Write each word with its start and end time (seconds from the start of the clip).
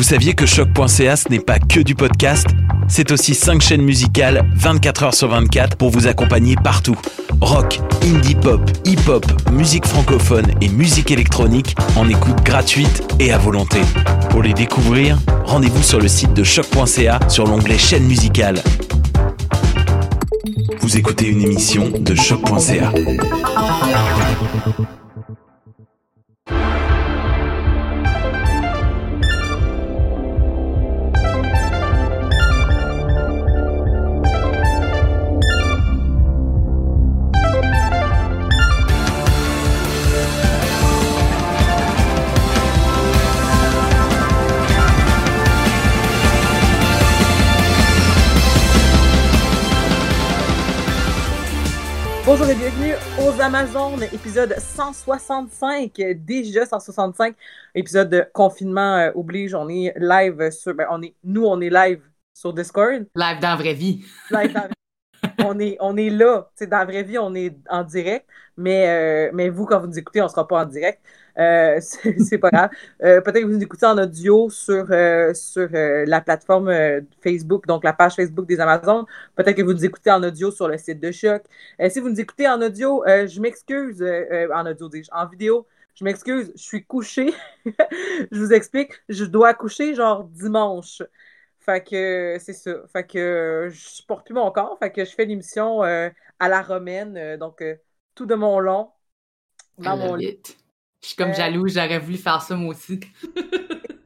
Vous 0.00 0.04
saviez 0.04 0.32
que 0.32 0.46
choc.ca 0.46 1.14
ce 1.14 1.28
n'est 1.28 1.40
pas 1.40 1.58
que 1.58 1.78
du 1.78 1.94
podcast 1.94 2.46
C'est 2.88 3.10
aussi 3.12 3.34
5 3.34 3.60
chaînes 3.60 3.82
musicales 3.82 4.50
24 4.54 5.02
heures 5.02 5.14
sur 5.14 5.28
24 5.28 5.76
pour 5.76 5.90
vous 5.90 6.06
accompagner 6.06 6.56
partout. 6.56 6.96
Rock, 7.42 7.80
indie 8.02 8.34
pop, 8.34 8.62
hip-hop, 8.86 9.26
musique 9.52 9.84
francophone 9.84 10.46
et 10.62 10.70
musique 10.70 11.10
électronique 11.10 11.76
en 11.96 12.08
écoute 12.08 12.42
gratuite 12.42 13.02
et 13.18 13.30
à 13.30 13.36
volonté. 13.36 13.82
Pour 14.30 14.42
les 14.42 14.54
découvrir, 14.54 15.18
rendez-vous 15.44 15.82
sur 15.82 16.00
le 16.00 16.08
site 16.08 16.32
de 16.32 16.44
choc.ca 16.44 17.20
sur 17.28 17.46
l'onglet 17.46 17.76
chaîne 17.76 18.04
musicale. 18.04 18.62
Vous 20.80 20.96
écoutez 20.96 21.26
une 21.26 21.42
émission 21.42 21.90
de 21.90 22.14
choc.ca. 22.14 22.90
Bonjour 52.32 52.46
et 52.48 52.54
bienvenue 52.54 52.94
aux 53.20 53.40
Amazones, 53.40 54.04
épisode 54.04 54.54
165, 54.56 55.90
déjà 56.14 56.64
165, 56.64 57.34
épisode 57.74 58.08
de 58.08 58.24
confinement 58.32 58.98
euh, 58.98 59.10
oblige. 59.16 59.52
On 59.52 59.68
est 59.68 59.92
live 59.96 60.52
sur, 60.52 60.72
ben, 60.72 60.86
on 60.92 61.02
est, 61.02 61.16
nous 61.24 61.44
on 61.44 61.60
est 61.60 61.70
live 61.70 62.00
sur 62.32 62.52
Discord. 62.52 63.04
Live 63.16 63.40
dans 63.40 63.48
la 63.48 63.56
vraie 63.56 63.74
vie. 63.74 64.04
Live 64.30 64.52
dans- 64.52 64.68
on 65.44 65.58
est, 65.58 65.76
on 65.80 65.96
est 65.96 66.08
là, 66.08 66.48
tu 66.56 66.58
sais, 66.62 66.66
dans 66.68 66.78
la 66.78 66.84
vraie 66.84 67.02
vie, 67.02 67.18
on 67.18 67.34
est 67.34 67.56
en 67.68 67.82
direct, 67.82 68.28
mais, 68.56 68.88
euh, 68.88 69.30
mais 69.34 69.48
vous, 69.48 69.66
quand 69.66 69.80
vous 69.80 69.88
nous 69.88 69.98
écoutez, 69.98 70.22
on 70.22 70.28
sera 70.28 70.46
pas 70.46 70.62
en 70.62 70.66
direct. 70.66 71.02
Euh, 71.40 71.80
c'est 71.80 72.38
pas 72.38 72.50
grave. 72.50 72.70
Euh, 73.02 73.20
Peut-être 73.20 73.40
que 73.42 73.46
vous 73.46 73.56
nous 73.56 73.62
écoutez 73.62 73.86
en 73.86 73.96
audio 73.98 74.50
sur, 74.50 74.86
euh, 74.90 75.32
sur 75.34 75.68
la 75.70 76.20
plateforme 76.20 76.72
Facebook, 77.22 77.66
donc 77.66 77.84
la 77.84 77.92
page 77.92 78.14
Facebook 78.14 78.46
des 78.46 78.60
Amazones. 78.60 79.06
Peut-être 79.34 79.56
que 79.56 79.62
vous 79.62 79.72
nous 79.72 79.84
écoutez 79.84 80.10
en 80.10 80.22
audio 80.22 80.50
sur 80.50 80.68
le 80.68 80.76
site 80.76 81.00
de 81.00 81.10
Choc. 81.10 81.42
Si 81.88 82.00
vous 82.00 82.10
nous 82.10 82.20
écoutez 82.20 82.48
en 82.48 82.60
audio, 82.60 83.02
je 83.06 83.40
m'excuse, 83.40 84.02
en 84.54 84.66
audio, 84.66 84.88
dis-je, 84.88 85.10
en 85.12 85.26
vidéo, 85.26 85.66
je 85.94 86.04
m'excuse, 86.04 86.52
je 86.54 86.62
suis 86.62 86.84
couchée. 86.84 87.32
je 87.64 88.38
vous 88.38 88.52
explique, 88.52 88.92
je 89.08 89.24
dois 89.24 89.54
coucher 89.54 89.94
genre 89.94 90.24
dimanche. 90.24 91.02
Fait 91.60 91.82
que 91.84 92.36
c'est 92.40 92.54
ça. 92.54 92.72
Fait 92.92 93.06
que 93.06 93.68
je 93.70 93.78
supporte 93.78 94.26
plus 94.26 94.34
mon 94.34 94.50
corps. 94.50 94.78
Fait 94.78 94.90
que 94.90 95.04
je 95.04 95.10
fais 95.10 95.24
l'émission 95.24 95.82
à 95.82 96.48
la 96.48 96.62
romaine, 96.62 97.36
donc 97.36 97.64
tout 98.14 98.26
de 98.26 98.34
mon 98.34 98.58
long, 98.60 98.90
dans 99.78 99.96
mon 99.96 100.14
lit. 100.14 100.40
Je 101.02 101.08
suis 101.08 101.16
comme 101.16 101.30
Euh, 101.30 101.34
jalouse, 101.34 101.74
j'aurais 101.74 101.98
voulu 101.98 102.18
faire 102.18 102.42
ça 102.42 102.56
moi 102.56 102.74
aussi. 102.74 103.00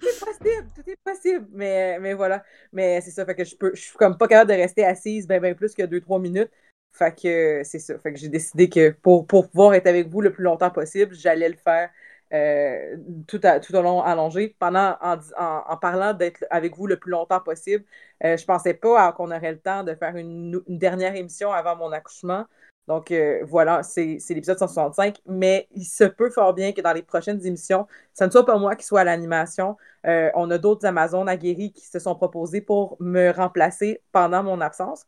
C'est 0.03 0.19
possible, 0.19 0.71
tout 0.75 0.82
est 0.91 0.97
possible. 1.05 1.47
Mais, 1.53 1.99
mais 2.00 2.15
voilà. 2.15 2.44
Mais 2.72 3.00
c'est 3.00 3.10
ça. 3.10 3.25
Fait 3.25 3.34
que 3.34 3.44
je 3.44 3.56
peux, 3.56 3.72
je 3.75 3.81
suis 3.82 3.97
comme 3.99 4.16
pas 4.19 4.28
capable 4.28 4.50
de 4.50 4.56
rester 4.56 4.84
assise 4.84 5.27
ben, 5.27 5.41
ben 5.41 5.54
plus 5.54 5.75
que 5.75 5.83
2-3 5.83 6.19
minutes. 6.19 6.50
Fait 6.93 7.15
que 7.19 7.62
c'est 7.65 7.78
ça. 7.78 7.99
Fait 7.99 8.12
que 8.12 8.19
j'ai 8.19 8.28
décidé 8.28 8.69
que 8.69 8.91
pour, 8.91 9.27
pour 9.27 9.50
pouvoir 9.50 9.75
être 9.75 9.87
avec 9.87 10.09
vous 10.09 10.21
le 10.21 10.33
plus 10.33 10.44
longtemps 10.44 10.71
possible, 10.71 11.15
j'allais 11.15 11.49
le 11.49 11.56
faire 11.56 11.91
euh, 12.33 12.97
tout, 13.27 13.41
à- 13.43 13.60
tout 13.60 13.75
au 13.75 13.83
long 13.83 14.03
allongé. 14.03 14.56
Pendant, 14.59 14.97
en, 15.00 15.16
en, 15.38 15.65
en 15.69 15.77
parlant 15.78 16.12
d'être 16.15 16.44
avec 16.50 16.77
vous 16.77 16.87
le 16.87 16.99
plus 16.99 17.10
longtemps 17.10 17.41
possible, 17.41 17.84
euh, 18.25 18.37
je 18.37 18.44
pensais 18.44 18.75
pas 18.75 19.12
qu'on 19.12 19.31
aurait 19.31 19.53
le 19.53 19.60
temps 19.60 19.83
de 19.84 19.94
faire 19.94 20.16
une, 20.16 20.60
une 20.69 20.78
dernière 20.78 21.15
émission 21.16 21.50
avant 21.53 21.77
mon 21.77 21.91
accouchement. 21.93 22.47
Donc 22.87 23.11
euh, 23.11 23.41
voilà, 23.45 23.83
c'est 23.83 24.19
l'épisode 24.31 24.59
165. 24.59 25.19
Mais 25.27 25.69
il 25.75 25.84
se 25.84 26.05
peut 26.05 26.31
fort 26.31 26.55
bien 26.55 26.72
que 26.72 26.81
dans 26.81 26.93
les 26.93 27.03
prochaines 27.03 27.45
émissions, 27.47 27.87
ça 28.12 28.27
ne 28.27 28.31
soit 28.31 28.45
pas 28.45 28.59
moi 28.59 28.77
qui 28.77 28.84
soit 28.87 29.00
à 29.00 29.05
l'animation. 29.05 29.77
Euh, 30.06 30.31
on 30.34 30.50
a 30.50 30.59
d'autres 30.59 30.87
Amazones 30.87 31.28
aguerris 31.28 31.72
qui 31.72 31.87
se 31.87 31.99
sont 31.99 32.15
proposés 32.15 32.61
pour 32.61 32.97
me 33.00 33.31
remplacer 33.31 34.03
pendant 34.12 34.43
mon 34.43 34.61
absence. 34.61 35.06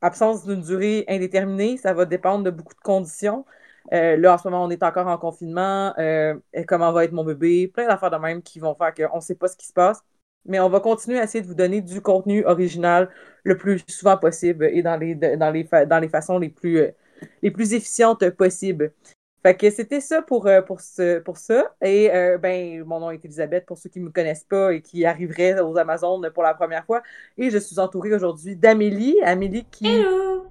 Absence 0.00 0.44
d'une 0.46 0.62
durée 0.62 1.04
indéterminée, 1.08 1.76
ça 1.76 1.94
va 1.94 2.04
dépendre 2.06 2.44
de 2.44 2.50
beaucoup 2.50 2.74
de 2.74 2.80
conditions. 2.80 3.44
Euh, 3.92 4.16
là, 4.16 4.34
en 4.34 4.38
ce 4.38 4.48
moment, 4.48 4.64
on 4.64 4.70
est 4.70 4.82
encore 4.82 5.06
en 5.06 5.18
confinement. 5.18 5.94
Comment 6.68 6.92
va 6.92 7.04
être 7.04 7.12
mon 7.12 7.24
bébé? 7.24 7.68
Plein 7.68 7.86
d'affaires 7.88 8.10
de 8.10 8.16
même 8.16 8.42
qui 8.42 8.58
vont 8.60 8.74
faire 8.74 8.94
qu'on 8.94 9.16
ne 9.16 9.22
sait 9.22 9.34
pas 9.36 9.48
ce 9.48 9.56
qui 9.56 9.66
se 9.66 9.72
passe. 9.72 10.02
Mais 10.44 10.58
on 10.58 10.68
va 10.68 10.80
continuer 10.80 11.20
à 11.20 11.24
essayer 11.24 11.42
de 11.42 11.46
vous 11.46 11.54
donner 11.54 11.80
du 11.80 12.00
contenu 12.00 12.44
original 12.44 13.08
le 13.44 13.56
plus 13.56 13.84
souvent 13.88 14.16
possible 14.16 14.64
et 14.64 14.82
dans 14.82 14.96
les, 14.96 15.14
dans 15.14 15.50
les, 15.52 15.64
dans 15.86 16.00
les 16.00 16.08
façons 16.08 16.38
les 16.38 16.48
plus, 16.48 16.92
les 17.42 17.50
plus 17.50 17.74
efficientes 17.74 18.28
possibles. 18.30 18.92
Fait 19.42 19.56
que 19.56 19.70
c'était 19.70 20.00
ça 20.00 20.22
pour, 20.22 20.46
euh, 20.46 20.62
pour, 20.62 20.80
ce, 20.80 21.18
pour 21.18 21.36
ça. 21.36 21.74
Et 21.82 22.12
euh, 22.14 22.38
ben, 22.38 22.84
mon 22.84 23.00
nom 23.00 23.10
est 23.10 23.24
Elisabeth, 23.24 23.66
pour 23.66 23.76
ceux 23.76 23.90
qui 23.90 23.98
ne 23.98 24.04
me 24.04 24.10
connaissent 24.10 24.44
pas 24.44 24.72
et 24.72 24.80
qui 24.80 25.04
arriveraient 25.04 25.60
aux 25.60 25.76
Amazones 25.76 26.30
pour 26.30 26.44
la 26.44 26.54
première 26.54 26.84
fois. 26.84 27.02
Et 27.36 27.50
je 27.50 27.58
suis 27.58 27.80
entourée 27.80 28.14
aujourd'hui 28.14 28.54
d'Amélie. 28.54 29.16
Amélie 29.24 29.64
qui, 29.64 29.88
Hello! 29.88 30.46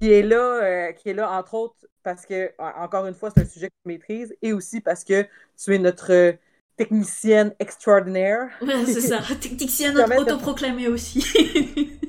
qui 0.00 0.10
est 0.12 0.22
là, 0.22 0.62
euh, 0.64 0.92
qui 0.92 1.10
est 1.10 1.14
là, 1.14 1.30
entre 1.30 1.54
autres, 1.54 1.76
parce 2.02 2.26
que, 2.26 2.50
en- 2.58 2.82
encore 2.82 3.06
une 3.06 3.14
fois, 3.14 3.30
c'est 3.30 3.42
un 3.42 3.46
sujet 3.46 3.68
que 3.68 3.74
tu 3.84 3.88
maîtrises, 3.88 4.36
et 4.42 4.52
aussi 4.52 4.80
parce 4.80 5.04
que 5.04 5.24
tu 5.56 5.74
es 5.74 5.78
notre 5.78 6.34
technicienne 6.76 7.54
extraordinaire. 7.60 8.48
Ouais, 8.60 8.84
c'est 8.84 9.00
ça, 9.00 9.20
technicienne 9.40 9.96
autoproclamée 10.18 10.88
aussi. 10.88 11.24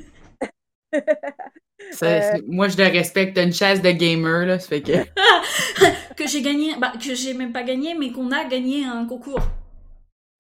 Ça, 1.91 2.05
Euh, 2.07 2.39
Moi, 2.47 2.67
je 2.67 2.77
le 2.77 2.83
respecte. 2.85 3.35
T'as 3.35 3.43
une 3.43 3.53
chaise 3.53 3.81
de 3.81 3.91
gamer, 3.91 4.45
là, 4.45 4.59
ça 4.59 4.67
fait 4.67 4.81
que... 4.81 4.91
que 6.15 6.27
j'ai 6.27 6.41
gagné, 6.41 6.75
bah, 6.79 6.93
que 6.93 7.13
j'ai 7.15 7.33
même 7.33 7.51
pas 7.53 7.63
gagné, 7.63 7.95
mais 7.95 8.11
qu'on 8.11 8.31
a 8.31 8.45
gagné 8.45 8.85
un 8.85 9.05
concours. 9.05 9.41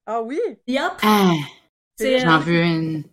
Ah 0.05 0.21
oui! 0.21 0.39
Yup! 0.67 0.81
Ah, 1.01 1.33
j'en 1.99 2.35
euh, 2.35 2.37
veux 2.39 2.61
une. 2.61 3.03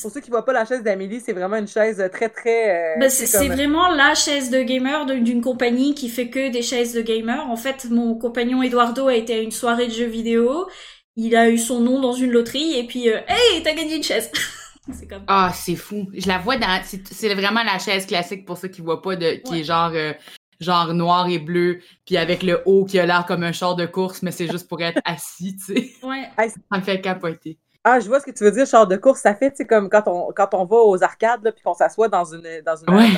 Pour 0.00 0.12
ceux 0.12 0.20
qui 0.20 0.30
ne 0.30 0.34
voient 0.34 0.44
pas 0.44 0.52
la 0.52 0.64
chaise 0.64 0.84
d'Amélie, 0.84 1.20
c'est 1.20 1.32
vraiment 1.32 1.56
une 1.56 1.66
chaise 1.66 2.02
très, 2.12 2.28
très... 2.28 2.94
euh, 2.94 3.00
bah, 3.00 3.10
c'est, 3.10 3.30
comme- 3.36 3.48
vraiment 3.48 3.88
la 3.88 4.14
chaise 4.14 4.50
de 4.50 4.62
gamer 4.62 5.06
d'une 5.06 5.40
compagnie 5.40 5.94
qui 5.94 6.08
fait 6.08 6.28
que 6.28 6.50
des 6.50 6.62
chaises 6.62 6.94
de 6.94 7.02
gamer. 7.02 7.50
En 7.50 7.56
fait, 7.56 7.86
mon 7.90 8.14
compagnon 8.14 8.62
Eduardo 8.62 9.08
a 9.08 9.14
été 9.16 9.34
à 9.34 9.38
une 9.40 9.50
soirée 9.50 9.88
de 9.88 9.92
jeux 9.92 10.06
vidéo. 10.06 10.68
Il 11.16 11.34
a 11.34 11.50
eu 11.50 11.58
son 11.58 11.80
nom 11.80 12.00
dans 12.00 12.12
une 12.12 12.30
loterie 12.30 12.78
et 12.78 12.86
puis, 12.86 13.10
euh, 13.10 13.18
hey, 13.26 13.62
t'as 13.64 13.74
gagné 13.74 13.96
une 13.96 14.04
chaise! 14.04 14.30
c'est 14.92 15.06
comme. 15.06 15.24
Ah, 15.26 15.52
c'est 15.54 15.76
fou. 15.76 16.08
Je 16.14 16.28
la 16.28 16.38
vois 16.38 16.56
dans... 16.56 16.80
C'est 16.84 17.34
vraiment 17.34 17.62
la 17.62 17.78
chaise 17.78 18.06
classique 18.06 18.44
pour 18.44 18.56
ceux 18.58 18.68
qui 18.68 18.80
voient 18.80 19.02
pas, 19.02 19.16
de... 19.16 19.34
qui 19.42 19.52
Ouais. 19.52 19.60
est 19.60 19.64
genre... 19.64 19.92
euh, 19.94 20.12
genre 20.60 20.92
noir 20.92 21.26
et 21.30 21.38
bleu, 21.38 21.80
puis 22.04 22.18
avec 22.18 22.42
le 22.42 22.60
haut 22.66 22.84
qui 22.84 22.98
a 22.98 23.06
l'air 23.06 23.24
comme 23.24 23.42
un 23.44 23.52
char 23.52 23.76
de 23.76 23.86
course, 23.86 24.20
mais 24.22 24.30
c'est 24.30 24.46
juste 24.46 24.68
pour 24.68 24.78
être 24.82 25.00
assis, 25.06 25.56
tu 25.56 25.74
sais. 25.74 25.92
Ouais. 26.02 26.28
Ça 26.36 26.76
me 26.78 26.82
fait 26.82 27.00
capoter. 27.00 27.58
Ah, 27.82 27.98
je 27.98 28.08
vois 28.08 28.20
ce 28.20 28.26
que 28.26 28.30
tu 28.30 28.44
veux 28.44 28.50
dire, 28.50 28.66
char 28.66 28.86
de 28.86 28.96
course. 28.96 29.20
Ça 29.20 29.34
fait, 29.34 29.50
tu 29.52 29.56
sais, 29.58 29.66
comme 29.66 29.88
quand 29.88 30.02
on, 30.06 30.32
quand 30.36 30.52
on 30.52 30.66
va 30.66 30.76
aux 30.76 31.02
arcades, 31.02 31.42
là, 31.42 31.50
puis 31.50 31.62
qu'on 31.62 31.72
s'assoit 31.72 32.08
dans 32.08 32.24
une, 32.26 32.42
dans 32.64 32.76
une 32.76 32.94
Ouais. 32.94 33.08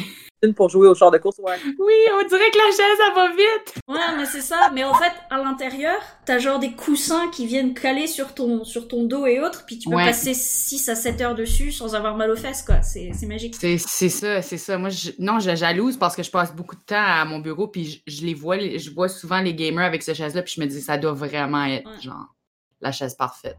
une 0.44 0.54
pour 0.54 0.68
jouer 0.68 0.86
au 0.86 0.94
char 0.94 1.10
de 1.10 1.18
course. 1.18 1.38
Ouais. 1.38 1.56
Oui, 1.80 1.92
on 2.14 2.28
dirait 2.28 2.48
que 2.50 2.58
la 2.58 2.70
chaise, 2.70 2.98
elle 3.08 3.14
va 3.16 3.28
vite. 3.30 3.74
Ouais, 3.88 4.16
mais 4.16 4.24
c'est 4.24 4.40
ça. 4.40 4.70
Mais 4.72 4.84
en 4.84 4.94
fait, 4.94 5.10
à 5.30 5.38
l'intérieur, 5.38 6.00
t'as 6.24 6.38
genre 6.38 6.60
des 6.60 6.74
coussins 6.76 7.28
qui 7.32 7.44
viennent 7.46 7.74
caler 7.74 8.06
sur 8.06 8.34
ton, 8.34 8.62
sur 8.62 8.86
ton 8.86 9.02
dos 9.02 9.26
et 9.26 9.40
autres, 9.40 9.64
puis 9.66 9.80
tu 9.80 9.88
peux 9.88 9.96
Ouais. 9.96 10.04
passer 10.06 10.32
6 10.32 10.88
à 10.88 10.94
7 10.94 11.20
heures 11.22 11.34
dessus 11.34 11.72
sans 11.72 11.96
avoir 11.96 12.16
mal 12.16 12.30
aux 12.30 12.36
fesses, 12.36 12.62
quoi. 12.62 12.82
C'est, 12.82 13.10
c'est 13.18 13.26
magique. 13.26 13.56
C'est 13.58 13.78
c'est 13.78 14.08
ça, 14.10 14.42
c'est 14.42 14.58
ça. 14.58 14.78
Moi, 14.78 14.90
je, 14.90 15.10
non, 15.18 15.40
je 15.40 15.56
jalouse 15.56 15.96
parce 15.96 16.14
que 16.14 16.22
je 16.22 16.30
passe 16.30 16.54
beaucoup 16.54 16.76
de 16.76 16.82
temps 16.82 16.94
à 17.04 17.24
mon 17.24 17.40
bureau, 17.40 17.66
puis 17.66 17.84
je, 18.06 18.12
je 18.20 18.24
les 18.24 18.34
vois, 18.34 18.60
je 18.60 18.90
vois 18.94 19.08
souvent 19.08 19.40
les 19.40 19.54
gamers 19.54 19.84
avec 19.84 20.04
cette 20.04 20.16
chaise-là, 20.16 20.42
puis 20.42 20.54
je 20.56 20.60
me 20.60 20.66
dis, 20.66 20.80
ça 20.80 20.98
doit 20.98 21.12
vraiment 21.14 21.64
être, 21.64 21.84
Ouais. 21.88 22.00
genre, 22.00 22.32
la 22.80 22.92
chaise 22.92 23.14
parfaite. 23.16 23.56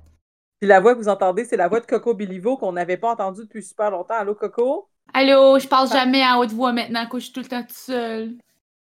Puis 0.63 0.69
la 0.69 0.79
voix 0.79 0.93
que 0.93 0.99
vous 0.99 1.09
entendez, 1.09 1.43
c'est 1.43 1.57
la 1.57 1.67
voix 1.67 1.81
de 1.81 1.85
Coco 1.85 2.13
Bilivo 2.13 2.55
qu'on 2.55 2.71
n'avait 2.71 2.95
pas 2.95 3.11
entendue 3.11 3.41
depuis 3.41 3.61
super 3.61 3.91
longtemps. 3.91 4.13
Allô, 4.13 4.33
Coco? 4.33 4.87
Allô, 5.13 5.59
je 5.59 5.67
parle 5.67 5.89
jamais 5.89 6.23
à 6.23 6.37
haute 6.39 6.53
voix 6.53 6.71
maintenant 6.71 7.05
que 7.05 7.19
je 7.19 7.25
suis 7.25 7.33
tout 7.33 7.41
le 7.41 7.47
temps 7.47 7.63
toute 7.63 7.71
seule. 7.71 8.35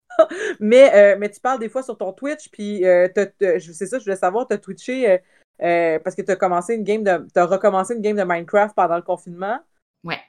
Mais, 0.62 0.96
euh, 0.96 1.18
mais 1.20 1.30
tu 1.30 1.42
parles 1.42 1.60
des 1.60 1.68
fois 1.68 1.84
sur 1.84 1.98
ton 1.98 2.14
Twitch, 2.14 2.48
puis 2.50 2.86
euh, 2.86 3.10
t'as- 3.14 3.26
t'as- 3.26 3.60
c'est 3.60 3.88
ça, 3.88 4.00
je 4.00 4.06
voulais 4.06 4.16
savoir, 4.16 4.48
tu 4.48 4.54
as 4.54 4.58
twitché 4.58 5.10
euh, 5.12 5.18
euh, 5.64 6.00
parce 6.00 6.16
que 6.16 6.22
tu 6.22 6.32
as 6.32 6.38
commencé 6.38 6.76
une 6.76 6.86
game 6.86 7.04
de. 7.04 7.28
Tu 7.36 7.42
recommencé 7.42 7.94
une 7.94 8.02
game 8.02 8.16
de 8.16 8.24
Minecraft 8.24 8.74
pendant 8.74 8.96
le 8.96 9.02
confinement. 9.02 9.60
Ouais. 10.06 10.22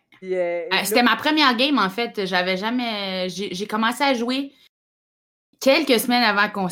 C'était 0.83 1.05
ma 1.05 1.15
première 1.15 1.55
game, 1.57 1.79
en 1.79 1.91
fait. 1.91 2.27
J'avais 2.27 2.57
jamais. 2.57 3.29
J'ai 3.29 3.67
commencé 3.69 4.03
à 4.03 4.15
jouer 4.15 4.53
quelques 5.61 6.01
semaines 6.01 6.25
avant, 6.25 6.49
qu'on 6.51 6.69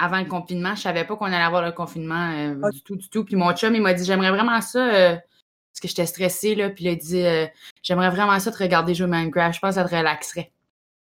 avant 0.00 0.18
le 0.18 0.24
confinement. 0.26 0.74
Je 0.74 0.80
savais 0.80 1.04
pas 1.04 1.14
qu'on 1.16 1.26
allait 1.26 1.36
avoir 1.36 1.62
le 1.62 1.72
confinement 1.72 2.32
euh, 2.32 2.54
Ah. 2.64 2.70
du 2.70 2.82
tout, 2.82 2.96
du 2.96 3.08
tout. 3.08 3.24
Puis 3.24 3.36
mon 3.36 3.52
chum, 3.54 3.74
il 3.74 3.82
m'a 3.82 3.94
dit 3.94 4.04
J'aimerais 4.04 4.30
vraiment 4.30 4.60
ça. 4.60 4.78
euh, 4.94 5.14
parce 5.14 5.80
que 5.82 5.88
j'étais 5.88 6.06
stressée, 6.06 6.54
là. 6.56 6.70
Puis 6.70 6.84
il 6.84 6.88
a 6.88 6.94
dit 6.96 7.22
euh, 7.22 7.46
J'aimerais 7.82 8.10
vraiment 8.10 8.38
ça 8.40 8.50
te 8.50 8.58
regarder 8.58 8.94
jouer 8.94 9.06
Minecraft. 9.06 9.54
Je 9.54 9.60
pense 9.60 9.76
que 9.76 9.80
ça 9.82 9.88
te 9.88 9.94
relaxerait. 9.94 10.50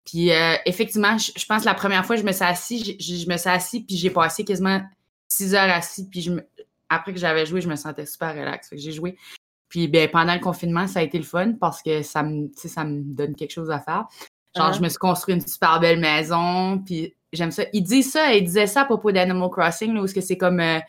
Puis 0.04 0.30
effectivement, 0.66 1.16
je, 1.18 1.30
je 1.36 1.46
pense 1.46 1.62
que 1.62 1.66
la 1.66 1.74
première 1.74 2.04
fois, 2.04 2.16
je 2.16 2.22
me 2.24 2.32
suis 2.32 2.42
assis, 2.44 2.96
je, 2.98 3.14
je 3.24 3.28
me 3.30 3.36
suis 3.36 3.48
assis, 3.50 3.82
puis 3.84 3.96
j'ai 3.96 4.10
passé 4.10 4.44
quasiment 4.44 4.82
six 5.28 5.54
heures 5.54 5.70
assis. 5.70 6.08
Puis 6.08 6.22
je 6.22 6.32
me- 6.32 6.46
après 6.88 7.12
que 7.12 7.20
j'avais 7.20 7.46
joué, 7.46 7.60
je 7.60 7.68
me 7.68 7.76
sentais 7.76 8.06
super 8.06 8.34
relax. 8.34 8.68
Fait 8.70 8.76
que 8.76 8.82
j'ai 8.82 8.92
joué. 8.92 9.16
Puis 9.68 9.86
ben, 9.86 10.08
pendant 10.10 10.34
le 10.34 10.40
confinement, 10.40 10.88
ça 10.88 10.98
a 10.98 11.02
été 11.02 11.16
le 11.16 11.22
fun 11.24 11.52
parce 11.52 11.80
que 11.82 12.02
ça 12.02 12.24
me, 12.24 12.48
ça 12.56 12.82
me 12.84 13.02
donne 13.04 13.36
quelque 13.36 13.52
chose 13.52 13.70
à 13.70 13.78
faire. 13.78 14.06
Genre, 14.56 14.70
Uh-huh. 14.70 14.76
je 14.76 14.80
me 14.82 14.88
suis 14.88 14.98
construit 14.98 15.34
une 15.34 15.40
super 15.46 15.78
belle 15.80 16.00
maison, 16.00 16.78
puis 16.84 17.14
j'aime 17.32 17.50
ça. 17.52 17.62
Il 17.72 17.82
dit 17.82 18.02
ça, 18.02 18.32
il 18.34 18.44
disait 18.44 18.66
ça 18.66 18.82
à 18.82 18.84
propos 18.84 19.12
d'Animal 19.12 19.48
Crossing, 19.50 19.94
là, 19.94 20.00
où 20.02 20.04
est-ce 20.04 20.14
que 20.14 20.20
c'est 20.20 20.36
comme... 20.38 20.60
euh, 20.60 20.80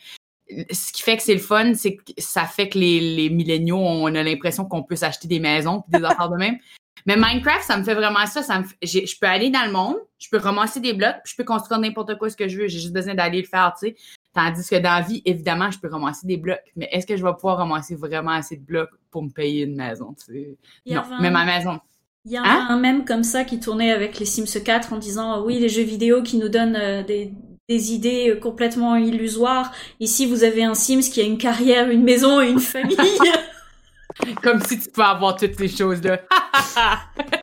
ce 0.72 0.92
qui 0.92 1.02
fait 1.04 1.16
que 1.16 1.24
c'est 1.24 1.34
le 1.34 1.40
fun, 1.40 1.74
c'est 1.76 1.96
que 1.96 2.02
ça 2.18 2.46
fait 2.46 2.68
que 2.70 2.78
les, 2.78 3.00
les 3.16 3.30
milléniaux, 3.30 3.78
on 3.78 4.14
a 4.16 4.24
l'impression 4.24 4.66
qu'on 4.66 4.84
peut 4.84 4.96
s'acheter 4.98 5.28
des 5.28 5.40
maisons 5.40 5.82
puis 5.82 6.00
des 6.00 6.06
affaires 6.06 6.30
de 6.30 6.38
même. 6.38 6.58
Mais 7.06 7.16
Minecraft, 7.16 7.64
ça 7.64 7.78
me 7.78 7.84
fait 7.84 7.96
vraiment 7.96 8.26
ça. 8.26 8.44
ça 8.44 8.60
me 8.60 8.66
fait- 8.66 8.78
je 9.08 9.20
peux 9.20 9.28
aller 9.28 9.50
dans 9.50 9.66
le 9.66 9.72
monde, 9.72 9.96
je 10.20 10.28
peux 10.30 10.38
ramasser 10.38 10.80
des 10.80 10.94
blocs, 10.94 11.16
puis 11.24 11.32
je 11.32 11.36
peux 11.38 11.44
construire 11.46 11.80
n'importe 11.80 12.18
quoi 12.18 12.30
ce 12.30 12.36
que 12.36 12.48
je 12.48 12.58
veux. 12.60 12.68
J'ai 12.68 12.80
juste 12.80 12.94
besoin 12.94 13.16
d'aller 13.16 13.42
le 13.42 13.48
faire, 13.48 13.74
tu 13.80 13.88
sais. 13.88 13.96
Tandis 14.34 14.68
que 14.70 14.76
dans 14.76 14.96
la 14.96 15.02
vie, 15.02 15.22
évidemment, 15.26 15.72
je 15.72 15.80
peux 15.80 15.90
ramasser 15.90 16.28
des 16.28 16.38
blocs. 16.38 16.60
Mais 16.76 16.88
est-ce 16.92 17.06
que 17.08 17.18
je 17.18 17.24
vais 17.24 17.34
pouvoir 17.34 17.58
ramasser 17.58 17.96
vraiment 17.96 18.32
assez 18.32 18.56
de 18.58 18.64
blocs 18.64 18.90
pour 19.10 19.24
me 19.24 19.30
payer 19.30 19.64
une 19.66 19.76
maison? 19.76 20.14
tu 20.14 20.34
sais? 20.34 20.58
Non, 20.96 21.02
mais 21.22 21.32
ma 21.32 21.44
maison. 21.46 21.80
Il 22.26 22.32
y 22.32 22.38
a 22.38 22.44
Hein 22.44 22.68
un 22.70 22.78
mème 22.78 23.04
comme 23.06 23.24
ça 23.24 23.44
qui 23.44 23.60
tournait 23.60 23.92
avec 23.92 24.20
les 24.20 24.26
Sims 24.26 24.62
4 24.64 24.94
en 24.94 24.98
disant 24.98 25.34
euh, 25.34 25.42
oui 25.44 25.60
les 25.60 25.70
jeux 25.70 25.84
vidéo 25.84 26.22
qui 26.22 26.38
nous 26.38 26.50
donnent 26.50 26.76
euh, 26.76 27.04
des, 27.04 27.34
des 27.68 27.94
idées 27.94 28.30
euh, 28.30 28.40
complètement 28.40 28.96
illusoires. 28.96 29.74
Ici 30.00 30.26
vous 30.28 30.44
avez 30.44 30.64
un 30.64 30.76
Sims 30.76 31.02
qui 31.02 31.22
a 31.22 31.24
une 31.24 31.38
carrière, 31.40 31.90
une 31.90 32.04
maison 32.04 32.42
et 32.42 32.50
une 32.50 32.60
famille. 32.60 32.98
Comme 34.44 34.62
si 34.62 34.80
tu 34.80 34.90
pouvais 34.92 35.08
avoir 35.08 35.36
toutes 35.36 35.58
ces 35.58 35.68
choses-là. 35.68 36.22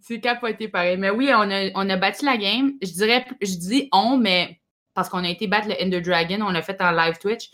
C'est 0.00 0.20
capoté 0.20 0.68
pareil. 0.68 0.96
Mais 0.96 1.10
oui, 1.10 1.30
on 1.34 1.50
a, 1.50 1.70
on 1.74 1.88
a 1.88 1.96
bâti 1.96 2.24
la 2.24 2.38
game. 2.38 2.72
Je 2.82 2.92
dirais, 2.92 3.26
je 3.42 3.54
dis 3.54 3.88
on, 3.92 4.16
mais 4.16 4.58
parce 4.94 5.08
qu'on 5.10 5.22
a 5.22 5.28
été 5.28 5.46
battre 5.46 5.68
le 5.68 5.74
Ender 5.80 6.00
Dragon, 6.00 6.38
on 6.40 6.50
l'a 6.50 6.62
fait 6.62 6.80
en 6.80 6.90
live 6.90 7.18
Twitch. 7.20 7.50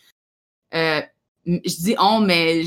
Euh, 0.73 1.03
je 1.47 1.83
dis 1.83 1.95
on, 1.99 2.21
mais 2.21 2.63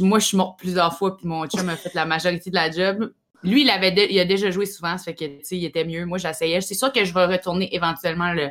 moi, 0.00 0.18
je 0.18 0.26
suis 0.26 0.36
morte 0.36 0.58
plusieurs 0.58 0.96
fois, 0.96 1.16
puis 1.16 1.26
mon 1.26 1.46
chum 1.46 1.68
a 1.68 1.76
fait 1.76 1.94
la 1.94 2.04
majorité 2.04 2.50
de 2.50 2.54
la 2.54 2.70
job. 2.70 3.12
Lui, 3.42 3.62
il, 3.62 3.70
avait 3.70 3.94
il 4.10 4.18
a 4.18 4.24
déjà 4.24 4.50
joué 4.50 4.66
souvent, 4.66 4.98
ça 4.98 5.04
fait 5.04 5.14
que, 5.14 5.54
il 5.54 5.64
était 5.64 5.84
mieux. 5.84 6.04
Moi, 6.06 6.18
j'essayais. 6.18 6.60
C'est 6.60 6.74
sûr 6.74 6.92
que 6.92 7.04
je 7.04 7.14
vais 7.14 7.26
retourner 7.26 7.72
éventuellement 7.74 8.32
le, 8.32 8.50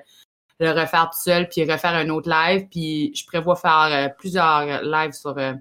refaire 0.61 1.09
tout 1.11 1.19
seul, 1.19 1.49
puis 1.49 1.69
refaire 1.69 1.93
un 1.93 2.09
autre 2.09 2.29
live. 2.29 2.67
Puis 2.69 3.13
je 3.13 3.25
prévois 3.25 3.55
faire 3.55 3.89
euh, 3.91 4.09
plusieurs 4.17 4.83
lives 4.83 5.11
sur 5.11 5.37
euh, 5.37 5.53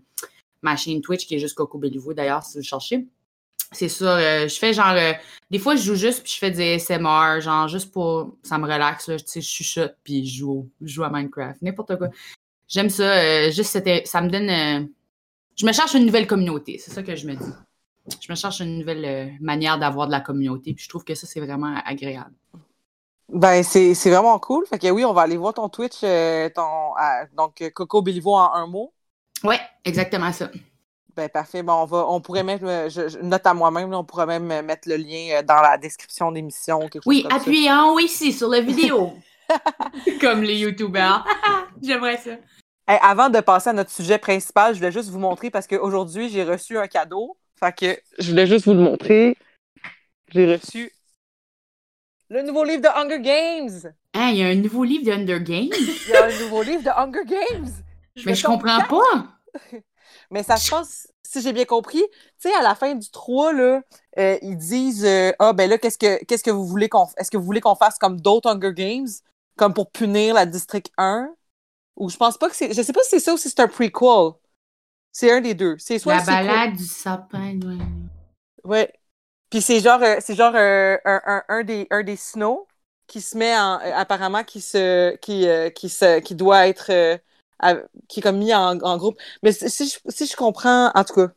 ma 0.62 0.76
chaîne 0.76 1.00
Twitch, 1.00 1.26
qui 1.26 1.34
est 1.34 1.38
juste 1.40 1.56
Coco 1.56 1.80
d'ailleurs, 2.14 2.44
si 2.44 2.58
vous 2.58 2.64
cherchez. 2.64 3.06
C'est 3.72 3.88
sûr, 3.88 4.06
euh, 4.06 4.46
je 4.46 4.54
fais 4.54 4.72
genre... 4.72 4.94
des 5.50 5.58
fois, 5.58 5.74
je 5.74 5.82
joue 5.82 5.96
juste, 5.96 6.22
puis 6.22 6.32
je 6.32 6.38
fais 6.38 6.52
des 6.52 6.78
SMR, 6.78 7.40
genre 7.40 7.66
juste 7.66 7.90
pour... 7.90 8.36
Ça 8.44 8.56
me 8.56 8.64
relaxe, 8.64 9.08
là, 9.08 9.18
tu 9.18 9.24
sais, 9.26 9.40
je 9.40 9.48
chuchote, 9.48 9.96
puis 10.04 10.24
je 10.24 10.38
joue, 10.38 10.70
je 10.80 10.94
joue 10.94 11.02
à 11.02 11.10
Minecraft, 11.10 11.60
n'importe 11.60 11.96
quoi. 11.96 12.08
J'aime 12.74 12.90
ça, 12.90 13.04
euh, 13.04 13.52
juste, 13.52 13.80
ça 14.04 14.20
me 14.20 14.28
donne... 14.28 14.50
euh, 14.50 14.84
je 15.54 15.64
me 15.64 15.72
cherche 15.72 15.94
une 15.94 16.06
nouvelle 16.06 16.26
communauté, 16.26 16.76
c'est 16.84 16.90
ça 16.90 17.04
que 17.04 17.14
je 17.14 17.24
me 17.24 17.34
dis. 17.34 17.52
Je 18.20 18.26
me 18.28 18.34
cherche 18.34 18.58
une 18.58 18.80
nouvelle 18.80 19.04
euh, 19.04 19.26
manière 19.40 19.78
d'avoir 19.78 20.08
de 20.08 20.12
la 20.12 20.20
communauté, 20.20 20.74
puis 20.74 20.82
je 20.82 20.88
trouve 20.88 21.04
que 21.04 21.14
ça, 21.14 21.28
c'est 21.28 21.38
vraiment 21.38 21.72
agréable. 21.84 22.34
Ben, 23.28 23.62
c'est 23.62 23.94
c'est 23.94 24.10
vraiment 24.10 24.36
cool. 24.40 24.66
Fait 24.66 24.80
que 24.80 24.90
oui, 24.90 25.04
on 25.04 25.12
va 25.12 25.22
aller 25.22 25.36
voir 25.36 25.54
ton 25.54 25.68
Twitch, 25.68 26.00
ton, 26.00 26.94
donc 27.36 27.62
Coco 27.72 28.02
Béliveau 28.02 28.34
en 28.34 28.52
un 28.52 28.66
mot. 28.66 28.92
Ouais, 29.44 29.60
exactement 29.84 30.32
ça. 30.32 30.50
Ben, 31.14 31.28
parfait. 31.28 31.62
Bon, 31.62 31.74
on 31.74 31.84
va, 31.84 32.06
on 32.08 32.20
pourrait 32.20 32.42
mettre, 32.42 32.88
je, 32.90 33.08
je 33.08 33.18
note 33.18 33.46
à 33.46 33.54
moi-même, 33.54 33.94
on 33.94 34.04
pourrait 34.04 34.26
même 34.26 34.66
mettre 34.66 34.88
le 34.88 34.96
lien 34.96 35.42
dans 35.44 35.62
la 35.62 35.78
description 35.78 36.32
d'émission. 36.32 36.80
Oui, 37.06 37.24
appuyez 37.30 37.70
en 37.70 37.92
haut 37.92 38.00
ici 38.00 38.32
sur 38.32 38.48
la 38.48 38.60
vidéo. 38.60 39.12
Comme 40.20 40.42
les 40.42 40.56
youtubeurs. 40.56 41.24
J'aimerais 41.82 42.16
ça. 42.16 42.32
Hey, 42.86 42.98
avant 43.00 43.30
de 43.30 43.40
passer 43.40 43.70
à 43.70 43.72
notre 43.72 43.90
sujet 43.90 44.18
principal, 44.18 44.74
je 44.74 44.78
voulais 44.78 44.92
juste 44.92 45.08
vous 45.08 45.18
montrer 45.18 45.50
parce 45.50 45.66
qu'aujourd'hui, 45.66 46.28
j'ai 46.28 46.44
reçu 46.44 46.76
un 46.76 46.86
cadeau. 46.86 47.36
Fait 47.58 47.74
que 47.74 47.98
je 48.18 48.30
voulais 48.30 48.46
juste 48.46 48.66
vous 48.66 48.74
le 48.74 48.80
montrer. 48.80 49.38
J'ai 50.28 50.52
reçu 50.54 50.92
le 52.28 52.42
nouveau 52.42 52.64
livre 52.64 52.82
de 52.82 52.88
Hunger 52.88 53.20
Games. 53.20 53.92
Hein, 54.12 54.30
il 54.32 54.36
y 54.36 54.42
a 54.42 54.48
un 54.48 54.54
nouveau 54.56 54.84
livre 54.84 55.04
de 55.06 55.12
Hunger 55.12 55.40
Games, 55.42 55.70
Il 55.72 56.10
y 56.10 56.16
a 56.16 56.24
un 56.26 56.38
nouveau 56.40 56.62
livre 56.62 56.82
de 56.82 56.90
Hunger 56.90 57.24
Games. 57.26 57.68
mais 58.26 58.34
je 58.34 58.44
comprends 58.44 58.82
pas. 58.82 59.28
Mais 60.30 60.42
ça 60.42 60.56
se 60.56 60.70
passe, 60.70 61.08
si 61.22 61.40
j'ai 61.42 61.52
bien 61.52 61.64
compris, 61.64 62.02
tu 62.40 62.48
sais, 62.48 62.54
à 62.54 62.62
la 62.62 62.74
fin 62.74 62.94
du 62.94 63.10
3, 63.10 63.52
là, 63.52 63.82
euh, 64.18 64.38
ils 64.42 64.56
disent 64.56 65.04
euh, 65.04 65.32
Ah, 65.38 65.52
ben 65.52 65.68
là, 65.68 65.78
qu'est-ce 65.78 65.98
que 65.98 66.22
qu'est-ce 66.24 66.42
que 66.42 66.50
vous 66.50 66.66
voulez 66.66 66.88
qu'on 66.88 67.06
Est-ce 67.16 67.30
que 67.30 67.36
vous 67.36 67.44
voulez 67.44 67.60
qu'on 67.60 67.74
fasse 67.74 67.98
comme 67.98 68.20
d'autres 68.20 68.48
Hunger 68.50 68.72
Games, 68.74 69.08
comme 69.56 69.74
pour 69.74 69.90
punir 69.90 70.34
la 70.34 70.46
District 70.46 70.90
1? 70.98 71.28
Ou 71.96 72.08
je 72.08 72.16
pense 72.16 72.36
pas 72.38 72.48
que 72.48 72.56
c'est. 72.56 72.72
Je 72.72 72.82
sais 72.82 72.92
pas 72.92 73.02
si 73.02 73.10
c'est 73.10 73.20
ça 73.20 73.34
ou 73.34 73.36
si 73.36 73.48
c'est 73.48 73.60
un 73.60 73.68
prequel. 73.68 74.32
C'est 75.12 75.30
un 75.30 75.40
des 75.40 75.54
deux. 75.54 75.76
C'est 75.78 75.98
soit 75.98 76.16
La 76.16 76.22
balade 76.22 76.76
du 76.76 76.84
sapin. 76.84 77.58
ouais. 77.60 77.78
Ouais. 78.64 78.92
Puis 79.50 79.62
c'est 79.62 79.80
genre, 79.80 80.02
euh, 80.02 80.16
c'est 80.20 80.34
genre 80.34 80.54
euh, 80.56 80.96
un, 81.04 81.20
un, 81.26 81.44
un 81.48 81.62
des, 81.64 81.86
un 81.90 82.02
des 82.02 82.16
Snow 82.16 82.66
qui 83.06 83.20
se 83.20 83.36
met 83.36 83.56
en, 83.56 83.78
euh, 83.80 83.92
apparemment 83.94 84.42
qui 84.42 84.60
se, 84.60 85.14
qui, 85.16 85.46
qui 85.74 85.88
se, 85.88 86.18
qui 86.20 86.34
doit 86.34 86.66
être, 86.66 87.20
qui 88.08 88.20
est 88.20 88.22
comme 88.22 88.38
mis 88.38 88.54
en, 88.54 88.78
en 88.80 88.96
groupe. 88.96 89.18
Mais 89.42 89.52
si 89.52 89.88
je, 89.88 89.98
si 90.08 90.26
je 90.26 90.36
comprends, 90.36 90.90
en 90.94 91.04
tout 91.04 91.14
cas, 91.14 91.28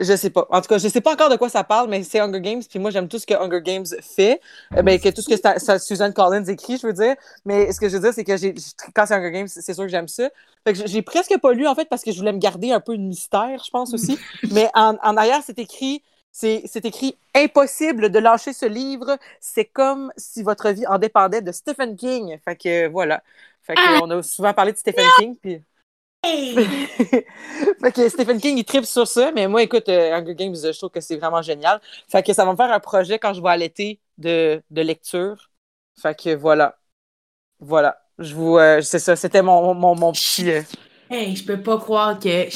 je 0.00 0.16
sais 0.16 0.30
pas. 0.30 0.46
En 0.50 0.60
tout 0.60 0.68
cas, 0.68 0.78
je 0.78 0.88
sais 0.88 1.00
pas 1.00 1.12
encore 1.12 1.28
de 1.30 1.36
quoi 1.36 1.48
ça 1.50 1.62
parle, 1.62 1.88
mais 1.90 2.02
c'est 2.04 2.20
Hunger 2.20 2.40
Games. 2.40 2.62
Puis 2.68 2.78
moi, 2.78 2.90
j'aime 2.90 3.06
tout 3.08 3.18
ce 3.18 3.26
que 3.26 3.34
Hunger 3.34 3.60
Games 3.62 3.84
fait. 4.02 4.40
Euh, 4.76 4.82
ben, 4.82 4.98
que 4.98 5.08
tout 5.10 5.20
ce 5.22 5.28
que 5.28 5.36
ça, 5.36 5.58
ça- 5.58 5.78
Suzanne 5.78 6.12
Collins 6.14 6.44
écrit, 6.46 6.78
je 6.78 6.86
veux 6.86 6.92
dire. 6.92 7.14
Mais 7.44 7.70
ce 7.72 7.78
que 7.80 7.88
je 7.88 7.96
veux 7.96 8.02
dire, 8.02 8.14
c'est 8.14 8.24
que 8.24 8.36
j'ai, 8.36 8.54
quand 8.94 9.06
c'est 9.06 9.14
Hunger 9.14 9.30
Games, 9.30 9.48
c'est 9.48 9.74
sûr 9.74 9.84
que 9.84 9.90
j'aime 9.90 10.08
ça. 10.08 10.30
Fait 10.66 10.72
que 10.72 10.86
j'ai 10.86 11.02
presque 11.02 11.38
pas 11.40 11.52
lu, 11.52 11.66
en 11.66 11.74
fait, 11.74 11.86
parce 11.88 12.02
que 12.02 12.12
je 12.12 12.18
voulais 12.18 12.32
me 12.32 12.38
garder 12.38 12.72
un 12.72 12.80
peu 12.80 12.96
de 12.96 13.02
mystère, 13.02 13.62
je 13.64 13.70
pense 13.70 13.94
aussi. 13.94 14.18
Mais 14.50 14.70
en, 14.74 14.96
en 15.02 15.16
arrière, 15.16 15.42
c'est 15.44 15.58
écrit, 15.58 16.02
c'est, 16.32 16.62
c'est 16.66 16.84
écrit 16.86 17.16
impossible 17.34 18.10
de 18.10 18.18
lâcher 18.18 18.52
ce 18.52 18.66
livre. 18.66 19.18
C'est 19.40 19.64
comme 19.66 20.12
si 20.16 20.42
votre 20.42 20.70
vie 20.70 20.86
en 20.86 20.98
dépendait 20.98 21.42
de 21.42 21.52
Stephen 21.52 21.96
King. 21.96 22.38
Fait 22.44 22.56
que 22.56 22.88
voilà. 22.88 23.22
Fait 23.62 23.78
que 23.78 23.90
on 23.90 24.10
a 24.10 24.22
souvent 24.22 24.54
parlé 24.54 24.72
de 24.72 24.78
Stephen 24.78 25.12
King. 25.12 25.36
Puis... 25.40 25.62
fait 26.24 27.92
que 27.94 28.08
Stephen 28.08 28.40
King, 28.40 28.58
il 28.58 28.64
tripe 28.64 28.84
sur 28.84 29.06
ça. 29.06 29.32
Mais 29.32 29.46
moi, 29.48 29.62
écoute, 29.62 29.88
euh, 29.88 30.12
Hunger 30.14 30.34
Games, 30.34 30.54
je 30.54 30.76
trouve 30.76 30.90
que 30.90 31.00
c'est 31.00 31.16
vraiment 31.16 31.42
génial. 31.42 31.80
Fait 32.08 32.22
que 32.22 32.32
ça 32.32 32.44
va 32.44 32.52
me 32.52 32.56
faire 32.56 32.70
un 32.72 32.80
projet 32.80 33.18
quand 33.18 33.32
je 33.32 33.40
vais 33.40 33.48
allaiter 33.48 34.00
de, 34.18 34.62
de 34.70 34.82
lecture. 34.82 35.50
Fait 36.00 36.14
que 36.18 36.34
voilà. 36.34 36.76
Voilà. 37.60 37.98
Je 38.18 38.34
vous, 38.34 38.58
euh, 38.58 38.82
c'est 38.82 38.98
ça. 38.98 39.16
C'était 39.16 39.42
mon, 39.42 39.74
mon, 39.74 39.94
mon 39.94 40.12
petit. 40.12 40.50
euh, 40.50 40.62
Hey, 41.10 41.34
je 41.34 41.44
peux 41.44 41.60
pas 41.62 41.78
croire 41.78 42.18
que 42.18 42.48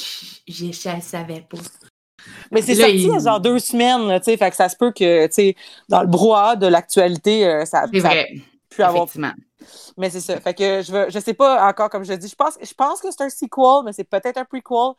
je, 0.47 0.66
le 0.66 1.00
savais 1.00 1.40
pas. 1.49 1.59
Mais 2.52 2.62
c'est 2.62 2.75
sorti 2.75 2.94
il- 2.94 3.09
y 3.09 3.16
a 3.16 3.18
genre 3.18 3.40
deux 3.40 3.59
semaines, 3.59 4.18
tu 4.21 4.25
sais, 4.25 4.37
fait 4.37 4.50
que 4.50 4.56
ça 4.56 4.68
se 4.68 4.76
peut 4.76 4.92
que, 4.92 5.26
tu 5.26 5.33
sais, 5.33 5.56
dans 5.88 6.02
le 6.02 6.06
brouhaha 6.06 6.56
de 6.56 6.66
l'actualité, 6.66 7.47
euh, 7.47 7.64
ça, 7.64 7.87
ça 7.97 8.11
a 8.11 8.14
pu 8.71 8.83
avoir. 8.83 9.06
effectivement. 9.06 9.33
Mais 9.97 10.11
c'est 10.11 10.21
ça. 10.21 10.40
Fait 10.40 10.54
que 10.54 10.83
je 10.83 10.92
veux, 10.92 11.11
je 11.11 11.18
sais 11.18 11.35
pas 11.35 11.66
encore, 11.68 11.90
comme 11.90 12.04
je 12.04 12.12
dis, 12.14 12.28
je 12.28 12.35
pense, 12.35 12.54
je 12.62 12.75
pense 12.75 13.00
que 13.00 13.11
c'est 13.11 13.23
un 13.23 13.30
sequel, 13.30 13.85
mais 13.85 13.92
c'est 13.92 14.04
peut-être 14.04 14.37
un 14.38 14.44
prequel. 14.44 14.92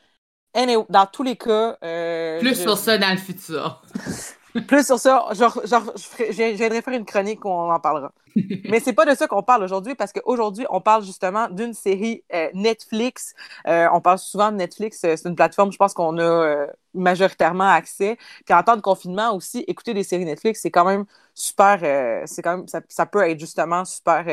Anyway, 0.54 0.86
dans 0.90 1.06
tous 1.06 1.24
les 1.24 1.36
cas. 1.36 1.78
euh, 1.84 2.40
Plus 2.40 2.56
je- 2.56 2.62
sur 2.62 2.78
ça 2.78 2.98
dans 2.98 3.12
le 3.12 3.18
futur. 3.18 3.82
plus 4.62 4.86
sur 4.86 5.00
ça, 5.00 5.26
genre, 5.34 5.60
genre, 5.66 5.94
viendrai 6.30 6.82
faire 6.82 6.94
une 6.94 7.06
chronique 7.06 7.44
où 7.46 7.50
on 7.50 7.72
en 7.72 7.80
parlera. 7.80 8.12
Mais 8.36 8.80
c'est 8.80 8.94
pas 8.94 9.06
de 9.06 9.16
ça 9.16 9.28
qu'on 9.28 9.44
parle 9.44 9.64
aujourd'hui 9.64 9.96
parce 9.96 10.12
qu'aujourd'hui, 10.12 10.66
on 10.70 10.82
parle 10.82 11.04
justement 11.04 11.50
d'une 11.50 11.74
série 11.74 12.24
euh, 12.34 12.50
Netflix. 12.54 13.34
Euh, 13.68 13.88
on 13.94 14.02
parle 14.02 14.20
souvent 14.20 14.52
de 14.52 14.58
Netflix, 14.58 15.04
euh, 15.04 15.16
c'est 15.16 15.30
une 15.30 15.36
plateforme, 15.36 15.72
je 15.72 15.78
pense 15.78 15.94
qu'on 15.94 16.18
a 16.18 16.24
euh, 16.24 16.68
majoritairement 16.94 17.70
accès. 17.70 18.18
Puis 18.46 18.54
en 18.54 18.64
temps 18.64 18.76
de 18.76 18.82
confinement 18.82 19.34
aussi, 19.36 19.64
écouter 19.68 19.94
des 19.94 20.04
séries 20.04 20.26
Netflix, 20.26 20.62
c'est 20.62 20.72
quand 20.72 20.86
même 20.86 21.06
super. 21.34 21.80
c'est 22.28 22.42
quand 22.42 22.58
même, 22.58 22.68
ça, 22.68 22.82
ça 22.90 23.06
peut 23.06 23.22
être 23.22 23.40
justement 23.40 23.86
super. 23.86 24.26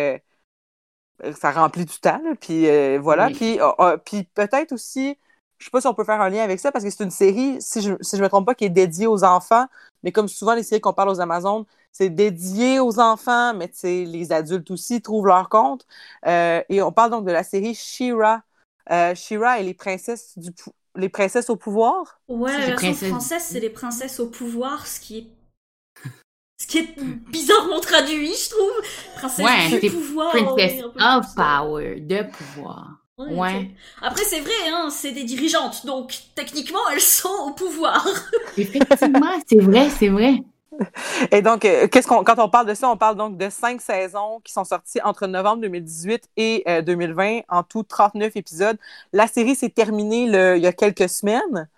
ça 1.35 1.51
remplit 1.53 1.85
du 1.85 1.99
temps, 2.01 2.21
là, 2.25 2.35
puis 2.41 2.67
voilà. 2.99 3.27
Oui. 3.29 3.35
Puis, 3.35 3.61
euh, 3.61 3.71
euh, 3.81 3.97
puis 3.97 4.25
peut-être 4.25 4.73
aussi, 4.73 5.19
je 5.63 5.67
sais 5.67 5.71
pas 5.71 5.81
si 5.81 5.87
on 5.87 5.95
peut 5.95 6.03
faire 6.03 6.21
un 6.21 6.29
lien 6.29 6.43
avec 6.43 6.59
ça 6.59 6.73
parce 6.73 6.85
que 6.85 6.91
c'est 6.91 7.05
une 7.05 7.13
série, 7.13 7.57
si 7.61 7.83
je, 7.83 7.95
si 8.01 8.17
je 8.17 8.23
me 8.23 8.29
trompe 8.29 8.47
pas, 8.47 8.55
qui 8.57 8.65
est 8.65 8.69
dédiée 8.69 9.07
aux 9.07 9.23
enfants. 9.23 9.67
Mais 10.03 10.11
comme 10.11 10.27
souvent 10.27 10.55
les 10.55 10.65
séries 10.65 10.81
qu'on 10.81 10.93
parle 10.93 11.11
aux 11.11 11.21
Amazones, 11.21 11.65
c'est 11.93 12.11
dédié 12.11 12.81
aux 12.81 12.99
enfants, 12.99 13.55
mais 13.55 13.71
les 13.85 14.33
adultes 14.33 14.73
aussi 14.73 15.01
trouvent 15.01 15.29
leur 15.29 15.49
compte. 15.49 15.87
Euh, 16.27 16.63
et 16.69 16.83
on 16.83 16.91
parle 16.91 17.13
donc 17.13 17.25
de 17.25 17.31
la 17.31 17.45
série 17.45 17.77
She-Ra. 17.77 18.43
Euh, 18.91 19.15
She-Ra 19.15 19.61
et 19.61 19.63
les 19.63 19.75
princesses 19.75 20.37
du, 20.37 20.51
les 20.97 21.09
princesses 21.09 21.49
au 21.49 21.55
pouvoir. 21.55 22.21
Ouais, 22.27 22.51
la 22.51 22.59
les 22.59 22.67
version 22.73 22.89
princesses. 22.89 23.09
française, 23.11 23.43
c'est 23.47 23.61
les 23.61 23.71
princesses 23.71 24.19
au 24.19 24.27
pouvoir, 24.27 24.85
ce 24.89 24.99
qui 24.99 25.19
est. 25.19 25.27
Ce 26.61 26.67
qui 26.67 26.79
est 26.79 27.01
bizarrement 27.31 27.79
traduit, 27.79 28.35
je 28.35 28.51
trouve. 28.51 29.17
Princesse 29.17 29.45
Ouais, 29.45 29.81
du 29.81 29.91
pouvoir. 29.91 30.31
Princess 30.31 30.83
peu 30.83 31.01
of. 31.01 31.35
Power, 31.37 32.01
de 32.01 32.23
pouvoir. 32.25 33.02
Ouais. 33.29 33.71
Après, 34.01 34.25
c'est 34.25 34.41
vrai, 34.41 34.53
hein, 34.69 34.89
c'est 34.91 35.13
des 35.13 35.25
dirigeantes, 35.25 35.87
donc 35.87 36.15
techniquement, 36.35 36.81
elles 36.93 37.01
sont 37.01 37.29
au 37.47 37.53
pouvoir. 37.53 38.07
Effectivement, 38.57 39.27
c'est 39.47 39.61
vrai, 39.61 39.89
c'est 39.91 40.09
vrai. 40.09 40.43
Et 41.31 41.43
donc, 41.43 41.65
euh, 41.65 41.89
qu'est-ce 41.89 42.07
qu'on, 42.07 42.25
quand 42.25 42.39
on 42.39 42.49
parle 42.49 42.67
de 42.67 42.75
ça, 42.75 42.89
on 42.91 42.97
parle 42.97 43.17
donc 43.17 43.37
de 43.37 43.49
cinq 43.51 43.81
saisons 43.81 44.41
qui 44.45 44.53
sont 44.53 44.65
sorties 44.65 45.01
entre 45.03 45.27
novembre 45.27 45.63
2018 45.63 46.29
et 46.37 46.63
euh, 46.69 46.83
2020, 46.83 47.41
en 47.49 47.63
tout 47.63 47.83
39 47.83 48.37
épisodes. 48.37 48.79
La 49.13 49.27
série 49.27 49.55
s'est 49.55 49.71
terminée 49.71 50.27
le- 50.31 50.57
il 50.57 50.63
y 50.63 50.67
a 50.67 50.73
quelques 50.73 51.09
semaines. 51.09 51.69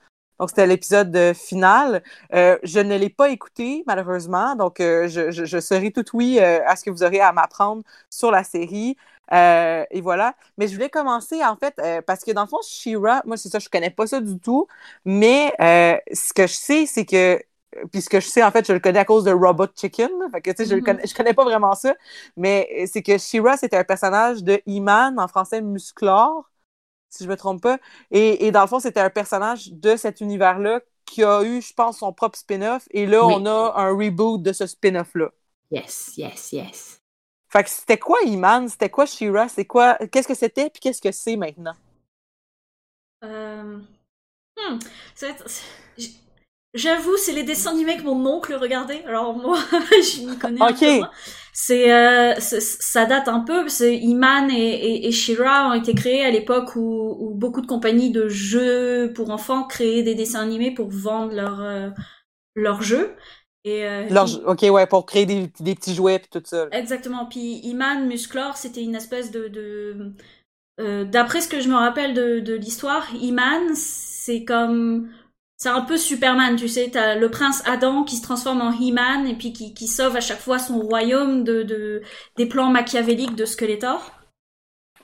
Donc, 0.40 0.50
c'était 0.50 0.66
l'épisode 0.66 1.14
euh, 1.16 1.32
final. 1.32 2.02
Euh, 2.34 2.58
je 2.64 2.80
ne 2.80 2.96
l'ai 2.96 3.08
pas 3.08 3.30
écouté, 3.30 3.84
malheureusement. 3.86 4.56
Donc, 4.56 4.80
euh, 4.80 5.06
je, 5.08 5.30
je, 5.30 5.44
je 5.44 5.60
serai 5.60 5.92
tout 5.92 6.04
oui 6.14 6.38
euh, 6.40 6.58
à 6.66 6.74
ce 6.76 6.84
que 6.84 6.90
vous 6.90 7.04
aurez 7.04 7.20
à 7.20 7.32
m'apprendre 7.32 7.82
sur 8.10 8.30
la 8.32 8.42
série. 8.44 8.96
Euh, 9.32 9.84
et 9.90 10.00
voilà. 10.00 10.34
Mais 10.58 10.68
je 10.68 10.74
voulais 10.74 10.90
commencer, 10.90 11.44
en 11.44 11.56
fait, 11.56 11.74
euh, 11.78 12.02
parce 12.02 12.24
que 12.24 12.30
dans 12.32 12.42
le 12.42 12.48
fond, 12.48 12.58
She-Ra, 12.62 13.22
moi, 13.26 13.36
c'est 13.36 13.48
ça, 13.48 13.58
je 13.58 13.68
connais 13.68 13.90
pas 13.90 14.06
ça 14.06 14.20
du 14.20 14.38
tout. 14.38 14.66
Mais 15.04 15.52
euh, 15.60 15.96
ce 16.12 16.32
que 16.32 16.46
je 16.46 16.52
sais, 16.54 16.86
c'est 16.86 17.04
que 17.06 17.40
puis 17.92 18.00
ce 18.02 18.08
que 18.08 18.20
je 18.20 18.28
sais, 18.28 18.42
en 18.44 18.50
fait, 18.52 18.66
je 18.66 18.72
le 18.72 18.78
connais 18.80 19.00
à 19.00 19.04
cause 19.04 19.24
de 19.24 19.32
Robot 19.32 19.66
Chicken. 19.74 20.10
Fait 20.30 20.40
que, 20.40 20.50
tu 20.50 20.58
sais, 20.58 20.66
je, 20.66 20.74
le 20.76 20.80
Mhm. 20.80 20.82
connais, 20.82 21.04
je 21.06 21.14
connais 21.14 21.34
pas 21.34 21.42
vraiment 21.44 21.74
ça. 21.74 21.94
Mais 22.36 22.86
c'est 22.86 23.02
que 23.02 23.18
She-Ra, 23.18 23.56
c'était 23.56 23.76
un 23.76 23.84
personnage 23.84 24.44
de 24.44 24.60
He-Man, 24.66 25.18
en 25.18 25.26
français 25.28 25.60
Musclor, 25.60 26.48
si 27.10 27.24
je 27.24 27.28
me 27.28 27.36
trompe 27.36 27.62
pas. 27.62 27.78
Et, 28.10 28.46
et 28.46 28.52
dans 28.52 28.62
le 28.62 28.66
fond, 28.68 28.80
c'était 28.80 29.00
un 29.00 29.10
personnage 29.10 29.72
de 29.72 29.96
cet 29.96 30.20
univers-là 30.20 30.80
qui 31.06 31.24
a 31.24 31.42
eu, 31.44 31.62
je 31.62 31.72
pense, 31.74 31.98
son 31.98 32.12
propre 32.12 32.38
spin-off. 32.38 32.86
Et 32.92 33.06
là, 33.06 33.26
Oui. 33.26 33.34
on 33.34 33.46
a 33.46 33.74
un 33.76 33.90
reboot 33.96 34.42
de 34.42 34.52
ce 34.52 34.66
spin-off-là. 34.66 35.30
Yes, 35.68 36.16
yes, 36.16 36.52
yes. 36.54 37.00
Fait 37.54 37.62
que 37.62 37.70
c'était 37.70 37.98
quoi 37.98 38.18
He-Man? 38.26 38.68
C'était 38.68 38.90
quoi 38.90 39.06
She-Ra? 39.06 39.48
C'est 39.48 39.64
quoi? 39.64 39.96
Qu'est-ce 40.10 40.26
que 40.26 40.34
c'était? 40.34 40.70
Puis 40.70 40.80
qu'est-ce 40.80 41.00
que 41.00 41.12
c'est 41.12 41.36
maintenant? 41.36 41.74
Euh... 43.24 43.78
hmm, 44.58 44.78
c'est- 45.14 45.36
c'est- 45.46 46.10
J'avoue, 46.74 47.16
c'est 47.16 47.32
les 47.32 47.44
dessins 47.44 47.70
animés 47.72 47.96
que 47.96 48.02
mon 48.02 48.26
oncle 48.26 48.54
regardait. 48.54 49.04
Alors 49.06 49.36
moi, 49.36 49.56
je 49.92 50.26
m'y 50.28 50.38
connais 50.38 50.66
un 50.66 50.70
Ok. 50.70 50.80
peu 50.80 50.90
moins. 50.90 51.10
C'est, 51.52 51.92
euh, 51.92 52.34
c'est- 52.40 52.60
ça 52.60 53.06
date 53.06 53.28
un 53.28 53.40
peu. 53.40 53.64
que 53.66 53.94
Iman 53.94 54.50
et, 54.50 54.56
et, 54.56 55.06
et 55.08 55.12
She-Ra 55.12 55.70
ont 55.70 55.74
été 55.74 55.94
créés 55.94 56.24
à 56.24 56.30
l'époque 56.32 56.76
où, 56.76 57.16
où 57.20 57.34
beaucoup 57.34 57.60
de 57.60 57.66
compagnies 57.68 58.10
de 58.10 58.28
jeux 58.28 59.12
pour 59.14 59.30
enfants 59.30 59.64
créaient 59.68 60.02
des 60.02 60.16
dessins 60.16 60.40
animés 60.42 60.72
pour 60.74 60.90
vendre 60.90 61.32
leurs 61.34 61.60
euh, 61.60 61.90
leurs 62.56 62.82
jeux. 62.82 63.16
Et 63.64 63.84
euh, 63.84 64.06
Leur- 64.10 64.46
OK, 64.46 64.62
ouais, 64.62 64.86
pour 64.86 65.06
créer 65.06 65.26
des, 65.26 65.50
des 65.60 65.74
petits 65.74 65.94
jouets 65.94 66.18
puis 66.18 66.28
tout 66.30 66.42
ça. 66.44 66.66
Exactement. 66.72 67.26
Puis 67.26 67.60
Iman 67.64 68.06
Musclor, 68.06 68.56
c'était 68.56 68.82
une 68.82 68.94
espèce 68.94 69.30
de. 69.30 69.48
de 69.48 70.12
euh, 70.80 71.04
D'après 71.04 71.40
ce 71.40 71.48
que 71.48 71.60
je 71.60 71.68
me 71.68 71.74
rappelle 71.74 72.14
de, 72.14 72.40
de 72.40 72.54
l'histoire, 72.54 73.06
Iman, 73.14 73.74
c'est 73.74 74.44
comme. 74.44 75.08
C'est 75.56 75.68
un 75.70 75.82
peu 75.82 75.96
Superman, 75.96 76.56
tu 76.56 76.68
sais. 76.68 76.90
T'as 76.90 77.14
le 77.14 77.30
prince 77.30 77.62
Adam 77.64 78.04
qui 78.04 78.16
se 78.16 78.22
transforme 78.22 78.60
en 78.60 78.72
He-Man 78.72 79.26
et 79.26 79.34
puis 79.36 79.52
qui, 79.52 79.72
qui 79.72 79.86
sauve 79.86 80.16
à 80.16 80.20
chaque 80.20 80.40
fois 80.40 80.58
son 80.58 80.80
royaume 80.80 81.44
de, 81.44 81.62
de, 81.62 82.02
des 82.36 82.46
plans 82.46 82.70
machiavéliques 82.70 83.36
de 83.36 83.44
Skeletor. 83.46 84.12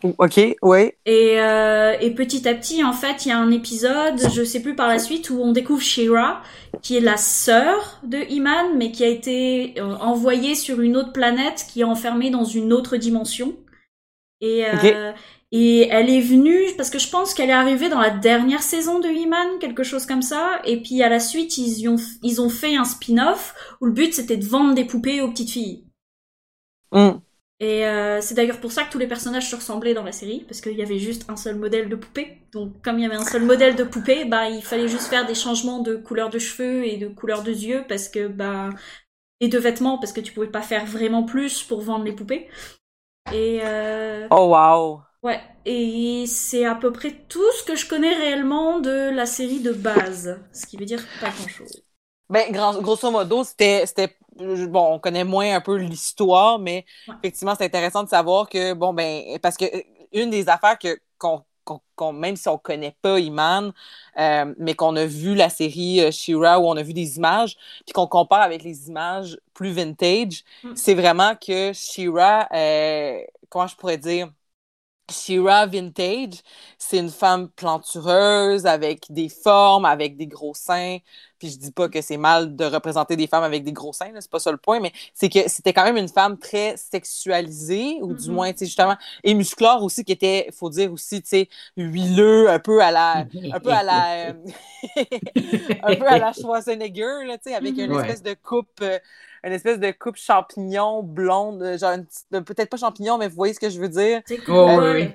OK, 0.03 0.41
ouais. 0.63 0.97
Et, 1.07 1.41
euh, 1.41 1.97
et 2.01 2.11
petit 2.15 2.49
à 2.49 2.55
petit, 2.55 2.83
en 2.83 2.93
fait, 2.93 3.25
il 3.25 3.29
y 3.29 3.33
a 3.33 3.39
un 3.39 3.51
épisode, 3.51 4.21
je 4.33 4.43
sais 4.43 4.63
plus 4.63 4.75
par 4.75 4.89
la 4.89 4.99
suite, 4.99 5.31
où 5.31 5.41
on 5.41 5.53
découvre 5.53 5.83
She-Ra, 5.83 6.43
qui 6.83 6.97
est 6.97 7.01
la 7.01 7.17
sœur 7.17 8.01
de 8.03 8.19
Iman, 8.31 8.77
mais 8.77 8.93
qui 8.93 9.05
a 9.05 9.09
été 9.09 9.75
euh, 9.79 9.97
envoyée 9.97 10.55
sur 10.55 10.81
une 10.81 10.97
autre 10.97 11.13
planète, 11.13 11.67
qui 11.69 11.81
est 11.81 11.85
enfermée 11.85 12.31
dans 12.31 12.45
une 12.45 12.73
autre 12.73 12.97
dimension. 12.97 13.55
Et, 14.41 14.65
euh, 14.67 15.13
et 15.53 15.89
elle 15.89 16.09
est 16.09 16.21
venue, 16.21 16.61
parce 16.77 16.91
que 16.91 16.99
je 16.99 17.11
pense 17.11 17.35
qu'elle 17.35 17.51
est 17.51 17.55
arrivée 17.55 17.89
dans 17.89 18.01
la 18.01 18.11
dernière 18.11 18.63
saison 18.63 19.01
de 19.01 19.09
Iman, 19.09 19.59
quelque 19.61 19.83
chose 19.83 20.07
comme 20.07 20.23
ça. 20.23 20.61
Et 20.65 20.81
puis 20.81 21.03
à 21.03 21.09
la 21.09 21.21
suite, 21.21 21.59
ils, 21.59 21.89
ont, 21.89 21.97
ils 22.23 22.41
ont 22.41 22.49
fait 22.51 22.77
un 22.77 22.85
spin-off, 22.85 23.55
où 23.81 23.87
le 23.87 23.93
but 23.93 24.15
c'était 24.15 24.37
de 24.37 24.47
vendre 24.47 24.75
des 24.75 24.85
poupées 24.85 25.21
aux 25.21 25.31
petites 25.31 25.51
filles. 25.51 25.85
Hum. 26.93 27.21
Et 27.61 27.87
euh, 27.87 28.21
c'est 28.23 28.35
d'ailleurs 28.35 28.61
pour 28.61 28.73
ça 28.73 28.85
que 28.85 28.91
tous 28.91 28.99
les 28.99 29.07
personnages 29.07 29.51
se 29.51 29.55
ressemblaient 29.57 29.93
dans 29.93 30.03
la 30.03 30.13
série, 30.13 30.45
parce 30.49 30.63
qu'il 30.63 30.73
y 30.73 30.83
avait 30.83 30.99
juste 30.99 31.29
un 31.29 31.37
seul 31.37 31.57
modèle 31.57 31.91
de 31.91 31.97
poupée. 31.97 32.39
Donc 32.53 32.83
comme 32.83 32.99
il 32.99 33.03
y 33.03 33.07
avait 33.07 33.17
un 33.17 33.25
seul 33.25 33.45
modèle 33.45 33.77
de 33.77 33.85
poupée, 33.85 34.25
bah 34.25 34.49
il 34.49 34.63
fallait 34.63 34.89
juste 34.89 35.09
faire 35.09 35.27
des 35.27 35.35
changements 35.35 35.81
de 35.81 35.97
couleur 35.97 36.31
de 36.31 36.39
cheveux 36.39 36.87
et 36.87 36.97
de 36.97 37.09
couleur 37.09 37.43
de 37.43 37.53
yeux, 37.53 37.85
parce 37.89 38.09
que 38.09 38.29
bah 38.29 38.71
et 39.41 39.49
de 39.49 39.59
vêtements, 39.59 39.99
parce 39.99 40.13
que 40.13 40.21
tu 40.21 40.33
pouvais 40.33 40.49
pas 40.51 40.63
faire 40.63 40.87
vraiment 40.87 41.25
plus 41.25 41.63
pour 41.63 41.81
vendre 41.83 42.05
les 42.05 42.13
poupées. 42.13 42.49
Et 43.33 43.61
euh, 43.63 44.29
Oh, 44.31 44.49
wow. 44.49 45.05
ouais, 45.23 45.41
et 45.65 46.25
c'est 46.27 46.65
à 46.65 46.75
peu 46.75 46.93
près 46.93 47.13
tout 47.29 47.53
ce 47.59 47.65
que 47.65 47.77
je 47.77 47.87
connais 47.89 48.15
réellement 48.15 48.81
de 48.81 49.11
la 49.11 49.27
série 49.27 49.61
de 49.61 49.73
base, 49.73 50.41
ce 50.53 50.67
qui 50.67 50.77
veut 50.77 50.87
dire 50.87 51.05
pas 51.21 51.31
grand 51.31 51.49
chose. 51.49 51.83
Ben, 52.29 52.53
grosso 52.53 53.11
modo, 53.11 53.43
c'était, 53.43 53.85
c'était, 53.87 54.17
bon, 54.37 54.95
on 54.95 54.99
connaît 54.99 55.25
moins 55.25 55.55
un 55.57 55.61
peu 55.61 55.77
l'histoire, 55.77 56.59
mais 56.59 56.85
Ouais. 57.07 57.15
effectivement, 57.23 57.55
c'est 57.57 57.65
intéressant 57.65 58.03
de 58.05 58.09
savoir 58.09 58.49
que, 58.49 58.73
bon, 58.75 58.93
ben, 58.93 59.39
parce 59.43 59.57
que 59.57 59.65
euh, 59.65 59.83
une 60.13 60.31
des 60.31 60.49
affaires 60.49 60.79
que, 60.79 60.99
qu'on, 61.19 61.45
qu'on, 61.65 61.81
qu'on- 61.97 62.13
même 62.13 62.37
si 62.37 62.49
on 62.49 62.59
connaît 62.59 62.97
pas 63.03 63.19
Iman, 63.21 63.73
euh, 64.19 64.55
mais 64.59 64.75
qu'on 64.75 64.97
a 64.97 65.07
vu 65.07 65.35
la 65.35 65.49
série 65.51 66.01
euh, 66.01 66.11
She-Ra 66.11 66.59
où 66.61 66.65
on 66.67 66.77
a 66.77 66.83
vu 66.83 66.93
des 66.95 67.17
images, 67.17 67.57
puis 67.85 67.93
qu'on 67.93 68.07
compare 68.07 68.41
avec 68.43 68.63
les 68.63 68.89
images 68.89 69.39
plus 69.55 69.73
vintage, 69.73 70.45
Mm. 70.63 70.75
c'est 70.75 70.95
vraiment 70.95 71.35
que 71.37 71.73
She-Ra, 71.73 72.49
euh, 72.53 73.21
comment 73.49 73.67
je 73.67 73.77
pourrais 73.77 73.99
dire, 73.99 74.31
She-Ra 75.11 75.67
vintage, 75.67 76.41
c'est 76.79 76.99
une 76.99 77.11
femme 77.11 77.49
plantureuse 77.51 78.67
avec 78.67 79.05
des 79.11 79.29
formes, 79.29 79.85
avec 79.85 80.17
des 80.17 80.27
gros 80.27 80.55
seins. 80.55 80.99
Puis 81.39 81.51
je 81.51 81.59
dis 81.59 81.73
pas 81.73 81.89
que 81.89 82.01
c'est 82.03 82.17
mal 82.19 82.55
de 82.57 82.65
représenter 82.65 83.17
des 83.17 83.27
femmes 83.27 83.45
avec 83.45 83.65
des 83.65 83.73
gros 83.73 83.93
seins, 83.93 84.13
c'est 84.21 84.31
pas 84.31 84.39
ça 84.39 84.51
le 84.53 84.59
point, 84.59 84.81
mais 84.81 84.93
c'est 85.15 85.29
que 85.31 85.49
c'était 85.49 85.73
quand 85.73 85.85
même 85.85 85.97
une 85.97 86.09
femme 86.09 86.39
très 86.39 86.77
sexualisée, 86.77 87.99
ou 88.03 88.15
du 88.15 88.31
Mhm. 88.31 88.31
moins, 88.31 88.53
tu 88.53 88.59
sais, 88.61 88.67
justement, 88.67 88.97
et 89.25 89.35
musclore 89.35 89.83
aussi, 89.83 90.05
qui 90.05 90.13
était, 90.13 90.49
faut 90.53 90.69
dire 90.71 90.93
aussi, 90.93 91.23
tu 91.23 91.29
sais, 91.29 91.49
huileux, 91.77 92.51
un 92.51 92.59
peu 92.59 92.83
à 92.83 92.91
la, 92.91 93.27
un 93.51 93.61
peu 93.61 93.73
à 93.73 93.83
la, 93.83 94.35
un 95.83 95.95
peu 95.95 96.09
à 96.09 96.19
la 96.19 96.33
Schwarzenegger, 96.33 97.25
là, 97.27 97.39
tu 97.39 97.51
sais, 97.51 97.55
avec 97.55 97.79
une 97.79 97.91
Ouais. 97.91 97.93
espèce 97.93 98.23
de 98.23 98.35
coupe, 98.35 98.69
euh, 98.83 98.99
une 99.45 99.53
espèce 99.53 99.79
de 99.81 99.91
coupe 99.93 100.17
champignon 100.17 101.03
blonde, 101.03 101.63
euh, 101.63 101.79
genre 101.79 101.97
euh, 102.35 102.41
peut-être 102.43 102.71
pas 102.71 102.77
champignon, 102.77 103.19
mais 103.19 103.29
vous 103.29 103.37
voyez 103.37 103.55
ce 103.55 103.61
que 103.61 103.71
je 103.71 103.81
veux 103.81 103.89
dire. 103.89 104.23
C'est 104.25 104.41
Oh, 104.49 104.79
cool. 104.79 104.83
oui. 104.95 105.15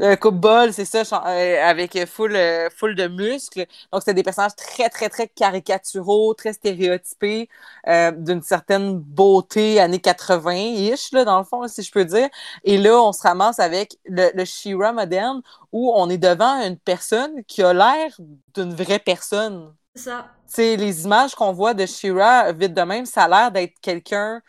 Euh, 0.00 0.16
coupe 0.16 0.36
bol, 0.36 0.72
c'est 0.72 0.86
ça, 0.86 1.02
euh, 1.26 1.62
avec 1.62 1.98
full, 2.06 2.34
euh, 2.34 2.70
full 2.74 2.94
de 2.94 3.08
muscles. 3.08 3.66
Donc, 3.92 4.00
c'était 4.00 4.14
des 4.14 4.22
personnages 4.22 4.56
très, 4.56 4.88
très, 4.88 5.10
très 5.10 5.28
caricaturaux, 5.28 6.32
très 6.32 6.54
stéréotypés, 6.54 7.50
euh, 7.88 8.10
d'une 8.10 8.40
certaine 8.42 8.98
beauté 8.98 9.78
années 9.80 9.98
80-ish, 10.00 11.12
là, 11.12 11.26
dans 11.26 11.38
le 11.38 11.44
fond, 11.44 11.68
si 11.68 11.82
je 11.82 11.92
peux 11.92 12.06
dire. 12.06 12.28
Et 12.64 12.78
là, 12.78 13.02
on 13.02 13.12
se 13.12 13.22
ramasse 13.22 13.58
avec 13.58 13.98
le, 14.06 14.30
le 14.34 14.44
She-Ra 14.46 14.92
moderne, 14.94 15.42
où 15.72 15.92
on 15.94 16.08
est 16.08 16.16
devant 16.18 16.62
une 16.66 16.78
personne 16.78 17.44
qui 17.44 17.62
a 17.62 17.74
l'air 17.74 18.16
d'une 18.54 18.74
vraie 18.74 18.98
personne. 18.98 19.74
C'est 19.94 20.02
ça. 20.04 20.30
Tu 20.46 20.54
sais, 20.54 20.76
les 20.76 21.04
images 21.04 21.34
qu'on 21.34 21.52
voit 21.52 21.74
de 21.74 21.86
She-Ra, 21.86 22.52
vite 22.52 22.74
de 22.74 22.82
même, 22.82 23.06
ça 23.06 23.24
a 23.24 23.28
l'air 23.28 23.52
d'être 23.52 23.78
quelqu'un 23.80 24.42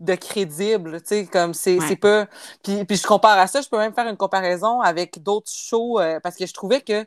de 0.00 0.14
crédible, 0.16 1.00
tu 1.02 1.08
sais, 1.08 1.26
comme 1.26 1.54
c'est 1.54 1.78
Ouais. 1.78 1.88
c'est 1.88 1.96
pas... 1.96 2.26
Puis, 2.64 2.84
puis 2.86 2.96
je 2.96 3.06
compare 3.06 3.38
à 3.38 3.46
ça, 3.46 3.60
je 3.62 3.68
peux 3.68 3.78
même 3.78 3.94
faire 3.94 4.08
une 4.08 4.16
comparaison 4.16 4.80
avec 4.80 5.22
d'autres 5.22 5.50
shows, 5.52 6.00
euh, 6.00 6.20
parce 6.20 6.36
que 6.36 6.46
je 6.46 6.54
trouvais 6.54 6.80
que 6.82 7.06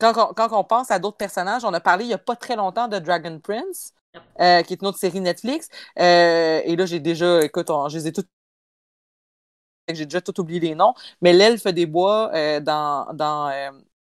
quand, 0.00 0.14
on- 0.30 0.34
quand 0.34 0.52
on 0.52 0.64
pense 0.64 0.90
à 0.90 0.98
d'autres 1.00 1.16
personnages, 1.18 1.64
on 1.64 1.74
a 1.74 1.80
parlé 1.80 2.04
il 2.06 2.10
y 2.10 2.14
a 2.14 2.18
pas 2.18 2.36
très 2.36 2.56
longtemps 2.56 2.88
de 2.88 2.98
Dragon 2.98 3.40
Prince, 3.40 3.94
Yep. 4.14 4.22
euh, 4.40 4.62
qui 4.62 4.74
est 4.74 4.82
une 4.82 4.88
autre 4.88 4.98
série 4.98 5.20
Netflix, 5.20 5.68
euh, 6.00 6.60
et 6.64 6.76
là, 6.76 6.86
j'ai 6.86 7.00
déjà, 7.00 7.42
écoute, 7.44 7.70
on- 7.70 7.88
je 7.88 7.98
les 7.98 8.08
ai 8.08 8.12
toutes 8.12 8.28
j'ai 9.92 10.04
déjà 10.04 10.20
tout 10.20 10.38
oublié 10.40 10.60
les 10.60 10.74
noms, 10.74 10.94
mais 11.22 11.32
l'elfe 11.32 11.66
des 11.68 11.86
bois 11.86 12.30
euh, 12.34 12.60
dans, 12.60 13.06
dans 13.14 13.48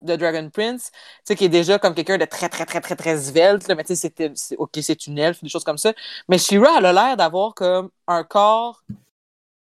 euh, 0.07 0.15
The 0.15 0.19
Dragon 0.19 0.49
Prince, 0.51 0.91
tu 0.91 0.99
sais, 1.25 1.35
qui 1.35 1.45
est 1.45 1.49
déjà 1.49 1.79
comme 1.79 1.93
quelqu'un 1.93 2.17
de 2.17 2.25
très, 2.25 2.49
très, 2.49 2.65
très, 2.65 2.81
très, 2.81 2.95
très 2.95 3.17
svelte, 3.17 3.67
là, 3.67 3.75
mais 3.75 3.83
tu 3.83 3.89
sais, 3.89 3.95
c'était- 3.95 4.31
c'est- 4.35 4.55
ok, 4.57 4.71
c'est 4.81 5.07
une 5.07 5.17
elfe, 5.17 5.43
des 5.43 5.49
choses 5.49 5.63
comme 5.63 5.77
ça. 5.77 5.93
Mais 6.27 6.37
She-Ra, 6.37 6.75
elle 6.77 6.85
a 6.85 6.93
l'air 6.93 7.17
d'avoir 7.17 7.53
comme 7.53 7.89
un 8.07 8.23
corps 8.23 8.83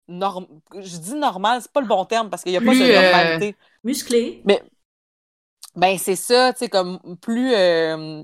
norm... 0.08 0.48
Je 0.76 0.98
dis 0.98 1.16
normal, 1.16 1.62
c'est 1.62 1.72
pas 1.72 1.82
le 1.82 1.88
bon 1.88 2.04
terme 2.06 2.30
parce 2.30 2.44
qu'il 2.44 2.52
n'y 2.52 2.58
a 2.58 2.62
pas 2.62 2.68
Plus, 2.72 2.80
de 2.80 2.86
euh, 2.86 3.12
normalité. 3.12 3.56
Musclé. 3.84 4.44
Ben, 5.76 5.98
c'est 5.98 6.16
ça, 6.16 6.52
tu 6.54 6.60
sais, 6.60 6.68
comme 6.70 7.00
plus. 7.22 7.54
euh, 7.54 8.24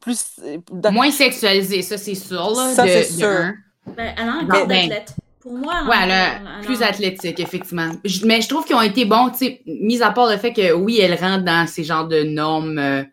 plus. 0.00 0.40
dans- 0.72 0.92
Moins 0.92 1.10
sexualisé, 1.10 1.82
ça 1.82 1.98
c'est 1.98 2.14
sûr. 2.14 2.50
Là, 2.50 2.74
Ça, 2.74 2.84
de, 2.84 2.88
c'est 2.88 3.12
de 3.12 3.18
sûr. 3.18 3.28
un. 3.28 3.54
Ben, 3.88 4.14
elle 4.16 4.28
a 4.28 4.32
un 4.32 4.46
corps 4.46 4.66
ben- 4.66 4.88
d'athlète. 4.88 5.14
Pour 5.46 5.58
moi, 5.58 5.84
Ouais, 5.88 5.96
elle 6.02 6.64
plus 6.64 6.82
athlétique, 6.82 7.38
effectivement. 7.38 7.92
Je- 8.04 8.26
mais 8.26 8.40
je 8.40 8.48
trouve 8.48 8.64
qu'ils 8.64 8.74
ont 8.74 8.82
été 8.82 9.04
bons, 9.04 9.30
tu 9.30 9.38
sais, 9.38 9.62
mis 9.64 10.02
à 10.02 10.10
part 10.10 10.28
le 10.28 10.38
fait 10.38 10.52
que 10.52 10.72
oui, 10.72 10.98
elle 10.98 11.14
rentre 11.14 11.44
dans 11.44 11.68
ces 11.68 11.84
genres 11.84 12.08
de 12.08 12.24
normes 12.24 12.78
euh, 12.80 13.04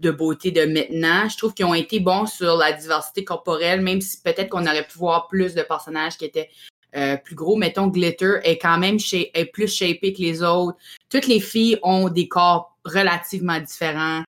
de 0.00 0.10
beauté 0.10 0.50
de 0.50 0.64
maintenant, 0.64 1.28
je 1.28 1.36
trouve 1.36 1.54
qu'ils 1.54 1.66
ont 1.66 1.74
été 1.74 2.00
bons 2.00 2.26
sur 2.26 2.56
la 2.56 2.72
diversité 2.72 3.22
corporelle, 3.22 3.80
même 3.80 4.00
si 4.00 4.20
peut-être 4.20 4.48
qu'on 4.48 4.66
aurait 4.66 4.82
pu 4.84 4.98
voir 4.98 5.28
plus 5.28 5.54
de 5.54 5.62
personnages 5.62 6.16
qui 6.18 6.24
étaient 6.24 6.48
euh, 6.96 7.16
plus 7.16 7.36
gros. 7.36 7.54
Mettons, 7.54 7.86
Glitter 7.86 8.40
est 8.42 8.58
quand 8.58 8.78
même 8.78 8.96
est 9.12 9.44
plus 9.52 9.72
shapé 9.72 10.12
que 10.12 10.22
les 10.22 10.42
autres. 10.42 10.76
Toutes 11.10 11.28
les 11.28 11.38
filles 11.38 11.78
ont 11.84 12.08
des 12.08 12.26
corps 12.26 12.76
relativement 12.84 13.60
différents. 13.60 14.24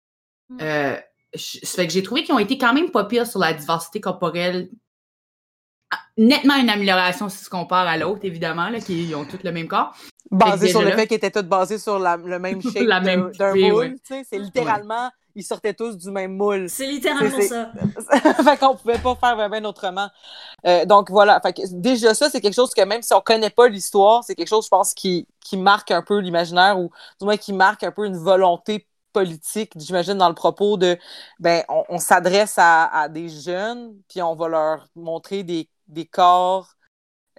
Mm. 0.49 0.57
Euh, 0.61 0.95
ça 1.35 1.75
fait 1.75 1.85
que 1.85 1.93
j'ai 1.93 2.01
trouvé 2.01 2.23
qu'ils 2.23 2.33
ont 2.33 2.39
été 2.39 2.57
quand 2.57 2.73
même 2.73 2.89
pas 2.89 3.03
pires 3.03 3.27
sur 3.27 3.39
la 3.39 3.53
diversité 3.53 4.01
corporelle. 4.01 4.69
Nettement 6.17 6.55
une 6.55 6.69
amélioration 6.69 7.29
si 7.29 7.43
tu 7.43 7.49
compares 7.49 7.87
à 7.87 7.97
l'autre, 7.97 8.21
évidemment, 8.23 8.69
là, 8.69 8.79
qui 8.79 9.13
ont 9.15 9.25
tous 9.25 9.39
le 9.43 9.51
même 9.51 9.67
corps. 9.67 9.93
Basé 10.31 10.67
sur 10.69 10.81
le 10.81 10.89
là- 10.89 10.95
fait 10.95 11.07
qu'ils 11.07 11.17
étaient 11.17 11.31
tous 11.31 11.43
basés 11.43 11.77
sur 11.77 11.99
la- 11.99 12.17
le 12.17 12.39
même 12.39 12.61
shape 12.73 12.83
d'un- 13.37 13.53
moule. 13.71 13.95
C'est 14.03 14.37
littéralement, 14.39 15.09
ils 15.35 15.43
sortaient 15.43 15.73
tous 15.73 15.95
du 15.95 16.11
même 16.11 16.35
moule. 16.35 16.69
C'est 16.69 16.87
littéralement 16.87 17.39
ça. 17.41 17.71
fait 18.43 18.57
qu'on 18.57 18.75
pouvait 18.75 18.97
pas 18.97 19.15
faire 19.15 19.49
bien 19.49 19.63
autrement. 19.63 20.09
Euh, 20.65 20.85
donc 20.85 21.09
voilà, 21.11 21.39
fait 21.39 21.53
que 21.53 21.61
déjà 21.71 22.13
ça, 22.13 22.29
c'est 22.29 22.41
quelque 22.41 22.55
chose 22.55 22.73
que 22.73 22.81
même 22.83 23.01
si 23.03 23.13
on 23.13 23.21
connaît 23.21 23.49
pas 23.51 23.67
l'histoire, 23.69 24.23
c'est 24.23 24.35
quelque 24.35 24.49
chose, 24.49 24.65
je 24.65 24.69
pense, 24.69 24.93
qui, 24.93 25.27
qui 25.39 25.55
marque 25.55 25.91
un 25.91 26.01
peu 26.01 26.17
l'imaginaire 26.19 26.77
ou 26.79 26.89
du 27.21 27.25
moins 27.25 27.37
qui 27.37 27.53
marque 27.53 27.83
un 27.83 27.91
peu 27.91 28.05
une 28.05 28.17
volonté 28.17 28.85
politique, 29.13 29.71
j'imagine, 29.77 30.15
dans 30.15 30.29
le 30.29 30.35
propos 30.35 30.75
de 30.77 30.97
ben 31.39 31.63
on, 31.69 31.83
on 31.89 31.97
s'adresse 31.99 32.55
à, 32.57 32.85
à 32.87 33.07
des 33.07 33.29
jeunes, 33.29 33.93
puis 34.09 34.21
on 34.21 34.35
va 34.35 34.47
leur 34.49 34.87
montrer 34.95 35.43
des, 35.43 35.69
des 35.87 36.05
corps 36.05 36.75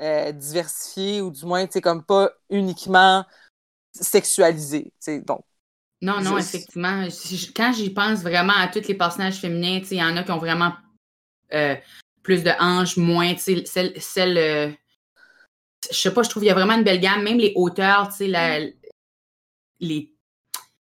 euh, 0.00 0.33
diversifiés 0.33 1.21
ou 1.21 1.31
du 1.31 1.45
moins, 1.45 1.67
tu 1.67 1.73
sais, 1.73 1.81
comme 1.81 2.05
pas 2.05 2.31
uniquement 2.50 3.25
sexualisés. 3.93 4.85
tu 4.85 4.93
sais. 5.00 5.21
Donc, 5.21 5.45
Non, 6.02 6.21
non, 6.21 6.38
effectivement. 6.38 7.05
Quand 7.57 7.73
j'y 7.73 7.90
pense 7.90 8.21
vraiment 8.21 8.55
à 8.57 8.69
tous 8.69 8.87
les 8.87 8.95
personnages 8.95 9.37
féminins, 9.40 9.81
tu 9.81 9.87
sais, 9.87 9.95
il 9.97 9.99
y 9.99 10.05
en 10.05 10.17
a 10.17 10.23
qui 10.23 10.31
ont 10.31 10.38
vraiment 10.38 10.73
euh, 11.52 11.75
plus 12.23 12.45
de 12.45 12.50
hanches, 12.61 12.97
moins, 12.97 13.35
tu 13.35 13.64
sais, 13.67 13.95
celle, 13.99 14.38
euh, 14.38 14.71
je 15.90 15.97
sais 15.97 16.12
pas, 16.12 16.23
je 16.23 16.28
trouve 16.31 16.43
qu'il 16.43 16.49
y 16.49 16.52
a 16.52 16.55
vraiment 16.55 16.75
une 16.75 16.85
belle 16.85 17.00
gamme, 17.00 17.23
même 17.23 17.38
les 17.38 17.52
hauteurs, 17.57 18.09
tu 18.09 18.17
sais, 18.17 18.26
la- 18.28 18.61
les, 19.81 20.12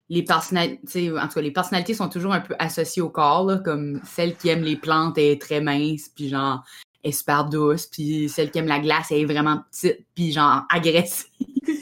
les 0.08 0.22
personnalités, 0.24 1.10
en 1.16 1.28
tout 1.28 1.34
cas, 1.34 1.40
les 1.40 1.52
personnalités 1.52 1.94
sont 1.94 2.08
toujours 2.08 2.32
un 2.32 2.40
peu 2.40 2.54
associées 2.58 3.02
au 3.02 3.10
corps, 3.10 3.44
là, 3.46 3.58
comme 3.58 4.00
celle 4.04 4.36
qui 4.36 4.48
aime 4.48 4.62
les 4.62 4.76
plantes 4.76 5.18
est 5.18 5.40
très 5.40 5.60
mince, 5.60 6.08
puis 6.08 6.28
genre, 6.28 6.64
est 7.02 7.12
super 7.12 7.44
douce, 7.46 7.86
puis 7.86 8.28
celle 8.28 8.50
qui 8.50 8.58
aime 8.58 8.66
la 8.66 8.78
glace 8.80 9.06
elle 9.10 9.18
est 9.18 9.24
vraiment 9.24 9.62
petite, 9.70 10.00
puis 10.14 10.32
genre, 10.32 10.62
agressive. 10.70 11.26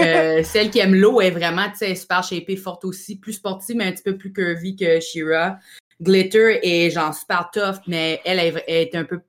Euh, 0.00 0.44
celle 0.44 0.70
qui 0.70 0.78
aime 0.78 0.94
l'eau 0.94 1.20
est 1.20 1.32
vraiment, 1.32 1.68
tu 1.70 1.78
sais, 1.78 1.94
super 1.96 2.22
shapée, 2.22 2.56
forte 2.56 2.84
aussi, 2.84 3.16
plus 3.16 3.32
sportive, 3.34 3.76
mais 3.76 3.86
un 3.86 3.92
petit 3.92 4.02
peu 4.04 4.16
plus 4.16 4.32
curvy 4.32 4.76
que 4.76 5.00
Shira. 5.00 5.58
Glitter 6.00 6.60
est 6.62 6.90
genre 6.90 7.12
super 7.12 7.50
tough, 7.52 7.80
mais 7.88 8.20
elle 8.24 8.38
est, 8.68 8.94
un 8.94 9.04
peu 9.04 9.20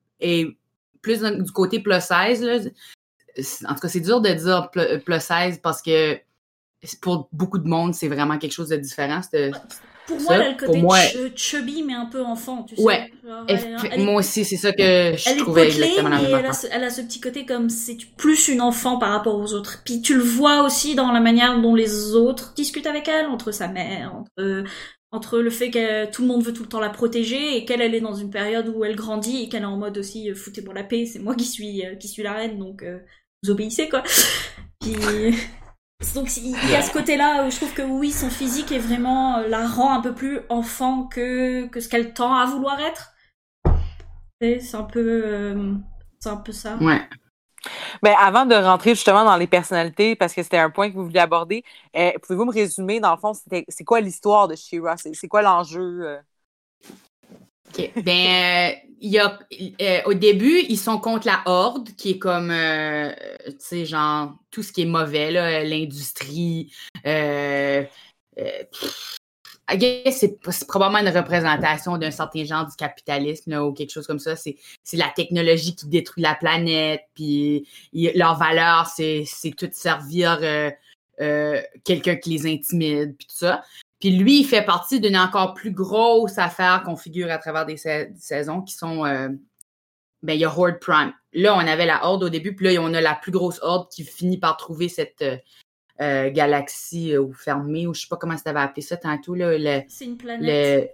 plus 1.01 1.21
du 1.21 1.51
côté 1.51 1.79
plus 1.79 1.99
size. 1.99 2.43
Là. 2.43 2.59
C'est- 3.35 3.65
En 3.65 3.73
tout 3.73 3.79
cas, 3.81 3.87
c'est 3.89 3.99
dur 3.99 4.21
de 4.21 4.29
dire 4.29 4.69
pl- 4.71 5.01
plus 5.03 5.19
size 5.21 5.59
parce 5.61 5.81
que 5.81 6.17
pour 7.01 7.29
beaucoup 7.31 7.57
de 7.57 7.67
monde, 7.67 7.95
c'est 7.95 8.07
vraiment 8.07 8.37
quelque 8.37 8.53
chose 8.53 8.69
de 8.69 8.77
différent. 8.77 9.21
Pour 10.07 10.19
Ça, 10.19 10.23
moi, 10.25 10.35
elle 10.35 10.41
a 10.41 10.49
le 10.51 10.57
côté 10.57 10.81
moi- 10.81 10.99
ch- 10.99 11.31
chubby, 11.35 11.81
mais 11.83 11.93
un 11.93 12.07
peu 12.07 12.21
enfant, 12.23 12.63
tu 12.63 12.75
sais. 12.75 12.81
Ouais. 12.83 13.09
Genre, 13.25 13.45
elle, 13.47 13.57
Eff- 13.57 13.89
elle 13.91 13.99
est- 14.01 14.03
Moi 14.03 14.15
aussi, 14.15 14.43
c'est 14.43 14.57
ça 14.57 14.71
que 14.73 14.77
je 14.83 14.83
elle 15.29 15.35
est 15.35 15.37
trouvais 15.37 15.65
potelée, 15.67 15.83
exactement 15.83 16.09
la 16.09 16.17
mais 16.17 16.27
même 16.29 16.39
elle 16.39 16.45
a, 16.47 16.53
ce, 16.53 16.67
elle 16.71 16.83
a 16.83 16.89
ce 16.89 17.01
petit 17.01 17.21
côté 17.21 17.45
comme 17.45 17.69
c'est 17.69 17.97
plus 18.17 18.49
une 18.49 18.59
enfant 18.61 18.97
par 18.97 19.11
rapport 19.11 19.35
aux 19.39 19.53
autres. 19.53 19.81
Puis 19.85 20.01
tu 20.01 20.15
le 20.15 20.21
vois 20.23 20.63
aussi 20.63 20.95
dans 20.95 21.11
la 21.11 21.21
manière 21.21 21.61
dont 21.61 21.73
les 21.75 22.15
autres 22.15 22.53
discutent 22.53 22.87
avec 22.87 23.07
elle, 23.07 23.27
entre 23.27 23.51
sa 23.51 23.67
mère, 23.69 24.13
entre, 24.15 24.63
entre 25.11 25.39
le 25.39 25.49
fait 25.49 25.69
que 25.71 26.11
tout 26.11 26.23
le 26.23 26.27
monde 26.27 26.43
veut 26.43 26.53
tout 26.53 26.63
le 26.63 26.69
temps 26.69 26.79
la 26.81 26.89
protéger 26.89 27.55
et 27.55 27.63
qu'elle 27.65 27.81
elle 27.81 27.95
est 27.95 28.01
dans 28.01 28.15
une 28.15 28.29
période 28.31 28.67
où 28.75 28.83
elle 28.83 28.95
grandit 28.95 29.43
et 29.43 29.47
qu'elle 29.49 29.61
est 29.61 29.65
en 29.65 29.77
mode 29.77 29.97
aussi 29.97 30.29
euh, 30.29 30.35
foutez-moi 30.35 30.73
la 30.73 30.83
paix, 30.83 31.05
c'est 31.05 31.19
moi 31.19 31.35
qui 31.35 31.45
suis 31.45 31.85
euh, 31.85 31.95
qui 31.95 32.07
suis 32.09 32.23
la 32.23 32.33
reine 32.33 32.57
donc 32.59 32.81
euh, 32.83 32.97
vous 33.43 33.51
obéissez 33.51 33.87
quoi. 33.89 34.03
Puis 34.81 34.95
donc 36.15 36.35
il 36.37 36.51
y 36.69 36.75
a 36.75 36.81
ce 36.81 36.91
côté-là 36.91 37.45
où 37.45 37.51
je 37.51 37.57
trouve 37.57 37.73
que 37.73 37.81
oui 37.81 38.11
son 38.11 38.29
physique 38.29 38.71
est 38.71 38.79
vraiment 38.79 39.37
euh, 39.37 39.47
la 39.47 39.67
rend 39.67 39.93
un 39.93 40.01
peu 40.01 40.13
plus 40.13 40.39
enfant 40.49 41.03
que 41.03 41.67
que 41.67 41.79
ce 41.79 41.89
qu'elle 41.89 42.13
tend 42.13 42.35
à 42.35 42.45
vouloir 42.45 42.79
être. 42.79 43.13
C'est 44.41 44.75
un 44.75 44.83
peu 44.83 45.21
euh, 45.25 45.73
c'est 46.19 46.29
un 46.29 46.37
peu 46.37 46.51
ça. 46.51 46.75
Ouais. 46.77 47.01
Ben, 48.01 48.13
avant 48.19 48.45
de 48.45 48.55
rentrer 48.55 48.95
justement 48.95 49.23
dans 49.23 49.37
les 49.37 49.47
personnalités, 49.47 50.15
parce 50.15 50.33
que 50.33 50.43
c'était 50.43 50.57
un 50.57 50.69
point 50.69 50.89
que 50.89 50.95
vous 50.95 51.05
vouliez 51.05 51.19
aborder, 51.19 51.63
euh, 51.95 52.11
pouvez-vous 52.21 52.45
me 52.45 52.51
résumer, 52.51 52.99
dans 52.99 53.11
le 53.11 53.17
fond, 53.17 53.31
c'est 53.33 53.83
quoi 53.85 54.01
l'histoire 54.01 54.49
de 54.49 54.55
Shira? 54.55 54.97
C'est 54.97 55.13
c'est 55.13 55.29
quoi 55.29 55.41
l'enjeu? 55.41 56.01
euh? 56.01 56.19
OK. 57.69 57.91
Ben, 58.03 58.27
euh, 58.27 58.71
il 59.03 59.11
y 59.11 59.19
a, 59.19 59.37
euh, 59.81 60.01
au 60.05 60.13
début, 60.13 60.61
ils 60.69 60.79
sont 60.79 60.97
contre 60.97 61.27
la 61.27 61.41
Horde, 61.45 61.89
qui 61.97 62.11
est 62.11 62.19
comme, 62.19 62.51
euh, 62.51 63.11
tu 63.45 63.55
sais, 63.59 63.85
genre, 63.85 64.33
tout 64.49 64.63
ce 64.63 64.71
qui 64.71 64.83
est 64.83 64.85
mauvais, 64.85 65.29
l'industrie. 65.65 66.71
Euh, 67.05 67.83
c'est 70.09 70.39
probablement 70.67 71.05
une 71.05 71.15
représentation 71.15 71.97
d'un 71.97 72.11
certain 72.11 72.45
genre 72.45 72.65
du 72.65 72.75
capitalisme 72.77 73.53
ou 73.55 73.73
quelque 73.73 73.91
chose 73.91 74.07
comme 74.07 74.19
ça. 74.19 74.37
C'est 74.37 74.57
la 74.93 75.09
technologie 75.09 75.75
qui 75.75 75.87
détruit 75.87 76.23
la 76.23 76.35
planète, 76.35 77.01
puis 77.13 77.67
leur 77.93 78.37
valeur, 78.37 78.87
c'est 78.87 79.25
tout 79.57 79.69
servir 79.73 80.39
quelqu'un 81.83 82.15
qui 82.15 82.29
les 82.29 82.53
intimide, 82.53 83.17
puis 83.17 83.27
tout 83.27 83.35
ça. 83.35 83.63
Puis 84.03 84.11
lui, 84.17 84.41
il 84.41 84.43
fait 84.43 84.65
partie 84.65 84.99
d'une 84.99 85.15
encore 85.15 85.53
plus 85.53 85.71
grosse 85.71 86.37
affaire 86.37 86.83
qu'on 86.83 86.97
figure 86.97 87.31
à 87.31 87.37
travers 87.37 87.65
des, 87.65 87.77
sa- 87.77 88.03
des 88.03 88.19
saisons 88.19 88.61
qui 88.61 88.73
sont. 88.75 89.05
euh, 89.05 89.29
ben, 90.23 90.33
il 90.33 90.41
y 90.41 90.43
a 90.43 90.49
Horde 90.49 90.77
Prime. 90.81 91.13
Là, 91.31 91.55
on 91.55 91.59
avait 91.59 91.85
la 91.85 92.03
Horde 92.05 92.23
au 92.23 92.29
début, 92.29 92.53
puis 92.53 92.65
là, 92.73 92.81
on 92.81 92.93
a 92.93 92.99
la 92.99 93.15
plus 93.15 93.31
grosse 93.31 93.59
Horde 93.61 93.89
qui 93.89 94.03
finit 94.03 94.37
par 94.37 94.57
trouver 94.57 94.89
cette 94.89 95.21
euh, 95.21 95.37
euh, 96.01 96.29
galaxie 96.31 97.13
euh, 97.13 97.21
ou 97.21 97.31
fermée, 97.31 97.87
ou 97.87 97.93
je 97.93 98.01
sais 98.01 98.07
pas 98.09 98.17
comment 98.17 98.35
ça 98.35 98.43
t'avais 98.43 98.59
appelé 98.59 98.81
ça 98.81 98.97
tantôt, 98.97 99.37
C'est 99.87 100.03
une 100.03 100.17
planète. 100.17 100.41
le- 100.83 100.87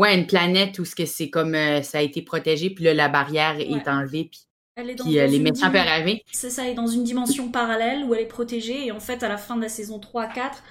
Ouais, 0.00 0.14
une 0.18 0.26
planète 0.26 0.78
où 0.78 0.86
ce 0.86 0.94
que 0.96 1.04
c'est 1.04 1.28
comme 1.28 1.54
ça 1.82 1.98
a 1.98 2.00
été 2.00 2.22
protégé, 2.22 2.70
puis 2.70 2.84
là, 2.84 2.94
la 2.94 3.08
barrière 3.10 3.56
Ouais. 3.56 3.68
est 3.70 3.86
enlevée, 3.86 4.24
puis, 4.32 4.40
Elle 4.76 4.88
est 4.90 4.94
dans, 4.94 5.04
puis, 5.04 5.14
dans 5.16 5.30
les 5.30 5.38
médecins 5.38 5.70
peuvent 5.70 5.86
arriver. 5.86 6.24
C'est 6.32 6.48
ça, 6.50 6.64
elle 6.64 6.70
est 6.70 6.74
dans 6.74 6.86
une 6.88 7.04
dimension 7.04 7.50
parallèle 7.50 8.02
où 8.04 8.14
elle 8.14 8.22
est 8.22 8.26
protégée 8.26 8.86
et 8.86 8.92
en 8.92 8.98
fait 8.98 9.22
à 9.22 9.28
la 9.28 9.36
fin 9.36 9.56
de 9.56 9.60
la 9.62 9.68
saison 9.68 10.00
3-4, 10.00 10.62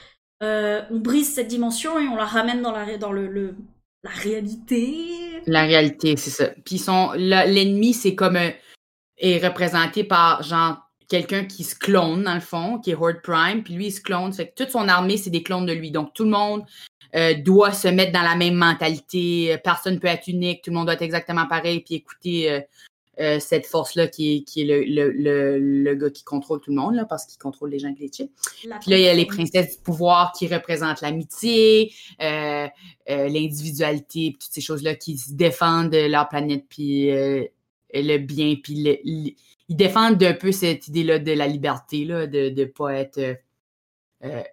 euh, 0.44 0.82
on 0.92 1.00
brise 1.00 1.34
cette 1.34 1.48
dimension 1.48 2.00
et 2.00 2.08
on 2.08 2.16
la 2.16 2.26
ramène 2.26 2.62
dans 2.62 2.72
la, 2.72 2.98
dans 2.98 3.12
le, 3.12 3.56
la 4.04 4.10
réalité. 4.10 5.42
La 5.46 5.64
réalité, 5.64 6.16
c'est 6.18 6.30
ça. 6.30 6.50
Puis 6.66 6.84
l'ennemi, 7.16 7.94
c'est 7.94 8.16
comme 8.16 8.36
euh, 8.36 8.50
est 9.18 9.46
représenté 9.46 10.04
par 10.04 10.44
genre 10.44 10.78
quelqu'un 11.08 11.46
qui 11.46 11.64
se 11.64 11.76
clone 11.76 12.24
dans 12.24 12.34
le 12.34 12.42
fond, 12.42 12.80
qui 12.80 12.92
est 12.92 12.96
Horde 12.96 13.22
Prime, 13.22 13.64
puis 13.64 13.76
lui 13.76 13.88
il 13.88 13.92
se 13.92 14.02
clone, 14.02 14.34
fait 14.34 14.54
toute 14.56 14.70
son 14.70 14.88
armée 14.88 15.18
c'est 15.18 15.30
des 15.30 15.44
clones 15.44 15.66
de 15.66 15.74
lui. 15.74 15.92
Donc 15.92 16.14
tout 16.14 16.24
le 16.24 16.32
monde 16.32 16.64
euh, 17.16 17.34
doit 17.36 17.72
se 17.72 17.88
mettre 17.88 18.12
dans 18.12 18.24
la 18.24 18.36
même 18.36 18.56
mentalité. 18.56 19.58
Personne 19.64 20.00
peut 20.00 20.08
être 20.08 20.28
unique, 20.28 20.64
tout 20.64 20.72
le 20.72 20.76
monde 20.76 20.86
doit 20.88 20.96
être 20.96 21.02
exactement 21.02 21.48
pareil, 21.48 21.82
puis 21.82 21.96
écouter 21.96 22.66
euh, 23.20 23.40
cette 23.40 23.68
force-là 23.68 24.08
qui 24.08 24.36
est, 24.38 24.42
qui 24.42 24.62
est 24.62 24.66
le, 24.66 24.84
le, 24.84 25.12
le, 25.12 25.60
le 25.60 25.96
gars 25.96 26.10
qui 26.10 26.24
contrôle 26.24 26.60
tout 26.62 26.72
le 26.72 26.78
monde, 26.78 26.96
là, 26.96 27.06
parce 27.06 27.26
qu'il 27.26 27.38
contrôle 27.38 27.70
les 27.70 27.80
gens 27.80 27.88
avec 27.88 28.00
les 28.00 28.08
chips. 28.08 28.32
La 28.66 28.80
Puis 28.80 28.90
là, 28.92 28.98
il 28.98 29.04
y 29.04 29.08
a 29.08 29.14
les 29.14 29.26
princesses 29.26 29.78
du 29.78 29.84
pouvoir 29.84 30.32
qui 30.32 30.48
représentent 30.48 31.02
l'amitié, 31.02 31.94
euh, 32.22 32.68
euh, 33.10 33.28
l'individualité, 33.30 34.36
toutes 34.40 34.52
ces 34.52 34.62
choses-là 34.62 34.96
qui 34.96 35.18
se 35.18 35.34
défendent 35.34 35.92
de 35.92 36.08
leur 36.08 36.28
planète, 36.28 36.66
puis 36.68 37.10
le 37.10 38.18
bien, 38.18 38.56
puis 38.56 38.84
le- 38.84 39.00
ils 39.06 39.76
défendent 39.76 40.22
un 40.24 40.34
peu 40.34 40.52
cette 40.52 40.88
idée-là 40.88 41.20
de 41.20 41.32
la 41.32 41.48
liberté, 41.48 42.06
là, 42.06 42.26
de 42.28 42.50
ne 42.50 42.66
pas 42.66 42.96
être 42.96 43.38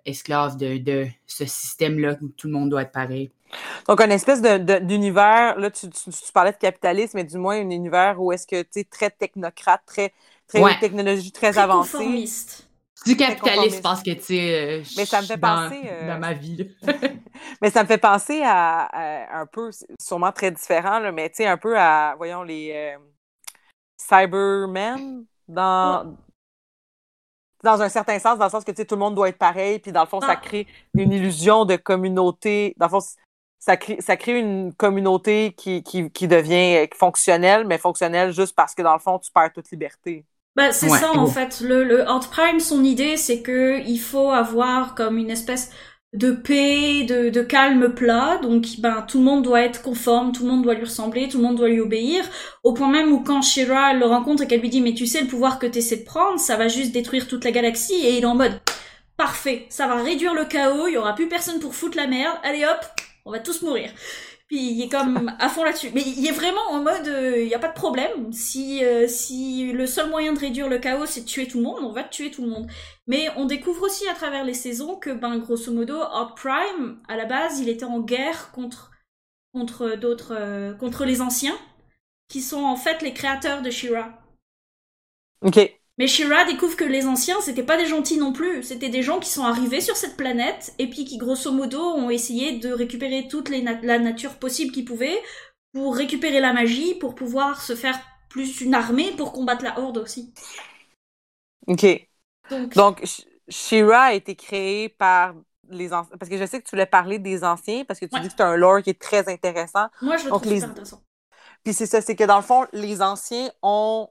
esclave 0.05 0.57
de, 0.57 0.79
de 0.79 1.07
ce 1.27 1.47
système-là 1.47 2.19
où 2.21 2.29
tout 2.29 2.49
le 2.49 2.53
monde 2.53 2.71
doit 2.71 2.83
être 2.83 2.93
pareil. 2.93 3.31
Donc, 3.89 4.01
une 4.01 4.13
espèce 4.13 4.41
d'univers, 4.43 5.59
là, 5.59 5.71
tu, 5.71 5.89
tu- 5.91 6.11
tu 6.11 6.33
parlais 6.33 6.53
de 6.53 6.57
capitalisme, 6.59 7.17
mais 7.19 7.25
du 7.25 7.39
moins 7.39 7.57
un 7.57 7.71
univers 7.71 8.21
où 8.21 8.33
est-ce 8.33 8.47
que, 8.47 8.63
tu 8.63 8.69
sais, 8.73 8.85
très 8.85 9.11
technocrate, 9.11 9.83
très, 9.87 10.13
très 10.47 10.61
Ouais. 10.63 10.79
technologie 10.79 11.33
très, 11.33 11.51
Très 11.53 11.61
avancée. 11.61 11.93
conformiste. 11.99 12.67
Du 13.07 13.17
capitalisme, 13.17 13.81
parce 13.81 14.03
que, 14.03 14.11
tu 14.11 14.23
sais, 14.23 14.55
euh, 14.55 14.85
Mais 14.99 15.07
ça 15.07 15.23
me 15.23 15.27
fait 15.27 15.29
je 15.29 15.33
suis 15.33 15.41
dans- 15.41 15.69
penser, 15.71 15.81
euh, 15.87 16.07
Dans 16.07 16.19
ma 16.19 16.33
vie, 16.35 16.57
là. 16.57 16.65
Mais 17.63 17.71
ça 17.71 17.83
me 17.83 17.89
fait 17.89 17.97
penser 17.99 18.43
à, 18.45 18.83
à 18.93 19.41
un 19.41 19.47
peu, 19.47 19.71
sûrement 19.99 20.33
très 20.33 20.51
différent, 20.51 20.99
là, 20.99 21.11
mais 21.11 21.31
tu 21.31 21.37
sais, 21.37 21.47
un 21.47 21.57
peu 21.57 21.79
à, 21.79 22.15
voyons, 22.19 22.43
les 22.43 22.73
euh, 22.75 22.99
Cybermen 23.97 25.25
dans, 25.49 26.15
dans 27.63 27.81
un 27.83 27.89
certain 27.89 28.19
sens, 28.19 28.39
dans 28.39 28.45
le 28.47 28.51
sens 28.51 28.65
que 28.65 28.71
tu 28.71 28.79
sais, 28.79 28.85
tout 28.85 28.95
le 28.95 29.01
monde 29.01 29.15
doit 29.15 29.29
être 29.29 29.39
pareil, 29.39 29.79
puis 29.79 29.93
dans 29.93 30.03
le 30.03 30.07
fond, 30.07 30.21
ça 30.21 30.29
Ah. 30.33 30.37
crée 30.37 30.67
une 30.95 31.13
illusion 31.13 31.65
de 31.65 31.77
communauté. 31.77 32.75
Dans 32.77 32.87
le 32.87 32.91
fond, 32.91 33.01
ça 33.61 33.77
crée, 33.79 34.01
ça 34.03 34.17
crée 34.19 34.41
une 34.41 34.75
communauté 34.75 35.55
qui, 35.55 35.85
qui, 35.85 36.11
qui 36.11 36.29
devient 36.29 36.89
fonctionnelle, 36.95 37.67
mais 37.67 37.79
fonctionnelle 37.79 38.33
juste 38.33 38.57
parce 38.57 38.75
que 38.75 38.83
dans 38.83 38.95
le 38.95 39.01
fond, 39.01 39.21
tu 39.21 39.33
perds 39.33 39.53
toute 39.55 39.71
liberté. 39.71 40.27
Bah, 40.57 40.73
c'est 40.73 40.89
Ouais. 40.89 40.91
ça 40.91 41.13
en 41.17 41.27
fait. 41.27 41.61
Le, 41.61 41.85
le 41.85 42.01
Horde 42.03 42.29
Prime, 42.29 42.61
son 42.61 42.83
idée, 42.85 43.17
c'est 43.17 43.41
que 43.43 43.81
il 43.87 43.99
faut 43.99 44.31
avoir 44.31 44.95
comme 44.95 45.17
une 45.17 45.31
espèce 45.31 45.71
de 46.13 46.33
paix, 46.33 47.05
de, 47.05 47.29
de 47.31 47.41
calme 47.43 47.95
plat. 47.95 48.39
Donc, 48.43 48.67
ben, 48.81 49.03
tout 49.03 49.19
le 49.19 49.25
monde 49.25 49.45
doit 49.45 49.63
être 49.63 49.81
conforme, 49.83 50.33
tout 50.33 50.43
le 50.45 50.51
monde 50.51 50.63
doit 50.65 50.75
lui 50.75 50.85
ressembler, 50.85 51.29
tout 51.29 51.39
le 51.39 51.45
monde 51.45 51.57
doit 51.57 51.69
lui 51.69 51.81
obéir. 51.81 52.25
Au 52.65 52.75
point 52.75 52.89
même 52.91 53.13
où 53.13 53.21
quand 53.23 53.43
Shira 53.43 53.95
le 53.95 54.07
rencontre 54.07 54.43
et 54.43 54.47
qu'elle 54.49 54.61
lui 54.61 54.71
dit, 54.71 54.81
mais 54.81 54.95
tu 54.95 55.07
sais, 55.07 55.21
le 55.23 55.29
pouvoir 55.29 55.59
que 55.61 55.67
t'essaies 55.67 55.99
de 55.99 56.05
prendre, 56.05 56.39
ça 56.41 56.57
va 56.57 56.67
juste 56.69 56.93
détruire 56.93 57.29
toute 57.29 57.45
la 57.45 57.53
galaxie. 57.53 57.95
Et 57.95 58.17
il 58.19 58.23
est 58.25 58.27
en 58.27 58.35
mode, 58.35 58.61
parfait, 59.17 59.67
ça 59.71 59.87
va 59.87 59.97
réduire 60.03 60.35
le 60.35 60.45
chaos, 60.47 60.89
il 60.89 60.95
y 60.95 60.97
aura 60.99 61.15
plus 61.15 61.29
personne 61.29 61.61
pour 61.61 61.75
foutre 61.75 61.97
la 61.97 62.07
merde. 62.09 62.37
Allez 62.43 62.65
hop, 62.65 62.85
on 63.25 63.31
va 63.31 63.39
tous 63.39 63.63
mourir. 63.63 63.91
Puis 64.47 64.73
il 64.73 64.83
est 64.83 64.89
comme 64.89 65.33
à 65.39 65.49
fond 65.49 65.63
là-dessus. 65.63 65.91
Mais 65.95 66.03
il 66.03 66.27
est 66.27 66.33
vraiment 66.33 66.71
en 66.71 66.83
mode, 66.83 67.07
euh, 67.07 67.41
il 67.41 67.49
y 67.49 67.55
a 67.55 67.59
pas 67.61 67.69
de 67.69 67.75
problème. 67.75 68.33
Si 68.33 68.85
euh, 68.85 69.07
si 69.07 69.73
le 69.73 69.87
seul 69.87 70.11
moyen 70.11 70.33
de 70.33 70.41
réduire 70.41 70.69
le 70.69 70.79
chaos 70.79 71.07
c'est 71.07 71.21
de 71.21 71.27
tuer 71.27 71.47
tout 71.47 71.59
le 71.59 71.65
monde, 71.65 71.79
on 71.83 71.93
va 71.93 72.03
tuer 72.03 72.33
tout 72.33 72.43
le 72.43 72.49
monde. 72.49 72.69
Mais 73.07 73.29
on 73.37 73.45
découvre 73.45 73.83
aussi 73.83 74.09
à 74.09 74.15
travers 74.15 74.45
les 74.45 74.55
saisons 74.55 74.97
que 74.97 75.11
ben 75.11 75.39
grosso 75.39 75.73
modo, 75.73 75.95
Horde 75.95 76.37
Prime 76.37 77.01
à 77.09 77.17
la 77.17 77.27
base, 77.27 77.61
il 77.61 77.69
était 77.69 77.85
en 77.85 78.01
guerre 78.01 78.51
contre 78.53 78.91
contre 79.55 79.95
d'autres 79.97 80.35
euh, 80.37 80.75
contre 80.75 81.05
les 81.05 81.21
anciens 81.21 81.59
qui 82.29 82.41
sont 82.41 82.63
en 82.63 82.77
fait 82.77 83.03
les 83.03 83.15
créateurs 83.15 83.63
de 83.63 83.71
Shira. 83.71 84.19
OK. 85.43 85.80
Mais 86.01 86.07
Shira 86.07 86.47
découvre 86.47 86.77
que 86.77 86.85
les 86.85 87.05
anciens, 87.07 87.39
c'était 87.43 87.63
pas 87.63 87.77
des 87.77 87.85
gentils 87.85 88.17
non 88.17 88.33
plus. 88.33 88.63
C'était 88.63 88.89
des 88.89 89.03
gens 89.03 89.21
qui 89.21 89.29
sont 89.29 89.45
arrivés 89.45 89.83
sur 89.83 89.97
cette 89.97 90.17
planète 90.17 90.73
et 90.79 90.89
puis 90.89 91.05
qui, 91.05 91.19
grosso 91.19 91.53
modo, 91.53 91.79
ont 91.79 92.09
essayé 92.09 92.59
de 92.59 92.73
récupérer 92.73 93.29
toute 93.29 93.51
les 93.51 93.61
na- 93.61 93.79
la 93.83 93.99
nature 93.99 94.37
possible 94.39 94.73
qu'ils 94.73 94.87
pouvaient 94.87 95.19
pour 95.75 95.95
récupérer 95.95 96.41
la 96.41 96.55
magie, 96.55 96.95
pour 96.95 97.15
pouvoir 97.15 97.61
se 97.61 97.77
faire 97.77 98.01
plus 98.31 98.63
une 98.63 98.73
armée 98.75 99.13
pour 99.13 99.35
combattre 99.35 99.63
la 99.63 99.79
Horde 99.79 99.99
aussi. 99.99 100.33
OK. 101.67 101.85
Donc, 102.51 102.75
Donc, 102.75 103.03
Sh- 103.03 103.27
She-Ra 103.51 104.05
a 104.05 104.13
été 104.15 104.35
créée 104.37 104.89
par 104.89 105.35
les 105.69 105.93
anciens. 105.93 106.17
Parce 106.19 106.31
que 106.31 106.39
je 106.39 106.47
sais 106.47 106.61
que 106.61 106.65
tu 106.65 106.71
voulais 106.71 106.87
parler 106.87 107.19
des 107.19 107.45
anciens, 107.45 107.85
parce 107.85 108.01
que 108.01 108.07
tu 108.07 108.15
Ouais. 108.15 108.23
dis 108.23 108.29
que 108.29 108.35
c'est 108.37 108.43
un 108.43 108.57
lore 108.57 108.81
qui 108.81 108.89
est 108.89 108.99
très 109.01 109.29
intéressant. 109.29 109.89
moi, 110.01 110.17
je 110.17 110.25
le 110.25 110.31
donc 110.31 110.41
trouve 110.41 110.53
les- 110.55 110.61
super 110.61 110.71
intéressant. 110.71 111.03
Puis 111.63 111.75
c'est 111.75 111.85
ça, 111.85 112.01
c'est 112.01 112.17
que 112.17 112.25
dans 112.25 112.37
le 112.37 112.43
fond, 112.43 112.67
les 112.73 113.03
anciens 113.03 113.51
ont, 113.63 114.09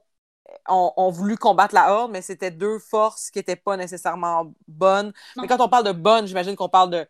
ont, 0.68 0.92
ont 0.96 1.10
voulu 1.10 1.36
combattre 1.36 1.74
la 1.74 1.92
Horde, 1.94 2.12
mais 2.12 2.22
c'était 2.22 2.50
deux 2.50 2.78
forces 2.78 3.30
qui 3.30 3.38
n'étaient 3.38 3.56
pas 3.56 3.76
nécessairement 3.76 4.52
bonnes. 4.68 5.12
Mais 5.40 5.48
quand 5.48 5.60
on 5.60 5.68
parle 5.68 5.84
de 5.86 5.92
bonnes, 5.92 6.26
j'imagine 6.26 6.56
qu'on 6.56 6.68
parle 6.68 6.90
de, 6.90 7.06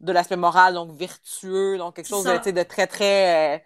de 0.00 0.12
l'aspect 0.12 0.36
moral, 0.36 0.74
donc 0.74 0.92
vertueux, 0.92 1.78
donc 1.78 1.96
quelque 1.96 2.08
chose 2.08 2.26
de, 2.26 2.62
très, 2.64 2.86
très. 2.86 3.56
euh, 3.56 3.60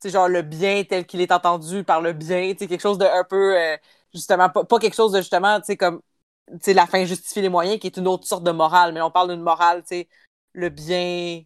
tu 0.00 0.08
sais, 0.08 0.10
genre 0.10 0.28
le 0.28 0.42
bien 0.42 0.84
tel 0.84 1.06
qu'il 1.06 1.20
est 1.20 1.32
entendu 1.32 1.84
par 1.84 2.00
le 2.02 2.12
bien, 2.12 2.54
tu 2.58 2.68
quelque 2.68 2.80
chose 2.80 2.98
de 2.98 3.04
un 3.06 3.24
peu. 3.24 3.56
euh, 3.58 3.76
justement, 4.14 4.50
pas, 4.50 4.64
pas 4.64 4.78
quelque 4.78 4.94
chose 4.96 5.12
de 5.12 5.18
justement, 5.20 5.60
tu 5.60 5.66
sais, 5.66 5.76
comme. 5.76 6.02
Tu 6.62 6.72
la 6.74 6.86
fin 6.86 7.04
justifie 7.04 7.42
les 7.42 7.48
moyens, 7.48 7.80
qui 7.80 7.88
est 7.88 7.96
une 7.96 8.06
autre 8.08 8.26
sorte 8.26 8.44
de 8.44 8.52
morale, 8.52 8.92
mais 8.94 9.00
on 9.02 9.10
parle 9.10 9.30
d'une 9.32 9.42
morale, 9.42 9.82
tu 9.82 9.88
sais, 9.88 10.08
le 10.52 10.68
bien. 10.70 11.42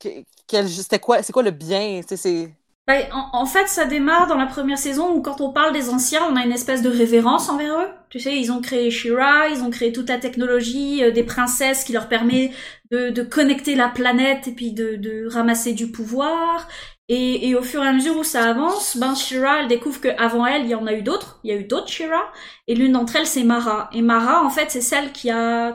C'était 0.00 1.00
quoi, 1.00 1.22
c'est 1.22 1.32
quoi 1.32 1.42
le 1.42 1.50
bien? 1.50 2.00
Tu 2.02 2.08
sais, 2.08 2.16
c'est. 2.16 2.54
Ben, 2.88 3.06
en, 3.12 3.28
en 3.34 3.44
fait, 3.44 3.68
ça 3.68 3.84
démarre 3.84 4.28
dans 4.28 4.38
la 4.38 4.46
première 4.46 4.78
saison 4.78 5.12
où 5.14 5.20
quand 5.20 5.42
on 5.42 5.52
parle 5.52 5.74
des 5.74 5.90
anciens, 5.90 6.22
on 6.24 6.36
a 6.36 6.42
une 6.42 6.52
espèce 6.52 6.80
de 6.80 6.88
révérence 6.88 7.50
envers 7.50 7.78
eux. 7.78 7.88
Tu 8.08 8.18
sais, 8.18 8.34
ils 8.34 8.50
ont 8.50 8.62
créé 8.62 8.90
Shira, 8.90 9.48
ils 9.48 9.62
ont 9.62 9.68
créé 9.68 9.92
toute 9.92 10.08
la 10.08 10.16
technologie 10.16 11.04
euh, 11.04 11.10
des 11.10 11.22
princesses 11.22 11.84
qui 11.84 11.92
leur 11.92 12.08
permet 12.08 12.50
de, 12.90 13.10
de 13.10 13.22
connecter 13.22 13.74
la 13.74 13.88
planète 13.90 14.48
et 14.48 14.52
puis 14.52 14.72
de, 14.72 14.96
de 14.96 15.28
ramasser 15.30 15.74
du 15.74 15.92
pouvoir. 15.92 16.66
Et, 17.10 17.50
et 17.50 17.54
au 17.54 17.62
fur 17.62 17.84
et 17.84 17.88
à 17.88 17.92
mesure 17.92 18.16
où 18.16 18.24
ça 18.24 18.48
avance, 18.48 18.96
ben 18.96 19.14
Shira, 19.14 19.60
elle 19.60 19.68
découvre 19.68 20.00
qu'avant 20.00 20.46
elle, 20.46 20.62
il 20.64 20.70
y 20.70 20.74
en 20.74 20.86
a 20.86 20.94
eu 20.94 21.02
d'autres. 21.02 21.40
Il 21.44 21.50
y 21.50 21.54
a 21.54 21.60
eu 21.60 21.64
d'autres 21.64 21.88
Shira. 21.88 22.32
Et 22.68 22.74
l'une 22.74 22.92
d'entre 22.92 23.16
elles, 23.16 23.26
c'est 23.26 23.44
Mara. 23.44 23.90
Et 23.92 24.00
Mara, 24.00 24.42
en 24.42 24.50
fait, 24.50 24.70
c'est 24.70 24.80
celle 24.80 25.12
qui 25.12 25.28
a, 25.28 25.72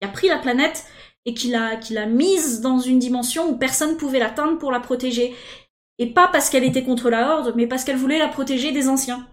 qui 0.00 0.06
a 0.06 0.12
pris 0.12 0.28
la 0.28 0.38
planète 0.38 0.84
et 1.26 1.34
qui 1.34 1.48
l'a, 1.48 1.76
qui 1.76 1.94
l'a 1.94 2.06
mise 2.06 2.60
dans 2.60 2.78
une 2.78 3.00
dimension 3.00 3.48
où 3.48 3.56
personne 3.56 3.96
pouvait 3.96 4.18
l'atteindre 4.20 4.58
pour 4.58 4.70
la 4.70 4.78
protéger. 4.78 5.34
Et 5.98 6.12
pas 6.12 6.28
parce 6.28 6.50
qu'elle 6.50 6.64
était 6.64 6.82
contre 6.82 7.10
la 7.10 7.30
Horde, 7.30 7.54
mais 7.56 7.66
parce 7.66 7.84
qu'elle 7.84 7.96
voulait 7.96 8.18
la 8.18 8.28
protéger 8.28 8.72
des 8.72 8.88
anciens. 8.88 9.28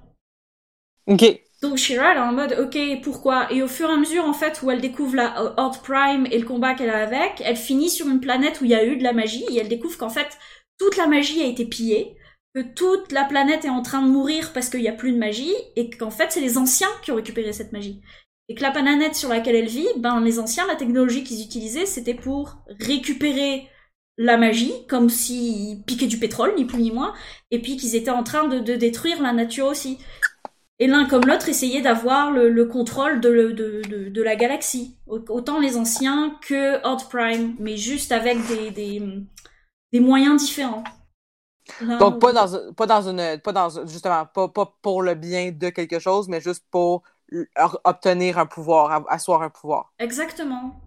OK. 1.07 1.23
Donc 1.61 1.77
Shira, 1.77 2.11
elle 2.11 2.17
est 2.17 2.21
en 2.21 2.31
mode, 2.31 2.57
ok, 2.59 3.01
pourquoi? 3.03 3.51
Et 3.51 3.61
au 3.61 3.67
fur 3.67 3.89
et 3.89 3.93
à 3.93 3.97
mesure, 3.97 4.25
en 4.25 4.33
fait, 4.33 4.61
où 4.63 4.71
elle 4.71 4.81
découvre 4.81 5.15
la 5.15 5.53
Horde 5.57 5.81
Prime 5.83 6.27
et 6.31 6.39
le 6.39 6.45
combat 6.45 6.73
qu'elle 6.73 6.89
a 6.89 7.03
avec, 7.03 7.41
elle 7.43 7.55
finit 7.55 7.89
sur 7.89 8.07
une 8.07 8.19
planète 8.19 8.61
où 8.61 8.65
il 8.65 8.71
y 8.71 8.75
a 8.75 8.83
eu 8.83 8.97
de 8.97 9.03
la 9.03 9.13
magie, 9.13 9.45
et 9.51 9.57
elle 9.57 9.69
découvre 9.69 9.97
qu'en 9.97 10.09
fait, 10.09 10.37
toute 10.79 10.97
la 10.97 11.05
magie 11.05 11.41
a 11.41 11.45
été 11.45 11.65
pillée, 11.65 12.15
que 12.55 12.61
toute 12.61 13.11
la 13.11 13.25
planète 13.25 13.63
est 13.63 13.69
en 13.69 13.83
train 13.83 14.01
de 14.01 14.11
mourir 14.11 14.51
parce 14.53 14.69
qu'il 14.69 14.81
n'y 14.81 14.87
a 14.87 14.93
plus 14.93 15.11
de 15.11 15.19
magie, 15.19 15.53
et 15.75 15.89
qu'en 15.91 16.09
fait, 16.09 16.31
c'est 16.31 16.41
les 16.41 16.57
anciens 16.57 16.89
qui 17.03 17.11
ont 17.11 17.15
récupéré 17.15 17.53
cette 17.53 17.73
magie. 17.73 18.01
Et 18.49 18.55
que 18.55 18.63
la 18.63 18.71
planète 18.71 19.15
sur 19.15 19.29
laquelle 19.29 19.55
elle 19.55 19.67
vit, 19.67 19.87
ben, 19.97 20.19
les 20.19 20.39
anciens, 20.39 20.65
la 20.67 20.75
technologie 20.75 21.23
qu'ils 21.23 21.43
utilisaient, 21.43 21.85
c'était 21.85 22.15
pour 22.15 22.57
récupérer 22.79 23.69
la 24.17 24.37
magie, 24.37 24.73
comme 24.89 25.09
s'ils 25.09 25.83
piquaient 25.83 26.07
du 26.07 26.19
pétrole, 26.19 26.53
ni 26.55 26.65
plus 26.65 26.81
ni 26.81 26.91
moins, 26.91 27.13
et 27.51 27.61
puis 27.61 27.77
qu'ils 27.77 27.95
étaient 27.95 28.11
en 28.11 28.23
train 28.23 28.47
de, 28.47 28.59
de 28.59 28.75
détruire 28.75 29.21
la 29.21 29.33
nature 29.33 29.67
aussi. 29.67 29.97
Et 30.79 30.87
l'un 30.87 31.05
comme 31.07 31.25
l'autre 31.25 31.49
essayaient 31.49 31.81
d'avoir 31.81 32.31
le, 32.31 32.49
le 32.49 32.65
contrôle 32.65 33.21
de, 33.21 33.29
le- 33.29 33.53
de, 33.53 34.09
de, 34.09 34.21
la 34.23 34.35
galaxie. 34.35 34.97
Au- 35.07 35.19
Autant 35.29 35.59
les 35.59 35.77
anciens 35.77 36.37
que 36.41 36.83
Horde 36.85 37.07
Prime, 37.09 37.55
mais 37.59 37.77
juste 37.77 38.11
avec 38.11 38.37
des, 38.47 38.71
des, 38.71 39.01
des 39.93 39.99
moyens 39.99 40.41
différents. 40.43 40.83
Donc, 41.99 42.19
pas 42.19 42.33
dans, 42.33 42.73
pas 42.73 42.85
dans 42.87 43.01
une. 43.09 43.39
Pas 43.41 43.51
dans, 43.53 43.69
justement, 43.87 44.25
pas, 44.25 44.47
pas 44.49 44.65
pour 44.81 45.01
le 45.03 45.15
bien 45.15 45.51
de 45.51 45.69
quelque 45.69 45.99
chose, 45.99 46.27
mais 46.27 46.41
juste 46.41 46.65
pour 46.71 47.03
obtenir 47.83 48.37
un 48.39 48.45
pouvoir, 48.45 49.05
asseoir 49.09 49.41
un 49.43 49.49
pouvoir. 49.49 49.93
Exactement. 49.99 50.81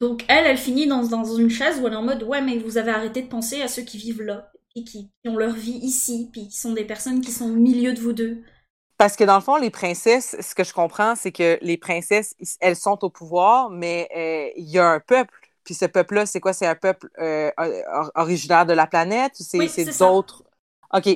Donc 0.00 0.24
elle, 0.28 0.46
elle 0.46 0.56
finit 0.58 0.86
dans, 0.86 1.04
dans 1.06 1.24
une 1.36 1.50
chaise 1.50 1.78
où 1.80 1.86
elle 1.86 1.92
est 1.92 1.96
en 1.96 2.02
mode 2.02 2.22
ouais 2.22 2.40
mais 2.42 2.58
vous 2.58 2.78
avez 2.78 2.90
arrêté 2.90 3.22
de 3.22 3.28
penser 3.28 3.62
à 3.62 3.68
ceux 3.68 3.82
qui 3.82 3.98
vivent 3.98 4.22
là, 4.22 4.50
et 4.74 4.84
qui, 4.84 5.10
qui 5.22 5.28
ont 5.28 5.36
leur 5.36 5.52
vie 5.54 5.72
ici, 5.82 6.28
puis 6.32 6.48
qui 6.48 6.56
sont 6.58 6.72
des 6.72 6.84
personnes 6.84 7.20
qui 7.20 7.32
sont 7.32 7.46
au 7.50 7.54
milieu 7.54 7.92
de 7.92 8.00
vous 8.00 8.12
deux. 8.12 8.42
Parce 8.98 9.16
que 9.16 9.24
dans 9.24 9.36
le 9.36 9.40
fond, 9.40 9.56
les 9.56 9.70
princesses, 9.70 10.36
ce 10.40 10.54
que 10.54 10.62
je 10.62 10.74
comprends, 10.74 11.14
c'est 11.16 11.32
que 11.32 11.58
les 11.62 11.78
princesses, 11.78 12.34
elles 12.60 12.76
sont 12.76 13.02
au 13.02 13.08
pouvoir, 13.10 13.70
mais 13.70 14.08
euh, 14.14 14.50
il 14.56 14.68
y 14.68 14.78
a 14.78 14.86
un 14.86 15.00
peuple. 15.00 15.32
Puis 15.64 15.74
ce 15.74 15.86
peuple-là, 15.86 16.26
c'est 16.26 16.40
quoi? 16.40 16.52
C'est 16.52 16.66
un 16.66 16.74
peuple 16.74 17.08
euh, 17.18 17.50
or- 17.56 18.10
originaire 18.14 18.66
de 18.66 18.74
la 18.74 18.86
planète? 18.86 19.32
ou 19.40 19.42
C'est 19.42 19.58
Oui, 19.58 19.68
d'autres? 19.98 20.44
OK. 20.92 21.08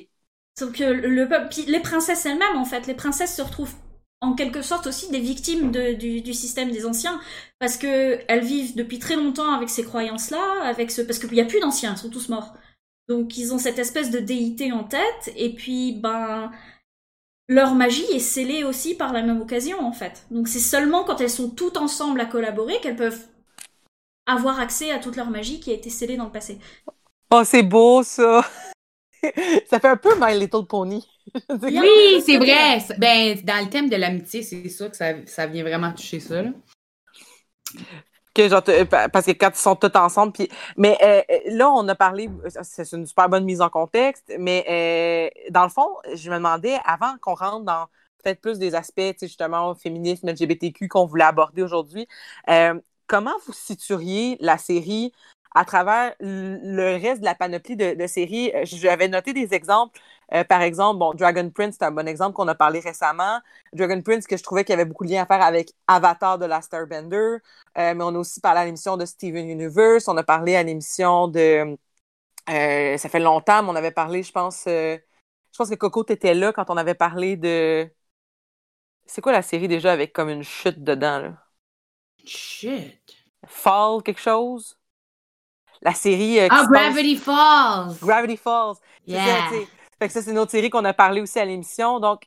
Sauf 0.59 0.73
que 0.73 0.83
le, 0.85 1.09
le 1.11 1.29
peuple, 1.29 1.49
puis 1.51 1.65
les 1.67 1.79
princesses 1.81 2.27
elles-mêmes 2.27 2.57
en 2.57 2.65
fait, 2.65 2.87
les 2.89 2.95
princesses 2.95 3.37
se 3.37 3.43
retrouvent 3.43 3.75
en 4.21 4.35
quelque 4.35 4.63
sorte 4.63 4.87
aussi 4.87 5.11
des 5.11 5.21
victimes 5.21 5.71
du, 5.71 6.21
du 6.21 6.35
système 6.35 6.71
des 6.71 6.87
anciens 6.87 7.21
parce 7.59 7.77
que 7.77 8.21
elles 8.29 8.45
vivent 8.45 8.75
depuis 8.75 8.99
très 8.99 9.17
longtemps 9.17 9.53
avec 9.53 9.69
ces 9.69 9.85
croyances-là, 9.85 10.63
avec 10.63 10.91
ce 10.91 11.03
parce 11.03 11.19
qu'il 11.19 11.33
n'y 11.33 11.41
a 11.41 11.45
plus 11.45 11.61
d'anciens, 11.61 11.93
ils 11.93 11.99
sont 11.99 12.11
tous 12.11 12.29
morts. 12.29 12.55
Donc 13.09 13.37
ils 13.37 13.53
ont 13.53 13.59
cette 13.59 13.79
espèce 13.79 14.11
de 14.11 14.19
déité 14.19 14.73
en 14.73 14.85
tête 14.85 15.33
et 15.37 15.55
puis 15.55 15.93
ben 15.93 16.51
leur 17.49 17.75
magie 17.75 18.11
est 18.13 18.19
scellée 18.19 18.65
aussi 18.65 18.95
par 18.95 19.13
la 19.13 19.23
même 19.23 19.41
occasion 19.41 19.81
en 19.81 19.93
fait. 19.93 20.27
Donc 20.31 20.49
c'est 20.49 20.59
seulement 20.59 21.05
quand 21.05 21.21
elles 21.21 21.31
sont 21.31 21.51
toutes 21.51 21.77
ensemble 21.77 22.21
à 22.21 22.27
collaborer 22.27 22.81
qu'elles 22.81 22.97
peuvent 22.97 23.27
avoir 24.27 24.59
accès 24.59 24.91
à 24.91 24.99
toute 24.99 25.17
leur 25.17 25.29
magie 25.29 25.61
qui 25.61 25.71
a 25.71 25.75
été 25.75 25.91
scellée 25.91 26.17
dans 26.17 26.25
le 26.25 26.33
passé. 26.33 26.59
Oh, 27.31 27.43
c'est 27.45 27.63
beau, 27.63 28.03
ça! 28.03 28.49
ça 29.67 29.81
fait 29.81 29.89
un 29.89 29.97
peu 29.97 30.15
My 30.19 30.39
Little 30.39 30.67
Pony. 30.67 31.05
Oui, 31.63 32.23
c'est 32.25 32.37
vrai. 32.37 32.79
Ben, 32.99 33.39
dans 33.43 33.65
le 33.65 33.71
thème 33.71 33.89
de 33.89 33.97
l'amitié, 33.97 34.43
c'est 34.43 34.69
sûr 34.69 34.91
que 34.91 34.97
ça, 34.97 35.13
ça 35.27 35.47
vient 35.47 35.63
vraiment 35.63 35.93
toucher 35.93 36.21
ça. 36.21 36.43
Là. 36.43 36.51
que 38.35 38.49
genre, 38.49 38.63
parce 39.13 39.27
que 39.27 39.33
quand 39.33 39.51
ils 39.51 39.59
sont 39.59 39.77
tous 39.77 39.97
ensemble, 39.97 40.33
puis 40.33 40.49
mais 40.77 40.99
euh, 41.03 41.23
euh, 41.31 41.39
là 41.47 41.71
on 41.71 41.87
a 41.89 41.95
parlé, 41.95 42.29
c'est 42.63 42.93
une 42.93 43.07
super 43.07 43.29
bonne 43.29 43.45
mise 43.45 43.61
en 43.61 43.71
contexte, 43.71 44.33
mais 44.39 44.65
euh, 44.69 45.51
dans 45.51 45.65
le 45.65 45.71
fond, 45.71 45.89
je 46.15 46.31
me 46.31 46.37
demandais 46.37 46.77
avant 46.85 47.15
qu'on 47.21 47.35
rentre 47.35 47.65
dans 47.65 47.87
peut-être 48.25 48.41
plus 48.41 48.59
des 48.59 48.75
aspects, 48.75 49.15
justement 49.21 49.75
féminisme, 49.75 50.29
LGBTQ 50.29 50.89
qu'on 50.89 51.07
voulait 51.07 51.25
aborder 51.25 51.63
aujourd'hui, 51.63 52.09
euh, 52.49 52.75
comment 53.07 53.35
vous 53.47 53.53
situeriez 53.53 54.37
la 54.41 54.59
série 54.59 55.13
à 55.55 55.65
travers 55.65 56.15
le 56.21 56.99
reste 57.01 57.21
de 57.21 57.25
la 57.25 57.35
panoplie 57.35 57.77
de, 57.77 57.95
de 57.95 58.07
séries? 58.07 58.51
Euh, 58.55 58.63
J'avais 58.65 59.09
noté 59.09 59.33
des 59.33 59.55
exemples. 59.55 60.01
Euh, 60.35 60.45
par 60.45 60.63
exemple, 60.63 60.99
bon, 60.99 61.15
Dragon 61.15 61.49
Prince, 61.51 61.77
c'est 61.79 61.85
un 61.85 61.91
bon 61.93 62.09
exemple 62.09 62.35
qu'on 62.35 62.49
a 62.49 62.55
parlé 62.55 62.81
récemment. 62.81 63.41
Dragon 63.73 64.01
Prince, 64.03 64.27
que 64.27 64.37
je 64.37 64.43
trouvais 64.43 64.65
qu'il 64.65 64.73
y 64.73 64.75
avait 64.75 64.85
beaucoup 64.85 65.05
de 65.05 65.11
liens 65.11 65.23
à 65.23 65.27
faire 65.27 65.43
avec 65.43 65.73
Avatar 65.87 66.39
de 66.39 66.47
la 66.47 66.61
Starbender. 66.63 67.17
Euh, 67.17 67.95
mais 67.95 68.03
on 68.05 68.09
a 68.15 68.19
aussi 68.19 68.41
parlé 68.41 68.61
à 68.61 68.65
l'émission 68.65 68.97
de 68.97 69.05
Steven 69.07 69.49
Universe. 69.49 70.09
On 70.09 70.17
a 70.17 70.23
parlé 70.25 70.57
à 70.57 70.63
l'émission 70.63 71.29
de. 71.29 71.77
euh, 72.51 72.99
ça 72.99 73.09
fait 73.09 73.21
longtemps, 73.21 73.63
mais 73.63 73.71
on 73.71 73.77
avait 73.77 73.91
parlé, 73.93 74.23
je 74.23 74.33
pense. 74.33 74.65
je 74.67 75.01
pense 75.59 75.71
que 75.71 75.75
Coco, 75.77 76.05
t'étais 76.05 76.35
là 76.35 76.53
quand 76.53 76.71
on 76.71 76.77
avait 76.77 76.95
parlé 76.95 77.37
de. 77.37 77.91
C'est 79.07 79.23
quoi 79.23 79.33
la 79.33 79.41
série 79.41 79.67
déjà 79.67 79.93
avec 79.95 80.13
comme 80.13 80.29
une 80.29 80.43
chute 80.43 80.85
dedans, 80.85 81.19
là? 81.19 81.49
Shit. 82.27 83.15
Fall, 83.47 84.03
quelque 84.03 84.21
chose? 84.21 84.77
La 85.85 85.95
série. 85.95 86.41
euh, 86.41 86.49
Ah, 86.51 86.67
Gravity 86.71 87.17
Falls! 87.17 87.97
Gravity 88.03 88.37
Falls. 88.37 88.77
Ça, 88.77 88.81
Yeah! 89.07 89.49
sais. 89.51 89.69
Fait 89.99 90.07
que 90.09 90.13
ça, 90.13 90.23
c'est 90.23 90.31
une 90.33 90.39
autre 90.39 90.51
série 90.51 90.71
qu'on 90.71 90.85
a 90.85 90.93
parlé 90.93 91.21
aussi 91.21 91.39
à 91.39 91.45
l'émission. 91.45 92.01
Donc, 92.01 92.23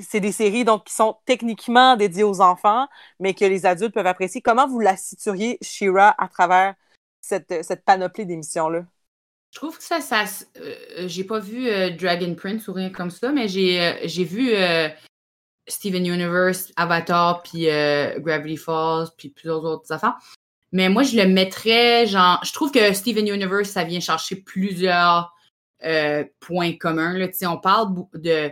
c'est 0.00 0.20
des 0.20 0.30
séries 0.32 0.64
donc, 0.64 0.84
qui 0.84 0.94
sont 0.94 1.16
techniquement 1.24 1.96
dédiées 1.96 2.22
aux 2.22 2.40
enfants, 2.40 2.86
mais 3.18 3.34
que 3.34 3.44
les 3.44 3.66
adultes 3.66 3.92
peuvent 3.94 4.06
apprécier. 4.06 4.40
Comment 4.40 4.68
vous 4.68 4.78
la 4.78 4.96
situeriez, 4.96 5.58
Shira, 5.60 6.14
à 6.16 6.28
travers 6.28 6.74
cette, 7.20 7.64
cette 7.64 7.84
panoplie 7.84 8.24
d'émissions-là? 8.24 8.84
Je 9.50 9.58
trouve 9.58 9.76
que 9.78 9.82
ça, 9.82 10.00
ça 10.00 10.24
euh, 10.58 10.74
j'ai 11.06 11.24
pas 11.24 11.38
vu 11.40 11.68
euh, 11.68 11.90
Dragon 11.90 12.34
Prince 12.34 12.68
ou 12.68 12.74
rien 12.74 12.90
comme 12.90 13.10
ça, 13.10 13.32
mais 13.32 13.48
j'ai 13.48 13.80
euh, 13.80 13.94
j'ai 14.04 14.24
vu 14.24 14.50
euh, 14.52 14.88
Steven 15.66 16.06
Universe, 16.06 16.70
Avatar, 16.76 17.42
puis 17.42 17.68
euh, 17.70 18.18
Gravity 18.20 18.58
Falls, 18.58 19.08
puis 19.16 19.30
plusieurs 19.30 19.64
autres 19.64 19.90
affaires. 19.90 20.16
Mais 20.72 20.88
moi, 20.88 21.02
je 21.02 21.16
le 21.16 21.26
mettrais, 21.26 22.06
genre, 22.06 22.40
je 22.44 22.52
trouve 22.52 22.70
que 22.70 22.92
Steven 22.92 23.26
Universe, 23.26 23.70
ça 23.70 23.84
vient 23.84 24.00
chercher 24.00 24.36
plusieurs 24.36 25.32
euh, 25.84 26.24
points 26.40 26.76
communs. 26.76 27.16
Là. 27.16 27.26
On 27.46 27.56
parle 27.58 27.94
de, 28.14 28.50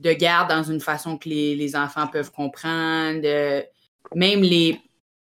de 0.00 0.12
guerre 0.12 0.46
dans 0.48 0.62
une 0.62 0.80
façon 0.80 1.18
que 1.18 1.28
les, 1.28 1.56
les 1.56 1.74
enfants 1.76 2.06
peuvent 2.06 2.30
comprendre. 2.30 3.20
euh, 3.24 3.62
même 4.14 4.42
les. 4.42 4.80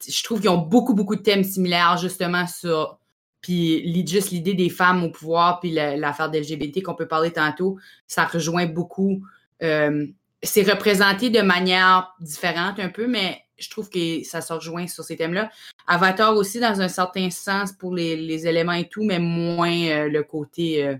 Je 0.06 0.22
trouve 0.22 0.40
qu'ils 0.40 0.50
ont 0.50 0.58
beaucoup, 0.58 0.94
beaucoup 0.94 1.16
de 1.16 1.22
thèmes 1.22 1.44
similaires, 1.44 1.96
justement, 1.98 2.46
sur 2.46 2.98
puis 3.40 4.04
juste 4.06 4.30
l'idée 4.32 4.54
des 4.54 4.68
femmes 4.68 5.04
au 5.04 5.10
pouvoir, 5.10 5.60
puis 5.60 5.70
la- 5.70 5.96
l'affaire 5.96 6.28
d'LGBT 6.28 6.82
qu'on 6.82 6.94
peut 6.96 7.06
parler 7.06 7.30
tantôt, 7.32 7.78
ça 8.06 8.24
rejoint 8.24 8.66
beaucoup. 8.66 9.22
euh, 9.62 10.06
c'est 10.42 10.62
représenté 10.62 11.30
de 11.30 11.40
manière 11.40 12.14
différente 12.20 12.78
un 12.78 12.88
peu, 12.88 13.06
mais 13.08 13.42
je 13.58 13.68
trouve 13.70 13.90
que 13.90 14.22
ça 14.24 14.40
se 14.40 14.52
rejoint 14.52 14.86
sur 14.86 15.04
ces 15.04 15.16
thèmes-là. 15.16 15.50
Avatar 15.86 16.36
aussi, 16.36 16.60
dans 16.60 16.80
un 16.80 16.88
certain 16.88 17.30
sens, 17.30 17.72
pour 17.72 17.94
les, 17.94 18.16
les 18.16 18.46
éléments 18.46 18.72
et 18.72 18.88
tout, 18.88 19.02
mais 19.04 19.18
moins 19.18 19.72
euh, 19.88 20.08
le 20.08 20.22
côté. 20.22 20.86
euh, 20.86 20.96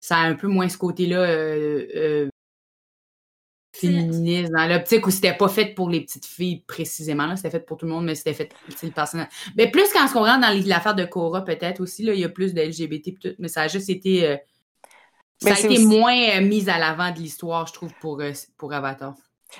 ça 0.00 0.16
a 0.16 0.22
un 0.22 0.34
peu 0.34 0.48
moins 0.48 0.68
ce 0.68 0.76
côté-là 0.78 1.20
euh, 1.20 2.28
féministe, 3.74 4.52
dans 4.52 4.66
l'optique 4.68 5.06
où 5.06 5.10
c'était 5.10 5.36
pas 5.36 5.48
fait 5.48 5.66
pour 5.74 5.88
les 5.88 6.02
petites 6.02 6.26
filles 6.26 6.62
précisément. 6.66 7.26
là. 7.26 7.36
C'était 7.36 7.50
fait 7.50 7.60
pour 7.66 7.78
tout 7.78 7.86
le 7.86 7.92
monde, 7.92 8.04
mais 8.04 8.14
c'était 8.14 8.34
fait 8.34 8.50
le 8.82 8.90
personnage. 8.90 9.28
Mais 9.56 9.70
plus 9.70 9.88
quand 9.92 10.06
on 10.14 10.24
rentre 10.24 10.40
dans 10.40 10.62
l'affaire 10.68 10.94
de 10.94 11.04
Cora, 11.04 11.44
peut-être 11.44 11.80
aussi, 11.80 12.02
là, 12.02 12.12
il 12.14 12.20
y 12.20 12.24
a 12.24 12.28
plus 12.28 12.52
de 12.54 12.60
LGBT 12.60 13.18
tout, 13.20 13.34
mais 13.38 13.48
ça 13.48 13.62
a 13.62 13.68
juste 13.68 13.88
été. 13.90 14.20
ça 14.22 14.38
Mais 15.44 15.50
a 15.52 15.58
été 15.58 15.68
aussi- 15.68 15.86
moins 15.86 16.40
mis 16.40 16.68
à 16.68 16.78
l'avant 16.78 17.10
de 17.12 17.18
l'histoire, 17.18 17.66
je 17.66 17.72
trouve, 17.72 17.92
pour, 18.00 18.20
pour 18.58 18.72
Avatar. 18.72 19.14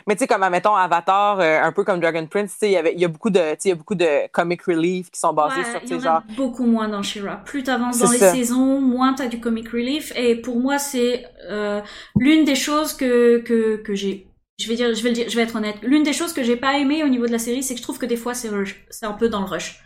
Mais 0.07 0.14
tu 0.14 0.20
sais, 0.20 0.26
comme, 0.26 0.48
mettons, 0.48 0.74
Avatar, 0.74 1.40
euh, 1.40 1.61
un 1.62 1.72
peu 1.72 1.85
comme 1.85 2.00
Dragon 2.00 2.26
Prince, 2.26 2.52
tu 2.52 2.59
sais, 2.59 2.72
il 2.72 2.98
y 2.98 3.00
y 3.00 3.05
a 3.05 3.09
beaucoup 3.09 3.31
de, 3.31 3.38
tu 3.38 3.57
sais, 3.59 3.59
il 3.64 3.68
y 3.68 3.72
a 3.72 3.76
beaucoup 3.76 3.94
de 3.94 4.28
comic 4.33 4.62
relief 4.62 5.11
qui 5.11 5.20
sont 5.20 5.33
basés 5.33 5.61
Ouais, 5.61 5.70
sur, 5.70 5.81
tu 5.85 6.00
genre, 6.00 6.22
beaucoup 6.37 6.64
moins 6.66 6.88
dans 6.88 7.02
Shira. 7.02 7.37
Plus 7.44 7.62
t'avances 7.62 7.98
dans 7.98 8.11
les 8.11 8.18
ça. 8.18 8.33
saisons, 8.33 8.81
moins 8.81 9.14
t'as 9.14 9.28
du 9.28 9.40
comic 9.40 9.68
relief. 9.68 10.12
Et 10.16 10.37
pour 10.37 10.59
moi, 10.59 10.78
c'est 10.78 11.26
euh, 11.48 11.81
l'une 12.16 12.44
des 12.44 12.55
choses 12.55 12.94
que 12.94 13.38
que 13.38 13.76
que 13.76 13.94
j'ai. 13.94 14.26
Je 14.59 14.68
vais 14.68 14.76
dire, 14.76 14.94
je 14.94 15.02
vais 15.02 15.09
le 15.09 15.14
dire, 15.14 15.28
je 15.28 15.37
vais 15.37 15.42
être 15.42 15.57
honnête. 15.57 15.76
L'une 15.83 16.02
des 16.02 16.12
choses 16.12 16.33
que 16.33 16.42
j'ai 16.42 16.57
pas 16.57 16.78
aimé 16.78 17.02
au 17.05 17.09
niveau 17.09 17.26
de 17.26 17.33
la 17.33 17.38
série, 17.38 17.62
c'est 17.62 17.74
que 17.74 17.78
je 17.78 17.83
trouve 17.83 17.98
que 17.98 18.07
des 18.07 18.16
fois 18.16 18.35
c'est 18.35 18.48
rush, 18.48 18.85
c'est 18.90 19.07
un 19.07 19.12
peu 19.12 19.28
dans 19.28 19.40
le 19.40 19.46
rush. 19.46 19.83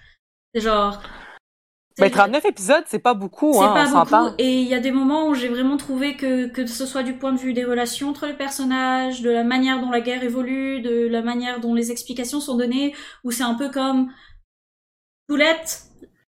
C'est 0.55 0.61
genre. 0.61 1.01
Ben, 2.05 2.11
39 2.11 2.45
épisodes, 2.45 2.85
c'est 2.87 2.99
pas 2.99 3.15
beaucoup, 3.15 3.53
C'est 3.55 3.61
hein, 3.61 3.73
pas 3.75 3.87
on 3.89 3.91
s'entend. 3.93 4.23
beaucoup. 4.25 4.35
Et 4.39 4.61
il 4.63 4.69
y 4.69 4.75
a 4.75 4.81
des 4.81 4.91
moments 4.91 5.29
où 5.29 5.35
j'ai 5.35 5.49
vraiment 5.49 5.77
trouvé 5.77 6.17
que, 6.17 6.47
que 6.49 6.67
ce 6.67 6.85
soit 6.87 7.03
du 7.03 7.15
point 7.15 7.33
de 7.33 7.39
vue 7.39 7.53
des 7.55 7.65
relations 7.65 8.11
entre 8.11 8.27
les 8.27 8.35
personnages, 8.35 9.23
de 9.23 9.31
la 9.31 9.45
manière 9.45 9.81
dont 9.81 9.91
la 9.91 10.01
guerre 10.01 10.23
évolue, 10.23 10.81
de 10.83 11.07
la 11.09 11.23
manière 11.23 11.61
dont 11.61 11.75
les 11.75 11.91
explications 11.91 12.41
sont 12.41 12.57
données, 12.57 12.95
où 13.25 13.31
c'est 13.31 13.45
un 13.45 13.55
peu 13.55 13.71
comme 13.71 14.11
boulette, 15.29 15.83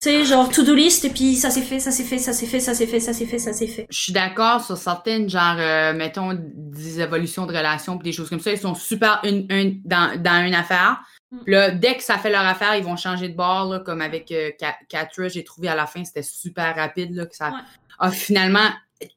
tu 0.00 0.10
sais, 0.10 0.24
genre 0.24 0.48
to-do 0.48 0.74
list, 0.74 1.04
et 1.04 1.10
puis 1.10 1.34
ça 1.34 1.50
s'est 1.50 1.62
fait, 1.62 1.80
ça 1.80 1.90
s'est 1.90 2.04
fait, 2.04 2.18
ça 2.18 2.32
s'est 2.32 2.46
fait, 2.46 2.60
ça 2.60 2.72
s'est 2.72 2.86
fait, 2.86 3.00
ça 3.00 3.12
s'est 3.12 3.26
fait, 3.26 3.38
ça 3.38 3.52
s'est 3.52 3.66
fait. 3.66 3.86
Je 3.90 3.98
suis 4.00 4.12
d'accord 4.12 4.64
sur 4.64 4.76
certaines, 4.76 5.28
genre, 5.28 5.56
euh, 5.58 5.92
mettons, 5.92 6.38
des 6.40 7.00
évolutions 7.00 7.46
de 7.46 7.52
relations 7.52 7.98
pis 7.98 8.04
des 8.04 8.12
choses 8.12 8.30
comme 8.30 8.38
ça. 8.40 8.52
Ils 8.52 8.58
sont 8.58 8.74
super 8.76 9.20
une, 9.24 9.46
une- 9.50 9.82
dans, 9.84 10.16
dans 10.22 10.46
une 10.46 10.54
affaire. 10.54 11.00
Mm. 11.30 11.38
Puis 11.44 11.52
Là, 11.52 11.70
dès 11.70 11.96
que 11.96 12.02
ça 12.02 12.18
fait 12.18 12.30
leur 12.30 12.46
affaire, 12.46 12.76
ils 12.76 12.84
vont 12.84 12.96
changer 12.96 13.28
de 13.28 13.36
bord, 13.36 13.66
là, 13.66 13.80
comme 13.80 14.00
avec 14.00 14.30
euh, 14.32 14.50
Katra, 14.88 15.28
j'ai 15.28 15.44
trouvé 15.44 15.68
à 15.68 15.74
la 15.74 15.86
fin, 15.86 16.04
c'était 16.04 16.22
super 16.22 16.74
rapide, 16.76 17.14
là, 17.14 17.26
que 17.26 17.36
ça 17.36 17.52
Ouais. 18.00 18.10
finalement, 18.12 18.68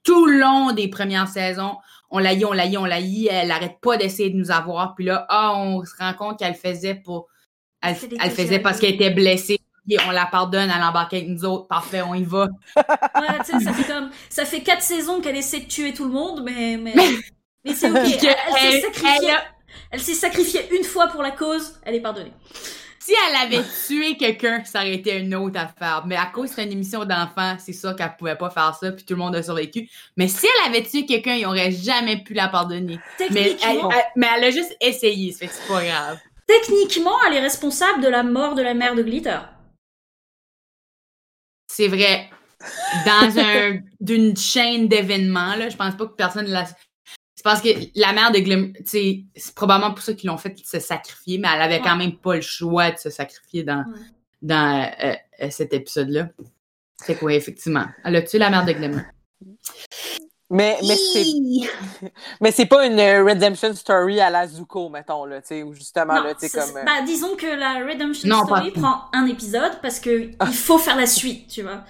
tout 0.03 0.25
le 0.25 0.39
long 0.39 0.71
des 0.73 0.87
premières 0.89 1.27
saisons, 1.27 1.77
on 2.09 2.19
l'a 2.19 2.33
eu, 2.33 2.45
on 2.45 2.51
l'a 2.53 2.65
eu, 2.67 2.77
on 2.77 2.85
l'a 2.85 2.99
eu, 2.99 3.27
elle 3.29 3.51
arrête 3.51 3.79
pas 3.81 3.95
d'essayer 3.97 4.29
de 4.29 4.35
nous 4.37 4.51
avoir. 4.51 4.95
Puis 4.95 5.05
là, 5.05 5.25
ah, 5.29 5.53
on 5.55 5.83
se 5.85 5.95
rend 5.97 6.13
compte 6.13 6.39
qu'elle 6.39 6.55
faisait 6.55 6.95
pour, 6.95 7.27
elle, 7.81 7.95
faisait 7.95 8.59
parce 8.59 8.79
qu'elle 8.79 8.95
était 8.95 9.09
blessée. 9.11 9.59
On 10.07 10.11
la 10.11 10.25
pardonne, 10.27 10.69
elle 10.75 10.83
embarque 10.83 11.13
avec 11.13 11.27
nous 11.27 11.43
autres, 11.43 11.67
parfait, 11.67 12.01
on 12.01 12.13
y 12.13 12.23
va. 12.23 12.47
Ouais, 12.75 12.83
tu 13.45 13.51
sais, 13.57 13.59
ça 13.65 13.73
fait 13.73 13.91
comme, 13.91 14.09
ça 14.29 14.45
fait 14.45 14.61
quatre 14.61 14.83
saisons 14.83 15.19
qu'elle 15.21 15.35
essaie 15.35 15.61
de 15.61 15.65
tuer 15.67 15.93
tout 15.93 16.05
le 16.05 16.11
monde, 16.11 16.43
mais, 16.43 16.77
mais, 16.77 16.93
mais 17.65 17.73
c'est 17.73 17.89
ok. 17.89 17.97
Elle, 17.97 18.05
elle 18.05 18.21
s'est 18.21 18.35
elle- 18.75 18.81
sacrifiée, 18.81 19.17
elle 19.23 19.35
a- 19.35 19.43
elle 19.91 19.99
s'est 19.99 20.13
sacrifiée 20.13 20.73
une 20.75 20.83
fois 20.83 21.07
pour 21.07 21.21
la 21.21 21.31
cause, 21.31 21.79
elle 21.83 21.95
est 21.95 22.01
pardonnée. 22.01 22.33
Si 22.99 23.13
elle 23.27 23.35
avait 23.35 23.67
tué 23.87 24.15
quelqu'un, 24.15 24.63
ça 24.63 24.79
aurait 24.81 24.93
été 24.93 25.17
une 25.17 25.33
autre 25.33 25.59
affaire. 25.59 26.03
Mais 26.05 26.15
à 26.15 26.27
cause 26.27 26.49
que 26.49 26.57
c'est 26.57 26.65
une 26.65 26.71
émission 26.71 27.03
d'enfants, 27.03 27.55
c'est 27.57 27.73
sûr 27.73 27.95
qu'elle 27.95 28.15
pouvait 28.17 28.35
pas 28.35 28.51
faire 28.51 28.75
ça, 28.79 28.91
puis 28.91 29.03
tout 29.03 29.15
le 29.15 29.19
monde 29.19 29.35
a 29.35 29.41
survécu. 29.41 29.89
Mais 30.17 30.27
si 30.27 30.45
elle 30.45 30.71
avait 30.71 30.83
tué 30.83 31.05
quelqu'un, 31.05 31.33
il 31.33 31.45
aurait 31.47 31.71
jamais 31.71 32.23
pu 32.23 32.33
la 32.33 32.47
pardonner. 32.47 32.99
Mais 33.31 33.57
elle, 33.63 33.79
mais 34.15 34.27
elle 34.37 34.43
a 34.43 34.51
juste 34.51 34.75
essayé, 34.79 35.31
c'est 35.31 35.49
pas 35.67 35.83
grave. 35.83 36.19
techniquement, 36.45 37.15
elle 37.27 37.37
est 37.37 37.41
responsable 37.41 38.03
de 38.03 38.07
la 38.07 38.21
mort 38.23 38.53
de 38.53 38.61
la 38.61 38.75
mère 38.75 38.93
de 38.93 39.01
Glitter. 39.01 39.39
C'est 41.67 41.87
vrai. 41.87 42.29
Dans 43.05 43.39
un 43.39 43.79
d'une 43.99 44.37
chaîne 44.37 44.87
d'événements, 44.87 45.55
là, 45.55 45.69
je 45.69 45.77
pense 45.77 45.95
pas 45.95 46.05
que 46.05 46.13
personne 46.13 46.47
la. 46.47 46.65
C'est 47.41 47.43
parce 47.43 47.61
que 47.63 47.69
la 47.95 48.13
mère 48.13 48.31
de 48.31 48.37
Glim, 48.37 48.71
tu 48.73 48.81
sais, 48.85 49.23
c'est 49.35 49.55
probablement 49.55 49.95
pour 49.95 50.03
ça 50.03 50.13
qu'ils 50.13 50.27
l'ont 50.29 50.37
fait 50.37 50.55
se 50.63 50.79
sacrifier, 50.79 51.39
mais 51.39 51.47
elle 51.51 51.63
avait 51.63 51.81
quand 51.81 51.95
même 51.95 52.15
pas 52.17 52.35
le 52.35 52.41
choix 52.41 52.91
de 52.91 52.97
se 52.99 53.09
sacrifier 53.09 53.63
dans, 53.63 53.79
Ouais. 53.79 53.99
dans 54.43 54.83
euh, 55.03 55.13
euh, 55.41 55.47
cet 55.49 55.73
épisode-là. 55.73 56.29
C'est 57.03 57.15
quoi, 57.17 57.33
effectivement. 57.33 57.85
Elle 58.05 58.17
a 58.17 58.21
tué 58.21 58.37
la 58.37 58.51
mère 58.51 58.63
de 58.63 58.73
Glim. 58.73 59.03
Mais, 60.51 60.77
mais 60.87 60.95
c'est, 61.13 61.23
mais 62.41 62.51
c'est 62.51 62.65
pas 62.67 62.85
une 62.85 62.99
euh, 62.99 63.23
redemption 63.23 63.73
story 63.73 64.19
à 64.19 64.29
la 64.29 64.45
Zuko, 64.47 64.89
mettons, 64.89 65.23
là, 65.25 65.41
tu 65.41 65.47
sais, 65.47 65.63
où 65.63 65.73
justement, 65.73 66.13
Non, 66.15 66.23
là, 66.25 66.35
tu 66.35 66.47
sais, 66.47 66.59
comme... 66.59 66.77
euh, 66.77 66.83
bah, 66.83 67.01
disons 67.05 67.35
que 67.37 67.47
la 67.47 67.85
Redemption 67.87 68.27
Non, 68.29 68.43
Story 68.45 68.69
pas- 68.71 68.81
prend 68.81 69.01
un 69.13 69.25
épisode 69.27 69.79
parce 69.81 69.99
que 69.99 70.29
il 70.45 70.53
faut 70.53 70.77
faire 70.77 70.97
la 70.97 71.07
suite, 71.07 71.47
tu 71.47 71.61
vois. 71.63 71.85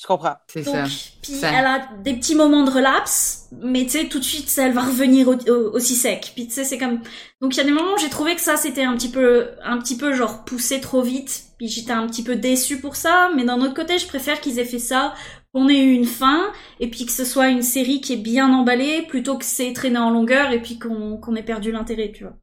Je 0.00 0.06
comprends. 0.06 0.34
C'est 0.50 0.62
Donc, 0.64 0.74
ça. 0.74 0.84
puis 1.20 1.32
Ça. 1.32 1.50
elle 1.52 1.66
a 1.66 1.88
des 2.02 2.14
petits 2.14 2.34
moments 2.34 2.64
de 2.64 2.70
relapse, 2.70 3.48
mais 3.60 3.84
tu 3.84 3.90
sais, 3.90 4.04
tout 4.08 4.18
de 4.18 4.24
suite, 4.24 4.50
elle 4.56 4.72
va 4.72 4.82
revenir 4.82 5.28
au- 5.28 5.34
au- 5.34 5.74
aussi 5.76 5.94
sec. 5.94 6.32
Puis 6.34 6.46
tu 6.46 6.54
sais, 6.54 6.64
c'est 6.64 6.78
comme, 6.78 7.00
donc 7.42 7.54
il 7.54 7.58
y 7.58 7.60
a 7.60 7.64
des 7.64 7.70
moments 7.70 7.92
où 7.94 7.98
j'ai 7.98 8.08
trouvé 8.08 8.34
que 8.34 8.40
ça 8.40 8.56
c'était 8.56 8.84
un 8.84 8.96
petit 8.96 9.10
peu, 9.10 9.50
un 9.62 9.78
petit 9.78 9.98
peu 9.98 10.14
genre 10.14 10.44
poussé 10.44 10.80
trop 10.80 11.02
vite. 11.02 11.44
Puis 11.58 11.68
j'étais 11.68 11.92
un 11.92 12.06
petit 12.06 12.24
peu 12.24 12.36
déçue 12.36 12.80
pour 12.80 12.96
ça, 12.96 13.30
mais 13.36 13.44
d'un 13.44 13.60
autre 13.60 13.74
côté, 13.74 13.98
je 13.98 14.06
préfère 14.06 14.40
qu'ils 14.40 14.58
aient 14.58 14.64
fait 14.64 14.78
ça, 14.78 15.12
qu'on 15.52 15.68
ait 15.68 15.82
eu 15.82 15.92
une 15.92 16.06
fin, 16.06 16.50
et 16.78 16.88
puis 16.88 17.04
que 17.04 17.12
ce 17.12 17.26
soit 17.26 17.48
une 17.48 17.60
série 17.62 18.00
qui 18.00 18.14
est 18.14 18.22
bien 18.22 18.50
emballée, 18.54 19.02
plutôt 19.06 19.36
que 19.36 19.44
c'est 19.44 19.74
traîné 19.74 19.98
en 19.98 20.08
longueur 20.10 20.52
et 20.52 20.62
puis 20.62 20.78
qu'on 20.78 21.18
qu'on 21.18 21.36
ait 21.36 21.42
perdu 21.42 21.72
l'intérêt, 21.72 22.10
tu 22.14 22.24
vois. 22.24 22.36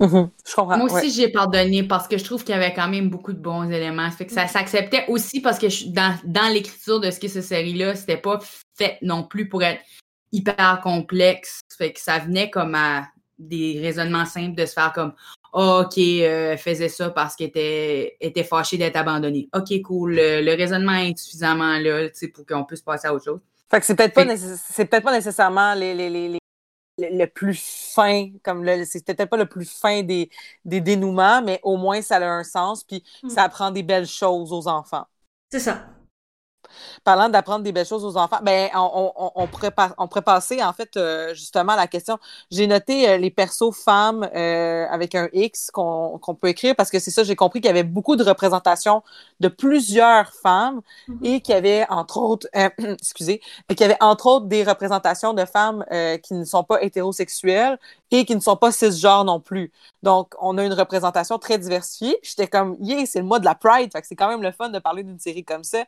Mhm, 0.00 0.30
Je 0.48 0.54
comprends. 0.54 0.76
Moi 0.78 0.86
aussi, 0.86 0.94
ouais. 1.06 1.10
j'ai 1.10 1.28
pardonné 1.28 1.82
parce 1.82 2.08
que 2.08 2.16
je 2.18 2.24
trouve 2.24 2.42
qu'il 2.42 2.54
y 2.54 2.58
avait 2.58 2.72
quand 2.72 2.88
même 2.88 3.10
beaucoup 3.10 3.32
de 3.34 3.38
bons 3.38 3.70
éléments. 3.70 4.10
Ça 4.10 4.16
fait 4.16 4.26
que 4.26 4.32
ça 4.32 4.46
s'acceptait 4.48 5.04
aussi 5.08 5.40
parce 5.40 5.58
que 5.58 5.68
je- 5.68 5.88
dans, 5.88 6.14
dans 6.24 6.48
l'écriture 6.52 7.00
de 7.00 7.10
ce 7.10 7.20
qu'est 7.20 7.28
cette 7.28 7.44
série-là, 7.44 7.94
c'était 7.94 8.16
pas 8.16 8.38
fait 8.78 8.96
non 9.02 9.24
plus 9.24 9.48
pour 9.48 9.62
être 9.62 9.80
hyper 10.32 10.80
complexe. 10.82 11.60
Ça 11.68 11.76
fait 11.76 11.92
que 11.92 12.00
ça 12.00 12.18
venait 12.18 12.48
comme 12.50 12.74
à 12.74 13.06
des 13.38 13.78
raisonnements 13.80 14.26
simples 14.26 14.54
de 14.54 14.66
se 14.66 14.72
faire 14.72 14.92
comme 14.92 15.12
Ah, 15.52 15.80
OK, 15.80 15.98
euh, 15.98 16.52
elle 16.52 16.58
faisait 16.58 16.88
ça 16.88 17.10
parce 17.10 17.34
qu'elle 17.34 17.48
était, 17.48 18.16
était 18.20 18.44
fâchée 18.44 18.78
d'être 18.78 18.96
abandonnée. 18.96 19.48
OK, 19.54 19.82
cool. 19.82 20.14
Le, 20.14 20.42
le 20.42 20.54
raisonnement 20.54 20.92
est 20.94 21.18
suffisamment 21.18 21.76
là 21.78 22.08
pour 22.32 22.46
qu'on 22.46 22.64
puisse 22.64 22.82
passer 22.82 23.08
à 23.08 23.14
autre 23.14 23.24
chose. 23.24 23.40
Fait 23.70 23.80
que 23.80 23.86
c'est 23.86 23.94
peut-être 23.96 24.14
pas, 24.14 24.24
peut-être 24.24 25.02
pas 25.02 25.12
nécessairement 25.12 25.74
les, 25.74 25.92
les, 25.94 26.08
les, 26.10 26.28
les- 26.28 26.38
le, 27.00 27.16
le 27.18 27.26
plus 27.26 27.60
fin, 27.94 28.30
comme 28.42 28.64
le, 28.64 28.84
c'est 28.84 29.04
peut-être 29.04 29.30
pas 29.30 29.36
le 29.36 29.46
plus 29.46 29.70
fin 29.70 30.02
des, 30.02 30.30
des 30.64 30.80
dénouements, 30.80 31.42
mais 31.42 31.60
au 31.62 31.76
moins 31.76 32.02
ça 32.02 32.16
a 32.16 32.24
un 32.26 32.44
sens, 32.44 32.84
puis 32.84 33.04
Mm. 33.22 33.30
ça 33.30 33.44
apprend 33.44 33.70
des 33.70 33.82
belles 33.82 34.06
choses 34.06 34.52
aux 34.52 34.68
enfants. 34.68 35.06
C'est 35.50 35.60
ça. 35.60 35.99
Parlant 37.04 37.28
d'apprendre 37.28 37.64
des 37.64 37.72
belles 37.72 37.86
choses 37.86 38.04
aux 38.04 38.16
enfants, 38.16 38.38
ben 38.42 38.68
on, 38.74 39.12
on, 39.16 39.32
on, 39.34 39.46
pourrait, 39.48 39.70
pas- 39.70 39.94
on 39.98 40.08
pourrait 40.08 40.22
passer 40.22 40.62
en 40.62 40.72
fait 40.72 40.96
euh, 40.96 41.34
justement 41.34 41.72
à 41.72 41.76
la 41.76 41.86
question. 41.86 42.18
J'ai 42.50 42.66
noté 42.66 43.08
euh, 43.08 43.16
les 43.18 43.30
persos 43.30 43.72
femmes 43.72 44.28
euh, 44.34 44.86
avec 44.90 45.14
un 45.14 45.28
X 45.32 45.70
qu'on 45.72 46.18
peut 46.40 46.48
écrire 46.48 46.74
parce 46.76 46.90
que 46.90 46.98
c'est 46.98 47.10
ça, 47.10 47.24
j'ai 47.24 47.36
compris 47.36 47.60
qu'il 47.60 47.68
y 47.68 47.70
avait 47.70 47.82
beaucoup 47.84 48.16
de 48.16 48.24
représentations 48.24 49.02
de 49.40 49.48
plusieurs 49.48 50.32
femmes 50.34 50.80
Mhm. 51.08 51.20
et 51.22 51.40
qu'il 51.40 51.54
y 51.54 51.58
avait 51.58 51.86
entre 51.90 52.18
autres, 52.18 52.48
euh, 52.56 52.68
excusez, 53.00 53.40
et 53.68 53.74
qu'il 53.74 53.86
y 53.86 53.90
avait 53.90 54.02
entre 54.02 54.26
autres 54.26 54.46
des 54.46 54.64
représentations 54.64 55.32
de 55.34 55.44
femmes 55.44 55.84
euh, 55.92 56.16
qui 56.18 56.34
ne 56.34 56.44
sont 56.44 56.64
pas 56.64 56.82
hétérosexuelles 56.82 57.78
et 58.10 58.24
qui 58.24 58.34
ne 58.34 58.40
sont 58.40 58.56
pas 58.56 58.72
cisgenres 58.72 59.24
non 59.24 59.40
plus. 59.40 59.72
Donc, 60.02 60.34
on 60.40 60.56
a 60.58 60.64
une 60.64 60.72
représentation 60.72 61.38
très 61.38 61.58
diversifiée. 61.58 62.18
J'étais 62.22 62.46
comme, 62.46 62.76
yeah, 62.80 63.04
c'est 63.06 63.18
le 63.18 63.24
mois 63.24 63.38
de 63.38 63.44
la 63.44 63.54
Pride. 63.54 63.92
Fait 63.92 64.00
que 64.00 64.06
c'est 64.06 64.16
quand 64.16 64.28
même 64.28 64.42
le 64.42 64.52
fun 64.52 64.70
de 64.70 64.78
parler 64.78 65.02
d'une 65.02 65.18
série 65.18 65.44
comme 65.44 65.64
ça. 65.64 65.84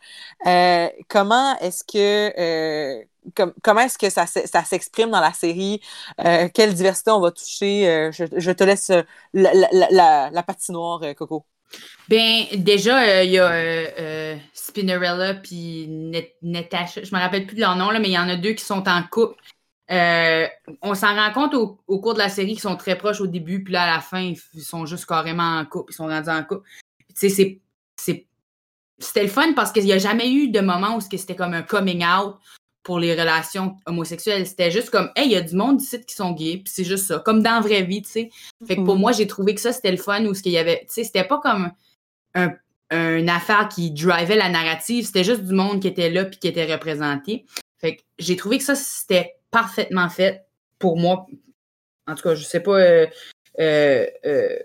Euh, 0.46 0.88
comment 1.08 1.58
est-ce 1.60 1.82
que, 1.84 2.32
euh, 2.38 3.02
com- 3.34 3.54
comment 3.62 3.80
est-ce 3.80 3.98
que 3.98 4.10
ça, 4.10 4.26
ça 4.26 4.64
s'exprime 4.64 5.10
dans 5.10 5.20
la 5.20 5.32
série? 5.32 5.80
Euh, 6.24 6.48
quelle 6.52 6.74
diversité 6.74 7.10
on 7.10 7.20
va 7.20 7.30
toucher? 7.30 7.88
Euh, 7.88 8.12
je, 8.12 8.24
je 8.36 8.50
te 8.50 8.64
laisse 8.64 8.90
euh, 8.90 9.02
la, 9.32 10.42
patinoire, 10.42 11.02
euh, 11.02 11.14
Coco. 11.14 11.44
Ben, 12.08 12.44
déjà, 12.52 13.24
il 13.24 13.30
y 13.30 13.38
a 13.38 14.36
Spinnerella 14.52 15.34
puis 15.34 15.88
Natasha. 16.42 17.02
Je 17.02 17.14
me 17.14 17.20
rappelle 17.20 17.46
plus 17.46 17.56
de 17.56 17.60
leur 17.60 17.76
nom, 17.76 17.90
là, 17.90 17.98
mais 17.98 18.08
il 18.08 18.14
y 18.14 18.18
en 18.18 18.28
a 18.28 18.36
deux 18.36 18.52
qui 18.52 18.64
sont 18.64 18.86
en 18.86 19.02
couple. 19.10 19.36
Euh, 19.92 20.46
on 20.80 20.94
s'en 20.94 21.14
rend 21.14 21.32
compte 21.32 21.54
au, 21.54 21.78
au 21.86 22.00
cours 22.00 22.14
de 22.14 22.18
la 22.18 22.28
série 22.30 22.52
qu'ils 22.52 22.60
sont 22.60 22.76
très 22.76 22.96
proches 22.96 23.20
au 23.20 23.26
début, 23.26 23.62
puis 23.62 23.72
là, 23.74 23.82
à 23.82 23.94
la 23.96 24.00
fin, 24.00 24.20
ils 24.54 24.62
sont 24.62 24.86
juste 24.86 25.04
carrément 25.06 25.58
en 25.58 25.64
couple. 25.66 25.92
Ils 25.92 25.96
sont 25.96 26.06
rendus 26.06 26.30
en 26.30 26.42
couple. 26.44 26.66
Tu 27.14 27.28
sais, 27.28 27.60
c'est- 27.96 28.26
c'était 28.98 29.22
le 29.22 29.28
fun 29.28 29.52
parce 29.54 29.72
qu'il 29.72 29.84
n'y 29.84 29.92
a 29.92 29.98
jamais 29.98 30.30
eu 30.32 30.48
de 30.48 30.60
moment 30.60 30.96
où 30.96 31.00
c'était 31.00 31.34
comme 31.36 31.54
un 31.54 31.62
coming 31.62 32.04
out 32.04 32.36
pour 32.84 32.98
les 32.98 33.12
relations 33.14 33.76
homosexuelles. 33.86 34.46
C'était 34.46 34.70
juste 34.70 34.90
comme, 34.90 35.10
hey, 35.16 35.26
il 35.26 35.32
y 35.32 35.36
a 35.36 35.40
du 35.40 35.54
monde 35.56 35.80
ici 35.80 36.00
qui 36.04 36.14
sont 36.14 36.32
gays, 36.32 36.58
puis 36.58 36.72
c'est 36.72 36.84
juste 36.84 37.06
ça. 37.06 37.18
Comme 37.18 37.42
dans 37.42 37.52
la 37.56 37.60
vraie 37.60 37.82
vie, 37.82 38.02
tu 38.02 38.10
sais. 38.10 38.30
Fait 38.66 38.76
que 38.76 38.82
pour 38.82 38.94
Mhm. 38.94 39.00
moi, 39.00 39.12
j'ai 39.12 39.26
trouvé 39.26 39.54
que 39.54 39.60
ça, 39.60 39.72
c'était 39.72 39.90
le 39.90 39.96
fun 39.98 40.24
où 40.26 40.34
ce 40.34 40.42
qu'il 40.42 40.52
y 40.52 40.58
avait. 40.58 40.80
Tu 40.88 40.94
sais, 40.94 41.04
c'était 41.04 41.24
pas 41.24 41.38
comme 41.38 41.70
un, 42.34 42.52
une 42.90 43.28
affaire 43.30 43.68
qui 43.68 43.90
drivait 43.90 44.36
la 44.36 44.48
narrative, 44.48 45.06
c'était 45.06 45.24
juste 45.24 45.42
du 45.44 45.54
monde 45.54 45.80
qui 45.80 45.88
était 45.88 46.10
là 46.10 46.24
puis 46.26 46.38
qui 46.38 46.48
était 46.48 46.70
représenté. 46.72 47.44
Fait 47.80 47.96
que 47.96 48.02
j'ai 48.18 48.36
trouvé 48.36 48.58
que 48.58 48.64
ça, 48.64 48.74
c'était 48.74 49.34
parfaitement 49.52 50.08
fait 50.08 50.44
pour 50.80 50.96
moi. 50.96 51.26
En 52.08 52.16
tout 52.16 52.24
cas, 52.24 52.34
je 52.34 52.42
sais 52.42 52.58
pas 52.58 52.80
euh, 52.80 53.06
euh, 53.60 54.06
euh, 54.26 54.58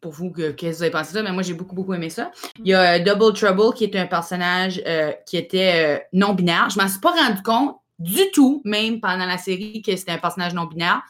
pour 0.00 0.12
vous 0.12 0.30
que- 0.30 0.52
qu'est-ce 0.52 0.74
que 0.74 0.76
vous 0.76 0.82
avez 0.84 0.92
pensé 0.92 1.10
de 1.12 1.18
ça, 1.18 1.22
mais 1.24 1.32
moi 1.32 1.42
j'ai 1.42 1.54
beaucoup, 1.54 1.74
beaucoup 1.74 1.94
aimé 1.94 2.08
ça. 2.08 2.30
Il 2.60 2.68
y 2.68 2.74
a 2.74 3.00
Double 3.00 3.32
Trouble 3.32 3.74
qui 3.74 3.82
est 3.82 3.96
un 3.96 4.06
personnage 4.06 4.80
qui 5.26 5.36
était 5.36 6.06
non-binaire. 6.12 6.70
Je 6.70 6.78
m'en 6.78 6.86
suis 6.86 7.00
pas 7.00 7.10
rendu 7.10 7.42
compte 7.42 7.76
du 7.98 8.30
tout, 8.32 8.62
même 8.64 9.00
pendant 9.00 9.26
la 9.26 9.38
série, 9.38 9.82
que 9.82 9.96
c'était 9.96 10.12
un 10.12 10.18
personnage 10.18 10.54
non-binaire. 10.54 11.02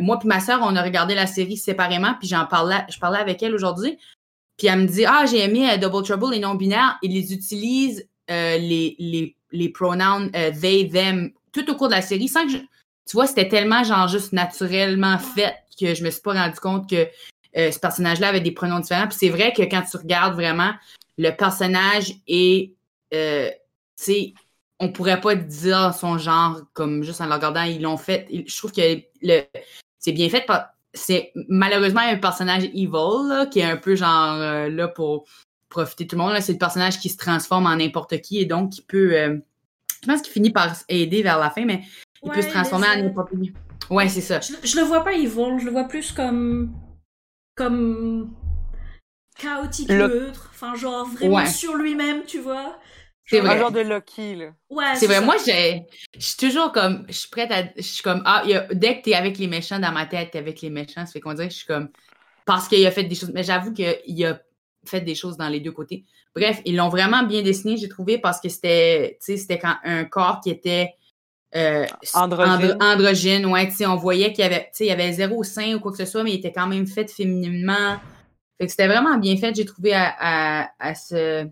Moi 0.00 0.18
puis 0.18 0.28
ma 0.28 0.40
sœur, 0.40 0.60
on 0.62 0.76
a 0.76 0.82
regardé 0.82 1.14
la 1.14 1.26
série 1.26 1.56
séparément, 1.56 2.14
puis 2.18 2.28
j'en 2.28 2.44
parlais, 2.44 2.84
je 2.90 2.98
parlais 2.98 3.18
avec 3.18 3.42
elle 3.42 3.54
aujourd'hui. 3.54 3.96
Puis 4.58 4.66
elle 4.66 4.80
me 4.80 4.86
dit 4.86 5.06
Ah, 5.06 5.24
j'ai 5.24 5.42
aimé 5.42 5.78
Double 5.78 6.04
Trouble, 6.04 6.32
les 6.32 6.40
non-binaires, 6.40 6.98
ils 7.00 7.12
les 7.12 7.32
utilisent 7.32 8.06
euh, 8.30 8.58
les, 8.58 8.96
les, 8.98 9.36
les 9.52 9.68
pronouns 9.70 10.30
euh, 10.34 10.50
they, 10.60 10.88
them 10.88 11.32
tout 11.54 11.70
au 11.70 11.76
cours 11.76 11.88
de 11.88 11.94
la 11.94 12.02
série 12.02 12.28
sans 12.28 12.44
que 12.44 12.52
je- 12.52 12.58
Tu 13.06 13.16
vois, 13.16 13.26
c'était 13.26 13.48
tellement 13.48 13.84
genre 13.84 14.08
juste 14.08 14.32
naturellement 14.32 15.18
fait 15.18 15.54
que 15.78 15.94
je 15.94 16.02
me 16.04 16.10
suis 16.10 16.22
pas 16.22 16.32
rendu 16.32 16.58
compte 16.58 16.88
que 16.88 17.06
euh, 17.56 17.70
ce 17.70 17.78
personnage-là 17.78 18.28
avait 18.28 18.40
des 18.40 18.50
pronoms 18.52 18.80
différents. 18.80 19.06
Puis 19.08 19.18
c'est 19.20 19.28
vrai 19.28 19.52
que 19.52 19.62
quand 19.62 19.82
tu 19.82 19.96
regardes 19.98 20.34
vraiment, 20.34 20.72
le 21.18 21.30
personnage 21.30 22.14
est. 22.26 22.72
euh, 23.12 23.50
tu 23.96 24.04
sais, 24.04 24.34
on 24.80 24.88
pourrait 24.90 25.20
pas 25.20 25.34
dire 25.36 25.94
son 25.94 26.18
genre 26.18 26.62
comme 26.72 27.02
juste 27.04 27.20
en 27.20 27.26
le 27.26 27.34
regardant, 27.34 27.62
ils 27.62 27.80
l'ont 27.82 27.96
fait. 27.96 28.26
Je 28.30 28.56
trouve 28.56 28.72
que 28.72 29.00
le, 29.22 29.42
c'est 29.98 30.12
bien 30.12 30.28
fait. 30.30 30.46
C'est 30.94 31.32
malheureusement 31.48 32.00
un 32.00 32.16
personnage 32.16 32.64
evil 32.64 33.28
là, 33.28 33.46
qui 33.46 33.60
est 33.60 33.64
un 33.64 33.76
peu 33.76 33.94
genre 33.96 34.34
euh, 34.40 34.68
là 34.70 34.88
pour 34.88 35.26
profiter 35.68 36.06
tout 36.06 36.16
le 36.16 36.22
monde. 36.22 36.40
C'est 36.40 36.52
le 36.52 36.58
personnage 36.58 36.98
qui 37.00 37.08
se 37.10 37.16
transforme 37.18 37.66
en 37.66 37.76
n'importe 37.76 38.20
qui 38.20 38.38
et 38.38 38.46
donc 38.46 38.70
qui 38.72 38.82
peut. 38.82 39.42
Je 40.04 40.08
pense 40.12 40.22
qu'il 40.22 40.32
finit 40.32 40.50
par 40.50 40.74
aider 40.88 41.22
vers 41.22 41.38
la 41.38 41.50
fin, 41.50 41.64
mais 41.64 41.82
il 42.22 42.28
Ouais, 42.28 42.34
peut 42.36 42.42
se 42.42 42.48
transformer 42.50 42.86
en 42.88 43.24
qui. 43.24 43.52
Ouais, 43.90 44.08
c'est 44.08 44.20
ça. 44.20 44.40
Je, 44.40 44.54
je 44.66 44.76
le 44.76 44.82
vois 44.82 45.02
pas 45.04 45.12
evil, 45.12 45.58
je 45.58 45.64
le 45.64 45.70
vois 45.70 45.84
plus 45.84 46.12
comme. 46.12 46.72
comme. 47.56 48.34
chaotique 49.38 49.88
Le- 49.88 50.06
neutre. 50.08 50.50
Enfin, 50.52 50.74
genre 50.74 51.06
vraiment 51.08 51.36
Ouais. 51.36 51.46
sur 51.46 51.74
lui-même, 51.74 52.24
tu 52.24 52.38
vois. 52.38 52.78
C'est 53.26 53.40
vrai. 53.40 53.56
Un 53.56 53.58
genre 53.58 53.72
de 53.72 53.80
Loki, 53.80 54.36
là. 54.36 54.52
Ouais, 54.70 54.94
C'est 54.96 55.06
vrai, 55.06 55.16
ça. 55.16 55.20
moi, 55.22 55.36
j'ai- 55.44 55.86
je 56.14 56.20
suis 56.20 56.36
toujours 56.36 56.72
comme, 56.72 57.04
je 57.08 57.14
suis 57.14 57.30
prête 57.30 57.50
à, 57.50 57.62
je 57.76 57.82
suis 57.82 58.02
comme, 58.02 58.22
ah, 58.26 58.42
il 58.44 58.50
y 58.50 58.54
a- 58.54 58.66
dès 58.72 58.98
que 58.98 59.04
t'es 59.04 59.14
avec 59.14 59.38
les 59.38 59.46
méchants 59.48 59.78
dans 59.78 59.92
ma 59.92 60.04
tête, 60.06 60.30
t'es 60.32 60.38
avec 60.38 60.60
les 60.60 60.68
méchants, 60.70 61.06
ça 61.06 61.12
fait 61.12 61.20
qu'on 61.20 61.32
dirait 61.32 61.48
que 61.48 61.52
je 61.54 61.58
suis 61.58 61.66
comme, 61.66 61.88
parce 62.44 62.68
qu'il 62.68 62.86
a 62.86 62.90
fait 62.90 63.04
des 63.04 63.14
choses, 63.14 63.32
mais 63.32 63.42
j'avoue 63.42 63.72
qu'il 63.72 64.24
a 64.26 64.40
fait 64.86 65.00
des 65.00 65.14
choses 65.14 65.36
dans 65.38 65.48
les 65.48 65.60
deux 65.60 65.72
côtés. 65.72 66.04
Bref, 66.34 66.60
ils 66.64 66.76
l'ont 66.76 66.88
vraiment 66.88 67.22
bien 67.22 67.42
dessiné, 67.42 67.76
j'ai 67.76 67.88
trouvé, 67.88 68.18
parce 68.18 68.40
que 68.40 68.48
c'était, 68.48 69.18
tu 69.20 69.26
sais, 69.26 69.36
c'était 69.36 69.58
quand 69.58 69.76
un 69.84 70.04
corps 70.04 70.40
qui 70.40 70.50
était 70.50 70.94
euh, 71.54 71.86
Androgyne. 72.14 72.72
andro- 72.72 72.82
androgyne, 72.82 73.46
ouais, 73.46 73.68
tu 73.68 73.74
sais, 73.76 73.86
on 73.86 73.94
voyait 73.94 74.32
qu'il 74.32 74.42
y 74.42 74.46
avait, 74.46 74.64
tu 74.64 74.68
sais, 74.72 74.84
il 74.86 74.88
y 74.88 74.92
avait 74.92 75.12
zéro 75.12 75.44
sein 75.44 75.74
ou 75.76 75.80
quoi 75.80 75.92
que 75.92 75.98
ce 75.98 76.06
soit, 76.06 76.24
mais 76.24 76.32
il 76.32 76.38
était 76.38 76.52
quand 76.52 76.66
même 76.66 76.86
fait 76.88 77.08
fémininement. 77.08 77.96
Fait 78.58 78.66
que 78.66 78.70
c'était 78.70 78.88
vraiment 78.88 79.16
bien 79.18 79.36
fait, 79.36 79.54
j'ai 79.54 79.64
trouvé 79.64 79.94
à, 79.94 80.14
à, 80.18 80.70
à 80.80 80.94
ce, 80.96 81.46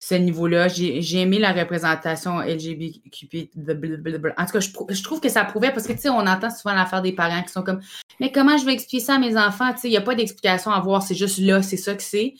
ce 0.00 0.14
niveau-là. 0.14 0.68
J'ai 0.68 1.20
aimé 1.20 1.38
la 1.38 1.52
représentation 1.52 2.40
LGBTQ. 2.40 3.50
En 3.56 4.46
tout 4.46 4.52
cas, 4.52 4.60
je 4.60 5.02
trouve 5.02 5.20
que 5.20 5.28
ça 5.28 5.44
prouvait 5.44 5.70
parce 5.72 5.86
que, 5.86 5.92
tu 5.92 5.98
sais, 6.00 6.08
on 6.08 6.26
entend 6.26 6.50
souvent 6.50 6.74
l'affaire 6.74 7.02
des 7.02 7.12
parents 7.12 7.42
qui 7.42 7.52
sont 7.52 7.62
comme 7.62 7.80
Mais 8.20 8.32
comment 8.32 8.56
je 8.56 8.64
vais 8.64 8.72
expliquer 8.72 9.04
ça 9.04 9.14
à 9.14 9.18
mes 9.18 9.36
enfants? 9.36 9.72
Tu 9.74 9.80
sais, 9.80 9.88
il 9.88 9.92
n'y 9.92 9.96
a 9.96 10.02
pas 10.02 10.14
d'explication 10.14 10.70
à 10.70 10.80
voir, 10.80 11.02
c'est 11.02 11.14
juste 11.14 11.38
là, 11.38 11.62
c'est 11.62 11.76
ça 11.76 11.94
que 11.94 12.02
c'est. 12.02 12.34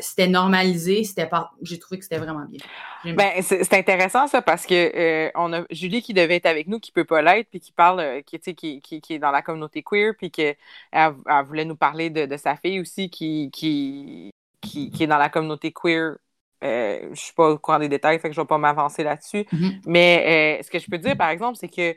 C'était 0.00 0.28
normalisé, 0.28 1.04
c'était 1.04 1.26
pas. 1.26 1.52
J'ai 1.62 1.78
trouvé 1.78 1.98
que 1.98 2.04
c'était 2.04 2.18
vraiment 2.18 2.44
bien. 2.44 3.14
Ben, 3.14 3.42
c'est 3.42 3.64
c'est 3.64 3.78
intéressant 3.78 4.26
ça 4.26 4.42
parce 4.42 4.66
que 4.66 4.74
euh, 4.74 5.30
on 5.34 5.52
a 5.52 5.64
Julie 5.70 6.02
qui 6.02 6.12
devait 6.12 6.36
être 6.36 6.46
avec 6.46 6.66
nous, 6.66 6.78
qui 6.78 6.92
peut 6.92 7.04
pas 7.04 7.22
l'être, 7.22 7.48
puis 7.48 7.60
qui 7.60 7.72
parle, 7.72 8.00
euh, 8.00 8.20
qui, 8.20 8.38
tu 8.38 8.44
sais, 8.44 8.54
qui, 8.54 8.80
qui, 8.80 9.00
qui 9.00 9.14
est 9.14 9.18
dans 9.18 9.30
la 9.30 9.40
communauté 9.40 9.82
queer, 9.82 10.12
puis 10.16 10.30
que 10.30 10.54
elle, 10.90 11.14
voulait 11.46 11.64
nous 11.64 11.76
parler 11.76 12.10
de, 12.10 12.26
de 12.26 12.36
sa 12.36 12.56
fille 12.56 12.80
aussi 12.80 13.08
qui, 13.08 13.50
qui, 13.50 14.30
qui, 14.60 14.90
qui 14.90 15.04
est 15.04 15.06
dans 15.06 15.18
la 15.18 15.30
communauté 15.30 15.72
queer. 15.72 16.16
Euh, 16.62 17.08
je 17.12 17.20
suis 17.20 17.34
pas 17.34 17.50
au 17.50 17.58
courant 17.58 17.78
des 17.78 17.88
détails, 17.88 18.18
fait 18.20 18.28
que 18.28 18.34
je 18.34 18.40
vais 18.40 18.46
pas 18.46 18.58
m'avancer 18.58 19.02
là-dessus. 19.02 19.46
Mhm. 19.52 19.80
Mais 19.86 20.58
euh, 20.60 20.62
ce 20.62 20.70
que 20.70 20.78
je 20.78 20.88
peux 20.88 20.98
dire, 20.98 21.16
par 21.16 21.30
exemple, 21.30 21.56
c'est 21.56 21.68
que 21.68 21.96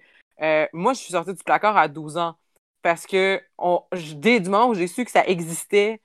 moi, 0.74 0.94
je 0.94 1.00
suis 1.00 1.12
sortie 1.12 1.34
du 1.34 1.44
placard 1.44 1.78
à 1.78 1.88
12 1.88 2.18
ans 2.18 2.36
parce 2.82 3.06
que 3.06 3.42
on, 3.58 3.84
dès 4.16 4.40
du 4.40 4.50
moment 4.50 4.70
où 4.70 4.76
j'ai 4.76 4.88
su 4.88 5.04
que 5.04 5.12
ça 5.12 5.26
existait, 5.26 6.00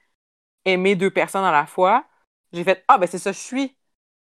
aimer 0.64 0.96
deux 0.96 1.10
personnes 1.10 1.44
à 1.44 1.52
la 1.52 1.66
fois, 1.66 2.04
j'ai 2.52 2.64
fait 2.64 2.84
Ah, 2.88 2.98
ben 2.98 3.06
c'est 3.06 3.18
ça, 3.18 3.32
je 3.32 3.38
suis. 3.38 3.76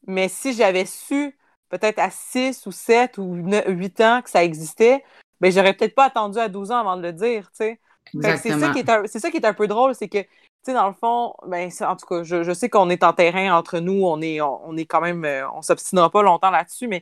Mais 0.07 0.29
si 0.29 0.53
j'avais 0.53 0.85
su, 0.85 1.37
peut-être 1.69 1.99
à 1.99 2.09
6 2.11 2.65
ou 2.65 2.71
7 2.71 3.17
ou 3.17 3.35
8 3.35 3.99
ans 4.01 4.21
que 4.21 4.29
ça 4.29 4.43
existait, 4.43 5.03
ben 5.41 5.51
j'aurais 5.51 5.73
peut-être 5.75 5.95
pas 5.95 6.05
attendu 6.05 6.39
à 6.39 6.47
12 6.49 6.71
ans 6.71 6.79
avant 6.79 6.97
de 6.97 7.01
le 7.01 7.13
dire, 7.13 7.49
tu 7.51 7.57
sais. 7.57 7.79
C'est 8.21 8.53
ça, 8.53 8.69
Exactement. 8.69 8.69
qui 8.69 8.79
est 8.79 8.89
un, 8.89 9.03
c'est 9.07 9.19
ça 9.19 9.31
qui 9.31 9.37
est 9.37 9.45
un 9.45 9.53
peu 9.53 9.67
drôle, 9.67 9.95
c'est 9.95 10.09
que, 10.09 10.17
tu 10.21 10.27
sais, 10.65 10.73
dans 10.73 10.87
le 10.87 10.93
fond, 10.93 11.33
ben, 11.47 11.69
en 11.81 11.95
tout 11.95 12.05
cas, 12.05 12.23
je, 12.23 12.43
je 12.43 12.51
sais 12.53 12.69
qu'on 12.69 12.89
est 12.89 13.03
en 13.03 13.13
terrain 13.13 13.55
entre 13.57 13.79
nous, 13.79 14.03
on 14.05 14.21
est, 14.21 14.41
on, 14.41 14.67
on 14.67 14.75
est 14.77 14.85
quand 14.85 14.99
même, 15.01 15.23
euh, 15.25 15.49
on 15.51 15.61
s'obstinera 15.61 16.09
pas 16.09 16.21
longtemps 16.21 16.51
là-dessus, 16.51 16.87
mais, 16.87 17.01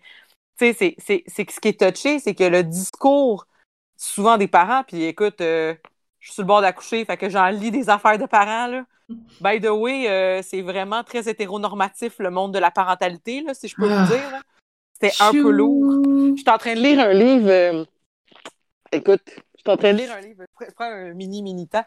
tu 0.58 0.65
sais, 0.67 0.73
c'est- 0.73 0.95
c'est 1.00 1.23
c'est 1.28 1.45
que 1.45 1.54
ce 1.54 1.60
qui 1.60 1.69
est 1.69 1.80
touché, 1.80 2.19
c'est 2.19 2.36
que 2.36 2.43
le 2.43 2.63
discours, 2.63 3.47
souvent 3.97 4.38
des 4.38 4.47
parents, 4.47 4.84
puis 4.86 5.04
écoute, 5.06 5.41
euh, 5.41 5.76
je 6.28 6.32
suis 6.32 6.36
sur 6.36 6.44
le 6.44 6.48
bord 6.48 6.60
d'accoucher, 6.62 7.06
fait 7.06 7.16
que 7.16 7.30
j'en 7.30 7.48
lis 7.48 7.72
des 7.72 7.90
affaires 7.90 8.18
de 8.18 8.26
parents, 8.26 8.68
là. 8.68 8.84
By 9.42 9.62
the 9.62 9.70
way, 9.70 10.10
euh, 10.10 10.42
c'est 10.44 10.62
vraiment 10.62 11.02
très 11.04 11.30
hétéronormatif, 11.30 12.20
le 12.20 12.30
monde 12.30 12.54
de 12.54 12.60
la 12.60 12.70
parentalité, 12.70 13.40
là, 13.42 13.54
si 13.54 13.70
je 13.70 13.76
peux 13.76 13.90
Ah. 13.90 14.04
vous 14.04 14.13
dire. 14.13 14.42
C'était 15.00 15.13
un 15.24 15.32
peu 15.32 15.50
lourd. 15.52 16.02
Je 16.36 16.42
suis 16.42 16.50
en 16.50 16.58
train 16.58 16.74
de 16.76 16.82
lire 16.82 17.00
un 17.00 17.13
livre. 17.13 17.50
euh, 17.50 17.86
Écoute, 18.92 19.22
je 19.28 19.62
suis 19.62 19.70
en 19.72 19.78
train 19.78 19.94
de 19.94 19.98
lire 20.00 20.12
un 20.12 20.20
livre. 20.22 20.44
Je 20.60 20.72
prends 20.74 20.86
un 20.86 21.13
mini 21.13 21.42
mini 21.42 21.68
temps. 21.68 21.86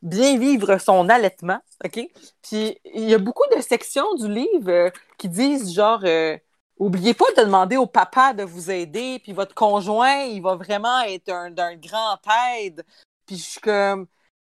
Bien 0.00 0.38
vivre 0.38 0.78
son 0.78 1.08
allaitement, 1.08 1.58
OK? 1.84 2.00
Puis 2.42 2.78
il 2.94 3.04
y 3.08 3.14
a 3.14 3.18
beaucoup 3.18 3.44
de 3.54 3.60
sections 3.60 4.14
du 4.14 4.28
livre 4.28 4.70
euh, 4.70 4.90
qui 5.18 5.28
disent 5.28 5.74
genre 5.74 6.00
euh, 6.04 6.36
oubliez 6.78 7.14
pas 7.14 7.30
de 7.36 7.42
demander 7.42 7.76
au 7.76 7.86
papa 7.86 8.32
de 8.32 8.42
vous 8.44 8.70
aider, 8.70 9.20
puis 9.22 9.32
votre 9.32 9.54
conjoint, 9.54 10.22
il 10.24 10.40
va 10.42 10.54
vraiment 10.56 11.02
être 11.02 11.28
un- 11.30 11.50
d'un 11.50 11.76
grand 11.76 12.18
aide. 12.58 12.84
Puis 13.32 13.38
je 13.38 13.50
suis 13.50 13.60
comme 13.60 14.06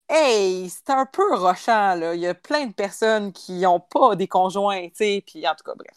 Hey, 0.09 0.69
c'est 0.71 0.91
un 0.91 1.07
peu 1.07 1.35
rochant, 1.35 1.95
là. 1.97 2.15
Il 2.15 2.21
y 2.21 2.29
a 2.29 2.35
plein 2.35 2.67
de 2.67 2.73
personnes 2.75 3.33
qui 3.33 3.55
n'ont 3.55 3.81
pas 3.81 4.15
des 4.15 4.29
conjoints, 4.29 4.89
tu 4.89 4.97
sais, 4.97 5.25
puis 5.27 5.49
en 5.49 5.55
tout 5.55 5.65
cas, 5.65 5.73
bref. 5.75 5.97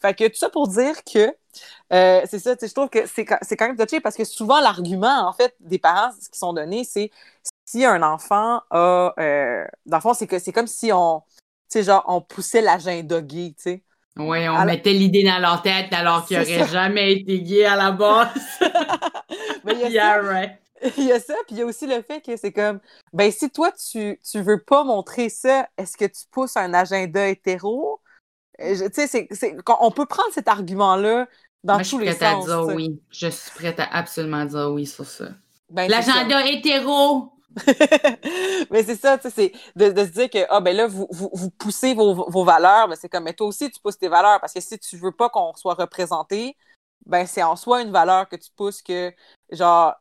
Fait 0.00 0.14
que 0.14 0.28
tout 0.28 0.36
ça 0.36 0.48
pour 0.48 0.68
dire 0.68 1.04
que 1.04 1.34
euh, 1.92 2.22
c'est 2.24 2.38
ça, 2.38 2.56
tu 2.56 2.60
sais, 2.60 2.68
je 2.68 2.74
trouve 2.74 2.88
que 2.88 3.04
c'est 3.06 3.24
quand 3.26 3.66
même 3.66 3.76
touché 3.76 4.00
parce 4.00 4.16
que 4.16 4.24
souvent, 4.24 4.60
l'argument, 4.60 5.28
en 5.28 5.32
fait, 5.34 5.54
des 5.60 5.78
parents, 5.78 6.10
ce 6.18 6.30
qui 6.30 6.38
sont 6.38 6.54
donnés, 6.54 6.84
c'est 6.84 7.10
si 7.66 7.84
un 7.84 8.02
enfant 8.02 8.62
a. 8.70 9.12
Euh, 9.18 9.66
dans 9.84 9.98
le 9.98 10.02
fond, 10.02 10.14
c'est 10.14 10.26
que 10.28 10.38
c'est 10.38 10.52
comme 10.52 10.68
si 10.68 10.92
on. 10.92 11.22
Tu 11.70 11.80
sais, 11.80 11.82
genre, 11.82 12.04
on 12.06 12.22
poussait 12.22 12.62
l'agenda 12.62 13.20
gay, 13.20 13.54
tu 13.56 13.62
sais. 13.62 13.82
Ouais, 14.16 14.48
on 14.48 14.54
Alors- 14.54 14.66
mettait 14.66 14.92
l'idée 14.92 15.24
dans 15.24 15.38
leur 15.38 15.62
tête 15.62 15.92
alors 15.92 16.24
qu'ils 16.24 16.38
n'auraient 16.38 16.68
jamais 16.68 17.12
été 17.12 17.42
gays 17.42 17.66
à 17.66 17.76
la 17.76 17.90
base. 17.90 18.28
Mais 19.64 19.74
il 19.74 19.80
y 19.80 19.84
a 19.98 20.14
ça, 20.14 20.22
yeah, 20.22 20.22
right. 20.22 20.60
Il 20.96 21.04
y 21.04 21.12
a 21.12 21.20
ça, 21.20 21.34
puis 21.46 21.56
il 21.56 21.58
y 21.58 21.62
a 21.62 21.66
aussi 21.66 21.86
le 21.86 22.00
fait 22.02 22.20
que 22.20 22.36
c'est 22.36 22.52
comme, 22.52 22.80
ben 23.12 23.30
si 23.30 23.50
toi, 23.50 23.70
tu, 23.72 24.18
tu 24.30 24.40
veux 24.40 24.62
pas 24.62 24.84
montrer 24.84 25.28
ça, 25.28 25.68
est-ce 25.76 25.96
que 25.96 26.06
tu 26.06 26.22
pousses 26.30 26.56
un 26.56 26.72
agenda 26.72 27.28
hétéro? 27.28 28.00
Euh, 28.60 28.74
je- 28.74 28.84
Tu 28.84 28.94
sais, 28.94 29.06
c'est- 29.06 29.28
c'est- 29.32 29.56
on 29.80 29.90
peut 29.90 30.06
prendre 30.06 30.32
cet 30.32 30.48
argument-là 30.48 31.26
dans 31.64 31.74
Moi, 31.74 31.82
je 31.82 31.88
suis 31.88 31.96
tous 31.98 32.02
les 32.04 32.14
prête 32.14 32.22
à 32.22 32.32
sens. 32.32 32.46
dire 32.46 32.66
oui. 32.74 33.00
Je 33.10 33.28
suis 33.28 33.50
prête 33.50 33.78
à 33.78 33.84
absolument 33.84 34.44
dire 34.44 34.70
oui 34.72 34.86
sur 34.86 35.04
ça. 35.04 35.26
Ben. 35.68 35.88
L'agenda 35.90 36.46
hétéro! 36.46 37.32
mais 38.70 38.84
c'est 38.84 38.96
ça, 38.96 39.18
tu 39.18 39.28
sais, 39.28 39.30
c'est 39.30 39.52
de, 39.74 39.90
de, 39.92 40.04
se 40.04 40.10
dire 40.10 40.30
que, 40.30 40.38
ah, 40.50 40.60
ben 40.60 40.76
là, 40.76 40.86
vous, 40.86 41.08
vous, 41.10 41.30
vous 41.32 41.50
poussez 41.50 41.94
vos, 41.94 42.30
vos 42.30 42.44
valeurs, 42.44 42.86
mais 42.88 42.94
c'est 42.96 43.08
comme, 43.08 43.24
mais 43.24 43.32
toi 43.34 43.48
aussi, 43.48 43.70
tu 43.70 43.80
pousses 43.80 43.98
tes 43.98 44.08
valeurs, 44.08 44.40
parce 44.40 44.52
que 44.52 44.60
si 44.60 44.78
tu 44.78 44.96
veux 44.96 45.10
pas 45.12 45.28
qu'on 45.28 45.52
soit 45.54 45.74
représenté, 45.74 46.56
ben 47.06 47.26
c'est 47.26 47.42
en 47.42 47.56
soi 47.56 47.82
une 47.82 47.90
valeur 47.90 48.28
que 48.28 48.36
tu 48.36 48.50
pousses 48.54 48.82
que, 48.82 49.12
genre, 49.50 49.94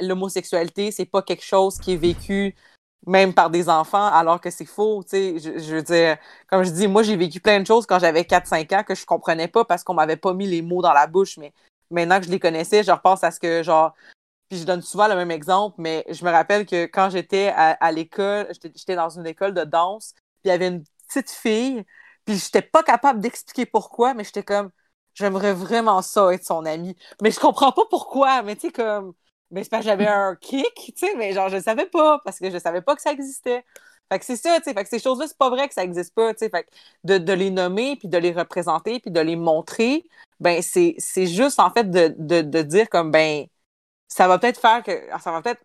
l'homosexualité, 0.00 0.90
c'est 0.90 1.06
pas 1.06 1.22
quelque 1.22 1.44
chose 1.44 1.78
qui 1.78 1.92
est 1.94 1.96
vécu 1.96 2.54
même 3.06 3.34
par 3.34 3.50
des 3.50 3.68
enfants, 3.68 4.06
alors 4.06 4.40
que 4.40 4.50
c'est 4.50 4.64
faux, 4.64 5.02
tu 5.04 5.10
sais, 5.10 5.38
je, 5.38 5.74
veux 5.76 5.82
dire, 5.82 6.16
comme 6.48 6.64
je 6.64 6.70
dis, 6.70 6.88
moi, 6.88 7.04
j'ai 7.04 7.16
vécu 7.16 7.40
plein 7.40 7.60
de 7.60 7.66
choses 7.66 7.86
quand 7.86 8.00
j'avais 8.00 8.24
4-5 8.24 8.72
ans 8.74 8.82
que 8.82 8.96
je 8.96 9.06
comprenais 9.06 9.46
pas 9.48 9.64
parce 9.64 9.84
qu'on 9.84 9.94
m'avait 9.94 10.16
pas 10.16 10.34
mis 10.34 10.46
les 10.46 10.60
mots 10.60 10.82
dans 10.82 10.92
la 10.92 11.06
bouche, 11.06 11.38
mais 11.38 11.52
maintenant 11.90 12.18
que 12.18 12.26
je 12.26 12.30
les 12.30 12.40
connaissais, 12.40 12.82
je 12.82 12.90
repense 12.90 13.22
à 13.22 13.30
ce 13.30 13.38
que, 13.38 13.62
genre, 13.62 13.94
puis 14.48 14.58
je 14.58 14.64
donne 14.64 14.82
souvent 14.82 15.08
le 15.08 15.14
même 15.14 15.30
exemple, 15.30 15.76
mais 15.78 16.04
je 16.08 16.24
me 16.24 16.30
rappelle 16.30 16.66
que 16.66 16.86
quand 16.86 17.10
j'étais 17.10 17.52
à, 17.54 17.92
l'école, 17.92 18.48
j'étais 18.60 18.96
dans 18.96 19.10
une 19.10 19.26
école 19.26 19.54
de 19.54 19.64
danse, 19.64 20.12
puis 20.14 20.46
il 20.46 20.48
y 20.48 20.52
avait 20.52 20.68
une 20.68 20.84
petite 21.08 21.30
fille, 21.30 21.84
puis 22.24 22.36
j'étais 22.36 22.62
pas 22.62 22.82
capable 22.82 23.20
d'expliquer 23.20 23.66
pourquoi, 23.66 24.14
mais 24.14 24.24
j'étais 24.24 24.42
comme, 24.42 24.70
j'aimerais 25.16 25.54
vraiment 25.54 26.02
ça 26.02 26.32
être 26.32 26.44
son 26.44 26.64
amie. 26.64 26.96
Mais 27.22 27.30
je 27.32 27.40
comprends 27.40 27.72
pas 27.72 27.84
pourquoi, 27.90 28.42
mais 28.42 28.54
tu 28.56 28.68
sais, 28.68 28.72
comme, 28.72 29.14
mais 29.50 29.64
c'est 29.64 29.70
que 29.78 29.82
j'avais 29.82 30.06
un 30.06 30.36
kick, 30.36 30.74
tu 30.74 30.92
sais, 30.96 31.14
mais 31.16 31.32
genre, 31.32 31.48
je 31.48 31.60
savais 31.60 31.86
pas, 31.86 32.20
parce 32.24 32.38
que 32.38 32.50
je 32.50 32.58
savais 32.58 32.82
pas 32.82 32.94
que 32.96 33.02
ça 33.02 33.12
existait. 33.12 33.64
Fait 34.12 34.18
que 34.20 34.24
c'est 34.24 34.36
ça, 34.36 34.58
tu 34.58 34.64
sais, 34.64 34.74
fait 34.74 34.84
que 34.84 34.88
ces 34.90 35.00
choses-là, 35.00 35.26
c'est 35.26 35.38
pas 35.38 35.50
vrai 35.50 35.68
que 35.68 35.74
ça 35.74 35.82
existe 35.84 36.14
pas, 36.14 36.32
tu 36.32 36.40
sais, 36.40 36.50
fait 36.50 36.64
que 36.64 36.68
de, 37.04 37.18
de, 37.18 37.32
les 37.32 37.50
nommer, 37.50 37.96
puis 37.96 38.08
de 38.08 38.18
les 38.18 38.32
représenter, 38.32 39.00
puis 39.00 39.10
de 39.10 39.20
les 39.20 39.36
montrer, 39.36 40.04
ben, 40.40 40.62
c'est 40.62 41.26
juste, 41.26 41.58
en 41.60 41.70
fait, 41.70 41.90
de, 41.90 42.14
de, 42.18 42.42
de 42.42 42.62
dire 42.62 42.88
comme, 42.88 43.10
ben, 43.10 43.46
ça 44.08 44.28
va 44.28 44.38
peut-être 44.38 44.60
faire 44.60 44.82
que. 44.82 44.92
Ça 45.20 45.32
va 45.32 45.42
peut-être 45.42 45.62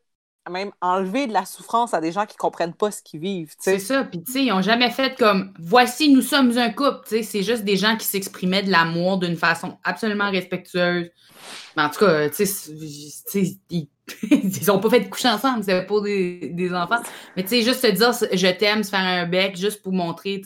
même 0.50 0.72
enlever 0.82 1.28
de 1.28 1.34
la 1.34 1.46
souffrance 1.46 1.94
à 1.94 2.02
des 2.02 2.12
gens 2.12 2.26
qui 2.26 2.36
comprennent 2.36 2.74
pas 2.74 2.90
ce 2.90 3.04
qu'ils 3.04 3.20
vivent. 3.20 3.54
C'est 3.60 3.80
ça. 3.80 4.04
Puis, 4.04 4.24
tu 4.24 4.32
sais, 4.32 4.44
ils 4.44 4.50
n'ont 4.50 4.62
jamais 4.62 4.90
fait 4.90 5.16
comme 5.18 5.54
voici, 5.60 6.12
nous 6.12 6.22
sommes 6.22 6.58
un 6.58 6.72
couple. 6.72 7.02
Tu 7.04 7.18
sais, 7.18 7.24
c'est 7.24 7.44
juste 7.44 7.64
des 7.64 7.78
gens 7.78 7.96
qui 7.96 8.06
s'exprimaient 8.06 8.64
de 8.64 8.72
l'amour 8.72 9.20
d'une 9.20 9.36
façon 9.36 9.78
absolument 9.84 10.32
respectueuse. 10.32 11.12
Mais 11.76 11.84
en 11.84 11.90
tout 11.90 12.00
cas, 12.00 12.30
tu 12.30 12.46
sais, 12.46 13.58
ils 13.70 13.88
n'ont 14.68 14.80
pas 14.80 14.90
fait 14.90 15.02
de 15.02 15.10
coucher 15.10 15.30
ensemble, 15.30 15.64
c'est 15.64 15.86
pour 15.86 16.02
des, 16.02 16.50
des, 16.50 16.74
enfants. 16.74 17.02
Mais 17.36 17.44
tu 17.44 17.50
sais, 17.50 17.62
juste 17.62 17.82
se 17.82 17.88
dire 17.88 18.12
je 18.12 18.48
t'aime, 18.48 18.84
se 18.84 18.90
faire 18.90 19.00
un 19.00 19.26
bec, 19.26 19.56
juste 19.56 19.82
pour 19.82 19.94
montrer. 19.94 20.42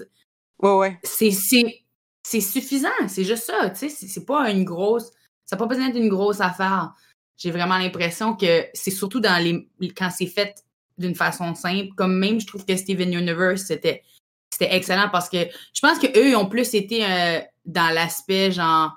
Ouais, 0.60 0.74
ouais. 0.74 1.00
C'est 1.04 2.42
suffisant, 2.42 2.90
c'est 3.08 3.24
juste 3.24 3.44
ça. 3.44 3.70
Tu 3.70 3.90
sais, 3.90 4.08
c'est 4.08 4.26
pas 4.26 4.50
une 4.52 4.66
grosse. 4.66 5.12
Ça 5.46 5.56
n'a 5.56 5.60
pas 5.60 5.68
besoin 5.68 5.88
d'être 5.88 6.02
une 6.02 6.10
grosse 6.10 6.42
affaire 6.42 6.94
j'ai 7.38 7.52
vraiment 7.52 7.78
l'impression 7.78 8.36
que 8.36 8.66
c'est 8.74 8.92
surtout 8.92 9.20
dans 9.20 9.42
les 9.42 9.68
quand 9.96 10.10
c'est 10.10 10.28
fait 10.28 10.56
d'une 10.98 11.16
façon 11.16 11.56
simple. 11.56 11.94
Comme 11.96 12.18
même, 12.18 12.40
je 12.40 12.48
trouve 12.48 12.66
que 12.66 12.76
Steven 12.76 13.14
Universe, 13.14 13.64
c'était 13.64 14.04
c'était 14.50 14.74
excellent 14.74 15.10
parce 15.12 15.30
que 15.30 15.38
je 15.74 15.82
pense 15.82 16.00
qu'eux, 16.00 16.30
ils 16.30 16.36
ont 16.36 16.48
plus 16.48 16.74
été 16.74 17.06
euh, 17.06 17.40
dans 17.66 17.94
l'aspect 17.94 18.52
genre. 18.52 18.94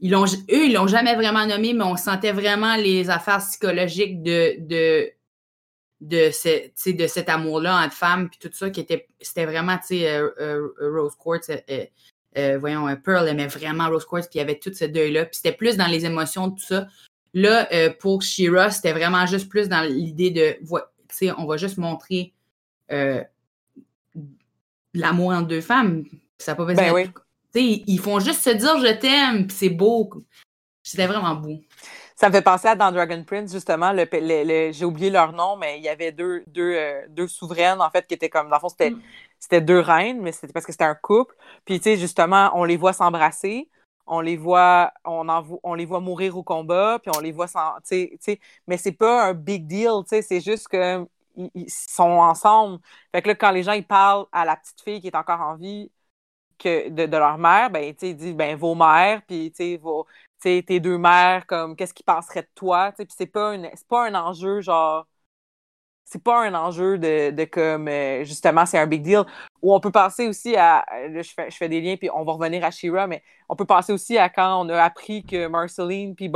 Ils 0.00 0.14
eux, 0.14 0.26
ils 0.50 0.72
l'ont 0.72 0.88
jamais 0.88 1.14
vraiment 1.14 1.46
nommé, 1.46 1.74
mais 1.74 1.84
on 1.84 1.96
sentait 1.96 2.32
vraiment 2.32 2.74
les 2.74 3.08
affaires 3.08 3.38
psychologiques 3.38 4.20
de, 4.20 4.56
de, 4.58 5.08
de, 6.00 6.92
de 6.92 7.06
cet 7.06 7.28
amour-là 7.28 7.84
entre 7.84 7.94
femmes, 7.94 8.28
puis 8.28 8.40
tout 8.40 8.50
ça, 8.52 8.68
qui 8.70 8.80
était, 8.80 9.06
c'était 9.20 9.44
vraiment, 9.44 9.78
tu 9.78 9.98
sais, 9.98 10.10
euh, 10.10 10.28
euh, 10.40 10.70
Rose 10.80 11.14
Quartz, 11.16 11.52
voyons, 12.58 12.96
Pearl 12.96 13.28
aimait 13.28 13.46
vraiment 13.46 13.88
Rose 13.90 14.04
Quartz, 14.04 14.26
puis 14.26 14.38
il 14.38 14.42
y 14.42 14.42
avait 14.42 14.58
tout 14.58 14.74
ce 14.74 14.86
deuil-là, 14.86 15.26
puis 15.26 15.36
c'était 15.36 15.56
plus 15.56 15.76
dans 15.76 15.86
les 15.86 16.04
émotions, 16.04 16.50
tout 16.50 16.64
ça. 16.64 16.88
Là, 17.34 17.68
euh, 17.72 17.90
pour 17.98 18.22
Shira, 18.22 18.70
c'était 18.70 18.92
vraiment 18.92 19.26
juste 19.26 19.48
plus 19.48 19.68
dans 19.68 19.80
l'idée 19.80 20.30
de, 20.30 20.58
tu 20.60 20.76
sais, 21.10 21.30
on 21.38 21.46
va 21.46 21.56
juste 21.56 21.78
montrer 21.78 22.34
euh, 22.90 23.22
l'amour 24.92 25.32
entre 25.32 25.48
deux 25.48 25.60
femmes. 25.60 26.04
Ça 26.38 26.54
pas 26.54 26.64
ben 26.64 27.12
ils 27.54 28.00
font 28.00 28.18
juste 28.18 28.42
se 28.42 28.50
dire 28.50 28.78
je 28.78 28.92
t'aime, 28.94 29.46
puis 29.46 29.56
c'est 29.56 29.68
beau. 29.68 30.10
C'était 30.82 31.06
vraiment 31.06 31.34
beau. 31.34 31.60
Ça 32.16 32.28
me 32.28 32.34
fait 32.34 32.42
penser 32.42 32.68
à 32.68 32.76
dans 32.76 32.92
Dragon 32.92 33.22
Prince, 33.24 33.52
justement, 33.52 33.92
le, 33.92 34.70
j'ai 34.72 34.84
oublié 34.84 35.10
leur 35.10 35.32
nom, 35.32 35.56
mais 35.56 35.78
il 35.78 35.84
y 35.84 35.88
avait 35.88 36.12
deux, 36.12 36.44
deux, 36.46 36.74
euh, 36.74 37.02
deux 37.08 37.26
souveraines, 37.26 37.80
en 37.80 37.90
fait, 37.90 38.06
qui 38.06 38.14
étaient 38.14 38.28
comme, 38.28 38.48
dans 38.48 38.56
le 38.56 38.60
fond, 38.60 38.68
c'était, 38.68 38.90
mm. 38.90 39.00
c'était 39.38 39.60
deux 39.60 39.80
reines, 39.80 40.20
mais 40.20 40.32
c'était 40.32 40.52
parce 40.52 40.64
que 40.64 40.72
c'était 40.72 40.84
un 40.84 40.94
couple. 40.94 41.34
Puis, 41.64 41.80
tu 41.80 41.84
sais, 41.84 41.96
justement, 41.96 42.52
on 42.54 42.64
les 42.64 42.76
voit 42.76 42.92
s'embrasser 42.92 43.68
on 44.06 44.20
les 44.20 44.36
voit, 44.36 44.92
on, 45.04 45.26
on 45.62 45.74
les 45.74 45.84
voit 45.84 46.00
mourir 46.00 46.36
au 46.36 46.42
combat, 46.42 46.98
puis 47.02 47.10
on 47.16 47.20
les 47.20 47.32
voit 47.32 47.46
sans, 47.46 47.74
tu 47.88 48.10
sais, 48.20 48.40
mais 48.66 48.76
c'est 48.76 48.92
pas 48.92 49.24
un 49.26 49.34
big 49.34 49.66
deal, 49.66 50.02
c'est 50.06 50.40
juste 50.40 50.68
que 50.68 51.06
ils, 51.36 51.70
sont 51.70 52.02
ensemble. 52.04 52.80
Fait 53.12 53.22
que 53.22 53.28
là, 53.28 53.34
quand 53.34 53.50
les 53.52 53.62
gens 53.62 53.72
ils 53.72 53.86
parlent 53.86 54.26
à 54.32 54.44
la 54.44 54.56
petite 54.56 54.80
fille 54.82 55.00
qui 55.00 55.06
est 55.08 55.16
encore 55.16 55.40
en 55.40 55.56
vie 55.56 55.90
que 56.58 56.88
de, 56.90 57.16
leur 57.16 57.38
mère, 57.38 57.70
ben, 57.70 57.94
ils 58.02 58.16
disent, 58.16 58.36
ben, 58.36 58.56
vos 58.56 58.74
mères, 58.74 59.22
puis, 59.26 59.52
vos, 59.78 60.06
tes 60.40 60.62
deux 60.80 60.98
mères, 60.98 61.46
comme, 61.46 61.76
qu'est-ce 61.76 61.94
qu'ils 61.94 62.04
penseraient 62.04 62.42
de 62.42 62.48
toi, 62.54 62.92
puis 62.92 63.06
c'est 63.10 63.26
pas, 63.26 63.56
pas 63.88 64.06
un 64.06 64.14
enjeu, 64.14 64.60
genre, 64.60 65.06
c'est 66.12 66.22
pas 66.22 66.44
un 66.46 66.54
enjeu 66.54 66.98
de, 66.98 67.30
de 67.30 67.44
comme 67.44 67.88
euh, 67.88 68.24
justement 68.24 68.66
c'est 68.66 68.78
un 68.78 68.86
big 68.86 69.02
deal. 69.02 69.24
Ou 69.62 69.74
on 69.74 69.80
peut 69.80 69.90
penser 69.92 70.28
aussi 70.28 70.56
à 70.56 70.84
je 71.14 71.22
fais, 71.34 71.50
je 71.50 71.56
fais 71.56 71.68
des 71.68 71.80
liens 71.80 71.96
puis 71.96 72.10
on 72.12 72.24
va 72.24 72.32
revenir 72.32 72.64
à 72.64 72.70
Shira, 72.70 73.06
mais 73.06 73.22
on 73.48 73.56
peut 73.56 73.64
penser 73.64 73.92
aussi 73.92 74.18
à 74.18 74.28
quand 74.28 74.64
on 74.64 74.68
a 74.68 74.82
appris 74.82 75.24
que 75.24 75.46
Marceline 75.48 76.14
puis 76.14 76.30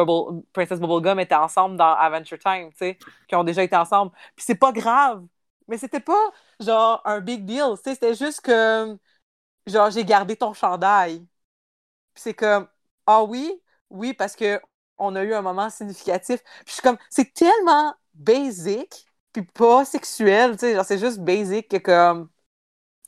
Princess 0.52 0.80
Bubblegum 0.80 1.20
étaient 1.20 1.34
ensemble 1.34 1.76
dans 1.76 1.94
Adventure 1.94 2.38
Time, 2.38 2.70
tu 2.70 2.78
sais, 2.78 2.98
qui 3.28 3.34
ont 3.36 3.44
déjà 3.44 3.62
été 3.62 3.76
ensemble. 3.76 4.12
Puis 4.34 4.44
c'est 4.46 4.54
pas 4.56 4.72
grave, 4.72 5.24
mais 5.68 5.76
c'était 5.78 6.00
pas 6.00 6.32
genre 6.60 7.02
un 7.04 7.20
big 7.20 7.44
deal, 7.44 7.74
tu 7.76 7.82
sais, 7.84 7.94
c'était 7.94 8.14
juste 8.14 8.40
que 8.40 8.96
genre 9.66 9.90
j'ai 9.90 10.04
gardé 10.04 10.36
ton 10.36 10.54
chandail. 10.54 11.20
Puis 12.14 12.22
c'est 12.24 12.34
comme 12.34 12.68
ah 13.06 13.24
oui, 13.24 13.52
oui 13.90 14.14
parce 14.14 14.36
que 14.36 14.60
on 14.98 15.14
a 15.16 15.24
eu 15.24 15.34
un 15.34 15.42
moment 15.42 15.70
significatif. 15.70 16.42
Puis 16.42 16.64
je 16.68 16.72
suis 16.74 16.82
comme 16.82 16.98
c'est 17.10 17.32
tellement 17.34 17.94
basic 18.14 19.05
puis 19.42 19.52
pas 19.52 19.84
sexuel, 19.84 20.52
tu 20.52 20.60
sais, 20.60 20.84
c'est 20.84 20.98
juste 20.98 21.18
basic 21.18 21.68
que 21.68 21.76
comme 21.76 22.28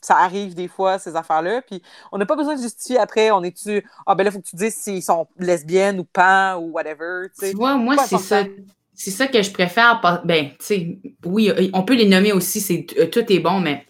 ça 0.01 0.17
arrive 0.17 0.55
des 0.55 0.67
fois, 0.67 0.97
ces 0.97 1.15
affaires-là, 1.15 1.61
puis 1.61 1.81
on 2.11 2.17
n'a 2.17 2.25
pas 2.25 2.35
besoin 2.35 2.55
de 2.55 2.61
justifier 2.61 2.97
après, 2.97 3.31
on 3.31 3.43
est-tu, 3.43 3.85
ah 4.05 4.15
ben 4.15 4.23
là, 4.23 4.31
faut 4.31 4.39
que 4.39 4.47
tu 4.47 4.55
dises 4.55 4.75
s'ils 4.75 5.03
sont 5.03 5.27
lesbiennes 5.37 5.99
ou 5.99 6.05
pas, 6.05 6.57
ou 6.57 6.71
whatever, 6.71 7.27
tu 7.37 7.51
vois, 7.55 7.75
moi, 7.75 7.97
c'est 7.97 8.17
ça, 8.17 8.45
c'est 8.93 9.11
ça 9.11 9.27
que 9.27 9.41
je 9.41 9.51
préfère, 9.51 10.01
ben, 10.23 10.51
tu 10.51 10.65
sais, 10.65 10.99
oui, 11.25 11.51
on 11.73 11.83
peut 11.83 11.95
les 11.95 12.07
nommer 12.07 12.31
aussi, 12.31 12.61
c'est 12.61 12.85
euh, 12.97 13.07
tout 13.07 13.31
est 13.31 13.39
bon, 13.39 13.59
mais 13.59 13.85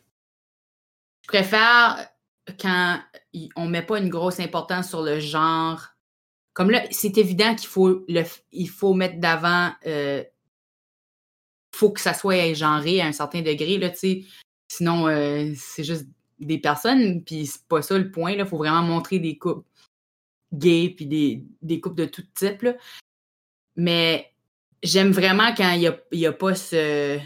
je 1.23 1.27
préfère 1.27 2.07
quand 2.59 2.99
on 3.55 3.67
met 3.67 3.83
pas 3.83 3.99
une 3.99 4.09
grosse 4.09 4.39
importance 4.39 4.89
sur 4.89 5.03
le 5.03 5.19
genre. 5.19 5.89
Comme 6.53 6.71
là, 6.71 6.83
c'est 6.89 7.17
évident 7.19 7.53
qu'il 7.55 7.67
faut, 7.67 8.03
le, 8.07 8.23
il 8.51 8.67
faut 8.67 8.93
mettre 8.95 9.19
d'avant 9.19 9.71
euh, 9.85 10.23
faut 11.79 11.91
que 11.91 12.01
ça 12.01 12.13
soit 12.13 12.53
genré 12.53 12.99
à 12.99 13.07
un 13.07 13.13
certain 13.13 13.41
degré, 13.41 13.77
là, 13.77 13.89
Sinon, 14.71 15.07
euh, 15.07 15.51
c'est 15.55 15.83
juste 15.83 16.07
des 16.39 16.59
personnes, 16.59 17.23
puis 17.23 17.47
c'est 17.47 17.65
pas 17.67 17.81
ça 17.81 17.97
le 17.97 18.11
point, 18.11 18.33
Il 18.33 18.45
faut 18.45 18.57
vraiment 18.57 18.83
montrer 18.83 19.17
des 19.19 19.37
couples 19.37 19.65
gays, 20.53 20.93
puis 20.95 21.05
des, 21.05 21.43
des 21.61 21.79
couples 21.79 21.95
de 21.95 22.05
tout 22.05 22.23
type, 22.35 22.67
Mais 23.75 24.31
j'aime 24.83 25.11
vraiment 25.11 25.55
quand 25.55 25.71
il 25.71 25.91
n'y 26.11 26.25
a, 26.25 26.29
a, 26.29 26.33
pas 26.33 26.53
ce... 26.53 27.17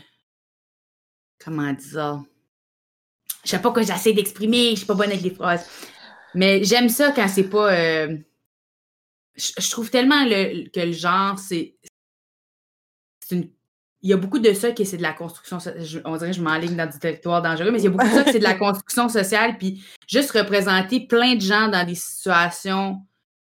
Comment 1.44 1.74
dire 1.74 1.82
ça? 1.82 2.24
Je 3.44 3.50
sais 3.50 3.62
pas 3.62 3.72
quoi 3.72 3.82
j'essaie 3.82 4.14
d'exprimer, 4.14 4.72
je 4.72 4.78
suis 4.78 4.86
pas 4.86 4.94
bonne 4.94 5.12
avec 5.12 5.22
les 5.22 5.32
phrases. 5.32 5.68
Mais 6.36 6.64
j'aime 6.64 6.90
ça 6.90 7.12
quand 7.12 7.28
c'est 7.28 7.50
pas... 7.50 7.74
Euh, 7.74 8.18
je, 9.36 9.70
trouve 9.72 9.90
tellement 9.90 10.24
que 10.26 10.80
le 10.80 10.92
genre, 10.92 11.38
c'est 11.40 11.76
une 13.32 13.50
il 14.04 14.10
y 14.10 14.14
a 14.14 14.18
beaucoup 14.18 14.40
de 14.40 14.54
ça 14.54 14.72
qui 14.72 14.86
c'est 14.86 14.98
de 14.98 15.02
la 15.02 15.14
construction. 15.14 15.58
on 16.04 16.18
dirait 16.18 16.32
que 16.32 16.36
je 16.36 16.42
m'enligne 16.42 16.76
dans 16.76 16.90
du 16.90 17.00
territoire 17.00 17.42
dangereux, 17.42 17.72
mais 17.72 17.80
il 17.80 17.86
y 17.86 17.88
a 17.88 17.90
beaucoup 17.90 18.08
de 18.08 18.14
ça 18.14 18.24
qui 18.26 18.34
c'est 18.34 18.40
de 18.40 18.44
la 18.44 18.54
construction 18.60 19.08
sociale. 19.08 19.58
Puis 19.58 19.82
juste 20.08 20.32
représenter 20.32 21.08
plein 21.08 21.36
de 21.36 21.42
gens 21.42 21.70
dans 21.70 21.86
des 21.86 21.96
situations 21.96 23.02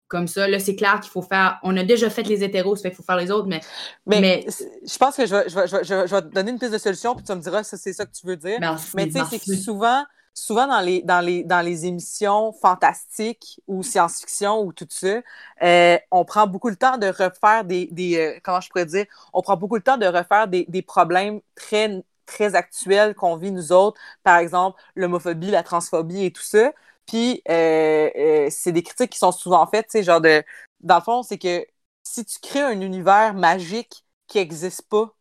comme 0.08 0.26
ça, 0.26 0.48
là, 0.48 0.58
c'est 0.58 0.74
clair 0.74 0.98
qu'il 0.98 1.10
faut 1.10 1.22
faire. 1.22 1.60
On 1.62 1.76
a 1.76 1.84
déjà 1.84 2.10
fait 2.10 2.24
les 2.24 2.42
hétéros, 2.42 2.74
ça 2.74 2.82
fait 2.82 2.88
qu'il 2.90 2.96
faut 2.96 3.04
faire 3.04 3.16
les 3.16 3.30
autres, 3.30 3.46
mais. 3.46 3.60
Mais, 4.06 4.44
je 4.84 4.98
pense 4.98 5.16
que 5.16 5.24
je 5.24 5.36
vais, 5.36 5.48
je, 5.48 5.54
vais, 5.54 5.84
je, 5.84 6.14
vais, 6.14 6.22
te 6.22 6.34
donner 6.34 6.50
une 6.50 6.58
piste 6.58 6.72
de 6.72 6.78
solution, 6.78 7.14
puis 7.14 7.24
tu 7.24 7.32
me 7.32 7.40
diras 7.40 7.62
si 7.62 7.78
c'est 7.78 7.92
ça 7.92 8.04
que 8.04 8.10
tu 8.10 8.26
veux 8.26 8.36
dire. 8.36 8.58
mais 8.94 9.06
tu 9.06 9.12
sais, 9.12 9.20
c'est 9.30 9.38
que 9.38 9.54
souvent, 9.54 10.04
souvent 10.40 10.66
dans 10.66 10.80
les, 10.80 11.02
dans 11.02 11.20
les, 11.64 11.86
émissions 11.86 12.52
fantastiques 12.52 13.60
ou 13.66 13.82
science-fiction 13.82 14.62
ou 14.62 14.72
tout 14.72 14.86
ça, 14.90 15.20
euh, 15.62 15.98
on 16.10 16.24
prend 16.24 16.46
beaucoup 16.46 16.70
le 16.70 16.76
temps 16.76 16.98
de 16.98 17.06
refaire 17.08 17.64
des, 17.64 17.86
des 17.92 18.16
euh, 18.18 18.40
comment 18.42 18.60
je 18.60 18.68
pourrais 18.70 18.86
dire, 18.86 19.06
on 19.32 19.42
prend 19.42 19.56
beaucoup 19.56 19.76
le 19.76 19.82
temps 19.82 19.98
de 19.98 20.06
refaire 20.06 20.48
des, 20.48 20.64
des 20.68 20.82
problèmes 20.82 21.40
très, 21.54 22.02
très 22.26 22.54
actuels 22.54 23.14
qu'on 23.14 23.36
vit 23.36 23.52
nous 23.52 23.72
autres, 23.72 24.00
par 24.22 24.38
exemple 24.38 24.80
l'homophobie, 24.96 25.50
la 25.50 25.62
transphobie 25.62 26.24
et 26.24 26.32
tout 26.32 26.42
ça. 26.42 26.72
Puis 27.06 27.42
euh, 27.50 28.48
c'est 28.50 28.72
des 28.72 28.82
critiques 28.82 29.10
qui 29.10 29.18
sont 29.18 29.32
souvent 29.32 29.66
faites, 29.66 29.86
tu 29.86 29.98
sais, 29.98 30.02
genre 30.04 30.20
de, 30.20 30.42
dans 30.80 30.96
le 30.96 31.02
fond, 31.02 31.22
c'est 31.22 31.38
que 31.38 31.66
si 32.02 32.24
tu 32.24 32.38
crées 32.40 32.62
un 32.62 32.80
univers 32.80 33.34
magique 33.34 34.04
qui 34.26 34.38
n'existe 34.38 34.82
pas, 34.88 35.14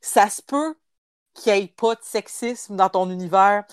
ça 0.00 0.30
se 0.30 0.42
peut 0.42 0.74
qu'il 1.34 1.52
n'y 1.52 1.60
ait 1.60 1.74
pas 1.74 1.94
de 1.94 2.02
sexisme 2.02 2.76
dans 2.76 2.88
ton 2.88 3.08
univers. 3.08 3.64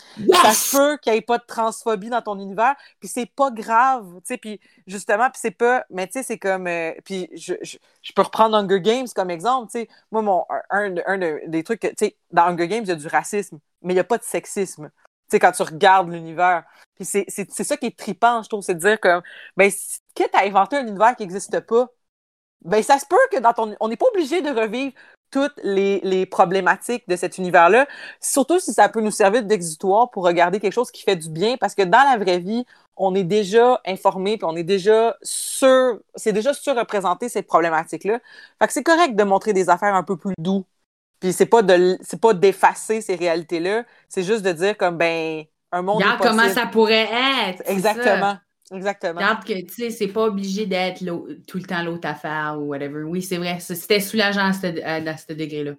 Ça 0.44 0.54
se 0.54 0.78
peut 0.78 0.98
qu'il 0.98 1.12
n'y 1.12 1.20
ait 1.20 1.22
pas 1.22 1.38
de 1.38 1.44
transphobie 1.46 2.10
dans 2.10 2.22
ton 2.22 2.40
univers. 2.40 2.76
Puis 3.00 3.10
c'est 3.10 3.26
pas 3.26 3.50
grave, 3.52 4.06
tu 4.18 4.22
sais. 4.26 4.38
Puis 4.38 4.60
justement, 4.86 5.30
puis 5.30 5.40
c'est 5.42 5.52
pas... 5.52 5.86
Mais 5.90 6.08
tu 6.08 6.14
sais, 6.14 6.24
c'est 6.24 6.38
comme... 6.38 6.68
euh, 6.68 6.94
puis 7.04 7.30
je, 7.34 7.56
je, 7.62 7.78
je 8.02 8.14
peux 8.14 8.22
reprendre 8.22 8.56
Hunger 8.56 8.80
Games 8.80 9.08
comme 9.16 9.32
exemple, 9.32 9.72
tu 9.72 9.80
sais. 9.80 9.90
Moi, 10.12 10.22
mon, 10.22 10.46
un, 10.70 10.96
un 11.06 11.18
de- 11.18 11.42
des 11.48 11.64
trucs... 11.64 11.82
que- 11.82 11.88
Tu 11.88 11.96
sais, 11.98 12.18
dans 12.32 12.44
Hunger 12.44 12.68
Games, 12.68 12.84
il 12.84 12.90
y 12.90 12.92
a 12.92 12.96
du 12.96 13.08
racisme, 13.08 13.60
mais 13.82 13.94
il 13.94 13.96
n'y 13.96 14.02
a 14.02 14.06
pas 14.06 14.18
de 14.18 14.24
sexisme. 14.24 14.90
Tu 14.90 15.32
sais, 15.32 15.40
quand 15.40 15.52
tu 15.52 15.64
regardes 15.64 16.10
l'univers. 16.12 16.64
Puis 16.96 17.06
c'est 17.06 17.26
c'est- 17.28 17.52
c'est 17.52 17.64
ça 17.64 17.76
qui 17.76 17.88
est 17.88 17.98
trippant, 17.98 18.42
je 18.44 18.50
trouve, 18.50 18.62
c'est 18.62 18.76
de 18.76 18.80
dire. 18.80 18.98
Ben, 19.58 19.70
si- 19.72 20.00
quitte 20.14 20.34
à 20.36 20.44
inventer 20.46 20.78
un 20.78 20.88
univers 20.88 21.16
qui 21.16 21.24
n'existe 21.24 21.60
pas, 21.62 21.88
ben 22.62 22.82
ça 22.82 22.98
se 22.98 23.06
peut 23.06 23.18
que 23.32 23.38
dans 23.40 23.54
ton... 23.54 23.76
On 23.80 23.88
n'est 23.88 23.98
pas 23.98 24.08
obligé 24.14 24.42
de 24.42 24.50
revivre 24.50 24.94
toutes 25.32 25.60
les, 25.64 26.00
les 26.04 26.26
problématiques 26.26 27.08
de 27.08 27.16
cet 27.16 27.38
univers-là, 27.38 27.88
surtout 28.22 28.60
si 28.60 28.74
ça 28.74 28.90
peut 28.90 29.02
nous 29.02 29.12
servir 29.12 29.44
d'exutoire 29.44 30.10
pour 30.10 30.26
regarder 30.26 30.60
quelque 30.60 30.74
chose 30.74 30.92
qui 30.92 31.04
fait 31.04 31.16
du 31.16 31.30
bien, 31.30 31.58
parce 31.58 31.76
que 31.76 31.84
dans 31.84 32.04
la 32.04 32.18
vraie 32.18 32.40
vie, 32.40 32.66
on 32.96 33.14
est 33.16 33.24
déjà 33.24 33.80
informé, 33.86 34.38
puis 34.38 34.46
on 34.46 34.56
est 34.56 34.64
déjà 34.64 35.16
sûr, 35.22 36.00
c'est 36.16 36.34
déjà 36.34 36.54
surreprésenté 36.54 37.30
ces 37.30 37.44
problématiques-là. 37.44 38.20
Fait 38.60 38.68
que 38.68 38.74
c'est 38.74 38.84
correct 38.84 39.16
de 39.16 39.24
montrer 39.24 39.54
des 39.54 39.70
affaires 39.70 39.96
un 39.96 40.04
peu 40.04 40.18
plus 40.18 40.34
doux. 40.40 40.66
Puis 41.20 41.34
c'est 41.34 41.46
pas 41.46 41.62
de 41.62 41.98
c'est 42.02 42.22
pas 42.22 42.34
d'effacer 42.34 43.02
ces 43.02 43.16
réalités-là, 43.16 43.84
c'est 44.08 44.24
juste 44.24 44.44
de 44.44 44.52
dire 44.52 44.78
comme 44.78 44.98
ben 44.98 45.46
un 45.72 45.82
monde 45.82 45.98
Regarde 45.98 46.22
comment 46.22 46.50
ça 46.50 46.68
pourrait 46.68 47.10
être. 47.48 47.64
ça. 47.82 48.38
Exactement. 48.72 49.20
Regarde 49.20 49.46
que, 49.46 49.62
tu 49.66 49.74
sais, 49.74 49.90
c'est 49.92 50.08
pas 50.10 50.26
obligé 50.26 50.66
d'être 50.66 51.00
tout 51.48 51.58
le 51.58 51.64
temps 51.64 51.84
l'autre 51.84 52.08
affaire 52.08 52.58
ou 52.60 52.66
whatever. 52.66 53.04
Oui, 53.04 53.22
c'est 53.22 53.38
vrai. 53.38 53.60
C'était 53.60 54.00
soulageant 54.02 54.48
à 54.48 54.54
ce, 54.54 54.68
à 54.84 55.18
ce 55.18 55.34
degré-là. 55.34 55.74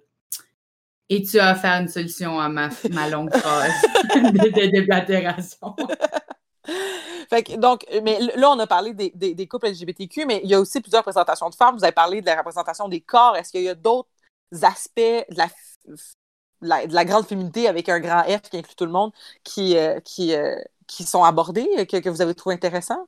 Et 1.11 1.23
tu 1.23 1.39
as 1.39 1.53
offert 1.53 1.81
une 1.81 1.87
solution 1.87 2.39
à 2.39 2.49
ma, 2.49 2.69
ma 2.91 3.09
longue 3.09 3.33
phrase 3.35 3.73
de, 4.15 4.49
de 4.49 4.71
déblatération. 4.71 5.75
Fait 7.29 7.43
que, 7.43 7.55
donc, 7.57 7.85
mais 8.03 8.19
là, 8.35 8.51
on 8.51 8.59
a 8.59 8.67
parlé 8.67 8.93
des, 8.93 9.11
des, 9.15 9.33
des 9.35 9.47
couples 9.47 9.67
LGBTQ, 9.67 10.25
mais 10.25 10.41
il 10.43 10.49
y 10.49 10.53
a 10.53 10.59
aussi 10.59 10.81
plusieurs 10.81 11.01
représentations 11.01 11.49
de 11.49 11.55
femmes. 11.55 11.75
Vous 11.77 11.83
avez 11.83 11.93
parlé 11.93 12.21
de 12.21 12.25
la 12.25 12.37
représentation 12.37 12.87
des 12.87 13.01
corps. 13.01 13.35
Est-ce 13.37 13.51
qu'il 13.51 13.63
y 13.63 13.69
a 13.69 13.75
d'autres 13.75 14.09
aspects 14.61 14.99
de 14.99 15.37
la, 15.37 15.47
f- 15.47 15.77
de 16.61 16.67
la, 16.67 16.87
de 16.87 16.93
la 16.93 17.05
grande 17.05 17.25
féminité 17.27 17.67
avec 17.67 17.89
un 17.89 17.99
grand 17.99 18.23
F 18.23 18.41
qui 18.49 18.57
inclut 18.57 18.75
tout 18.75 18.85
le 18.85 18.91
monde 18.91 19.11
qui, 19.43 19.77
euh, 19.77 19.99
qui, 20.01 20.33
euh, 20.33 20.55
qui 20.89 21.03
sont 21.05 21.23
abordés, 21.23 21.69
euh, 21.77 21.85
que, 21.85 21.97
que 21.97 22.09
vous 22.09 22.21
avez 22.21 22.35
trouvé 22.35 22.55
intéressants? 22.55 23.07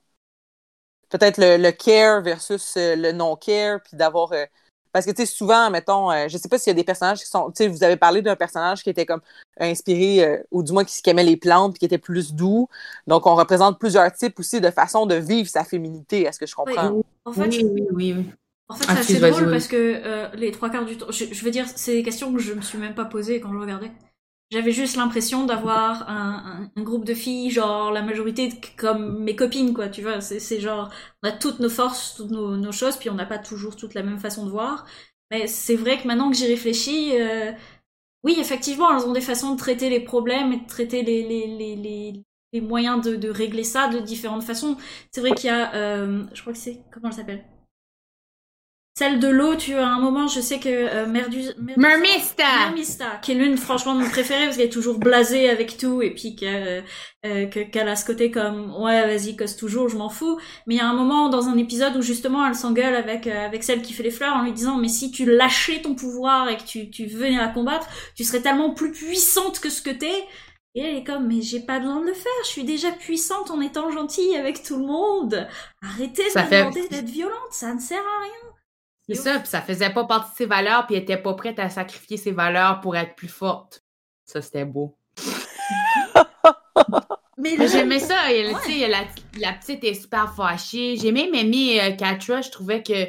Peut-être 1.09 1.38
le, 1.39 1.57
le 1.57 1.71
care 1.71 2.21
versus 2.21 2.77
euh, 2.77 2.95
le 2.95 3.11
non-care, 3.11 3.82
puis 3.84 3.97
d'avoir. 3.97 4.32
euh, 4.32 4.45
parce 4.93 5.05
que, 5.05 5.11
tu 5.11 5.25
sais, 5.25 5.25
souvent, 5.25 5.69
mettons, 5.69 6.11
euh, 6.11 6.27
je 6.29 6.38
sais 6.38 6.49
pas 6.49 6.57
s'il 6.57 6.71
y 6.71 6.75
a 6.75 6.75
des 6.75 6.84
personnages 6.84 7.19
qui 7.19 7.25
sont. 7.25 7.49
Tu 7.51 7.63
sais, 7.63 7.67
vous 7.67 7.84
avez 7.84 7.97
parlé 7.97 8.21
d'un 8.21 8.36
personnage 8.36 8.84
qui 8.84 8.89
était 8.89 9.05
comme 9.05 9.21
inspiré, 9.59 10.23
euh, 10.23 10.38
ou 10.51 10.63
du 10.63 10.71
moins 10.73 10.86
qui, 10.86 11.01
qui 11.01 11.09
aimait 11.09 11.23
les 11.23 11.38
plantes, 11.38 11.73
puis 11.73 11.79
qui 11.79 11.86
était 11.86 11.97
plus 11.97 12.34
doux. 12.34 12.67
Donc, 13.07 13.25
on 13.25 13.36
représente 13.36 13.79
plusieurs 13.79 14.11
types 14.13 14.39
aussi 14.39 14.61
de 14.61 14.69
façon 14.69 15.05
de 15.05 15.15
vivre 15.15 15.49
sa 15.49 15.63
féminité. 15.63 16.23
Est-ce 16.23 16.39
que 16.39 16.45
je 16.45 16.55
comprends? 16.55 17.01
En 17.25 17.32
fait, 17.34 17.47
oui, 17.47 17.65
oui, 17.73 17.88
oui, 17.91 18.13
oui. 18.17 18.25
En 18.69 18.75
fait, 18.75 18.86
Ah, 18.88 19.03
c'est 19.03 19.19
drôle 19.19 19.51
parce 19.51 19.67
que 19.67 20.01
euh, 20.05 20.29
les 20.36 20.51
trois 20.51 20.69
quarts 20.69 20.86
du 20.86 20.97
temps, 20.97 21.11
je, 21.11 21.25
je 21.25 21.43
veux 21.43 21.51
dire, 21.51 21.65
c'est 21.75 21.93
des 21.93 22.03
questions 22.03 22.32
que 22.34 22.39
je 22.39 22.53
me 22.53 22.61
suis 22.61 22.77
même 22.77 22.95
pas 22.95 23.05
posées 23.05 23.41
quand 23.41 23.51
je 23.51 23.59
regardais. 23.59 23.91
J'avais 24.52 24.74
juste 24.74 24.97
l'impression 24.97 25.45
d'avoir 25.45 26.10
un, 26.10 26.70
groupe 26.76 27.06
de 27.06 27.14
filles, 27.14 27.52
genre 27.52 27.89
la 27.91 28.02
majorité 28.02 28.49
comme 28.76 29.24
mes 29.24 29.34
copines, 29.36 29.74
quoi, 29.74 29.88
tu 29.88 30.02
vois. 30.02 30.20
C'est 30.20 30.60
genre, 30.60 30.89
on 31.24 31.30
a 31.30 31.32
toutes 31.32 31.60
nos 31.60 31.70
forces, 31.70 32.16
toutes 32.16 32.32
nos, 32.32 32.72
choses, 32.74 32.97
puis 32.97 33.10
on 33.10 33.14
n'a 33.14 33.26
pas 33.26 33.39
toujours 33.39 33.78
toute 33.78 33.93
la 33.93 34.04
même 34.04 34.20
façon 34.20 34.45
de 34.45 34.52
voir. 34.52 34.86
Mais 35.32 35.47
c'est 35.47 35.76
vrai 35.76 36.02
que 36.02 36.08
maintenant 36.08 36.30
que 36.30 36.36
j'y 36.36 36.47
réfléchis, 36.47 37.12
euh, 37.14 37.54
oui, 38.24 38.36
effectivement, 38.39 38.95
elles 38.95 39.08
ont 39.08 39.14
des 39.14 39.22
façons 39.22 39.54
de 39.54 39.58
traiter 39.58 39.89
les 39.89 40.02
problèmes 40.02 40.52
et 40.54 40.58
de 40.60 40.68
traiter 40.68 41.04
les, 41.04 41.24
les, 41.26 41.47
les, 41.47 42.26
les, 42.54 42.62
moyens 42.62 43.02
de, 43.02 43.16
de 43.16 43.30
régler 43.30 43.64
ça 43.64 43.88
de 43.88 43.99
différentes 43.99 44.43
façons. 44.43 44.78
C'est 45.12 45.22
vrai 45.22 45.34
qu'il 45.34 45.47
y 45.47 45.54
a, 45.54 45.74
euh, 45.76 46.26
je 46.34 46.41
crois 46.41 46.54
que 46.54 46.60
c'est, 46.60 46.82
comment 46.91 47.08
elle 47.10 47.14
s'appelle? 47.14 47.45
Celle 48.93 49.19
de 49.19 49.29
l'eau, 49.29 49.55
tu 49.55 49.73
as 49.75 49.87
un 49.87 49.99
moment, 49.99 50.27
je 50.27 50.41
sais 50.41 50.59
que 50.59 50.67
euh, 50.67 51.07
Merdus, 51.07 51.49
Merdus- 51.57 51.77
Mermista! 51.79 52.43
Mermista, 52.65 53.05
qui 53.21 53.31
est 53.31 53.35
l'une 53.35 53.55
franchement 53.57 53.95
de 53.95 54.01
mes 54.03 54.09
préférées 54.09 54.43
parce 54.45 54.57
qu'elle 54.57 54.65
est 54.65 54.69
toujours 54.71 54.99
blasée 54.99 55.49
avec 55.49 55.77
tout 55.77 56.01
et 56.01 56.11
puis 56.13 56.35
qu'elle 56.35 56.83
euh, 57.25 57.45
que- 57.47 57.61
qu'elle 57.71 57.87
a 57.87 57.95
ce 57.95 58.03
côté 58.05 58.31
comme 58.31 58.75
ouais 58.75 59.01
vas-y 59.07 59.37
cause 59.37 59.55
toujours 59.55 59.87
je 59.87 59.95
m'en 59.95 60.09
fous. 60.09 60.37
Mais 60.67 60.75
il 60.75 60.77
y 60.79 60.81
a 60.81 60.87
un 60.89 60.93
moment 60.93 61.29
dans 61.29 61.47
un 61.47 61.57
épisode 61.57 61.95
où 61.95 62.01
justement 62.01 62.45
elle 62.45 62.53
s'engueule 62.53 62.93
avec 62.95 63.27
euh, 63.27 63.45
avec 63.45 63.63
celle 63.63 63.81
qui 63.81 63.93
fait 63.93 64.03
les 64.03 64.11
fleurs 64.11 64.35
en 64.35 64.43
lui 64.43 64.51
disant 64.51 64.75
mais 64.77 64.89
si 64.89 65.09
tu 65.09 65.25
lâchais 65.25 65.81
ton 65.81 65.95
pouvoir 65.95 66.49
et 66.49 66.57
que 66.57 66.63
tu 66.63 66.89
tu 66.89 67.05
venais 67.05 67.37
la 67.37 67.47
combattre 67.47 67.87
tu 68.17 68.25
serais 68.25 68.41
tellement 68.41 68.71
plus 68.73 68.91
puissante 68.91 69.59
que 69.61 69.69
ce 69.69 69.81
que 69.81 69.91
t'es. 69.91 70.25
Et 70.75 70.81
elle 70.81 70.97
est 70.97 71.03
comme 71.05 71.27
mais 71.27 71.41
j'ai 71.41 71.61
pas 71.61 71.79
besoin 71.79 72.01
de 72.01 72.07
le 72.07 72.13
faire 72.13 72.31
je 72.43 72.49
suis 72.49 72.65
déjà 72.65 72.91
puissante 72.91 73.51
en 73.51 73.61
étant 73.61 73.89
gentille 73.89 74.35
avec 74.35 74.63
tout 74.63 74.75
le 74.77 74.85
monde. 74.85 75.47
Arrêtez 75.81 76.25
de 76.25 76.29
Ça 76.29 76.43
me 76.43 76.47
fait- 76.49 76.59
demander 76.59 76.87
d'être 76.89 77.09
violente 77.09 77.51
ça 77.51 77.73
ne 77.73 77.79
sert 77.79 77.97
à 77.97 78.21
rien 78.23 78.51
C'est 79.08 79.16
ça, 79.16 79.39
puis 79.39 79.47
ça 79.47 79.62
faisait 79.62 79.89
pas 79.89 80.06
partie 80.06 80.32
de 80.32 80.36
ses 80.38 80.45
valeurs, 80.45 80.86
puis 80.86 80.95
elle 80.95 81.04
était 81.04 81.18
pas 81.18 81.34
prête 81.34 81.60
à 81.60 81.70
sacrifier 81.70 82.18
ses 82.18 82.32
valeurs 82.32 82.82
pour 82.82 82.95
être 82.95 83.16
plus 83.16 83.28
forte. 83.28 83.84
Ça, 84.26 84.41
c'était 84.41 84.66
beau. 84.66 84.95
mais 87.38 87.68
J'aimais 87.68 87.99
ça. 87.99 88.16
Ouais. 88.28 88.88
la, 88.88 89.04
la 89.39 89.54
petite 89.54 89.84
est 89.84 89.95
super 89.95 90.34
fâchée. 90.34 90.95
J'ai 90.97 91.12
même 91.12 91.34
aimé 91.34 91.82
euh, 91.82 91.91
Katra. 91.95 92.41
Je 92.41 92.49
trouvais 92.52 92.84
que. 92.84 93.08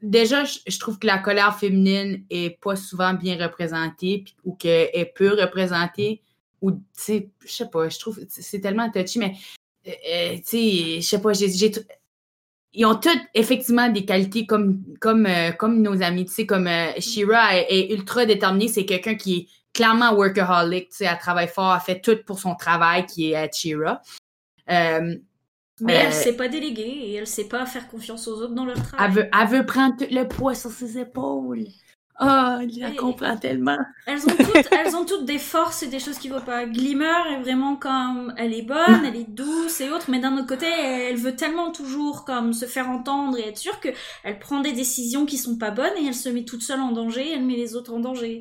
Déjà, 0.00 0.44
je, 0.44 0.58
je 0.66 0.78
trouve 0.78 0.98
que 0.98 1.06
la 1.08 1.18
colère 1.18 1.58
féminine 1.58 2.24
est 2.30 2.60
pas 2.60 2.76
souvent 2.76 3.14
bien 3.14 3.36
représentée 3.44 4.22
puis- 4.24 4.36
ou 4.44 4.54
qu'elle 4.54 4.90
est 4.92 5.12
peu 5.14 5.30
représentée. 5.40 6.22
Ou, 6.62 6.72
tu 6.72 6.78
sais, 6.92 7.30
je 7.44 7.52
sais 7.52 7.68
pas, 7.68 7.88
je 7.88 7.98
trouve 7.98 8.18
c'est 8.28 8.60
tellement 8.60 8.90
touchy, 8.90 9.18
mais, 9.20 9.34
euh, 9.86 9.90
euh, 10.10 10.36
tu 10.38 10.42
sais, 10.44 11.00
je 11.00 11.06
sais 11.06 11.20
pas, 11.20 11.32
j'ai. 11.32 11.48
Ils 12.74 12.84
ont 12.84 12.94
toutes 12.94 13.22
effectivement 13.34 13.88
des 13.88 14.04
qualités 14.04 14.46
comme, 14.46 14.82
comme, 15.00 15.26
euh, 15.26 15.52
comme 15.52 15.80
nos 15.80 16.02
amis. 16.02 16.26
Tu 16.26 16.32
sais, 16.32 16.46
comme 16.46 16.66
euh, 16.66 16.92
Shira 16.98 17.56
est, 17.56 17.66
est 17.70 17.92
ultra 17.92 18.26
déterminée. 18.26 18.68
C'est 18.68 18.84
quelqu'un 18.84 19.14
qui 19.14 19.36
est 19.36 19.46
clairement 19.72 20.12
workaholic. 20.14 20.90
Tu 20.90 20.96
sais, 20.96 21.04
elle 21.06 21.18
travaille 21.18 21.48
fort, 21.48 21.74
elle 21.74 21.94
fait 21.94 22.00
tout 22.00 22.18
pour 22.26 22.38
son 22.38 22.54
travail 22.54 23.06
qui 23.06 23.32
est 23.32 23.36
être 23.36 23.56
Shira. 23.56 24.02
Euh, 24.70 25.16
mais 25.80 25.96
euh, 25.96 26.00
elle 26.06 26.12
sait 26.12 26.36
pas 26.36 26.48
déléguer 26.48 26.82
et 26.82 27.14
elle 27.14 27.26
sait 27.26 27.48
pas 27.48 27.64
faire 27.64 27.88
confiance 27.88 28.26
aux 28.26 28.42
autres 28.42 28.54
dans 28.54 28.64
leur 28.64 28.82
travail 28.82 29.06
elle, 29.06 29.14
veut, 29.14 29.30
elle 29.40 29.48
veut 29.48 29.66
prendre 29.66 29.96
tout 29.96 30.06
le 30.10 30.24
poids 30.24 30.54
sur 30.54 30.70
ses 30.70 30.98
épaules. 30.98 31.66
Oh, 32.20 32.58
je 32.68 32.80
la 32.80 32.90
comprends 32.92 33.36
tellement. 33.36 33.78
Elles 34.06 34.18
ont, 34.26 34.36
toutes, 34.36 34.68
elles 34.72 34.96
ont 34.96 35.04
toutes 35.04 35.24
des 35.24 35.38
forces 35.38 35.84
et 35.84 35.86
des 35.86 36.00
choses 36.00 36.18
qui 36.18 36.28
vont 36.28 36.40
pas. 36.40 36.66
Glimmer 36.66 37.06
est 37.32 37.40
vraiment 37.40 37.76
comme, 37.76 38.34
elle 38.36 38.52
est 38.52 38.62
bonne, 38.62 39.04
elle 39.06 39.14
est 39.14 39.30
douce 39.30 39.80
et 39.80 39.88
autres, 39.90 40.10
mais 40.10 40.18
d'un 40.18 40.36
autre 40.36 40.48
côté, 40.48 40.66
elle 40.66 41.16
veut 41.16 41.36
tellement 41.36 41.70
toujours 41.70 42.24
comme 42.24 42.52
se 42.52 42.64
faire 42.64 42.88
entendre 42.90 43.38
et 43.38 43.48
être 43.48 43.58
sûre 43.58 43.78
que 43.78 43.90
elle 44.24 44.40
prend 44.40 44.60
des 44.60 44.72
décisions 44.72 45.26
qui 45.26 45.38
sont 45.38 45.58
pas 45.58 45.70
bonnes 45.70 45.96
et 45.96 46.06
elle 46.06 46.14
se 46.14 46.28
met 46.28 46.44
toute 46.44 46.62
seule 46.62 46.80
en 46.80 46.90
danger, 46.90 47.34
elle 47.34 47.44
met 47.44 47.56
les 47.56 47.76
autres 47.76 47.94
en 47.94 48.00
danger. 48.00 48.40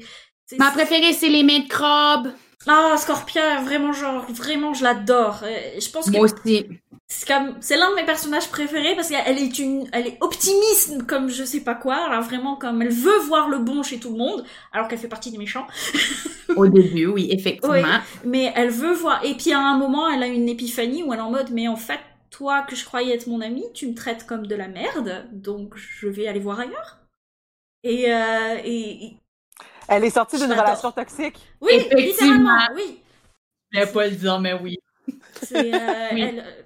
Ma 0.57 0.71
préférée, 0.71 1.13
c'est 1.13 1.29
les 1.29 1.43
mains 1.43 1.59
de 1.59 1.67
crabe. 1.67 2.31
Ah, 2.65 2.95
Scorpia, 2.97 3.61
vraiment 3.61 3.93
genre, 3.93 4.25
vraiment, 4.31 4.73
je 4.73 4.83
l'adore. 4.83 5.41
Je 5.43 5.89
pense 5.91 6.07
que 6.09 6.17
Moi 6.17 6.21
aussi. 6.25 6.67
c'est 7.07 7.27
comme, 7.27 7.55
c'est 7.61 7.77
l'un 7.77 7.91
de 7.91 7.95
mes 7.95 8.05
personnages 8.05 8.49
préférés 8.49 8.95
parce 8.95 9.09
qu'elle 9.09 9.37
est 9.37 9.59
une, 9.59 9.87
elle 9.93 10.07
est 10.07 10.17
optimiste 10.21 11.05
comme 11.07 11.29
je 11.29 11.43
sais 11.43 11.61
pas 11.61 11.75
quoi. 11.75 11.95
Alors 11.95 12.23
vraiment 12.23 12.55
comme 12.57 12.81
elle 12.81 12.89
veut 12.91 13.19
voir 13.19 13.47
le 13.47 13.59
bon 13.59 13.83
chez 13.83 13.99
tout 13.99 14.11
le 14.11 14.17
monde, 14.17 14.43
alors 14.73 14.87
qu'elle 14.87 14.99
fait 14.99 15.07
partie 15.07 15.31
des 15.31 15.37
méchants. 15.37 15.67
Au 16.55 16.67
début, 16.67 17.05
oui, 17.05 17.27
effectivement. 17.31 17.99
mais 18.25 18.51
elle 18.55 18.71
veut 18.71 18.93
voir. 18.93 19.23
Et 19.23 19.35
puis 19.35 19.53
à 19.53 19.59
un 19.59 19.77
moment, 19.77 20.09
elle 20.09 20.23
a 20.23 20.27
une 20.27 20.49
épiphanie 20.49 21.03
où 21.03 21.13
elle 21.13 21.19
est 21.19 21.23
en 21.23 21.31
mode, 21.31 21.51
mais 21.51 21.67
en 21.67 21.75
fait, 21.77 21.99
toi 22.31 22.63
que 22.63 22.75
je 22.75 22.83
croyais 22.83 23.13
être 23.15 23.27
mon 23.27 23.39
ami, 23.41 23.63
tu 23.73 23.87
me 23.87 23.93
traites 23.93 24.25
comme 24.25 24.45
de 24.47 24.55
la 24.55 24.67
merde, 24.67 25.25
donc 25.31 25.75
je 25.77 26.07
vais 26.07 26.27
aller 26.27 26.39
voir 26.41 26.59
ailleurs. 26.59 26.97
Et, 27.83 28.11
euh, 28.13 28.57
et, 28.65 29.05
et- 29.05 29.17
Elle 29.87 30.03
est 30.03 30.09
sortie 30.09 30.37
d'une 30.37 30.51
relation 30.51 30.91
toxique. 30.91 31.37
oui, 31.61 31.71
Effectivement. 31.73 31.99
littéralement, 32.01 32.67
oui. 32.75 33.01
Je 33.71 33.79
vais 33.79 33.87
pas 33.91 34.07
le 34.07 34.15
dire, 34.15 34.39
mais 34.39 34.53
oui. 34.53 34.77
C'est, 35.41 35.73
euh, 35.73 36.07
Oui. 36.13 36.21
elle- 36.21 36.65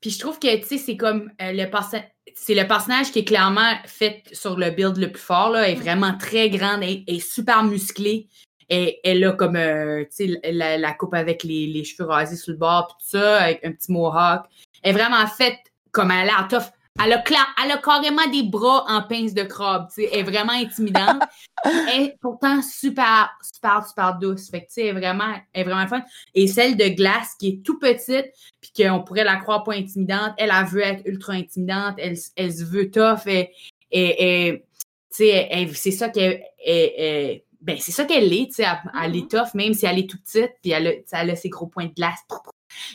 Puis 0.00 0.10
je 0.10 0.18
trouve 0.18 0.38
que, 0.38 0.54
tu 0.60 0.66
sais, 0.66 0.78
c'est 0.78 0.96
comme 0.96 1.30
euh, 1.40 1.52
le 1.52 1.64
perso- 1.70 1.96
c'est 2.34 2.54
le 2.54 2.66
personnage 2.66 3.10
qui 3.12 3.20
est 3.20 3.24
clairement 3.24 3.74
fait 3.86 4.22
sur 4.32 4.56
le 4.58 4.70
build 4.70 4.96
le 4.98 5.10
plus 5.12 5.22
fort, 5.22 5.50
là. 5.50 5.66
Elle 5.68 5.72
est 5.78 5.80
vraiment 5.80 6.16
très 6.16 6.50
grande, 6.50 6.82
elle 6.82 7.02
elle 7.06 7.16
est 7.16 7.20
super 7.20 7.62
musclée. 7.64 8.28
Et 8.70 8.98
elle 9.04 9.22
a 9.24 9.32
comme, 9.32 9.56
euh, 9.56 10.04
tu 10.04 10.26
sais, 10.28 10.40
la, 10.52 10.78
la 10.78 10.92
coupe 10.94 11.12
avec 11.14 11.42
les, 11.42 11.66
les 11.66 11.84
cheveux 11.84 12.08
rasés 12.08 12.36
sur 12.36 12.52
le 12.52 12.58
bord, 12.58 12.86
puis 12.88 12.96
tout 13.04 13.18
ça, 13.18 13.42
avec 13.42 13.62
un 13.64 13.72
petit 13.72 13.92
mohawk. 13.92 14.46
Elle 14.82 14.94
est 14.96 14.98
vraiment 14.98 15.26
faite 15.26 15.58
comme 15.92 16.10
elle 16.10 16.20
a 16.20 16.24
l'air 16.24 16.48
tough. 16.48 16.72
Elle 17.02 17.12
a, 17.12 17.24
elle 17.64 17.72
a 17.72 17.78
carrément 17.78 18.26
des 18.30 18.44
bras 18.44 18.84
en 18.86 19.02
pince 19.02 19.34
de 19.34 19.42
crabe, 19.42 19.88
tu 19.88 20.02
sais. 20.02 20.08
Elle 20.12 20.20
est 20.20 20.22
vraiment 20.22 20.52
intimidante. 20.52 21.22
elle 21.64 22.02
est 22.02 22.16
pourtant 22.20 22.62
super, 22.62 23.30
super, 23.42 23.86
super 23.86 24.16
douce. 24.18 24.48
Fait 24.48 24.60
que, 24.60 24.66
tu 24.66 24.74
sais, 24.74 24.82
elle 24.86 24.96
est 24.96 25.00
vraiment, 25.00 25.34
elle 25.52 25.62
est 25.62 25.64
vraiment 25.64 25.88
fun. 25.88 26.02
Et 26.34 26.46
celle 26.46 26.76
de 26.76 26.86
glace 26.88 27.34
qui 27.38 27.48
est 27.48 27.62
tout 27.64 27.80
petite, 27.80 28.26
puis 28.60 28.70
qu'on 28.76 29.02
pourrait 29.02 29.24
la 29.24 29.36
croire 29.36 29.64
pas 29.64 29.74
intimidante, 29.74 30.34
elle, 30.38 30.52
elle 30.56 30.66
veut 30.66 30.82
être 30.82 31.02
ultra 31.04 31.32
intimidante, 31.32 31.96
elle, 31.98 32.16
elle 32.36 32.54
se 32.54 32.64
veut 32.64 32.90
tough, 32.90 33.26
et, 33.26 34.64
c'est 35.10 35.90
ça 35.90 36.08
qu'elle 36.08 36.42
elle- 36.64 36.92
elle- 36.96 37.40
ben 37.60 37.76
c'est 37.80 37.92
ça 37.92 38.04
qu'elle 38.04 38.32
est, 38.32 38.48
tu 38.48 38.54
sais, 38.54 38.66
elle, 39.02 39.16
est 39.16 39.30
tough, 39.30 39.54
même 39.54 39.72
si 39.74 39.86
elle 39.86 39.98
est 39.98 40.08
toute 40.08 40.22
petite, 40.22 40.52
puis 40.62 40.72
elle 40.72 40.86
a, 40.86 40.92
elle 41.12 41.30
a 41.30 41.36
ses 41.36 41.48
gros 41.48 41.66
points 41.66 41.86
de 41.86 41.94
glace. 41.94 42.20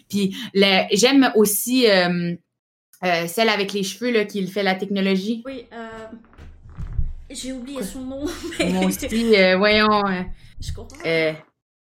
Puis 0.10 0.36
j'aime 0.94 1.32
aussi 1.36 1.90
euh, 1.90 2.36
euh, 3.04 3.28
celle 3.28 3.50
avec 3.50 3.74
les 3.74 3.84
cheveux, 3.84 4.12
là, 4.12 4.26
qui 4.26 4.46
fait 4.48 4.64
la 4.64 4.76
technologie. 4.76 5.42
Oui, 5.46 5.66
euh... 5.74 5.88
j'ai 7.30 7.54
oublié 7.54 7.84
son 7.84 8.02
nom. 8.02 8.26
Mais... 8.60 8.70
Moi 8.72 8.86
aussi, 8.86 9.36
euh, 9.36 9.58
voyons, 9.58 10.06
euh, 10.06 10.22
je 10.62 10.74
comprends. 10.74 10.98
euh, 11.06 11.34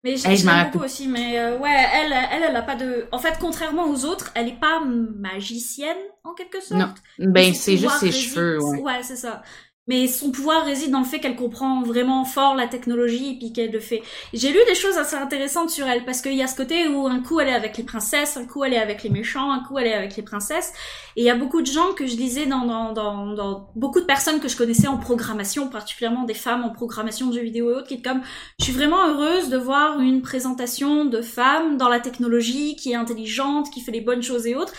Mais 0.04 0.16
j'ai 0.16 0.28
Hey, 0.28 0.42
beaucoup 0.72 0.84
aussi. 0.84 1.08
Mais 1.08 1.38
ouais, 1.56 1.86
elle, 1.94 2.12
elle, 2.32 2.42
elle 2.48 2.56
a 2.56 2.62
pas 2.62 2.76
de. 2.76 3.06
En 3.12 3.18
fait, 3.18 3.34
contrairement 3.40 3.88
aux 3.90 4.04
autres, 4.04 4.30
elle 4.34 4.48
est 4.48 4.60
pas 4.60 4.80
magicienne 4.84 5.96
en 6.24 6.34
quelque 6.34 6.60
sorte. 6.60 6.80
Non. 7.18 7.32
ben 7.32 7.52
c'est 7.54 7.76
juste 7.76 7.98
ses 7.98 8.06
réside- 8.06 8.30
cheveux, 8.30 8.62
ouais. 8.62 8.80
Ouais, 8.80 9.02
c'est 9.02 9.16
ça. 9.16 9.42
Mais 9.86 10.08
son 10.08 10.30
pouvoir 10.30 10.64
réside 10.64 10.90
dans 10.90 10.98
le 10.98 11.04
fait 11.04 11.20
qu'elle 11.20 11.36
comprend 11.36 11.82
vraiment 11.82 12.24
fort 12.24 12.54
la 12.54 12.66
technologie 12.66 13.32
et 13.34 13.38
puis 13.38 13.52
qu'elle 13.52 13.70
le 13.70 13.80
fait. 13.80 14.02
J'ai 14.32 14.50
lu 14.50 14.58
des 14.66 14.74
choses 14.74 14.96
assez 14.96 15.16
intéressantes 15.16 15.70
sur 15.70 15.86
elle 15.86 16.04
parce 16.04 16.22
qu'il 16.22 16.34
y 16.34 16.42
a 16.42 16.46
ce 16.46 16.56
côté 16.56 16.88
où 16.88 17.06
un 17.06 17.20
coup 17.20 17.38
elle 17.38 17.48
est 17.48 17.54
avec 17.54 17.76
les 17.76 17.84
princesses, 17.84 18.36
un 18.36 18.46
coup 18.46 18.64
elle 18.64 18.72
est 18.72 18.78
avec 18.78 19.02
les 19.02 19.10
méchants, 19.10 19.52
un 19.52 19.60
coup 19.60 19.78
elle 19.78 19.86
est 19.86 19.94
avec 19.94 20.16
les 20.16 20.22
princesses. 20.22 20.72
Et 21.14 21.22
il 21.22 21.24
y 21.24 21.30
a 21.30 21.36
beaucoup 21.36 21.62
de 21.62 21.66
gens 21.66 21.92
que 21.94 22.06
je 22.06 22.16
lisais 22.16 22.46
dans, 22.46 22.66
dans, 22.66 22.92
dans, 22.92 23.32
dans 23.32 23.70
beaucoup 23.76 24.00
de 24.00 24.06
personnes 24.06 24.40
que 24.40 24.48
je 24.48 24.56
connaissais 24.56 24.88
en 24.88 24.98
programmation, 24.98 25.68
particulièrement 25.68 26.24
des 26.24 26.34
femmes 26.34 26.64
en 26.64 26.70
programmation 26.70 27.28
de 27.28 27.34
jeux 27.34 27.42
vidéo 27.42 27.70
et 27.70 27.74
autres, 27.74 27.86
qui 27.86 27.94
est 27.94 28.02
comme, 28.02 28.22
je 28.58 28.64
suis 28.64 28.72
vraiment 28.72 29.06
heureuse 29.08 29.48
de 29.48 29.56
voir 29.56 30.00
une 30.00 30.20
présentation 30.20 31.04
de 31.04 31.22
femmes 31.22 31.76
dans 31.76 31.88
la 31.88 32.00
technologie 32.00 32.76
qui 32.76 32.92
est 32.92 32.96
intelligente, 32.96 33.70
qui 33.70 33.80
fait 33.80 33.92
les 33.92 34.00
bonnes 34.00 34.22
choses 34.22 34.46
et 34.46 34.54
autres. 34.56 34.72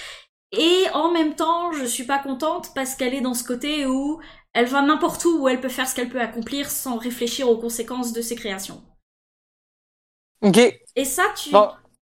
Et 0.52 0.86
en 0.94 1.12
même 1.12 1.36
temps, 1.36 1.74
je 1.74 1.84
suis 1.84 2.06
pas 2.06 2.20
contente 2.20 2.72
parce 2.74 2.96
qu'elle 2.96 3.14
est 3.14 3.22
dans 3.22 3.34
ce 3.34 3.44
côté 3.44 3.86
où 3.86 4.20
elle 4.58 4.66
va 4.66 4.82
n'importe 4.82 5.24
où 5.26 5.44
où 5.44 5.48
elle 5.48 5.62
peut 5.62 5.70
faire 5.70 5.88
ce 5.88 5.94
qu'elle 5.94 6.10
peut 6.10 6.20
accomplir 6.20 6.72
sans 6.72 6.98
réfléchir 6.98 7.48
aux 7.48 7.58
conséquences 7.58 8.12
de 8.12 8.24
ses 8.24 8.36
créations. 8.36 8.82
Ok. 10.42 10.58
Et 10.96 11.06
ça, 11.06 11.24
tu... 11.38 11.52
Bon. 11.52 11.70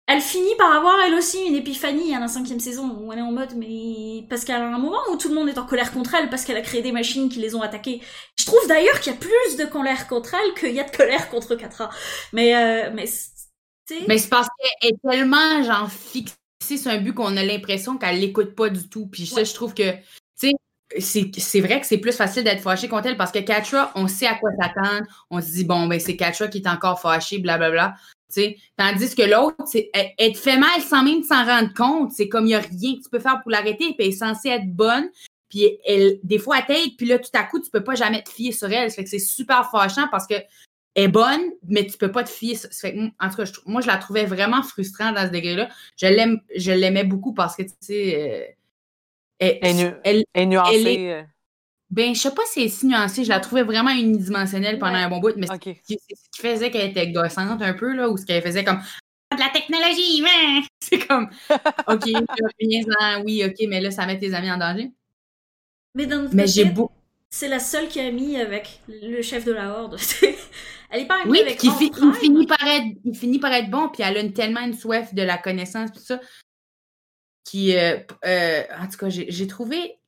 Elle 0.07 0.23
finit 0.23 0.57
par 0.57 0.73
avoir 0.73 0.99
elle 1.07 1.15
aussi 1.15 1.39
une 1.45 1.55
épiphanie 1.55 2.15
à 2.15 2.19
la 2.19 2.29
cinquième 2.29 2.59
saison 2.59 2.97
où 2.99 3.13
elle 3.13 3.19
est 3.19 3.23
en 3.23 3.31
mode 3.31 3.55
mais 3.57 4.27
parce 4.29 4.45
qu'elle 4.45 4.57
a 4.57 4.67
un 4.67 4.79
moment 4.79 4.99
où 5.13 5.17
tout 5.17 5.29
le 5.29 5.35
monde 5.35 5.51
est 5.51 5.59
en 5.59 5.67
colère 5.67 5.93
contre 5.93 6.15
elle 6.15 6.31
parce 6.31 6.45
qu'elle 6.45 6.57
a 6.57 6.63
créé 6.63 6.81
des 6.81 6.93
machines 6.93 7.29
qui 7.29 7.41
les 7.41 7.55
ont 7.55 7.63
attaquées. 7.63 8.01
Je 8.39 8.47
trouve 8.47 8.67
d'ailleurs 8.67 8.99
qu'il 9.01 9.13
y 9.13 9.17
a 9.17 9.19
plus 9.19 9.57
de 9.57 9.67
colère 9.67 10.09
contre 10.09 10.35
elle 10.35 10.55
qu'il 10.55 10.75
y 10.75 10.81
a 10.81 10.85
de 10.85 10.97
colère 10.97 11.29
contre 11.29 11.55
Katra. 11.57 11.91
Mais 12.33 12.57
euh, 12.57 12.91
mais 12.95 13.05
Mais 14.09 14.19
c'est 14.19 14.31
parce 14.31 14.49
qu'elle 14.59 14.91
est 14.91 15.09
tellement, 15.09 15.63
genre, 15.63 15.91
fixée 15.91 16.35
sur 16.79 16.91
un 16.91 16.99
but 16.99 17.13
qu'on 17.13 17.37
a 17.37 17.45
l'impression 17.45 17.99
qu'elle 17.99 18.19
l'écoute 18.19 18.57
pas 18.57 18.71
du 18.71 18.89
tout. 18.89 19.07
Puis 19.07 19.27
ça, 19.27 19.45
je 19.45 19.53
trouve 19.53 19.75
que, 19.75 19.93
c'est, 20.99 21.61
vrai 21.61 21.81
que 21.81 21.87
c'est 21.87 21.99
plus 21.99 22.17
facile 22.17 22.45
d'être 22.45 22.63
fâché 22.63 22.89
contre 22.89 23.07
elle 23.07 23.17
parce 23.17 23.33
que 23.33 23.39
Katra, 23.39 23.93
on 23.95 24.09
sait 24.09 24.27
à 24.27 24.35
quoi 24.35 24.51
s'attendre. 24.61 25.07
On 25.31 25.41
se 25.41 25.51
dit, 25.51 25.65
bon, 25.65 25.87
ben, 25.87 26.01
c'est 26.01 26.17
Katra 26.17 26.49
qui 26.49 26.59
est 26.59 26.69
encore 26.69 27.01
fâchée, 27.01 27.39
blablabla. 27.39 27.95
Tu 28.33 28.43
sais, 28.43 28.57
tandis 28.77 29.15
que 29.15 29.23
l'autre, 29.23 29.57
elle, 29.93 30.11
elle 30.19 30.33
te 30.33 30.39
fait 30.39 30.57
mal 30.57 30.81
sans 30.81 31.03
même 31.03 31.23
s'en 31.23 31.45
rendre 31.45 31.73
compte. 31.75 32.13
C'est 32.13 32.29
comme 32.29 32.45
il 32.45 32.49
n'y 32.49 32.55
a 32.55 32.61
rien 32.61 32.97
que 32.97 33.03
tu 33.03 33.11
peux 33.11 33.19
faire 33.19 33.41
pour 33.43 33.51
l'arrêter. 33.51 33.87
Puis 33.87 33.97
elle 33.99 34.09
est 34.09 34.13
censée 34.13 34.49
être 34.49 34.69
bonne. 34.69 35.09
Puis 35.49 35.79
elle, 35.85 36.19
des 36.23 36.39
fois, 36.39 36.59
elle 36.59 36.67
t'aide. 36.67 36.97
Puis 36.97 37.07
là, 37.07 37.19
tout 37.19 37.31
à 37.35 37.43
coup, 37.45 37.61
tu 37.61 37.71
peux 37.71 37.85
pas 37.85 37.95
jamais 37.95 38.23
te 38.23 38.31
fier 38.31 38.53
sur 38.53 38.71
elle. 38.71 38.93
Que 38.93 39.07
c'est 39.07 39.19
super 39.19 39.71
fâchant 39.71 40.07
parce 40.11 40.27
que 40.27 40.35
elle 40.97 41.05
est 41.05 41.09
bonne, 41.09 41.41
mais 41.69 41.87
tu 41.87 41.97
peux 41.97 42.11
pas 42.11 42.25
te 42.25 42.31
fier. 42.31 42.57
fait 42.57 42.95
que, 42.95 42.99
en 42.99 43.31
tout 43.31 43.37
cas, 43.37 43.45
moi, 43.67 43.81
je 43.81 43.87
la 43.87 43.97
trouvais 43.97 44.25
vraiment 44.25 44.63
frustrante 44.63 45.15
dans 45.15 45.27
ce 45.27 45.33
degré-là. 45.33 45.69
Je 45.97 46.07
l'aime, 46.07 46.41
je 46.57 46.73
l'aimais 46.73 47.05
beaucoup 47.05 47.33
parce 47.33 47.55
que, 47.57 47.63
tu 47.63 47.71
sais, 47.81 48.17
euh, 48.17 48.53
elle, 49.41 49.59
est 49.63 49.75
nu- 49.75 49.95
elle- 50.05 50.25
Et 50.35 50.47
nuancé. 50.47 50.75
Elle 50.77 50.87
est- 50.87 51.13
euh, 51.13 51.23
ben, 51.91 52.15
je 52.15 52.21
sais 52.21 52.35
pas 52.35 52.43
si 52.47 52.61
elle 52.61 52.67
est 52.67 52.69
si 52.69 52.87
nuancée. 52.87 53.25
Je 53.25 53.29
la 53.31 53.41
trouvais 53.41 53.63
vraiment 53.65 53.91
unidimensionnelle 53.91 54.79
pendant 54.79 54.93
Ouais. 54.95 55.03
un 55.03 55.09
bon 55.09 55.19
bout, 55.19 55.35
mais 55.37 55.47
c'est 55.49 55.81
ce 55.85 56.29
qui 56.33 56.41
faisait 56.41 56.71
qu'elle 56.71 56.91
était 56.91 57.11
gossante 57.11 57.61
un 57.63 57.73
peu, 57.75 57.93
là, 57.95 58.09
ou 58.09 58.17
ce 58.17 58.25
qu'elle 58.27 58.43
faisait 58.43 58.65
comme 58.65 58.81
Ah, 59.33 59.37
de 59.37 59.41
la 59.41 59.49
technologie, 59.49 60.25
hein! 60.27 60.61
C'est 60.83 61.07
comme 61.07 61.31
OK, 61.87 62.05
oui, 63.25 63.45
OK, 63.45 63.67
mais 63.69 63.81
là, 63.81 63.91
ça 63.91 64.07
met 64.07 64.19
tes 64.19 64.35
amis 64.35 64.51
en 64.51 64.59
danger. 64.59 64.91
mais 65.95 66.07
d'un 66.07 66.25
autre 66.25 66.35
Mais 66.35 66.47
j'ai 66.47 66.65
beau. 66.65 66.91
c'est 67.31 67.49
la 67.49 67.61
seule 67.61 67.89
qui 67.89 68.01
a 68.01 68.11
mis 68.11 68.41
avec 68.41 68.81
le 68.89 69.23
chef 69.23 69.45
de 69.45 69.53
la 69.53 69.71
horde. 69.71 69.97
elle 70.91 71.01
est 71.03 71.07
pas 71.07 71.21
amie 71.23 71.31
Oui, 71.31 71.41
avec 71.41 71.59
puis 71.59 71.69
qui 71.69 71.75
fi- 71.77 71.93
il, 72.03 72.15
finit 72.15 72.47
par 72.47 72.63
être, 72.67 72.87
il 73.05 73.15
finit 73.17 73.39
par 73.39 73.53
être 73.53 73.71
bon, 73.71 73.89
puis 73.89 74.03
elle 74.03 74.17
a 74.17 74.21
une, 74.21 74.33
tellement 74.33 74.61
une 74.63 74.75
soif 74.75 75.15
de 75.15 75.23
la 75.23 75.39
connaissance, 75.39 75.93
tout 75.93 76.01
ça, 76.01 76.21
qui, 77.45 77.77
euh, 77.77 77.99
euh, 78.25 78.63
en 78.79 78.87
tout 78.87 78.99
cas, 78.99 79.09
j'ai 79.09 79.47
trouvé 79.47 79.99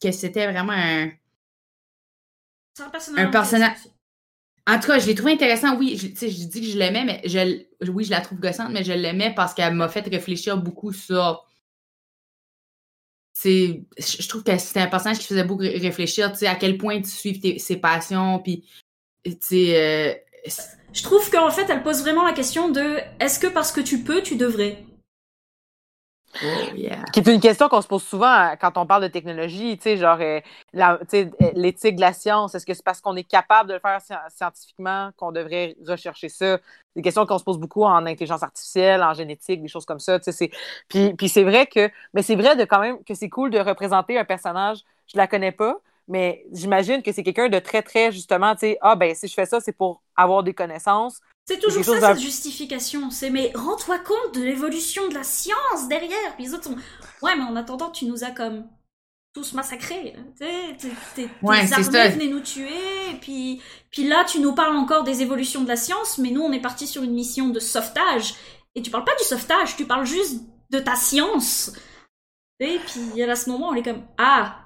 que 0.00 0.10
c'était 0.12 0.50
vraiment 0.50 0.72
un... 0.72 1.10
Un 3.16 3.26
personnage. 3.30 3.76
En 4.66 4.78
tout 4.78 4.86
cas, 4.86 4.98
je 4.98 5.06
l'ai 5.06 5.14
trouvé 5.14 5.32
intéressant, 5.32 5.76
oui, 5.76 5.96
je, 5.96 6.08
tu 6.08 6.16
sais, 6.16 6.30
je 6.30 6.44
dis 6.44 6.60
que 6.60 6.66
je 6.66 6.78
l'aimais, 6.78 7.04
mais 7.04 7.22
je, 7.24 7.90
oui, 7.90 8.04
je 8.04 8.10
la 8.10 8.20
trouve 8.20 8.38
gossante, 8.38 8.70
mais 8.70 8.84
je 8.84 8.92
l'aimais 8.92 9.32
parce 9.34 9.54
qu'elle 9.54 9.74
m'a 9.74 9.88
fait 9.88 10.06
réfléchir 10.06 10.58
beaucoup 10.58 10.92
sur... 10.92 11.44
Je 13.42 13.80
je 13.96 14.28
trouve 14.28 14.42
que 14.44 14.58
c'était 14.58 14.80
un 14.80 14.88
personnage 14.88 15.18
qui 15.18 15.26
faisait 15.26 15.44
beaucoup 15.44 15.62
ré- 15.62 15.78
réfléchir, 15.78 16.32
tu 16.32 16.38
sais, 16.38 16.46
à 16.46 16.54
quel 16.56 16.76
point 16.76 17.00
tu 17.00 17.08
suives 17.08 17.40
tes- 17.40 17.58
ses 17.58 17.76
passions, 17.76 18.40
puis, 18.40 18.68
tu 19.24 19.36
sais... 19.40 19.76
euh, 19.76 20.14
Je 20.92 21.02
trouve 21.02 21.30
qu'en 21.30 21.50
fait, 21.50 21.68
elle 21.70 21.82
pose 21.82 22.00
vraiment 22.02 22.24
la 22.24 22.32
question 22.32 22.68
de 22.68 22.98
est-ce 23.20 23.38
que 23.38 23.46
parce 23.46 23.72
que 23.72 23.80
tu 23.80 24.02
peux, 24.02 24.22
tu 24.22 24.36
devrais? 24.36 24.84
Oh, 26.42 26.74
yeah. 26.74 27.02
Qui 27.12 27.20
est 27.20 27.28
une 27.28 27.40
question 27.40 27.68
qu'on 27.68 27.80
se 27.80 27.88
pose 27.88 28.02
souvent 28.02 28.32
euh, 28.32 28.56
quand 28.60 28.76
on 28.76 28.86
parle 28.86 29.02
de 29.02 29.08
technologie, 29.08 29.76
tu 29.76 29.84
sais, 29.84 29.96
genre 29.96 30.18
euh, 30.20 30.40
euh, 30.74 31.26
l'éthique 31.54 31.96
de 31.96 32.00
la 32.00 32.12
science. 32.12 32.54
Est-ce 32.54 32.66
que 32.66 32.74
c'est 32.74 32.84
parce 32.84 33.00
qu'on 33.00 33.16
est 33.16 33.24
capable 33.24 33.68
de 33.68 33.74
le 33.74 33.80
faire 33.80 33.98
sci- 34.00 34.14
scientifiquement 34.34 35.10
qu'on 35.16 35.32
devrait 35.32 35.76
rechercher 35.86 36.28
ça? 36.28 36.58
Des 36.96 37.02
questions 37.02 37.26
qu'on 37.26 37.38
se 37.38 37.44
pose 37.44 37.58
beaucoup 37.58 37.84
en 37.84 38.06
intelligence 38.06 38.42
artificielle, 38.42 39.02
en 39.02 39.14
génétique, 39.14 39.62
des 39.62 39.68
choses 39.68 39.84
comme 39.86 40.00
ça. 40.00 40.18
tu 40.18 40.32
sais, 40.32 40.50
Puis, 40.88 41.14
puis 41.14 41.28
c'est 41.28 41.44
vrai 41.44 41.66
que, 41.66 41.90
mais 42.14 42.22
c'est 42.22 42.36
vrai 42.36 42.56
de 42.56 42.64
quand 42.64 42.80
même 42.80 43.02
que 43.04 43.14
c'est 43.14 43.28
cool 43.28 43.50
de 43.50 43.58
représenter 43.58 44.18
un 44.18 44.24
personnage. 44.24 44.78
Je 45.06 45.16
la 45.16 45.26
connais 45.26 45.52
pas, 45.52 45.76
mais 46.08 46.44
j'imagine 46.52 47.02
que 47.02 47.12
c'est 47.12 47.22
quelqu'un 47.22 47.48
de 47.48 47.58
très, 47.58 47.82
très 47.82 48.12
justement, 48.12 48.54
tu 48.54 48.60
sais, 48.60 48.78
ah 48.80 48.96
ben 48.96 49.14
si 49.14 49.28
je 49.28 49.34
fais 49.34 49.46
ça, 49.46 49.60
c'est 49.60 49.72
pour 49.72 50.02
avoir 50.16 50.42
des 50.42 50.54
connaissances. 50.54 51.20
C'est 51.48 51.58
toujours 51.60 51.82
ça, 51.94 52.00
cette 52.14 52.24
justification. 52.24 53.10
C'est 53.10 53.30
mais 53.30 53.52
rends-toi 53.54 53.98
compte 54.00 54.34
de 54.34 54.42
l'évolution 54.42 55.08
de 55.08 55.14
la 55.14 55.22
science 55.24 55.88
derrière. 55.88 56.34
Puis 56.36 56.44
les 56.44 56.54
autres 56.54 56.64
sont 56.64 56.76
ouais, 57.22 57.34
mais 57.36 57.42
en 57.44 57.56
attendant, 57.56 57.90
tu 57.90 58.04
nous 58.04 58.22
as 58.22 58.30
comme 58.30 58.68
tous 59.34 59.52
massacrés. 59.54 60.14
t'es- 60.78 60.90
t'es- 61.14 61.28
Ouais, 61.42 61.56
armées 61.72 62.08
venaient 62.10 62.26
nous 62.28 62.40
tuer. 62.40 63.10
Et 63.12 63.14
puis, 63.20 63.62
puis 63.90 64.06
là, 64.06 64.24
tu 64.24 64.40
nous 64.40 64.54
parles 64.54 64.76
encore 64.76 65.04
des 65.04 65.22
évolutions 65.22 65.62
de 65.62 65.68
la 65.68 65.76
science, 65.76 66.18
mais 66.18 66.30
nous, 66.30 66.42
on 66.42 66.52
est 66.52 66.60
parti 66.60 66.86
sur 66.86 67.02
une 67.02 67.14
mission 67.14 67.48
de 67.48 67.60
sauvetage. 67.60 68.34
Et 68.74 68.82
tu 68.82 68.90
parles 68.90 69.04
pas 69.04 69.16
du 69.16 69.24
sauvetage, 69.24 69.76
tu 69.76 69.86
parles 69.86 70.06
juste 70.06 70.42
de 70.70 70.78
ta 70.80 70.96
science. 70.96 71.72
Et 72.60 72.78
puis 72.86 73.22
à 73.22 73.36
ce 73.36 73.48
moment, 73.48 73.68
on 73.68 73.74
est 73.74 73.82
comme 73.82 74.04
ah 74.18 74.64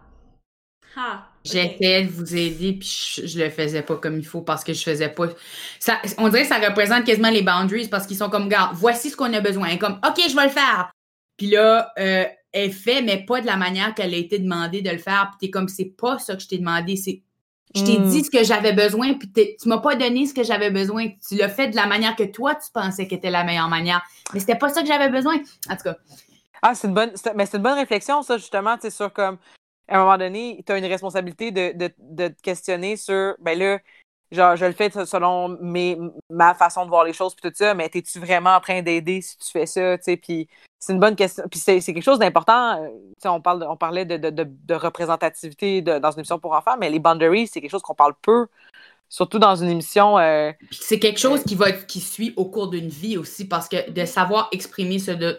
ah. 0.97 1.29
J'essayais 1.45 2.05
de 2.05 2.11
vous 2.11 2.37
aider, 2.37 2.75
puis 2.75 2.89
je, 3.17 3.27
je 3.27 3.39
le 3.39 3.51
faisais 3.51 3.83
pas 3.83 3.97
comme 3.97 4.19
il 4.19 4.25
faut 4.27 4.43
parce 4.43 4.63
que 4.63 4.73
je 4.73 4.83
faisais 4.83 5.09
pas. 5.09 5.27
Ça, 5.81 6.01
on 6.19 6.29
dirait 6.29 6.43
que 6.43 6.49
ça 6.49 6.59
représente 6.59 7.05
quasiment 7.05 7.31
les 7.31 7.43
boundaries 7.43 7.89
parce 7.89 8.07
qu'ils 8.07 8.17
sont 8.17 8.31
comme, 8.31 8.45
regarde, 8.45 8.77
voici 8.77 9.11
ce 9.11 9.17
qu'on 9.17 9.33
a 9.33 9.41
besoin. 9.41 9.69
Est 9.69 9.79
Comme, 9.79 9.99
OK, 10.07 10.21
je 10.29 10.37
vais 10.37 10.45
le 10.45 10.51
faire. 10.51 10.93
Puis 11.37 11.49
là, 11.49 11.91
euh, 11.99 12.25
elle 12.53 12.73
fait, 12.73 13.03
mais 13.03 13.25
pas 13.25 13.41
de 13.41 13.47
la 13.47 13.57
manière 13.57 13.95
qu'elle 13.95 14.15
a 14.15 14.17
été 14.17 14.39
demandée 14.39 14.83
de 14.83 14.91
le 14.91 14.99
faire. 14.99 15.31
Puis 15.31 15.49
t'es 15.49 15.51
comme, 15.51 15.69
c'est 15.69 15.93
pas 15.97 16.19
ça 16.19 16.37
que 16.37 16.43
je 16.43 16.49
t'ai 16.49 16.59
demandé. 16.59 16.95
C'est, 16.97 17.23
je 17.75 17.83
t'ai 17.83 17.99
Mm. 17.99 18.09
dit 18.09 18.23
ce 18.25 18.31
que 18.31 18.45
j'avais 18.45 18.75
besoin, 18.75 19.15
puis 19.15 19.33
tu 19.33 19.69
m'as 19.69 19.79
pas 19.79 19.97
donné 19.97 20.27
ce 20.27 20.35
que 20.35 20.45
j'avais 20.45 20.71
besoin. 20.71 21.09
Tu 21.27 21.37
l'as 21.37 21.49
fait 21.49 21.69
de 21.69 21.77
la 21.77 21.87
manière 21.87 22.15
que 22.15 22.25
toi, 22.25 22.55
tu 22.55 22.71
pensais 22.73 23.09
qu'était 23.09 23.31
la 23.31 23.43
meilleure 23.45 23.69
manière. 23.69 24.03
Mais 24.33 24.41
c'était 24.41 24.59
pas 24.59 24.69
ça 24.69 24.83
que 24.83 24.87
j'avais 24.89 25.09
besoin. 25.09 25.37
En 25.69 25.77
tout 25.77 25.85
cas, 25.85 25.97
Ah, 26.61 26.75
c'est 26.77 26.87
une 26.87 26.95
bonne, 26.95 27.11
mais 27.35 27.47
c'est 27.47 27.57
une 27.57 27.63
bonne 27.65 27.79
réflexion, 27.79 28.23
ça, 28.23 28.37
justement, 28.37 28.77
tu 28.77 28.83
sais, 28.83 28.91
sur 28.91 29.13
comme, 29.13 29.39
à 29.93 29.97
un 29.97 30.05
moment 30.05 30.17
donné, 30.17 30.63
tu 30.67 30.73
as 30.73 30.79
une 30.79 30.87
responsabilité 30.87 31.51
de, 31.51 31.73
de, 31.77 31.93
de 31.99 32.29
te 32.29 32.41
questionner 32.41 32.97
sur, 32.97 33.35
ben 33.41 33.59
là, 33.59 33.79
genre, 34.31 34.57
je 34.57 34.65
le 34.65 34.73
fais 34.73 34.91
selon 34.91 35.57
mes, 35.61 35.99
ma 36.31 36.55
façon 36.55 36.85
de 36.85 36.89
voir 36.89 37.05
les 37.05 37.13
choses, 37.13 37.35
puis 37.35 37.49
tout 37.49 37.55
ça, 37.55 37.75
mais 37.75 37.91
es-tu 37.93 38.19
vraiment 38.19 38.57
en 38.57 38.61
train 38.61 38.81
d'aider 38.81 39.21
si 39.21 39.37
tu 39.37 39.51
fais 39.51 39.67
ça, 39.67 39.99
tu 39.99 40.05
sais, 40.05 40.17
puis 40.17 40.49
c'est 40.79 40.95
une 40.95 40.99
bonne 40.99 41.15
question, 41.15 41.45
puis 41.51 41.61
c'est 41.61 41.81
quelque 41.83 42.03
chose 42.03 42.19
d'important, 42.19 42.83
euh, 42.83 42.89
tu 42.89 43.23
sais, 43.23 43.29
on, 43.29 43.41
parle, 43.41 43.65
on 43.69 43.77
parlait 43.77 44.07
de, 44.07 44.17
de, 44.17 44.31
de, 44.31 44.75
représentativité 44.75 45.83
dans 45.83 46.11
une 46.11 46.21
émission 46.21 46.39
pour 46.39 46.55
enfants, 46.55 46.77
mais 46.81 46.89
les 46.89 46.99
boundaries, 46.99 47.47
c'est 47.47 47.61
quelque 47.61 47.71
chose 47.71 47.83
qu'on 47.83 47.95
parle 47.95 48.15
peu, 48.23 48.47
surtout 49.11 49.39
dans 49.39 49.57
une 49.57 49.69
émission, 49.69 50.19
euh, 50.19 50.53
Puis 50.71 50.81
c'est 50.81 50.99
quelque 50.99 51.21
chose 51.21 51.45
qui 51.45 51.55
va 51.55 51.71
qui 51.71 52.01
suit 52.01 52.33
au 52.37 52.47
cours 52.47 52.69
d'une 52.69 52.89
vie 52.89 53.19
aussi 53.19 53.47
parce 53.47 53.69
que 53.69 53.91
de 53.91 54.07
savoir 54.07 54.49
exprimer 54.53 54.99
ce 54.99 55.11
de 55.11 55.39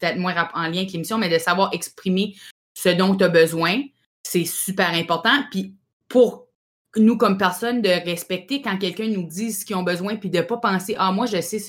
peut-être 0.00 0.18
moins 0.18 0.48
en 0.54 0.62
lien 0.62 0.78
avec 0.78 0.92
l'émission, 0.92 1.18
mais 1.18 1.28
de 1.28 1.38
savoir 1.38 1.70
exprimer 1.72 2.34
ce 2.78 2.90
dont 2.90 3.16
tu 3.16 3.24
as 3.24 3.28
besoin, 3.28 3.82
c'est 4.22 4.44
super 4.44 4.90
important. 4.90 5.42
Puis 5.50 5.74
pour 6.08 6.46
nous 6.96 7.16
comme 7.16 7.36
personnes 7.36 7.82
de 7.82 7.88
respecter 7.88 8.62
quand 8.62 8.78
quelqu'un 8.78 9.08
nous 9.08 9.24
dit 9.24 9.52
ce 9.52 9.64
qu'ils 9.64 9.74
ont 9.74 9.82
besoin, 9.82 10.14
puis 10.14 10.30
de 10.30 10.40
pas 10.40 10.58
penser 10.58 10.94
ah 10.96 11.10
moi 11.10 11.26
je 11.26 11.40
sais 11.40 11.60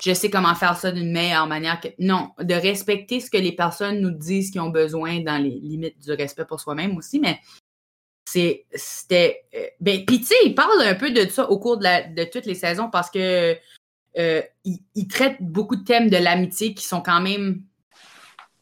je 0.00 0.14
sais 0.14 0.30
comment 0.30 0.54
faire 0.54 0.76
ça 0.76 0.90
d'une 0.92 1.12
meilleure 1.12 1.46
manière 1.46 1.80
que 1.80 1.88
non, 1.98 2.30
de 2.40 2.54
respecter 2.54 3.20
ce 3.20 3.30
que 3.30 3.36
les 3.36 3.52
personnes 3.52 4.00
nous 4.00 4.10
disent 4.10 4.50
qu'ils 4.50 4.60
ont 4.60 4.70
besoin 4.70 5.20
dans 5.20 5.40
les 5.40 5.50
limites 5.50 5.98
du 6.00 6.12
respect 6.12 6.44
pour 6.44 6.60
soi-même 6.60 6.96
aussi, 6.96 7.20
mais 7.20 7.38
c'est, 8.24 8.64
c'était. 8.72 9.44
euh, 9.54 9.66
ben, 9.80 10.04
puis 10.04 10.20
tu 10.20 10.26
sais, 10.26 10.34
il 10.44 10.54
parle 10.54 10.80
un 10.82 10.94
peu 10.94 11.10
de 11.10 11.28
ça 11.28 11.50
au 11.50 11.58
cours 11.58 11.78
de, 11.78 12.30
toutes 12.30 12.46
les 12.46 12.54
saisons 12.54 12.88
parce 12.88 13.10
que 13.10 13.56
euh, 14.18 14.42
il 14.64 15.08
traite 15.08 15.36
beaucoup 15.40 15.76
de 15.76 15.84
thèmes 15.84 16.08
de 16.08 16.16
l'amitié 16.16 16.74
qui 16.74 16.84
sont 16.84 17.00
quand 17.00 17.20
même 17.20 17.62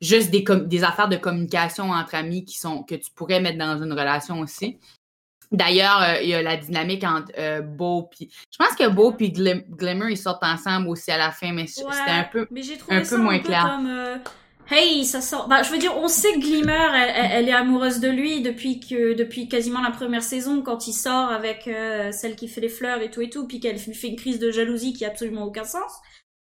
juste 0.00 0.30
des, 0.30 0.44
des 0.66 0.84
affaires 0.84 1.08
de 1.08 1.16
communication 1.16 1.90
entre 1.90 2.14
amis 2.14 2.44
qui 2.44 2.58
sont 2.58 2.82
que 2.82 2.94
tu 2.94 3.10
pourrais 3.14 3.40
mettre 3.40 3.58
dans 3.58 3.82
une 3.82 3.92
relation 3.92 4.40
aussi. 4.40 4.78
D'ailleurs, 5.52 6.00
euh, 6.02 6.20
il 6.22 6.28
y 6.28 6.34
a 6.34 6.42
la 6.42 6.56
dynamique 6.56 7.02
entre 7.02 7.32
euh, 7.36 7.60
Beau 7.60 8.04
puis. 8.04 8.30
Je 8.52 8.56
pense 8.56 8.76
que 8.76 8.88
Beau 8.88 9.12
puis 9.12 9.30
Glim- 9.30 9.64
Glimmer, 9.68 10.12
ils 10.12 10.16
sortent 10.16 10.44
ensemble 10.44 10.88
aussi 10.88 11.10
à 11.10 11.18
la 11.18 11.32
fin, 11.32 11.52
mais 11.52 11.62
Ouais, 11.62 11.66
c'était 11.92 12.10
un 12.10 12.24
peu. 12.30 12.46
Mais 12.52 12.60
trouvé 12.62 12.96
un 12.96 13.00
peu 13.00 13.04
ça 13.04 13.16
moins 13.18 13.34
un 13.34 13.38
peu 13.38 13.44
clair. 13.46 13.62
comme 13.76 13.86
euh, 13.88 14.16
Hey, 14.70 15.04
ça 15.04 15.20
sort. 15.20 15.48
Bah, 15.48 15.64
je 15.64 15.70
veux 15.72 15.78
dire, 15.78 15.96
on 15.96 16.06
sait 16.06 16.32
que 16.34 16.38
Glimmer, 16.38 16.86
elle, 17.16 17.48
est 17.48 17.52
amoureuse 17.52 17.98
de 17.98 18.08
lui 18.08 18.40
depuis 18.40 18.78
que 18.78 19.14
depuis 19.14 19.48
quasiment 19.48 19.80
la 19.80 19.90
première 19.90 20.22
saison, 20.22 20.62
quand 20.62 20.86
il 20.86 20.92
sort 20.92 21.30
avec 21.32 21.66
euh, 21.66 22.12
celle 22.12 22.36
qui 22.36 22.46
fait 22.46 22.60
les 22.60 22.68
fleurs 22.68 23.02
et 23.02 23.10
tout 23.10 23.20
et 23.20 23.28
tout, 23.28 23.48
puis 23.48 23.58
qu'elle 23.58 23.78
fait 23.78 24.06
une 24.06 24.14
crise 24.16 24.38
de 24.38 24.52
jalousie 24.52 24.92
qui 24.92 25.04
a 25.04 25.08
absolument 25.08 25.42
aucun 25.42 25.64
sens. 25.64 25.90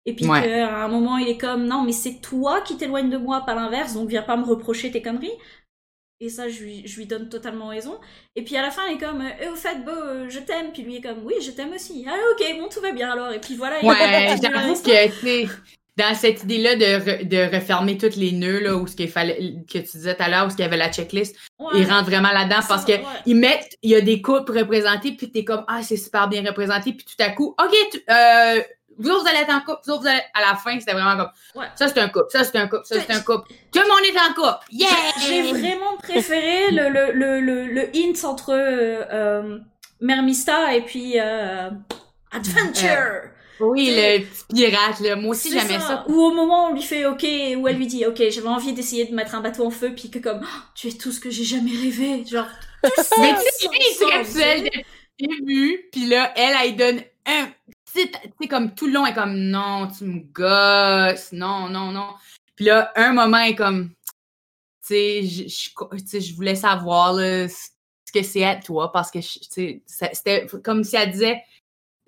Et 0.04 0.14
puis 0.14 0.26
Ouais. 0.26 0.42
qu'à 0.42 0.84
un 0.84 0.88
moment, 0.88 1.16
il 1.18 1.28
est 1.28 1.38
comme 1.38 1.64
non, 1.66 1.82
mais 1.82 1.92
c'est 1.92 2.20
toi 2.20 2.60
qui 2.62 2.76
t'éloignes 2.76 3.10
de 3.10 3.18
moi, 3.18 3.42
pas 3.46 3.54
l'inverse, 3.54 3.94
donc 3.94 4.08
viens 4.08 4.22
pas 4.22 4.36
me 4.36 4.44
reprocher 4.44 4.90
tes 4.90 5.00
conneries. 5.02 5.30
Et 6.20 6.28
ça, 6.28 6.48
je 6.48 6.62
lui, 6.62 6.86
je 6.86 6.96
lui 6.98 7.06
donne 7.06 7.28
totalement 7.28 7.68
raison. 7.68 7.98
Et 8.36 8.42
puis 8.44 8.56
à 8.56 8.62
la 8.62 8.70
fin, 8.70 8.82
il 8.88 8.94
est 8.94 8.98
comme, 8.98 9.24
Eh, 9.42 9.48
au 9.48 9.56
fait, 9.56 9.84
Beau, 9.84 9.90
euh, 9.90 10.26
je 10.28 10.38
t'aime. 10.38 10.70
Puis 10.72 10.82
lui 10.82 10.96
est 10.96 11.00
comme, 11.00 11.24
oui, 11.24 11.34
je 11.44 11.50
t'aime 11.50 11.72
aussi. 11.72 12.06
Ah, 12.08 12.14
ok, 12.32 12.58
bon, 12.60 12.68
tout 12.68 12.80
va 12.80 12.92
bien 12.92 13.10
alors. 13.10 13.32
Et 13.32 13.40
puis 13.40 13.56
voilà. 13.56 13.80
il 13.82 13.88
Ouais, 13.88 14.36
j'avoue 14.42 14.80
que, 14.82 15.46
dans 15.96 16.14
cette 16.14 16.44
idée-là 16.44 16.76
de, 16.76 16.84
re- 16.84 17.28
de 17.28 17.54
refermer 17.54 17.98
tous 17.98 18.16
les 18.16 18.30
nœuds, 18.32 18.60
là, 18.60 18.76
où 18.76 18.86
ce 18.86 18.94
qu'il 18.96 19.10
fallait, 19.10 19.56
que 19.68 19.78
tu 19.78 19.82
disais 19.96 20.14
tout 20.14 20.22
à 20.22 20.28
l'heure, 20.28 20.46
où 20.46 20.50
ce 20.50 20.54
qu'il 20.56 20.62
y 20.64 20.66
avait 20.68 20.76
la 20.76 20.92
checklist, 20.92 21.36
Ouais. 21.58 21.80
ils 21.80 21.84
rentrent 21.90 22.08
vraiment 22.08 22.30
là-dedans 22.32 22.60
parce 22.68 22.84
que 22.84 22.92
ouais. 22.92 23.02
ils 23.26 23.36
mettent, 23.36 23.76
il 23.82 23.90
y 23.90 23.94
a 23.96 24.00
des 24.00 24.22
couples 24.22 24.56
représentés, 24.58 25.12
puis 25.12 25.30
t'es 25.30 25.44
comme, 25.44 25.64
ah, 25.68 25.82
c'est 25.82 25.96
super 25.96 26.28
bien 26.28 26.42
représenté, 26.46 26.92
puis 26.92 27.04
tout 27.04 27.20
à 27.22 27.30
coup, 27.30 27.54
OK, 27.62 27.74
tu- 27.90 28.02
euh, 28.08 28.62
vous 28.98 29.10
autres, 29.10 29.22
vous 29.22 29.28
allez 29.28 29.38
être 29.40 29.52
en 29.54 29.60
couple, 29.60 29.80
vous 29.86 29.92
autres, 29.92 30.02
vous 30.02 30.08
allez, 30.08 30.20
à 30.34 30.40
la 30.40 30.54
fin, 30.56 30.78
c'était 30.78 30.92
vraiment 30.92 31.16
comme, 31.16 31.30
Ouais. 31.62 31.66
ça, 31.74 31.88
c'est 31.88 31.98
un 31.98 32.08
couple, 32.08 32.26
ça, 32.30 32.44
c'est 32.44 32.56
un 32.56 32.68
couple, 32.68 32.84
ça, 32.84 32.96
c'est 33.00 33.12
un 33.12 33.20
couple. 33.20 33.48
Tout 33.72 33.80
le 33.80 33.88
monde 33.88 34.04
est 34.04 34.18
en 34.18 34.34
couple! 34.34 34.64
Yeah! 34.70 34.88
J'ai 35.26 35.42
vraiment 35.42 35.96
préféré 36.02 36.70
le, 36.70 36.88
le, 36.88 37.12
le, 37.12 37.40
le, 37.40 37.66
le 37.66 37.90
hint 37.94 38.24
entre 38.24 38.52
euh, 38.52 39.04
euh, 39.12 39.58
Mermista 40.00 40.74
et 40.74 40.82
puis 40.82 41.14
euh, 41.18 41.70
Adventure. 42.30 43.30
Oui, 43.60 43.86
C'est- 43.94 44.18
le 44.18 44.24
petit 44.24 44.44
pirate, 44.70 45.00
là. 45.00 45.14
Moi 45.16 45.30
aussi, 45.30 45.50
C'est 45.50 45.60
j'aimais 45.60 45.78
ça. 45.78 46.04
Ou 46.08 46.14
au 46.20 46.32
moment 46.34 46.66
où 46.66 46.70
on 46.70 46.74
lui 46.74 46.82
fait 46.82 47.04
OK, 47.06 47.22
où 47.56 47.68
elle 47.68 47.76
lui 47.76 47.86
dit 47.86 48.04
OK, 48.06 48.20
j'avais 48.30 48.48
envie 48.48 48.72
d'essayer 48.72 49.04
de 49.04 49.14
mettre 49.14 49.34
un 49.34 49.40
bateau 49.40 49.66
en 49.66 49.70
feu, 49.70 49.92
puis 49.94 50.10
que 50.10 50.18
comme 50.18 50.40
Oh, 50.42 50.58
tu 50.74 50.88
es 50.88 50.92
tout 50.92 51.12
ce 51.12 51.20
que 51.20 51.30
j'ai 51.30 51.44
jamais 51.44 51.70
rêvé, 51.70 52.24
genre. 52.24 52.46
tout 52.82 52.90
ça, 53.02 53.14
Mais 53.20 53.34
tu 53.34 53.68
sais, 53.68 53.94
sans- 54.00 54.08
capsule 54.08 54.64
depuis 54.64 54.84
le 55.20 55.36
début, 55.38 55.80
puis 55.92 56.06
là, 56.06 56.32
elle, 56.34 56.54
elle, 56.64 56.76
donne 56.76 57.00
un. 57.26 57.48
Comme 58.48 58.74
tout 58.74 58.86
le 58.86 58.92
long, 58.92 59.06
elle 59.06 59.12
est 59.12 59.14
comme 59.14 59.36
non, 59.36 59.88
tu 59.88 60.04
me 60.04 60.20
gosses, 60.20 61.32
non, 61.32 61.68
non, 61.68 61.92
non. 61.92 62.14
Puis 62.56 62.66
là, 62.66 62.92
un 62.96 63.12
moment, 63.12 63.38
elle 63.38 63.52
est 63.52 63.56
comme, 63.56 63.90
tu 64.86 64.94
sais, 64.94 65.22
je- 65.22 66.20
je 66.20 66.34
voulais 66.34 66.54
savoir 66.54 67.12
là, 67.14 67.48
ce 67.48 67.68
que 68.12 68.22
c'est 68.22 68.44
à 68.44 68.56
toi, 68.56 68.92
parce 68.92 69.10
que, 69.10 69.18
tu 69.18 69.82
sais, 69.86 70.10
c'était 70.12 70.46
comme 70.62 70.84
si 70.84 70.96
elle 70.96 71.10
disait, 71.12 71.42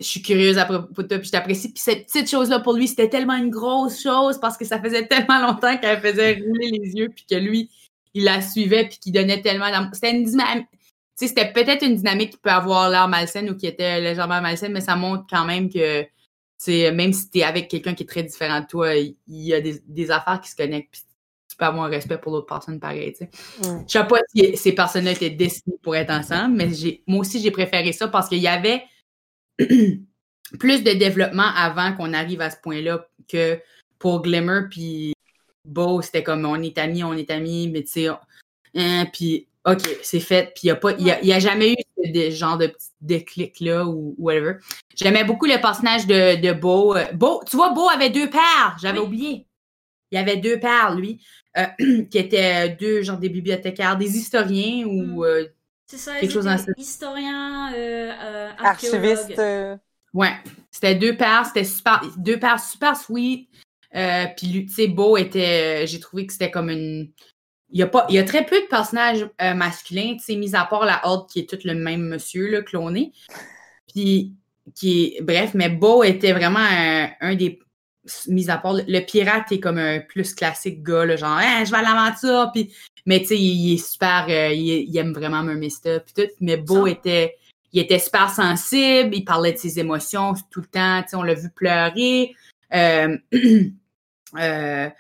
je 0.01 0.07
suis 0.07 0.23
curieuse 0.23 0.59
à 0.59 0.65
propos 0.65 1.03
de 1.03 1.09
toi, 1.09 1.19
puis 1.19 1.27
je 1.29 1.33
t'apprécie. 1.33 1.73
Puis 1.73 1.81
cette 1.83 2.07
petite 2.07 2.29
chose-là, 2.29 2.61
pour 2.61 2.75
lui, 2.75 2.89
c'était 2.89 3.09
tellement 3.09 3.37
une 3.37 3.51
grosse 3.51 4.03
chose, 4.03 4.39
parce 4.41 4.57
que 4.59 4.65
ça 4.65 4.81
faisait 4.81 5.07
tellement 5.07 5.41
longtemps 5.41 5.79
qu'elle 5.79 6.01
faisait 6.01 6.35
rouler 6.45 6.71
les 6.71 6.93
yeux, 6.95 7.11
puis 7.15 7.25
que 7.31 7.37
lui, 7.37 7.71
il 8.13 8.25
la 8.25 8.43
suivait, 8.43 8.89
puis 8.89 8.99
qu'il 8.99 9.13
donnait 9.13 9.41
tellement 9.41 9.71
d'amour. 9.71 9.91
C'était 9.95 10.11
une 10.11 10.25
sais, 11.17 11.29
c'était 11.29 11.53
peut-être 11.53 11.85
une 11.85 11.97
dynamique 11.97 12.31
qui 12.33 12.39
peut 12.39 12.51
avoir 12.51 12.91
l'air 12.91 13.09
malsaine 13.09 13.51
ou 13.51 13.57
qui 13.57 13.67
était 13.67 14.01
légèrement 14.01 14.41
malsaine, 14.41 14.73
mais 14.73 14.81
ça 14.81 14.97
montre 14.97 15.25
quand 15.29 15.45
même 15.45 15.69
que, 15.71 16.05
même 16.93 17.13
si 17.13 17.31
tu 17.31 17.39
es 17.39 17.43
avec 17.45 17.69
quelqu'un 17.69 17.95
qui 17.95 18.03
est 18.03 18.07
très 18.07 18.23
différent 18.23 18.61
de 18.61 18.67
toi, 18.67 18.95
il 18.95 19.17
y 19.27 19.55
a 19.55 19.61
des, 19.61 19.81
des 19.87 20.11
affaires 20.11 20.41
qui 20.41 20.51
se 20.51 20.57
connectent, 20.57 20.93
puis 20.93 21.03
tu 21.49 21.57
peux 21.57 21.65
avoir 21.65 21.85
un 21.85 21.89
respect 21.89 22.19
pour 22.19 22.33
l'autre 22.33 22.47
personne 22.47 22.81
pareil, 22.81 23.13
tu 23.13 23.19
sais. 23.19 23.31
Je 23.63 23.93
sais 23.93 24.05
pas 24.05 24.19
si 24.35 24.57
ces 24.57 24.73
personnes-là 24.73 25.13
étaient 25.13 25.31
destinées 25.31 25.79
pour 25.83 25.95
être 25.95 26.11
ensemble, 26.11 26.57
mais 26.57 26.73
j'ai, 26.73 27.03
moi 27.07 27.21
aussi, 27.21 27.41
j'ai 27.41 27.53
préféré 27.53 27.93
ça 27.93 28.09
parce 28.09 28.29
qu'il 28.29 28.41
y 28.41 28.49
avait 28.49 28.83
plus 29.59 30.83
de 30.83 30.93
développement 30.93 31.51
avant 31.57 31.95
qu'on 31.95 32.13
arrive 32.13 32.41
à 32.41 32.51
ce 32.51 32.57
point-là 32.61 33.07
que 33.29 33.61
pour 33.99 34.23
Glimmer, 34.23 34.63
puis 34.69 35.15
Beau, 35.65 36.03
c'était 36.03 36.23
comme 36.23 36.45
on 36.45 36.61
est 36.61 36.77
amis, 36.77 37.05
on 37.05 37.15
est 37.15 37.31
amis, 37.31 37.69
mais 37.69 37.83
tu 37.85 37.93
sais, 37.93 38.09
hein, 38.75 39.07
puis 39.13 39.49
OK, 39.67 39.81
c'est 40.03 40.21
fait. 40.21 40.53
Puis 40.55 40.63
il 40.65 40.67
n'y 40.67 40.71
a, 40.73 40.77
pas- 40.77 40.93
il 40.93 41.07
y 41.07 41.11
a, 41.11 41.23
y 41.25 41.33
a 41.33 41.39
jamais 41.39 41.73
eu 41.73 41.77
ce 42.05 42.31
genre 42.37 42.59
de 42.59 42.67
petit 42.67 42.91
déclic-là 43.01 43.87
ou 43.87 44.15
whatever. 44.19 44.57
J'aimais 44.95 45.25
beaucoup 45.25 45.47
le 45.47 45.59
personnage 45.61 46.07
de, 46.07 46.41
de 46.41 46.53
Beau. 46.53 46.95
Euh, 46.95 47.05
Beau. 47.13 47.43
Tu 47.49 47.57
vois, 47.57 47.71
Beau 47.71 47.89
avait 47.89 48.11
deux 48.11 48.29
pères. 48.29 48.77
J'avais 48.81 48.99
Oui. 48.99 49.05
oublié. 49.07 49.47
Il 50.13 50.17
y 50.17 50.19
avait 50.21 50.37
deux 50.37 50.61
pères, 50.61 50.95
lui, 50.95 51.25
euh, 51.57 51.65
qui 52.11 52.19
étaient 52.19 52.69
deux, 52.79 53.03
genre 53.03 53.19
des 53.19 53.31
bibliothécaires, 53.31 53.97
des 53.97 54.17
historiens 54.19 54.85
ou. 54.87 55.23
Mm. 55.23 55.25
euh, 55.25 55.45
C'est 55.87 55.97
ça, 55.97 56.19
Quelque 56.21 56.31
chose 56.33 56.47
étaient 56.47 56.57
dans 56.57 56.63
ce- 56.77 56.81
historiens, 56.81 57.73
euh, 57.75 58.13
euh, 58.23 58.51
Archiviste. 58.59 58.95
archéologues. 59.31 59.35
euh, 59.39 59.77
ouais. 60.13 60.33
C'était 60.71 60.95
deux 60.95 61.17
pères. 61.17 61.47
C'était 61.47 61.65
super. 61.65 62.03
Deux 62.19 62.39
pères 62.39 62.61
super 62.63 62.97
sweet. 62.97 63.49
Euh, 63.97 64.27
puis 64.37 64.49
lui, 64.49 64.67
tu 64.67 64.75
sais, 64.75 64.89
Beau 64.89 65.17
était. 65.17 65.85
euh, 65.85 65.87
J'ai 65.87 66.01
trouvé 66.01 66.27
que 66.27 66.33
c'était 66.35 66.51
comme 66.51 66.69
une. 66.69 67.11
Il 67.71 67.81
y, 67.81 67.83
a 67.83 67.87
pas, 67.87 68.07
il 68.09 68.15
y 68.15 68.19
a 68.19 68.25
très 68.25 68.47
peu 68.47 68.61
de 68.61 68.67
personnages 68.67 69.29
euh, 69.43 69.55
masculins, 69.55 70.15
tu 70.17 70.25
sais, 70.25 70.37
mis 70.37 70.55
à 70.55 70.65
part 70.65 70.85
la 70.85 71.01
Horde 71.07 71.29
qui 71.29 71.41
est 71.41 71.49
tout 71.49 71.59
le 71.65 71.75
même 71.75 72.03
monsieur, 72.03 72.49
là, 72.49 72.63
cloné. 72.63 73.13
Puis, 73.93 74.35
qui 74.75 75.17
est, 75.17 75.23
bref, 75.23 75.53
mais 75.55 75.69
Beau 75.69 76.05
était 76.05 76.33
vraiment 76.33 76.61
un, 76.61 77.11
un 77.21 77.35
des, 77.35 77.59
mis 78.29 78.51
à 78.51 78.59
part, 78.59 78.75
le, 78.75 78.85
le 78.87 79.01
pirate 79.01 79.51
est 79.53 79.61
comme 79.61 79.79
un 79.79 80.01
plus 80.01 80.35
classique 80.35 80.83
gars, 80.83 81.05
là, 81.05 81.17
genre, 81.17 81.39
Hein, 81.39 81.65
je 81.65 81.71
vais 81.71 81.79
à 81.79 81.83
l'aventure, 81.83 82.51
puis, 82.53 82.73
mais 83.07 83.21
tu 83.21 83.27
sais, 83.27 83.39
il, 83.39 83.71
il 83.71 83.75
est 83.75 83.93
super, 83.93 84.27
euh, 84.29 84.53
il, 84.53 84.89
il 84.89 84.97
aime 84.97 85.13
vraiment 85.13 85.43
Mermista, 85.43 86.01
puis 86.01 86.15
tout, 86.15 86.33
mais 86.41 86.57
Beau 86.57 86.87
était, 86.87 87.37
il 87.73 87.81
était 87.81 87.99
super 87.99 88.31
sensible, 88.31 89.15
il 89.15 89.25
parlait 89.25 89.53
de 89.53 89.59
ses 89.59 89.79
émotions 89.81 90.35
tout 90.51 90.61
le 90.61 90.67
temps, 90.67 91.03
tu 91.03 91.11
sais, 91.11 91.17
on 91.17 91.23
l'a 91.23 91.35
vu 91.35 91.51
pleurer, 91.51 92.35
euh, 92.73 93.17
euh, 94.39 94.91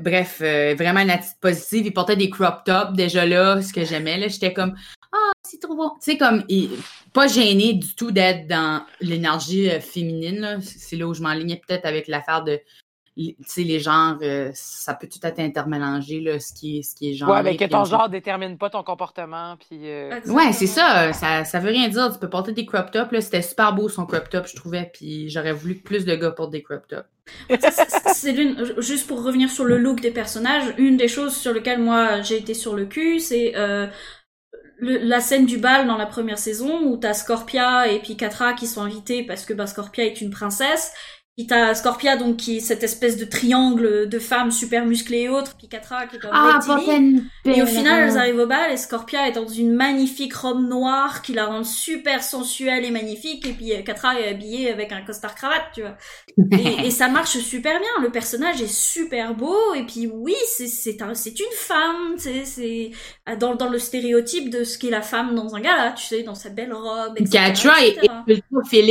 bref, 0.00 0.38
euh, 0.42 0.74
vraiment 0.76 1.00
une 1.00 1.10
attitude 1.10 1.38
positive. 1.40 1.86
Il 1.86 1.92
portait 1.92 2.16
des 2.16 2.30
crop 2.30 2.64
tops 2.64 2.92
déjà 2.92 3.26
là, 3.26 3.62
ce 3.62 3.72
que 3.72 3.84
j'aimais. 3.84 4.28
J'étais 4.28 4.52
comme 4.52 4.74
Ah, 5.12 5.32
c'est 5.42 5.60
trop 5.60 5.74
bon. 5.74 5.90
Tu 6.02 6.12
sais, 6.12 6.18
comme 6.18 6.44
pas 7.12 7.28
gêné 7.28 7.74
du 7.74 7.94
tout 7.94 8.10
d'être 8.10 8.46
dans 8.46 8.84
l'énergie 9.00 9.70
euh, 9.70 9.80
féminine. 9.80 10.60
C'est 10.62 10.96
là 10.96 11.06
où 11.06 11.14
je 11.14 11.22
m'enlignais 11.22 11.60
peut-être 11.66 11.86
avec 11.86 12.08
l'affaire 12.08 12.44
de 12.44 12.60
les 13.16 13.80
genres, 13.80 14.18
euh, 14.22 14.50
ça 14.54 14.92
peut 14.94 15.08
tout 15.08 15.18
être 15.26 15.38
intermélangé, 15.38 16.20
là, 16.20 16.38
ce 16.38 16.52
qui 16.52 16.78
est, 16.78 16.82
ce 16.82 16.94
qui 16.94 17.10
est 17.10 17.14
genre. 17.14 17.30
Ouais, 17.30 17.42
mais 17.42 17.56
que 17.56 17.64
ton 17.64 17.84
genre 17.84 18.08
détermine 18.08 18.58
pas 18.58 18.68
ton 18.70 18.82
comportement. 18.82 19.56
Puis, 19.56 19.88
euh, 19.88 20.20
Ouais, 20.26 20.52
c'est 20.52 20.66
ça, 20.66 21.12
ça. 21.14 21.44
Ça 21.44 21.58
veut 21.58 21.70
rien 21.70 21.88
dire. 21.88 22.12
Tu 22.12 22.18
peux 22.18 22.28
porter 22.28 22.52
des 22.52 22.66
crop 22.66 22.90
tops. 22.90 23.10
là. 23.12 23.20
C'était 23.20 23.42
super 23.42 23.72
beau 23.74 23.88
son 23.88 24.04
crop 24.06 24.28
top, 24.28 24.46
je 24.46 24.54
trouvais. 24.56 24.90
Puis 24.92 25.30
j'aurais 25.30 25.52
voulu 25.52 25.76
que 25.78 25.82
plus 25.82 26.04
de 26.04 26.14
gars 26.14 26.30
portent 26.30 26.50
des 26.52 26.62
crop 26.62 26.86
tops. 26.86 27.08
C'est 28.14 28.32
l'une, 28.32 28.72
juste 28.78 29.06
pour 29.06 29.22
revenir 29.24 29.50
sur 29.50 29.64
le 29.64 29.78
look 29.78 30.00
des 30.00 30.10
personnages, 30.10 30.74
une 30.78 30.96
des 30.96 31.08
choses 31.08 31.34
sur 31.34 31.52
lesquelles 31.52 31.80
moi 31.80 32.20
j'ai 32.22 32.36
été 32.36 32.54
sur 32.54 32.74
le 32.76 32.84
cul, 32.86 33.18
c'est 33.20 33.54
euh, 33.56 33.86
le- 34.78 34.98
la 34.98 35.20
scène 35.20 35.46
du 35.46 35.58
bal 35.58 35.86
dans 35.86 35.96
la 35.96 36.06
première 36.06 36.38
saison 36.38 36.82
où 36.84 36.96
t'as 36.96 37.14
Scorpia 37.14 37.88
et 37.88 37.98
puis 38.00 38.16
Catra 38.16 38.52
qui 38.52 38.66
sont 38.66 38.82
invités 38.82 39.22
parce 39.24 39.44
que 39.44 39.54
bah, 39.54 39.66
Scorpia 39.66 40.04
est 40.04 40.20
une 40.20 40.30
princesse. 40.30 40.92
Puis 41.36 41.46
t'as 41.46 41.74
Scorpia 41.74 42.16
donc 42.16 42.38
qui 42.38 42.56
est 42.56 42.60
cette 42.60 42.82
espèce 42.82 43.18
de 43.18 43.26
triangle 43.26 44.08
de 44.08 44.18
femmes 44.18 44.50
super 44.50 44.86
musclées 44.86 45.24
et 45.24 45.28
autres, 45.28 45.54
puis 45.58 45.68
Catra 45.68 46.06
qui 46.06 46.16
est 46.16 46.18
comme 46.18 46.30
Ah, 46.32 46.58
Et 47.44 47.62
au 47.62 47.66
final, 47.66 48.08
elles 48.08 48.16
arrivent 48.16 48.38
au 48.38 48.46
bal 48.46 48.72
et 48.72 48.78
Scorpia 48.78 49.28
est 49.28 49.32
dans 49.32 49.46
une 49.46 49.74
magnifique 49.74 50.32
robe 50.32 50.66
noire 50.66 51.20
qui 51.20 51.34
la 51.34 51.44
rend 51.44 51.62
super 51.62 52.22
sensuelle 52.22 52.86
et 52.86 52.90
magnifique. 52.90 53.46
Et 53.46 53.52
puis 53.52 53.74
euh, 53.74 53.82
Catra 53.82 54.18
est 54.18 54.30
habillée 54.30 54.72
avec 54.72 54.92
un 54.92 55.02
costard 55.02 55.34
cravate, 55.34 55.66
tu 55.74 55.82
vois. 55.82 55.98
Et, 56.52 56.86
et 56.86 56.90
ça 56.90 57.08
marche 57.08 57.36
super 57.38 57.78
bien. 57.80 58.02
Le 58.02 58.10
personnage 58.10 58.62
est 58.62 58.72
super 58.72 59.34
beau. 59.34 59.74
Et 59.74 59.82
puis 59.82 60.06
oui, 60.06 60.34
c'est 60.56 60.68
c'est 60.68 61.02
un 61.02 61.14
c'est 61.14 61.38
une 61.38 61.54
femme. 61.54 62.14
C'est 62.16 62.46
c'est 62.46 62.92
dans 63.38 63.54
dans 63.54 63.68
le 63.68 63.78
stéréotype 63.78 64.48
de 64.48 64.64
ce 64.64 64.78
qu'est 64.78 64.90
la 64.90 65.02
femme 65.02 65.34
dans 65.34 65.54
un 65.54 65.60
gala, 65.60 65.92
tu 65.92 66.06
sais, 66.06 66.22
dans 66.22 66.34
sa 66.34 66.48
belle 66.48 66.72
robe. 66.72 67.14
etc., 67.16 67.44
Catra 67.46 67.84
est. 67.84 67.98
Tu 68.70 68.82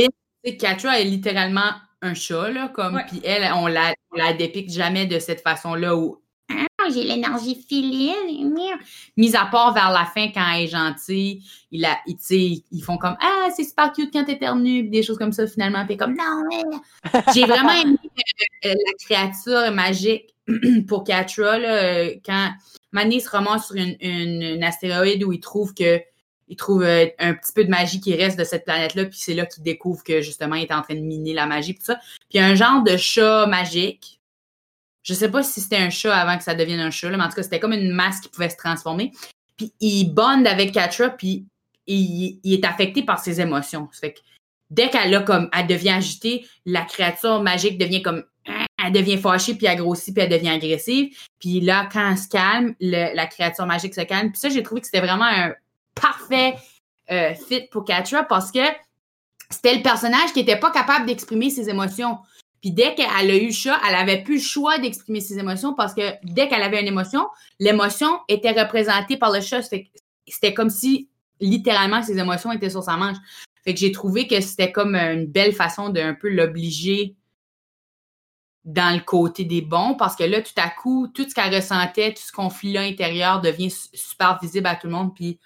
sais, 0.44 0.56
Catra 0.56 1.00
est 1.00 1.04
littéralement 1.04 1.72
un 2.02 2.14
chat, 2.14 2.50
là, 2.50 2.68
comme, 2.68 3.00
puis 3.08 3.20
elle, 3.24 3.50
on 3.54 3.66
la, 3.66 3.94
on 4.12 4.16
la 4.16 4.32
dépicte 4.32 4.70
jamais 4.70 5.06
de 5.06 5.18
cette 5.18 5.40
façon-là 5.40 5.96
où 5.96 6.20
ah, 6.48 6.88
j'ai 6.92 7.02
l'énergie 7.02 7.66
miaou. 8.44 8.76
mis 9.16 9.34
à 9.34 9.46
part 9.46 9.74
vers 9.74 9.90
la 9.90 10.04
fin 10.04 10.28
quand 10.32 10.44
elle 10.54 10.64
est 10.64 10.68
gentille, 10.68 11.42
il 11.72 11.84
a, 11.84 11.98
il, 12.06 12.62
ils 12.70 12.82
font 12.82 12.98
comme 12.98 13.16
ah 13.20 13.48
c'est 13.54 13.64
super 13.64 13.92
cute 13.92 14.12
quand 14.12 14.24
t'éternues, 14.24 14.82
puis 14.82 14.90
des 14.90 15.02
choses 15.02 15.18
comme 15.18 15.32
ça 15.32 15.46
finalement, 15.46 15.84
puis 15.86 15.96
comme 15.96 16.14
non, 16.14 16.44
mais- 16.48 17.22
j'ai 17.34 17.44
vraiment 17.44 17.72
aimé 17.72 17.96
euh, 18.04 18.68
euh, 18.68 18.74
la 18.74 18.92
créature 19.04 19.72
magique 19.74 20.34
pour 20.86 21.02
Catra 21.02 21.58
là, 21.58 21.74
euh, 21.82 22.14
quand 22.24 22.50
Manny 22.92 23.20
se 23.20 23.30
ramasse 23.30 23.66
sur 23.66 23.76
une, 23.76 23.96
une, 24.00 24.42
une 24.42 24.62
astéroïde 24.62 25.24
où 25.24 25.32
il 25.32 25.40
trouve 25.40 25.74
que 25.74 26.00
il 26.48 26.56
trouve 26.56 26.82
euh, 26.82 27.06
un 27.18 27.34
petit 27.34 27.52
peu 27.52 27.64
de 27.64 27.70
magie 27.70 28.00
qui 28.00 28.14
reste 28.14 28.38
de 28.38 28.44
cette 28.44 28.64
planète-là, 28.64 29.06
puis 29.06 29.18
c'est 29.18 29.34
là 29.34 29.46
qu'il 29.46 29.62
découvre 29.62 30.02
que 30.04 30.20
justement 30.20 30.54
il 30.54 30.62
est 30.62 30.72
en 30.72 30.82
train 30.82 30.94
de 30.94 31.00
miner 31.00 31.34
la 31.34 31.46
magie, 31.46 31.74
tout 31.74 31.84
ça. 31.84 31.98
Puis 32.30 32.38
un 32.38 32.54
genre 32.54 32.82
de 32.82 32.96
chat 32.96 33.46
magique. 33.46 34.20
Je 35.02 35.14
sais 35.14 35.30
pas 35.30 35.42
si 35.42 35.60
c'était 35.60 35.76
un 35.76 35.90
chat 35.90 36.14
avant 36.16 36.36
que 36.36 36.42
ça 36.42 36.54
devienne 36.54 36.80
un 36.80 36.90
chat, 36.90 37.10
là, 37.10 37.16
mais 37.16 37.24
en 37.24 37.28
tout 37.28 37.36
cas, 37.36 37.44
c'était 37.44 37.60
comme 37.60 37.72
une 37.72 37.92
masse 37.92 38.20
qui 38.20 38.28
pouvait 38.28 38.50
se 38.50 38.56
transformer. 38.56 39.12
Puis 39.56 39.72
il 39.80 40.12
bonde 40.12 40.46
avec 40.46 40.72
Katra, 40.72 41.10
puis 41.10 41.46
il, 41.86 42.40
est 42.44 42.64
affecté 42.64 43.02
par 43.02 43.20
ses 43.20 43.40
émotions. 43.40 43.88
Ça 43.92 44.00
fait 44.00 44.14
que 44.14 44.20
dès 44.70 44.90
qu'elle 44.90 45.14
a 45.14 45.22
comme 45.22 45.48
elle 45.56 45.68
devient 45.68 45.90
agitée, 45.90 46.46
la 46.64 46.82
créature 46.82 47.40
magique 47.40 47.78
devient 47.78 48.02
comme 48.02 48.24
elle 48.84 48.92
devient 48.92 49.16
fâchée, 49.18 49.54
puis 49.54 49.66
elle 49.66 49.78
grossit, 49.78 50.14
puis 50.14 50.24
elle 50.24 50.30
devient 50.30 50.50
agressive. 50.50 51.16
Puis 51.38 51.60
là, 51.60 51.88
quand 51.92 52.10
elle 52.10 52.18
se 52.18 52.28
calme, 52.28 52.74
la 52.80 53.26
créature 53.26 53.66
magique 53.66 53.94
se 53.94 54.02
calme. 54.02 54.30
Puis 54.30 54.40
ça, 54.40 54.48
j'ai 54.48 54.62
trouvé 54.62 54.80
que 54.80 54.86
c'était 54.86 55.00
vraiment 55.00 55.24
un 55.24 55.54
parfait 56.00 56.56
euh, 57.10 57.34
fit 57.34 57.62
pour 57.70 57.84
Katra 57.84 58.24
parce 58.24 58.50
que 58.50 58.60
c'était 59.50 59.76
le 59.76 59.82
personnage 59.82 60.32
qui 60.32 60.40
n'était 60.40 60.58
pas 60.58 60.70
capable 60.70 61.06
d'exprimer 61.06 61.50
ses 61.50 61.68
émotions. 61.68 62.18
Puis 62.60 62.72
dès 62.72 62.94
qu'elle 62.94 63.30
a 63.30 63.36
eu 63.36 63.52
chat, 63.52 63.78
elle 63.88 63.94
avait 63.94 64.22
plus 64.22 64.36
le 64.36 64.40
choix 64.40 64.78
d'exprimer 64.78 65.20
ses 65.20 65.38
émotions 65.38 65.74
parce 65.74 65.94
que 65.94 66.14
dès 66.24 66.48
qu'elle 66.48 66.62
avait 66.62 66.80
une 66.80 66.88
émotion, 66.88 67.28
l'émotion 67.60 68.20
était 68.28 68.50
représentée 68.50 69.16
par 69.16 69.30
le 69.30 69.40
chat. 69.40 69.62
C'était 69.62 70.54
comme 70.54 70.70
si 70.70 71.08
littéralement 71.40 72.02
ses 72.02 72.18
émotions 72.18 72.50
étaient 72.52 72.70
sur 72.70 72.82
sa 72.82 72.96
manche. 72.96 73.18
Fait 73.62 73.74
que 73.74 73.80
j'ai 73.80 73.92
trouvé 73.92 74.26
que 74.26 74.40
c'était 74.40 74.72
comme 74.72 74.94
une 74.94 75.26
belle 75.26 75.52
façon 75.52 75.90
de 75.90 76.00
un 76.00 76.14
peu 76.14 76.28
l'obliger 76.28 77.14
dans 78.64 78.94
le 78.94 79.00
côté 79.00 79.44
des 79.44 79.62
bons 79.62 79.94
parce 79.94 80.16
que 80.16 80.24
là, 80.24 80.40
tout 80.42 80.52
à 80.56 80.68
coup, 80.70 81.08
tout 81.08 81.28
ce 81.28 81.34
qu'elle 81.34 81.54
ressentait, 81.54 82.14
tout 82.14 82.22
ce 82.22 82.32
conflit-là 82.32 82.80
intérieur 82.80 83.40
devient 83.40 83.70
su- 83.70 83.88
super 83.94 84.40
visible 84.40 84.66
à 84.66 84.74
tout 84.74 84.88
le 84.88 84.92
monde. 84.92 85.14
Puis 85.14 85.38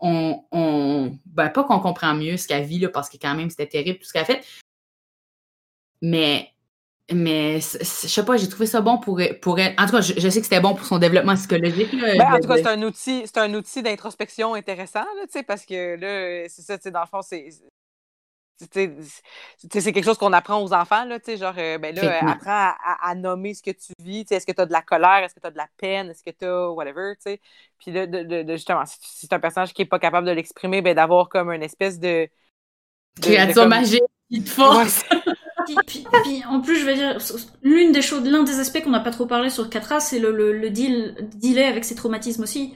on, 0.00 0.44
on 0.52 1.18
ben 1.26 1.48
pas 1.50 1.64
qu'on 1.64 1.80
comprend 1.80 2.14
mieux 2.14 2.36
ce 2.36 2.46
qu'elle 2.48 2.64
vit 2.64 2.78
là, 2.78 2.88
parce 2.88 3.08
que 3.08 3.16
quand 3.16 3.34
même 3.34 3.50
c'était 3.50 3.66
terrible 3.68 3.98
tout 3.98 4.04
ce 4.06 4.12
qu'elle 4.12 4.22
a 4.22 4.26
fait. 4.26 4.44
Mais 6.02 6.50
mais 7.12 7.60
je 7.60 7.84
sais 7.84 8.24
pas, 8.24 8.36
j'ai 8.38 8.48
trouvé 8.48 8.66
ça 8.66 8.80
bon 8.80 8.98
pour, 8.98 9.20
elle- 9.20 9.38
pour 9.40 9.58
elle. 9.58 9.74
En 9.78 9.84
tout 9.86 9.92
cas, 9.92 10.00
je, 10.00 10.14
je 10.18 10.28
sais 10.28 10.40
que 10.40 10.46
c'était 10.46 10.60
bon 10.60 10.74
pour 10.74 10.86
son 10.86 10.98
développement 10.98 11.34
psychologique. 11.34 11.92
là, 11.92 12.14
Ben, 12.16 12.34
en 12.34 12.40
tout 12.40 12.48
cas, 12.48 12.56
c'est 12.56 12.68
un 12.68 12.82
outil, 12.82 13.22
c'est 13.26 13.38
un 13.38 13.52
outil 13.54 13.82
d'introspection 13.82 14.54
intéressant, 14.54 15.00
là, 15.00 15.22
tu 15.26 15.32
sais, 15.32 15.42
parce 15.42 15.66
que 15.66 15.96
là, 15.96 16.48
c'est 16.48 16.62
ça, 16.62 16.78
tu 16.78 16.84
sais, 16.84 16.90
dans 16.90 17.02
le 17.02 17.06
fond, 17.06 17.20
c'est. 17.22 17.48
C'est- 18.58 19.92
quelque 19.92 20.04
chose 20.04 20.18
qu'on 20.18 20.32
apprend 20.32 20.62
aux 20.62 20.72
enfants, 20.72 21.04
là, 21.04 21.18
tu 21.18 21.26
sais, 21.26 21.36
genre, 21.36 21.54
euh, 21.58 21.78
ben 21.78 21.94
là, 21.94 22.02
euh, 22.02 22.06
Effectivement. 22.06 22.32
apprends 22.32 22.50
à, 22.50 22.76
à- 22.84 23.10
à 23.10 23.14
nommer 23.14 23.54
ce 23.54 23.62
que 23.62 23.70
tu 23.72 23.92
vis, 24.00 24.24
tu 24.24 24.28
sais, 24.28 24.34
est-ce 24.36 24.46
que 24.46 24.52
tu 24.52 24.60
as 24.60 24.66
de 24.66 24.72
la 24.72 24.82
colère, 24.82 25.22
est-ce 25.24 25.34
que 25.34 25.40
tu 25.40 25.46
as 25.46 25.50
de 25.50 25.56
la 25.56 25.68
peine, 25.76 26.10
est-ce 26.10 26.22
que 26.22 26.30
tu 26.30 26.44
as 26.44 26.70
whatever, 26.70 27.14
tu 27.16 27.22
sais. 27.32 27.40
Puis 27.78 27.90
là, 27.92 28.06
de, 28.06 28.22
de- 28.22 28.42
de- 28.42 28.52
justement, 28.54 28.84
si, 28.86 28.96
c'est 29.00 29.32
un 29.32 29.40
personnage 29.40 29.72
qui 29.74 29.82
est 29.82 29.86
pas 29.86 29.98
capable 29.98 30.26
de 30.26 30.32
l'exprimer, 30.32 30.82
ben 30.82 30.94
d'avoir 30.94 31.28
comme 31.28 31.50
une 31.52 31.62
espèce 31.62 31.98
de. 31.98 32.28
de- 33.18 33.20
de 33.20 33.26
créature 33.26 33.54
comme- 33.62 33.70
magique 33.70 34.02
qui 34.30 34.42
te 34.42 34.50
force. 34.50 35.04
Ouais, 35.10 35.18
Puis, 35.66 35.76
puis- 35.86 36.06
puis, 36.24 36.44
en 36.44 36.60
plus, 36.60 36.76
je 36.78 36.84
vais 36.84 36.94
dire, 36.94 37.16
l'une 37.62 37.90
des 37.90 38.02
choses, 38.02 38.22
l'un 38.28 38.42
des 38.42 38.60
aspects 38.60 38.82
qu'on 38.84 38.90
n'a 38.90 39.00
pas 39.00 39.10
trop 39.12 39.24
parlé 39.24 39.48
sur 39.48 39.70
Katra, 39.70 39.98
c'est 39.98 40.18
le, 40.18 40.30
le, 40.30 40.52
le 40.58 40.68
deal, 40.68 41.16
dealer 41.32 41.64
avec 41.64 41.86
ses 41.86 41.94
traumatismes 41.94 42.42
aussi. 42.42 42.74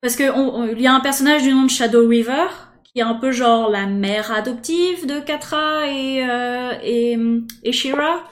Parce 0.00 0.16
que 0.16 0.30
on- 0.30 0.54
on- 0.54 0.66
il 0.68 0.80
y 0.80 0.86
a 0.86 0.94
un 0.94 1.00
personnage 1.00 1.42
du 1.42 1.52
nom 1.52 1.64
de 1.64 1.70
Shadow 1.70 2.08
River, 2.08 2.46
qui 2.92 3.00
est 3.00 3.02
un 3.02 3.14
peu 3.14 3.30
genre 3.32 3.70
la 3.70 3.86
mère 3.86 4.32
adoptive 4.32 5.06
de 5.06 5.20
Katra 5.20 5.86
et, 5.86 6.24
euh, 6.28 6.72
et, 6.82 7.16
et 7.64 7.72
Shira. 7.72 8.24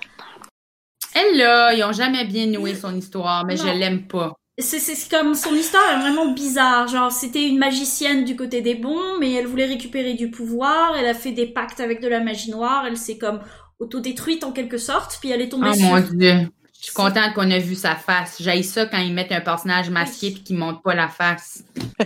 Elle, 1.14 1.38
là, 1.38 1.72
ils 1.74 1.82
ont 1.84 1.92
jamais 1.92 2.24
bien 2.24 2.46
noué 2.46 2.74
son 2.74 2.94
histoire, 2.94 3.44
mais 3.44 3.56
je 3.56 3.64
Non. 3.64 3.74
l'aime 3.74 4.06
pas. 4.06 4.34
C'est 4.60 4.80
comme 5.08 5.34
son 5.34 5.54
histoire 5.54 5.84
est 5.92 6.00
vraiment 6.00 6.32
bizarre. 6.32 6.88
Genre, 6.88 7.12
c'était 7.12 7.46
une 7.46 7.58
magicienne 7.58 8.24
du 8.24 8.34
côté 8.34 8.60
des 8.60 8.74
bons, 8.74 9.18
mais 9.20 9.32
elle 9.32 9.46
voulait 9.46 9.66
récupérer 9.66 10.14
du 10.14 10.30
pouvoir. 10.32 10.96
Elle 10.98 11.06
a 11.06 11.14
fait 11.14 11.30
des 11.30 11.46
pactes 11.46 11.78
avec 11.78 12.00
de 12.02 12.08
la 12.08 12.18
magie 12.20 12.50
noire. 12.50 12.84
Elle 12.86 12.96
s'est 12.96 13.18
comme 13.18 13.40
autodétruite 13.78 14.42
en 14.42 14.50
quelque 14.50 14.76
sorte. 14.76 15.18
Puis 15.20 15.30
elle 15.30 15.40
est 15.42 15.48
tombée 15.48 15.68
Oh 15.70 15.74
sur. 15.74 15.84
mon 15.86 16.00
dieu. 16.00 16.48
Je 16.80 16.84
suis 16.84 16.92
contente 16.94 17.34
qu'on 17.34 17.50
a 17.50 17.58
vu 17.58 17.74
sa 17.74 17.96
face. 17.96 18.36
J'aille 18.40 18.62
ça 18.62 18.86
quand 18.86 18.98
ils 18.98 19.12
mettent 19.12 19.32
un 19.32 19.40
personnage 19.40 19.90
masqué 19.90 20.30
puis 20.30 20.42
qu'ils 20.44 20.56
montrent 20.56 20.80
pas 20.80 20.94
la 20.94 21.08
face. 21.08 21.64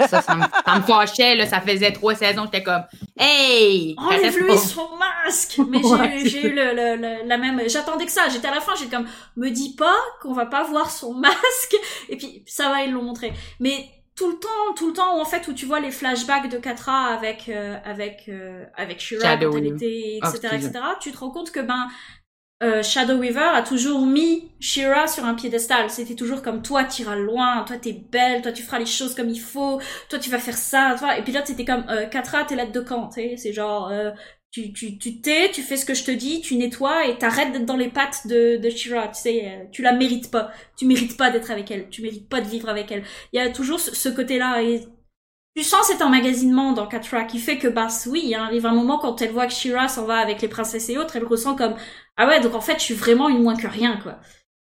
Ça, 0.08 0.22
ça 0.22 0.34
me, 0.34 0.42
ça 0.64 0.76
me 0.78 0.82
fâchait, 0.82 1.34
là. 1.36 1.46
Ça 1.46 1.60
faisait 1.60 1.92
trois 1.92 2.14
saisons. 2.14 2.44
J'étais 2.46 2.62
comme, 2.62 2.82
hey! 3.18 3.94
Enlève-lui 3.98 4.56
son 4.56 4.88
masque 4.96 5.60
Mais 5.68 5.84
Ouais, 5.84 6.22
j'ai, 6.24 6.46
eu 6.46 6.54
le, 6.54 6.72
le- 6.74 6.96
le- 6.96 7.28
la 7.28 7.36
même... 7.36 7.60
J'attendais 7.68 8.06
que 8.06 8.12
ça. 8.12 8.30
J'étais 8.30 8.48
à 8.48 8.54
la 8.54 8.60
fin, 8.62 8.72
j'étais 8.74 8.96
comme, 8.96 9.06
me 9.36 9.50
dis 9.50 9.74
pas 9.76 9.94
qu'on 10.22 10.32
va 10.32 10.46
pas 10.46 10.64
voir 10.64 10.90
son 10.90 11.12
masque. 11.14 11.76
Et 12.08 12.16
puis, 12.16 12.42
ça 12.46 12.70
va, 12.70 12.82
ils 12.82 12.92
l'ont 12.92 13.02
montré. 13.02 13.32
Mais 13.60 13.90
tout 14.16 14.30
le 14.30 14.38
temps, 14.38 14.74
tout 14.76 14.88
le 14.88 14.94
temps, 14.94 15.20
en 15.20 15.24
fait, 15.26 15.46
où 15.48 15.52
tu 15.52 15.66
vois 15.66 15.80
les 15.80 15.90
flashbacks 15.90 16.48
de 16.50 16.56
Katra 16.58 17.08
avec, 17.14 17.50
euh, 17.50 17.76
avec, 17.84 18.24
euh, 18.28 18.64
avec 18.76 19.00
Shira, 19.00 19.22
Shadow 19.22 19.54
etc., 19.56 20.48
etc., 20.52 20.70
tu 21.00 21.12
te 21.12 21.18
rends 21.18 21.30
compte 21.30 21.50
que, 21.50 21.60
ben, 21.60 21.88
euh, 22.62 22.82
Shadow 22.82 23.18
Weaver 23.18 23.50
a 23.54 23.62
toujours 23.62 24.06
mis 24.06 24.50
Shira 24.60 25.06
sur 25.06 25.24
un 25.24 25.34
piédestal. 25.34 25.90
C'était 25.90 26.14
toujours 26.14 26.42
comme 26.42 26.62
toi, 26.62 26.84
tu 26.84 27.02
iras 27.02 27.16
loin, 27.16 27.64
toi 27.66 27.76
t'es 27.76 27.92
belle, 27.92 28.42
toi 28.42 28.52
tu 28.52 28.62
feras 28.62 28.78
les 28.78 28.86
choses 28.86 29.14
comme 29.14 29.28
il 29.28 29.40
faut, 29.40 29.80
toi 30.08 30.18
tu 30.18 30.30
vas 30.30 30.38
faire 30.38 30.56
ça, 30.56 30.94
toi. 30.98 31.18
Et 31.18 31.22
puis 31.22 31.32
là 31.32 31.42
c'était 31.44 31.64
comme 31.64 31.84
euh, 31.88 32.06
Katra, 32.06 32.44
t'es 32.44 32.56
là 32.56 32.66
de 32.66 32.80
camp, 32.80 33.08
tu. 33.08 33.36
C'est 33.36 33.52
genre 33.52 33.88
euh, 33.90 34.10
tu 34.52 34.72
tu 34.72 34.98
tu 34.98 35.20
t'es, 35.20 35.50
tu 35.50 35.62
fais 35.62 35.76
ce 35.76 35.84
que 35.84 35.94
je 35.94 36.04
te 36.04 36.10
dis, 36.10 36.40
tu 36.40 36.56
nettoies 36.56 37.06
et 37.08 37.18
t'arrêtes 37.18 37.52
d'être 37.52 37.66
dans 37.66 37.76
les 37.76 37.88
pattes 37.88 38.26
de 38.26 38.58
de 38.58 38.70
Shira. 38.70 39.08
Tu 39.08 39.20
sais, 39.22 39.42
euh, 39.46 39.64
tu 39.72 39.82
la 39.82 39.92
mérites 39.92 40.30
pas, 40.30 40.50
tu 40.76 40.86
mérites 40.86 41.16
pas 41.16 41.30
d'être 41.30 41.50
avec 41.50 41.70
elle, 41.70 41.88
tu 41.88 42.02
mérites 42.02 42.28
pas 42.28 42.40
de 42.40 42.48
vivre 42.48 42.68
avec 42.68 42.92
elle. 42.92 43.02
Il 43.32 43.38
y 43.38 43.40
a 43.40 43.50
toujours 43.50 43.80
ce, 43.80 43.94
ce 43.94 44.08
côté-là 44.08 44.62
et 44.62 44.82
tu 45.57 45.62
sens 45.64 45.86
cet 45.86 46.03
emmagasinement 46.03 46.72
dans 46.72 46.86
Katra 46.86 47.24
qui 47.24 47.38
fait 47.38 47.59
que 47.59 47.68
bah 47.68 47.88
oui, 48.07 48.22
il 48.26 48.34
arrive 48.34 48.66
un 48.66 48.74
moment 48.74 48.98
quand 48.98 49.20
elle 49.22 49.32
voit 49.32 49.46
que 49.46 49.53
Shira 49.53 49.88
s'en 49.88 50.07
va 50.07 50.18
avec 50.18 50.40
les 50.42 50.48
princesses 50.48 50.88
et 50.88 50.98
autres, 50.98 51.16
elle 51.16 51.24
ressent 51.24 51.57
comme 51.57 51.74
ah 52.16 52.26
ouais 52.26 52.40
donc 52.40 52.55
en 52.55 52.61
fait 52.61 52.74
je 52.78 52.84
suis 52.84 52.94
vraiment 52.94 53.28
une 53.28 53.42
moins 53.42 53.57
que 53.57 53.66
rien 53.66 53.98
quoi. 53.98 54.18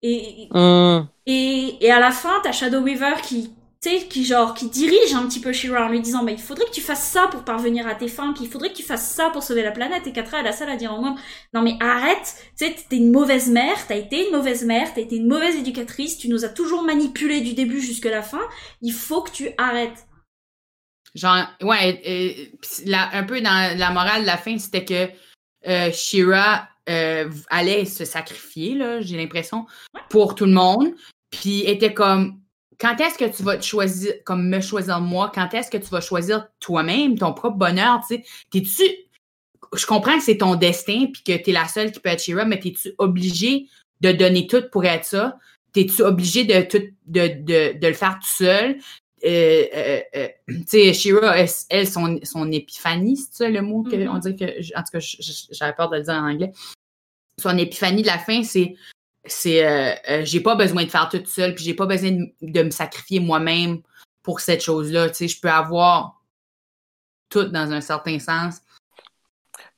Et 0.02 0.48
Hum. 0.50 1.08
et, 1.26 1.78
et 1.84 1.90
à 1.92 2.00
la 2.00 2.10
fin, 2.12 2.40
t'as 2.42 2.52
Shadow 2.52 2.80
Weaver 2.82 3.20
qui, 3.22 3.52
qui 4.10 4.24
genre, 4.24 4.54
qui 4.54 4.68
dirige 4.68 5.14
un 5.14 5.26
petit 5.26 5.40
peu 5.40 5.52
Shira 5.52 5.86
en 5.86 5.88
lui 5.88 6.00
disant, 6.00 6.24
bah, 6.24 6.32
il 6.32 6.40
faudrait 6.40 6.64
que 6.66 6.70
tu 6.72 6.80
fasses 6.80 7.04
ça 7.08 7.28
pour 7.28 7.44
parvenir 7.44 7.86
à 7.86 7.94
tes 7.94 8.08
fins, 8.08 8.32
puis 8.32 8.44
il 8.44 8.50
faudrait 8.50 8.70
que 8.70 8.76
tu 8.76 8.82
fasses 8.82 9.08
ça 9.10 9.30
pour 9.30 9.42
sauver 9.42 9.62
la 9.62 9.70
planète. 9.72 10.06
Et 10.06 10.12
Katra, 10.12 10.40
elle 10.40 10.46
a 10.46 10.52
ça 10.52 10.68
à 10.70 10.76
dire 10.76 10.92
en 10.92 11.00
mode, 11.02 11.14
non 11.54 11.62
mais 11.62 11.76
arrête, 11.80 12.36
tu 12.58 12.66
sais, 12.66 12.74
t'es 12.88 12.96
une 12.96 13.12
mauvaise 13.12 13.48
mère, 13.50 13.76
t'as 13.86 13.96
été 13.96 14.26
une 14.26 14.36
mauvaise 14.36 14.64
mère, 14.64 14.92
t'as 14.94 15.02
été 15.02 15.16
une 15.16 15.28
mauvaise 15.28 15.56
éducatrice, 15.56 16.18
tu 16.18 16.28
nous 16.28 16.44
as 16.44 16.48
toujours 16.48 16.82
manipulés 16.82 17.40
du 17.40 17.54
début 17.54 17.80
jusqu'à 17.80 18.10
la 18.10 18.22
fin, 18.22 18.40
il 18.82 18.92
faut 18.92 19.22
que 19.22 19.30
tu 19.30 19.50
arrêtes. 19.58 20.06
Genre, 21.16 21.46
ouais, 21.62 22.50
la- 22.84 23.10
un 23.16 23.24
peu 23.24 23.40
dans 23.40 23.78
la 23.78 23.90
morale 23.90 24.22
de 24.22 24.26
la 24.26 24.36
fin, 24.36 24.58
c'était 24.58 24.84
que 24.84 25.08
euh, 25.66 25.90
Shira 25.90 26.68
euh, 26.88 27.30
allait 27.48 27.86
se 27.86 28.04
sacrifier, 28.04 28.74
là, 28.74 29.00
j'ai 29.00 29.16
l'impression, 29.16 29.66
pour 30.10 30.34
tout 30.34 30.44
le 30.44 30.52
monde. 30.52 30.88
Puis 31.30 31.60
était 31.62 31.94
comme, 31.94 32.40
quand 32.78 33.00
est-ce 33.00 33.18
que 33.18 33.34
tu 33.34 33.42
vas 33.42 33.56
te 33.56 33.64
choisir, 33.64 34.12
comme 34.24 34.48
me 34.48 34.60
choisir 34.60 35.00
moi, 35.00 35.32
quand 35.34 35.52
est-ce 35.54 35.70
que 35.70 35.78
tu 35.78 35.88
vas 35.88 36.00
choisir 36.00 36.46
toi-même, 36.60 37.18
ton 37.18 37.32
propre 37.32 37.56
bonheur, 37.56 38.00
tu 38.06 38.16
sais? 38.16 38.24
T'es-tu. 38.50 38.84
Je 39.74 39.86
comprends 39.86 40.16
que 40.18 40.22
c'est 40.22 40.38
ton 40.38 40.54
destin, 40.54 41.06
puis 41.12 41.22
que 41.22 41.42
t'es 41.42 41.52
la 41.52 41.66
seule 41.66 41.90
qui 41.90 41.98
peut 41.98 42.10
être 42.10 42.22
Shira, 42.22 42.44
mais 42.44 42.60
t'es-tu 42.60 42.92
obligé 42.98 43.66
de 44.00 44.12
donner 44.12 44.46
tout 44.46 44.62
pour 44.70 44.84
être 44.84 45.04
ça? 45.04 45.38
T'es-tu 45.72 46.02
obligé 46.02 46.44
de, 46.44 46.62
tout, 46.62 46.82
de, 47.06 47.28
de, 47.42 47.78
de 47.78 47.86
le 47.88 47.94
faire 47.94 48.18
tout 48.20 48.28
seul? 48.28 48.78
Euh, 49.24 49.64
euh, 49.74 50.00
euh, 50.14 50.28
tu 50.48 50.64
sais, 50.66 50.92
Shira, 50.92 51.38
elle, 51.38 51.48
elle, 51.70 51.88
son, 51.88 52.18
son 52.22 52.50
épiphanie, 52.52 53.16
c'est 53.16 53.44
ça 53.44 53.48
le 53.48 53.62
mot 53.62 53.82
que, 53.82 53.96
Mhm. 53.96 54.08
on 54.08 54.18
dirait 54.18 54.36
que, 54.36 54.78
en 54.78 54.82
tout 54.82 54.90
cas, 54.92 54.98
j'avais 55.52 55.72
peur 55.72 55.88
de 55.90 55.96
le 55.96 56.02
dire 56.02 56.14
en 56.14 56.28
anglais. 56.30 56.52
Son 57.40 57.56
épiphanie 57.58 58.02
de 58.02 58.06
la 58.06 58.18
fin, 58.18 58.42
c'est, 58.42 58.76
c'est, 59.24 59.64
euh, 59.66 59.94
euh, 60.08 60.24
j'ai 60.24 60.40
pas 60.40 60.54
besoin 60.54 60.84
de 60.84 60.90
faire 60.90 61.08
tout 61.08 61.22
seul, 61.26 61.54
puis 61.54 61.64
j'ai 61.64 61.74
pas 61.74 61.86
besoin 61.86 62.12
de, 62.12 62.26
de 62.42 62.62
me 62.62 62.70
sacrifier 62.70 63.20
moi-même 63.20 63.80
pour 64.22 64.40
cette 64.40 64.62
chose-là. 64.62 65.08
Tu 65.10 65.14
sais, 65.16 65.28
je 65.28 65.40
peux 65.40 65.50
avoir 65.50 66.22
tout 67.28 67.44
dans 67.44 67.72
un 67.72 67.80
certain 67.80 68.18
sens. 68.18 68.60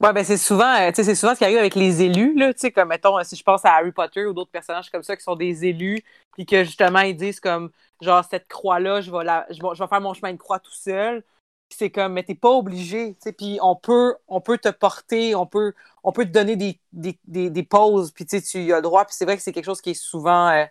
Ouais, 0.00 0.12
ben 0.12 0.24
c'est 0.24 0.36
souvent, 0.36 0.76
euh, 0.80 0.92
c'est 0.94 1.14
souvent 1.16 1.34
ce 1.34 1.38
qui 1.38 1.44
arrive 1.44 1.58
avec 1.58 1.74
les 1.74 2.02
élus, 2.02 2.32
là, 2.38 2.54
tu 2.54 2.60
sais, 2.60 2.70
comme, 2.70 2.88
mettons, 2.88 3.20
si 3.24 3.34
je 3.34 3.42
pense 3.42 3.64
à 3.64 3.72
Harry 3.74 3.90
Potter 3.90 4.26
ou 4.26 4.32
d'autres 4.32 4.50
personnages 4.52 4.90
comme 4.90 5.02
ça 5.02 5.16
qui 5.16 5.24
sont 5.24 5.34
des 5.34 5.64
élus, 5.64 6.04
puis 6.34 6.46
que, 6.46 6.62
justement, 6.62 7.00
ils 7.00 7.16
disent 7.16 7.40
comme, 7.40 7.70
genre, 8.00 8.24
cette 8.24 8.46
croix-là, 8.46 9.00
je 9.00 9.10
vais 9.10 9.24
la, 9.24 9.44
je 9.50 9.60
vais, 9.60 9.88
faire 9.88 10.00
mon 10.00 10.14
chemin 10.14 10.32
de 10.32 10.38
croix 10.38 10.60
tout 10.60 10.72
seul. 10.72 11.24
C'est 11.70 11.90
comme, 11.90 12.12
mais 12.12 12.22
t'es 12.22 12.36
pas 12.36 12.50
obligé, 12.50 13.14
tu 13.14 13.18
sais, 13.24 13.32
puis 13.32 13.58
on 13.60 13.74
peut, 13.74 14.14
on 14.28 14.40
peut 14.40 14.56
te 14.58 14.68
porter, 14.68 15.34
on 15.34 15.46
peut, 15.46 15.74
on 16.04 16.12
peut 16.12 16.24
te 16.24 16.30
donner 16.30 16.54
des, 16.54 16.78
des, 16.92 17.18
des, 17.26 17.50
des 17.50 17.62
pauses, 17.64 18.12
puis 18.12 18.24
tu 18.24 18.40
tu 18.40 18.72
as 18.72 18.76
le 18.76 18.82
droit, 18.82 19.04
puis 19.04 19.14
c'est 19.18 19.24
vrai 19.24 19.36
que 19.36 19.42
c'est 19.42 19.52
quelque 19.52 19.64
chose 19.66 19.80
qui 19.80 19.90
est 19.90 19.94
souvent 19.94 20.48
euh, 20.48 20.64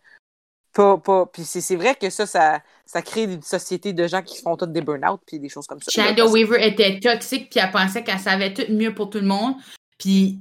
pas, 0.78 0.95
pas, 0.99 1.25
puis 1.25 1.43
c'est 1.43 1.75
vrai 1.75 1.95
que 1.95 2.11
ça, 2.11 2.28
ça, 2.28 2.61
ça 2.86 3.01
crée 3.01 3.23
une 3.23 3.41
société 3.41 3.93
de 3.93 4.07
gens 4.07 4.21
qui 4.21 4.39
font 4.39 4.55
toutes 4.55 4.73
des 4.73 4.82
burn-out, 4.82 5.19
puis 5.25 5.39
des 5.39 5.49
choses 5.49 5.65
comme 5.65 5.82
ça. 5.82 5.89
Shadow 5.89 6.30
Weaver 6.30 6.63
était 6.63 6.99
toxique, 6.99 7.49
puis 7.49 7.59
elle 7.59 7.71
pensait 7.71 8.03
qu'elle 8.03 8.19
savait 8.19 8.53
tout 8.53 8.71
mieux 8.71 8.93
pour 8.93 9.09
tout 9.09 9.17
le 9.17 9.25
monde. 9.25 9.55
Puis 9.97 10.39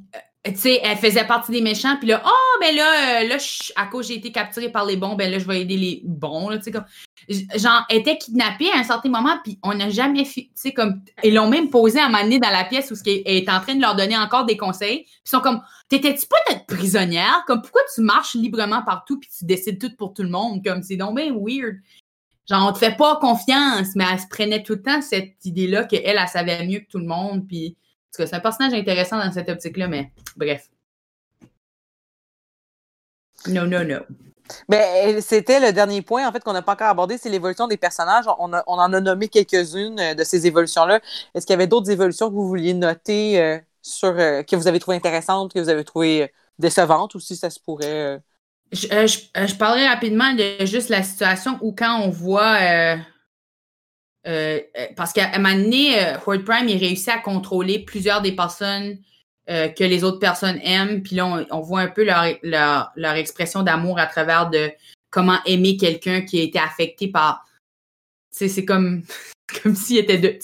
tu 0.52 0.58
sais, 0.58 0.80
elle 0.82 0.96
faisait 0.96 1.26
partie 1.26 1.52
des 1.52 1.60
méchants, 1.60 1.96
puis 1.98 2.08
là, 2.08 2.22
oh, 2.24 2.58
ben 2.60 2.74
là, 2.74 3.22
euh, 3.22 3.28
là, 3.28 3.36
à 3.76 3.86
cause 3.86 4.08
j'ai 4.08 4.14
été 4.14 4.32
capturée 4.32 4.70
par 4.70 4.84
les 4.84 4.96
bons, 4.96 5.14
ben 5.14 5.30
là, 5.30 5.38
je 5.38 5.46
vais 5.46 5.62
aider 5.62 5.76
les 5.76 6.02
bons, 6.04 6.50
tu 6.56 6.62
sais, 6.62 6.70
comme, 6.70 6.84
genre, 7.28 7.84
elle 7.88 7.98
était 7.98 8.18
kidnappée 8.18 8.70
à 8.72 8.78
un 8.78 8.84
certain 8.84 9.08
moment, 9.08 9.36
puis 9.42 9.58
on 9.62 9.74
n'a 9.74 9.90
jamais 9.90 10.24
fait, 10.24 10.42
tu 10.42 10.50
sais, 10.54 10.72
comme, 10.72 11.00
ils 11.24 11.34
l'ont 11.34 11.48
même 11.48 11.70
posé 11.70 12.00
à 12.00 12.08
donné 12.08 12.38
dans 12.38 12.50
la 12.50 12.64
pièce 12.64 12.90
où 12.90 12.94
elle 13.06 13.22
est 13.26 13.48
en 13.48 13.60
train 13.60 13.74
de 13.74 13.80
leur 13.80 13.96
donner 13.96 14.16
encore 14.16 14.44
des 14.44 14.56
conseils, 14.56 15.04
puis 15.04 15.22
ils 15.26 15.30
sont 15.30 15.40
comme, 15.40 15.62
t'étais-tu 15.88 16.26
pas 16.26 16.36
notre 16.50 16.66
prisonnière? 16.66 17.44
Comme, 17.46 17.62
pourquoi 17.62 17.82
tu 17.94 18.00
marches 18.00 18.34
librement 18.34 18.82
partout, 18.82 19.18
puis 19.18 19.30
tu 19.36 19.44
décides 19.44 19.80
tout 19.80 19.94
pour 19.96 20.14
tout 20.14 20.22
le 20.22 20.30
monde? 20.30 20.64
Comme, 20.64 20.82
c'est 20.82 20.96
donc 20.96 21.16
bien 21.16 21.32
weird. 21.32 21.76
Genre, 22.48 22.68
on 22.68 22.72
te 22.72 22.78
fait 22.78 22.96
pas 22.96 23.16
confiance, 23.16 23.88
mais 23.96 24.04
elle 24.10 24.20
se 24.20 24.28
prenait 24.28 24.62
tout 24.62 24.74
le 24.74 24.82
temps 24.82 25.02
cette 25.02 25.44
idée-là 25.44 25.84
qu'elle, 25.84 26.16
elle 26.18 26.28
savait 26.28 26.64
mieux 26.64 26.80
que 26.80 26.88
tout 26.88 26.98
le 26.98 27.06
monde, 27.06 27.46
puis 27.48 27.76
c'est 28.24 28.34
un 28.34 28.40
personnage 28.40 28.72
intéressant 28.72 29.18
dans 29.18 29.30
cette 29.32 29.48
optique-là, 29.48 29.88
mais 29.88 30.10
bref. 30.36 30.68
Non, 33.48 33.66
non, 33.66 33.84
non. 33.84 34.00
Ben, 34.68 35.20
c'était 35.20 35.60
le 35.60 35.72
dernier 35.72 36.02
point, 36.02 36.26
en 36.26 36.32
fait, 36.32 36.42
qu'on 36.42 36.52
n'a 36.52 36.62
pas 36.62 36.72
encore 36.72 36.88
abordé, 36.88 37.18
c'est 37.18 37.28
l'évolution 37.28 37.66
des 37.66 37.76
personnages. 37.76 38.24
On, 38.38 38.52
en 38.52 38.92
a 38.92 39.00
nommé 39.00 39.28
quelques-unes 39.28 39.98
euh, 39.98 40.14
de 40.14 40.24
ces 40.24 40.46
évolutions-là. 40.46 41.00
Est-ce 41.34 41.46
qu'il 41.46 41.54
y 41.54 41.58
avait 41.58 41.66
d'autres 41.66 41.90
évolutions 41.90 42.28
que 42.28 42.34
vous 42.34 42.46
vouliez 42.46 42.74
noter 42.74 43.40
euh, 43.40 43.58
sur 43.82 44.08
euh, 44.08 44.42
que 44.42 44.56
vous 44.56 44.68
avez 44.68 44.78
trouvé 44.78 44.96
intéressantes, 44.96 45.52
que 45.52 45.58
vous 45.58 45.68
avez 45.68 45.84
trouvé 45.84 46.32
décevantes, 46.58 47.14
ou 47.14 47.20
si 47.20 47.36
ça 47.36 47.50
se 47.50 47.60
pourrait. 47.60 48.20
Je, 48.72 48.86
je, 48.88 49.54
parlerai 49.54 49.86
rapidement 49.86 50.32
de 50.34 50.64
juste 50.64 50.88
la 50.88 51.02
situation 51.02 51.58
où 51.60 51.72
quand 51.72 52.00
on 52.00 52.10
voit 52.10 52.96
euh, 54.26 54.60
euh, 54.76 54.86
parce 54.96 55.12
qu'à 55.12 55.30
un 55.34 55.38
moment 55.38 55.54
donné, 55.54 55.98
euh, 55.98 56.18
Horde 56.26 56.44
Prime, 56.44 56.68
il 56.68 56.78
réussit 56.78 57.08
à 57.08 57.18
contrôler 57.18 57.80
plusieurs 57.80 58.22
des 58.22 58.32
personnes 58.32 58.98
que 59.48 59.84
les 59.84 60.02
autres 60.02 60.18
personnes 60.18 60.58
aiment. 60.64 61.04
Puis 61.04 61.14
là, 61.14 61.46
on, 61.52 61.60
voit 61.60 61.78
un 61.78 61.86
peu 61.86 62.02
leur, 62.02 62.24
leur, 62.42 63.14
expression 63.14 63.62
d'amour 63.62 63.96
à 63.96 64.06
travers 64.06 64.50
de 64.50 64.72
comment 65.08 65.38
aimer 65.46 65.76
quelqu'un 65.76 66.22
qui 66.22 66.40
a 66.40 66.42
été 66.42 66.58
affecté 66.58 67.06
par. 67.06 67.46
C'est 68.32 68.64
comme, 68.64 69.04
comme 69.62 69.76
s'il 69.76 69.98
était 69.98 70.18
de. 70.18 70.36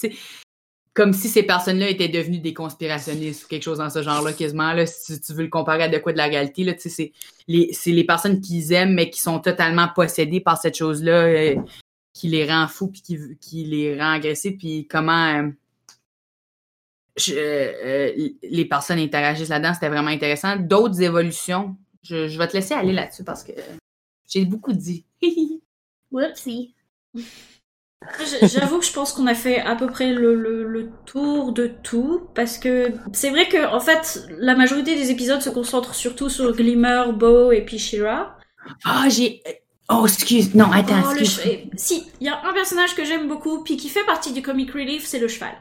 Comme 0.94 1.14
si 1.14 1.28
ces 1.28 1.42
personnes-là 1.42 1.88
étaient 1.88 2.06
devenues 2.06 2.38
des 2.38 2.54
conspirationnistes 2.54 3.44
ou 3.44 3.48
quelque 3.48 3.64
chose 3.64 3.78
dans 3.78 3.90
ce 3.90 4.02
genre-là, 4.02 4.32
quasiment. 4.34 4.72
Là, 4.72 4.86
si 4.86 5.20
tu 5.20 5.32
veux 5.32 5.42
le 5.42 5.48
comparer 5.48 5.82
à 5.82 5.88
de 5.88 5.98
quoi 5.98 6.12
de 6.12 6.18
la 6.18 6.26
réalité, 6.26 6.72
c'est 6.78 7.12
les, 7.48 7.76
les 7.84 8.04
personnes 8.04 8.40
qu'ils 8.40 8.72
aiment, 8.72 8.94
mais 8.94 9.10
qui 9.10 9.18
sont 9.18 9.40
totalement 9.40 9.88
possédées 9.96 10.40
par 10.40 10.58
cette 10.60 10.76
chose-là 10.76 11.56
qui 12.12 12.28
les 12.28 12.50
rend 12.50 12.68
fous 12.68 12.88
puis 12.88 13.02
qui, 13.02 13.18
qui 13.40 13.64
les 13.64 13.98
rend 13.98 14.12
agressifs 14.12 14.58
puis 14.58 14.86
comment 14.88 15.50
euh, 17.28 17.72
euh, 17.84 18.28
les 18.42 18.64
personnes 18.64 18.98
interagissent 18.98 19.50
là-dedans, 19.50 19.74
c'était 19.74 19.88
vraiment 19.88 20.08
intéressant. 20.08 20.56
D'autres 20.56 21.02
évolutions, 21.02 21.76
je, 22.02 22.28
je, 22.28 22.38
vais 22.38 22.48
te 22.48 22.54
laisser 22.54 22.74
aller 22.74 22.92
là-dessus 22.92 23.24
parce 23.24 23.44
que 23.44 23.52
j'ai 24.26 24.44
beaucoup 24.44 24.72
dit. 24.72 25.04
Whoopsie. 26.10 26.74
J'avoue 28.42 28.80
que 28.80 28.84
je 28.84 28.92
pense 28.92 29.12
qu'on 29.12 29.26
a 29.26 29.34
fait 29.34 29.60
à 29.60 29.76
peu 29.76 29.86
près 29.86 30.12
le, 30.12 30.34
le, 30.34 30.90
tour 31.06 31.52
de 31.52 31.68
tout 31.82 32.28
parce 32.34 32.58
que 32.58 32.92
c'est 33.12 33.30
vrai 33.30 33.48
que 33.48 33.66
en 33.72 33.78
fait 33.78 34.26
la 34.38 34.56
majorité 34.56 34.96
des 34.96 35.10
épisodes 35.10 35.40
se 35.40 35.50
concentrent 35.50 35.94
surtout 35.94 36.28
sur 36.28 36.52
Glimmer, 36.54 37.04
Bo 37.14 37.52
et 37.52 37.64
puis 37.64 37.78
Shira. 37.78 38.36
Ah, 38.84 39.06
j'ai 39.08 39.42
Oh, 39.92 40.06
excuse. 40.06 40.54
Non, 40.54 40.70
attends, 40.72 41.02
oh, 41.04 41.24
Si, 41.76 42.06
il 42.20 42.26
y 42.26 42.30
a 42.30 42.44
un 42.46 42.52
personnage 42.52 42.94
que 42.94 43.04
j'aime 43.04 43.28
beaucoup, 43.28 43.62
puis 43.62 43.76
qui 43.76 43.88
fait 43.88 44.04
partie 44.04 44.32
du 44.32 44.42
comic 44.42 44.70
relief, 44.72 45.04
c'est 45.04 45.18
le 45.18 45.28
cheval. 45.28 45.54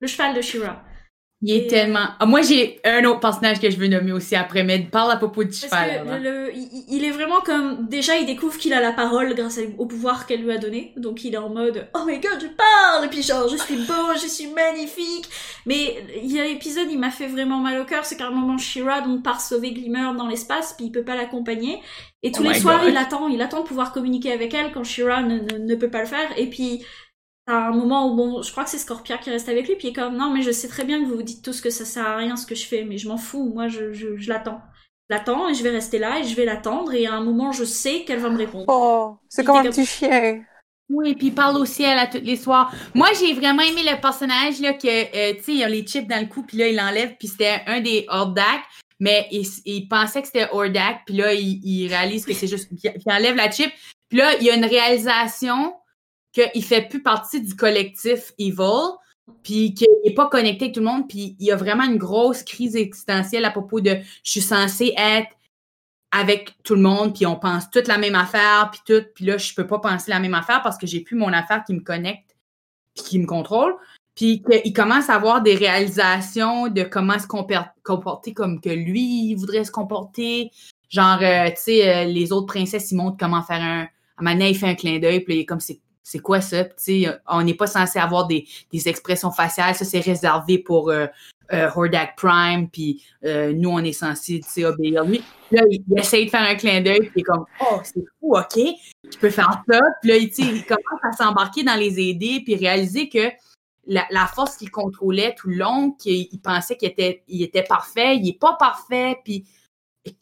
Le 0.00 0.06
cheval 0.06 0.34
de 0.34 0.40
Shira. 0.40 0.82
Il 1.42 1.54
est 1.54 1.68
tellement. 1.68 2.08
Ah, 2.18 2.24
moi, 2.24 2.40
j'ai 2.40 2.80
un 2.82 3.04
autre 3.04 3.20
personnage 3.20 3.60
que 3.60 3.68
je 3.68 3.76
veux 3.76 3.88
nommer 3.88 4.12
aussi 4.12 4.34
après, 4.34 4.64
mais 4.64 4.78
parle 4.78 5.12
à 5.12 5.16
propos 5.16 5.44
du 5.44 5.52
cheval. 5.52 6.02
il, 6.88 7.04
est 7.04 7.10
vraiment 7.10 7.42
comme. 7.42 7.86
Déjà, 7.88 8.16
il 8.16 8.24
découvre 8.24 8.56
qu'il 8.56 8.72
a 8.72 8.80
la 8.80 8.92
parole 8.92 9.34
grâce 9.34 9.60
au 9.76 9.84
pouvoir 9.84 10.26
qu'elle 10.26 10.40
lui 10.42 10.50
a 10.50 10.56
donné. 10.56 10.94
Donc, 10.96 11.24
il 11.24 11.34
est 11.34 11.38
en 11.38 11.50
mode 11.50 11.88
Oh 11.94 12.04
my 12.06 12.18
god, 12.20 12.40
je 12.40 12.46
parle 12.46 13.04
Et 13.04 13.08
puis, 13.08 13.22
genre, 13.22 13.48
je 13.48 13.56
suis 13.56 13.76
beau, 13.76 14.14
je 14.14 14.26
suis 14.26 14.46
magnifique 14.46 15.28
Mais 15.66 16.02
il 16.22 16.32
y 16.32 16.40
a 16.40 16.44
l'épisode, 16.44 16.86
il 16.90 16.98
m'a 16.98 17.10
fait 17.10 17.28
vraiment 17.28 17.58
mal 17.58 17.78
au 17.80 17.84
cœur. 17.84 18.06
C'est 18.06 18.16
qu'à 18.16 18.28
un 18.28 18.30
moment, 18.30 18.56
Shira 18.56 19.02
donc, 19.02 19.22
part 19.22 19.42
sauver 19.42 19.72
Glimmer 19.72 20.16
dans 20.16 20.28
l'espace, 20.28 20.72
puis 20.72 20.86
il 20.86 20.90
peut 20.90 21.04
pas 21.04 21.16
l'accompagner. 21.16 21.80
Et 22.22 22.32
tous 22.32 22.42
oh 22.44 22.48
les 22.48 22.58
soirs, 22.58 22.88
il 22.88 22.96
attend, 22.96 23.28
il 23.28 23.42
attend 23.42 23.60
de 23.60 23.66
pouvoir 23.66 23.92
communiquer 23.92 24.32
avec 24.32 24.54
elle 24.54 24.72
quand 24.72 24.84
Shira 24.84 25.22
ne, 25.22 25.38
ne 25.58 25.74
peut 25.74 25.90
pas 25.90 26.00
le 26.00 26.06
faire. 26.06 26.30
Et 26.38 26.46
puis 26.46 26.82
à 27.46 27.68
un 27.68 27.72
moment 27.72 28.10
où, 28.10 28.16
bon, 28.16 28.42
je 28.42 28.50
crois 28.50 28.64
que 28.64 28.70
c'est 28.70 28.78
Scorpia 28.78 29.18
qui 29.18 29.30
reste 29.30 29.48
avec 29.48 29.68
lui, 29.68 29.76
puis 29.76 29.88
il 29.88 29.90
est 29.90 29.94
comme, 29.94 30.16
non, 30.16 30.30
mais 30.30 30.42
je 30.42 30.50
sais 30.50 30.68
très 30.68 30.84
bien 30.84 31.00
que 31.00 31.06
vous 31.08 31.16
vous 31.16 31.22
dites 31.22 31.44
tous 31.44 31.60
que 31.60 31.70
ça 31.70 31.84
sert 31.84 32.04
à 32.04 32.16
rien 32.16 32.36
ce 32.36 32.46
que 32.46 32.56
je 32.56 32.66
fais, 32.66 32.84
mais 32.84 32.98
je 32.98 33.08
m'en 33.08 33.16
fous, 33.16 33.44
moi, 33.54 33.68
je, 33.68 33.92
je, 33.92 34.16
je 34.16 34.28
l'attends. 34.28 34.60
Je 35.08 35.14
l'attends 35.14 35.48
et 35.48 35.54
je 35.54 35.62
vais 35.62 35.70
rester 35.70 35.98
là 35.98 36.18
et 36.18 36.24
je 36.24 36.34
vais 36.34 36.44
l'attendre 36.44 36.92
et 36.92 37.06
à 37.06 37.14
un 37.14 37.20
moment, 37.20 37.52
je 37.52 37.62
sais 37.62 38.02
qu'elle 38.04 38.18
va 38.18 38.30
me 38.30 38.38
répondre. 38.38 38.64
Oh, 38.66 39.16
c'est 39.28 39.44
comme 39.44 39.58
un 39.58 39.62
petit 39.62 39.86
chien. 39.86 40.42
Oui, 40.88 41.14
puis 41.14 41.28
il 41.28 41.34
parle 41.34 41.56
au 41.56 41.64
ciel 41.64 41.98
à 41.98 42.06
toutes 42.06 42.24
les 42.24 42.36
soirs. 42.36 42.72
Moi, 42.94 43.08
j'ai 43.18 43.32
vraiment 43.32 43.62
aimé 43.62 43.82
le 43.84 44.00
personnage, 44.00 44.60
là, 44.60 44.72
que, 44.72 44.86
euh, 44.86 45.34
tu 45.34 45.42
sais, 45.42 45.54
il 45.54 45.64
a 45.64 45.68
les 45.68 45.82
chips 45.82 46.08
dans 46.08 46.20
le 46.20 46.26
cou, 46.26 46.42
puis 46.42 46.56
là, 46.56 46.68
il 46.68 46.76
l'enlève, 46.76 47.14
puis 47.18 47.28
c'était 47.28 47.62
un 47.66 47.80
des 47.80 48.06
Hordak, 48.08 48.62
mais 49.00 49.26
il, 49.30 49.44
il, 49.64 49.88
pensait 49.88 50.20
que 50.20 50.26
c'était 50.26 50.48
Hordak, 50.50 51.02
puis 51.06 51.16
là, 51.16 51.32
il, 51.34 51.60
il 51.64 51.88
réalise 51.88 52.24
que 52.24 52.34
c'est 52.34 52.46
juste, 52.46 52.68
puis 52.68 52.78
il 52.84 53.12
enlève 53.12 53.34
la 53.34 53.50
chip, 53.50 53.72
puis 54.08 54.18
là, 54.18 54.36
il 54.36 54.44
y 54.44 54.50
a 54.50 54.54
une 54.54 54.64
réalisation 54.64 55.74
qu'il 56.36 56.64
fait 56.64 56.82
plus 56.82 57.02
partie 57.02 57.40
du 57.40 57.56
collectif 57.56 58.32
Evil, 58.38 58.96
puis 59.42 59.74
qu'il 59.74 59.88
n'est 60.04 60.14
pas 60.14 60.28
connecté 60.28 60.66
avec 60.66 60.74
tout 60.74 60.80
le 60.80 60.86
monde, 60.86 61.08
puis 61.08 61.36
il 61.38 61.46
y 61.46 61.52
a 61.52 61.56
vraiment 61.56 61.84
une 61.84 61.96
grosse 61.96 62.42
crise 62.42 62.76
existentielle 62.76 63.44
à 63.44 63.50
propos 63.50 63.80
de 63.80 63.96
je 64.22 64.30
suis 64.30 64.40
censé 64.40 64.92
être 64.96 65.30
avec 66.12 66.54
tout 66.62 66.74
le 66.74 66.82
monde, 66.82 67.14
puis 67.14 67.26
on 67.26 67.36
pense 67.36 67.70
toute 67.70 67.88
la 67.88 67.98
même 67.98 68.14
affaire, 68.14 68.70
puis 68.70 68.80
tout, 68.86 69.06
puis 69.14 69.24
là, 69.24 69.38
je 69.38 69.54
peux 69.54 69.66
pas 69.66 69.78
penser 69.78 70.10
la 70.10 70.20
même 70.20 70.34
affaire 70.34 70.62
parce 70.62 70.78
que 70.78 70.86
j'ai 70.86 71.00
plus 71.00 71.16
mon 71.16 71.32
affaire 71.32 71.64
qui 71.64 71.74
me 71.74 71.80
connecte, 71.80 72.36
puis 72.94 73.04
qui 73.04 73.18
me 73.18 73.26
contrôle. 73.26 73.74
Puis 74.14 74.42
qu'il 74.42 74.72
commence 74.72 75.10
à 75.10 75.14
avoir 75.16 75.42
des 75.42 75.54
réalisations 75.54 76.68
de 76.68 76.84
comment 76.84 77.18
se 77.18 77.26
comporter 77.26 78.32
comme 78.32 78.62
que 78.62 78.70
lui, 78.70 79.30
il 79.30 79.34
voudrait 79.34 79.64
se 79.64 79.70
comporter. 79.70 80.50
Genre, 80.88 81.18
euh, 81.20 81.50
tu 81.50 81.56
sais, 81.56 81.88
euh, 81.88 82.04
les 82.06 82.32
autres 82.32 82.46
princesses, 82.46 82.90
ils 82.92 82.96
montrent 82.96 83.18
comment 83.18 83.42
faire 83.42 83.62
un... 83.62 83.88
À 84.18 84.26
un 84.26 84.40
il 84.40 84.56
fait 84.56 84.68
un 84.68 84.74
clin 84.74 84.98
d'œil, 84.98 85.20
puis 85.20 85.44
comme 85.44 85.60
c'est 85.60 85.80
c'est 86.08 86.20
quoi 86.20 86.40
ça? 86.40 86.62
on 87.26 87.42
n'est 87.42 87.54
pas 87.54 87.66
censé 87.66 87.98
avoir 87.98 88.28
des, 88.28 88.46
expressions 88.72 89.32
faciales. 89.32 89.74
Ça, 89.74 89.84
c'est 89.84 89.98
réservé 89.98 90.58
pour 90.58 90.88
euh, 90.88 91.08
euh, 91.52 91.68
Hordak 91.74 92.14
Prime. 92.16 92.70
Puis 92.70 93.02
euh, 93.24 93.52
nous, 93.52 93.70
on 93.70 93.80
est 93.80 93.92
censé 93.92 94.40
obéir 94.64 95.04
lui. 95.04 95.20
Là, 95.50 95.62
il, 95.68 95.82
essaie 95.98 96.24
de 96.24 96.30
faire 96.30 96.48
un 96.48 96.54
clin 96.54 96.80
d'œil. 96.80 97.00
Puis 97.00 97.10
il 97.16 97.20
est 97.20 97.24
comme, 97.24 97.44
oh, 97.60 97.80
c'est 97.82 98.04
fou, 98.20 98.36
OK. 98.36 98.54
Tu 99.10 99.18
peux 99.18 99.30
faire 99.30 99.64
ça. 99.68 99.80
Puis 100.00 100.10
là, 100.10 100.16
il, 100.16 100.64
commence 100.64 101.00
à 101.02 101.10
s'embarquer 101.10 101.64
dans 101.64 101.74
les 101.74 101.98
aider. 101.98 102.40
Puis 102.44 102.54
réaliser 102.54 103.08
que 103.08 103.28
la, 103.88 104.26
force 104.32 104.58
qu'il 104.58 104.70
contrôlait 104.70 105.34
tout 105.36 105.48
le 105.48 105.56
long, 105.56 105.90
qu'il 105.90 106.40
pensait 106.40 106.76
qu'il 106.76 106.88
était, 106.88 107.24
il 107.26 107.42
était 107.42 107.64
parfait, 107.64 108.16
il 108.16 108.26
n'est 108.26 108.38
pas 108.38 108.56
parfait. 108.60 109.18
Puis 109.24 109.44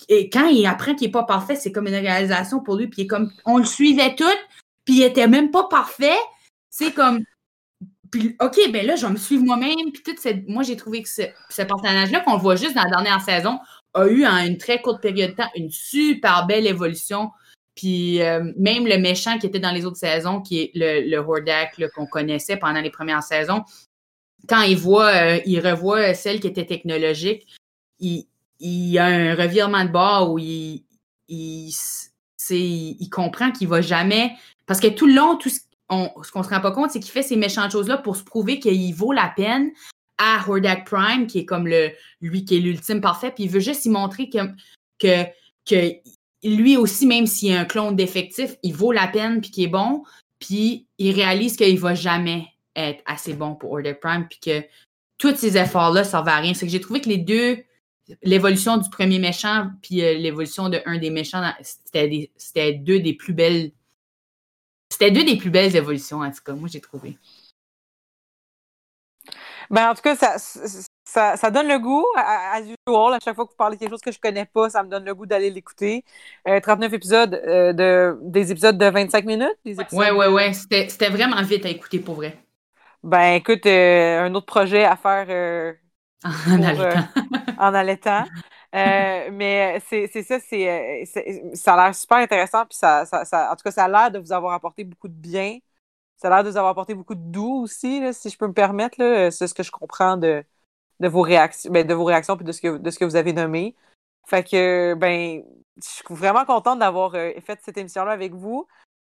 et 0.08 0.30
quand 0.30 0.46
il 0.46 0.64
apprend 0.64 0.94
qu'il 0.94 1.08
n'est 1.08 1.12
pas 1.12 1.24
parfait, 1.24 1.56
c'est 1.56 1.70
comme 1.70 1.88
une 1.88 1.94
réalisation 1.94 2.60
pour 2.60 2.76
lui. 2.76 2.86
Puis 2.86 3.02
il 3.02 3.04
est 3.04 3.08
comme, 3.08 3.30
on 3.44 3.58
le 3.58 3.66
suivait 3.66 4.14
tout, 4.14 4.24
puis 4.84 4.96
il 4.96 5.02
était 5.02 5.28
même 5.28 5.50
pas 5.50 5.64
parfait. 5.64 6.18
C'est 6.70 6.92
comme. 6.92 7.20
Puis, 8.10 8.36
OK, 8.40 8.56
ben 8.70 8.86
là, 8.86 8.96
je 8.96 9.06
vais 9.06 9.12
me 9.12 9.18
suivre 9.18 9.44
moi-même. 9.44 9.90
Puis 9.92 10.02
tout 10.04 10.14
cette... 10.18 10.48
moi, 10.48 10.62
j'ai 10.62 10.76
trouvé 10.76 11.02
que 11.02 11.08
ce, 11.08 11.22
ce 11.50 11.62
personnage-là, 11.62 12.20
qu'on 12.20 12.36
voit 12.36 12.56
juste 12.56 12.74
dans 12.74 12.84
la 12.84 12.90
dernière 12.90 13.20
saison, 13.20 13.58
a 13.94 14.06
eu 14.06 14.24
en 14.26 14.38
une 14.38 14.58
très 14.58 14.80
courte 14.80 15.02
période 15.02 15.30
de 15.30 15.36
temps 15.36 15.50
une 15.56 15.70
super 15.70 16.46
belle 16.46 16.66
évolution. 16.66 17.30
Puis 17.74 18.22
euh, 18.22 18.52
même 18.56 18.86
le 18.86 18.98
méchant 18.98 19.38
qui 19.38 19.46
était 19.46 19.58
dans 19.58 19.72
les 19.72 19.84
autres 19.84 19.96
saisons, 19.96 20.40
qui 20.40 20.60
est 20.60 20.70
le, 20.74 21.08
le 21.08 21.16
Hordak 21.16 21.80
qu'on 21.94 22.06
connaissait 22.06 22.56
pendant 22.56 22.80
les 22.80 22.90
premières 22.90 23.22
saisons, 23.22 23.64
quand 24.48 24.62
il 24.62 24.76
voit, 24.76 25.14
euh, 25.14 25.40
il 25.46 25.58
revoit 25.60 26.14
celle 26.14 26.38
qui 26.38 26.46
était 26.46 26.66
technologique, 26.66 27.46
il, 27.98 28.26
il 28.60 28.98
a 28.98 29.06
un 29.06 29.34
revirement 29.34 29.84
de 29.84 29.90
bord 29.90 30.32
où 30.32 30.38
il, 30.38 30.84
il, 31.28 31.72
il 32.50 33.10
comprend 33.10 33.50
qu'il 33.50 33.68
va 33.68 33.80
jamais 33.80 34.32
parce 34.66 34.80
que 34.80 34.88
tout 34.88 35.06
le 35.06 35.14
long, 35.14 35.36
tout 35.36 35.50
ce, 35.50 35.60
qu'on 35.88 36.10
ne 36.16 36.42
se 36.42 36.48
rend 36.48 36.60
pas 36.60 36.72
compte, 36.72 36.90
c'est 36.90 37.00
qu'il 37.00 37.12
fait 37.12 37.22
ces 37.22 37.36
méchantes 37.36 37.72
choses-là 37.72 37.98
pour 37.98 38.16
se 38.16 38.24
prouver 38.24 38.58
qu'il 38.58 38.94
vaut 38.94 39.12
la 39.12 39.32
peine 39.34 39.70
à 40.18 40.44
Hordak 40.46 40.86
Prime, 40.86 41.26
qui 41.26 41.40
est 41.40 41.44
comme 41.44 41.66
le 41.66 41.90
lui 42.20 42.44
qui 42.44 42.56
est 42.56 42.60
l'ultime 42.60 43.00
parfait, 43.00 43.32
puis 43.34 43.44
il 43.44 43.50
veut 43.50 43.60
juste 43.60 43.84
y 43.84 43.90
montrer 43.90 44.30
que, 44.30 44.38
que, 44.98 45.24
que 45.66 45.92
lui 46.44 46.76
aussi, 46.76 47.06
même 47.06 47.26
s'il 47.26 47.50
est 47.50 47.56
un 47.56 47.64
clone 47.64 47.96
défectif, 47.96 48.56
il 48.62 48.74
vaut 48.74 48.92
la 48.92 49.08
peine, 49.08 49.40
puis 49.40 49.50
qu'il 49.50 49.64
est 49.64 49.68
bon, 49.68 50.04
puis 50.38 50.86
il 50.98 51.12
réalise 51.12 51.56
qu'il 51.56 51.78
va 51.78 51.94
jamais 51.94 52.46
être 52.76 53.02
assez 53.06 53.34
bon 53.34 53.54
pour 53.54 53.72
Hordak 53.72 54.00
Prime, 54.00 54.26
puis 54.28 54.38
que 54.40 54.66
tous 55.18 55.36
ces 55.36 55.56
efforts-là 55.56 56.04
servent 56.04 56.28
à 56.28 56.36
rien. 56.36 56.54
C'est 56.54 56.66
que 56.66 56.72
j'ai 56.72 56.80
trouvé 56.80 57.00
que 57.00 57.08
les 57.08 57.18
deux, 57.18 57.58
l'évolution 58.22 58.76
du 58.76 58.88
premier 58.90 59.18
méchant, 59.18 59.70
puis 59.82 60.02
euh, 60.02 60.14
l'évolution 60.14 60.68
de 60.68 60.80
des 60.98 61.10
méchants, 61.10 61.42
c'était 61.62 62.72
deux 62.72 63.00
des 63.00 63.14
plus 63.14 63.32
belles 63.32 63.72
c'était 64.94 65.10
deux 65.10 65.24
des 65.24 65.36
plus 65.36 65.50
belles 65.50 65.74
évolutions, 65.76 66.20
en 66.20 66.30
tout 66.30 66.42
cas, 66.44 66.54
moi, 66.54 66.68
j'ai 66.72 66.80
trouvé. 66.80 67.18
Ben, 69.70 69.90
en 69.90 69.94
tout 69.94 70.02
cas, 70.02 70.16
ça, 70.16 70.36
ça, 71.04 71.36
ça 71.36 71.50
donne 71.50 71.68
le 71.68 71.78
goût, 71.78 72.04
à- 72.16 72.54
as 72.56 72.60
usual. 72.60 73.14
À 73.14 73.18
chaque 73.22 73.34
fois 73.34 73.44
que 73.46 73.50
vous 73.50 73.56
parlez 73.56 73.76
de 73.76 73.80
quelque 73.80 73.90
chose 73.90 74.00
que 74.00 74.12
je 74.12 74.18
connais 74.20 74.44
pas, 74.46 74.70
ça 74.70 74.82
me 74.82 74.88
donne 74.88 75.04
le 75.04 75.14
goût 75.14 75.26
d'aller 75.26 75.50
l'écouter. 75.50 76.04
Euh, 76.48 76.60
39 76.60 76.92
épisodes, 76.92 77.34
euh, 77.46 77.72
de, 77.72 78.18
des 78.22 78.50
épisodes 78.52 78.78
de 78.78 78.86
25 78.86 79.24
minutes. 79.24 79.56
Des 79.64 79.80
épisodes 79.80 80.08
Ouais, 80.10 80.28
ouais. 80.28 80.52
C'était 80.52 81.08
vraiment 81.08 81.42
vite 81.42 81.64
à 81.66 81.68
écouter 81.70 81.98
pour 81.98 82.16
vrai. 82.16 82.38
Ben, 83.02 83.34
écoute, 83.34 83.66
euh, 83.66 84.24
un 84.24 84.34
autre 84.34 84.46
projet 84.46 84.84
à 84.84 84.96
faire 84.96 85.26
euh, 85.28 85.72
En 86.24 86.62
Pour, 86.62 86.64
allaitant. 86.64 87.06
en 87.58 87.74
allaitant. 87.74 88.24
Euh, 88.74 89.30
mais 89.32 89.80
c'est 89.88 90.08
ça, 90.24 90.40
c'est 90.40 90.68
euh, 90.68 91.04
c'est- 91.06 91.54
ça 91.54 91.74
a 91.74 91.84
l'air 91.86 91.94
super 91.94 92.18
intéressant. 92.18 92.66
Puis 92.66 92.76
ça, 92.76 93.06
ça, 93.06 93.24
ça- 93.24 93.52
en 93.52 93.56
tout 93.56 93.62
cas, 93.62 93.70
ça 93.70 93.84
a 93.84 93.88
l'air 93.88 94.10
de 94.10 94.18
vous 94.18 94.32
avoir 94.32 94.52
apporté 94.54 94.82
beaucoup 94.84 95.06
de 95.08 95.14
bien. 95.14 95.58
Ça 96.18 96.28
a 96.28 96.30
l'air 96.32 96.44
de 96.44 96.50
vous 96.50 96.56
avoir 96.58 96.72
apporté 96.72 96.94
beaucoup 96.94 97.14
de 97.16 97.20
doux 97.22 97.62
aussi, 97.64 98.00
là, 98.00 98.12
si 98.12 98.30
je 98.30 98.38
peux 98.38 98.48
me 98.48 98.54
permettre. 98.54 99.00
là. 99.02 99.30
C'est 99.30 99.48
ce 99.48 99.54
que 99.54 99.62
je 99.64 99.70
comprends 99.72 100.16
de, 100.16 100.44
de 101.00 101.08
vos 101.08 101.22
réactions, 101.22 101.70
ben, 101.72 101.86
de 101.86 101.94
vos 101.94 102.04
réactions 102.04 102.36
puis 102.36 102.44
de 102.46 102.52
ce 102.52 102.60
que 102.62 102.78
de 102.78 102.90
ce 102.90 102.98
que 102.98 103.04
vous 103.06 103.16
avez 103.16 103.32
nommé. 103.34 103.76
Fait 104.26 104.44
que 104.48 104.94
ben, 104.94 105.44
je 105.76 105.82
suis 105.88 106.04
vraiment 106.10 106.44
contente 106.46 106.78
d'avoir 106.80 107.14
euh, 107.16 107.32
fait 107.46 107.60
cette 107.64 107.78
émission-là 107.78 108.12
avec 108.12 108.34
vous. 108.34 108.66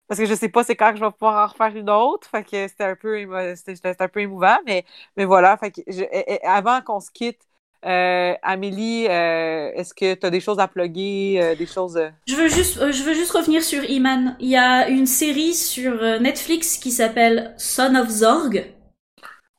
Parce 0.08 0.20
que 0.20 0.26
je 0.26 0.34
sais 0.34 0.48
pas 0.48 0.64
c'est 0.64 0.76
quand 0.76 0.90
que 0.92 0.98
je 0.98 1.04
vais 1.04 1.10
pouvoir 1.12 1.44
en 1.44 1.52
refaire 1.52 1.76
une 1.76 1.90
autre. 1.90 2.28
Fait 2.28 2.44
que 2.44 2.66
c'était 2.68 2.84
un 2.84 2.96
peu 2.96 3.54
c'était 3.56 4.02
un 4.02 4.08
peu 4.08 4.20
émouvant, 4.20 4.58
mais, 4.66 4.84
mais 5.16 5.24
voilà. 5.24 5.56
Fait 5.56 5.70
que 5.70 5.80
je- 5.86 6.02
eh, 6.10 6.24
eh, 6.42 6.46
avant 6.46 6.82
qu'on 6.82 7.00
se 7.00 7.10
quitte, 7.12 7.40
euh, 7.86 8.34
Amélie, 8.42 9.06
euh, 9.08 9.72
est-ce 9.74 9.94
que 9.94 10.14
tu 10.14 10.26
as 10.26 10.30
des 10.30 10.40
choses 10.40 10.58
à 10.58 10.68
plugger, 10.68 11.40
euh, 11.42 11.54
des 11.54 11.66
choses. 11.66 11.96
euh, 11.96 12.10
Je 12.26 12.34
veux 12.34 12.48
juste, 12.48 12.78
euh, 12.78 12.92
je 12.92 13.02
veux 13.02 13.12
juste 13.12 13.32
revenir 13.32 13.62
sur 13.62 13.84
Iman. 13.84 14.34
Il 14.40 14.48
y 14.48 14.56
a 14.56 14.88
une 14.88 15.04
série 15.04 15.52
sur 15.54 16.02
euh, 16.02 16.18
Netflix 16.18 16.78
qui 16.78 16.92
s'appelle 16.92 17.54
Son 17.58 17.94
of 17.94 18.08
Zorg. 18.08 18.72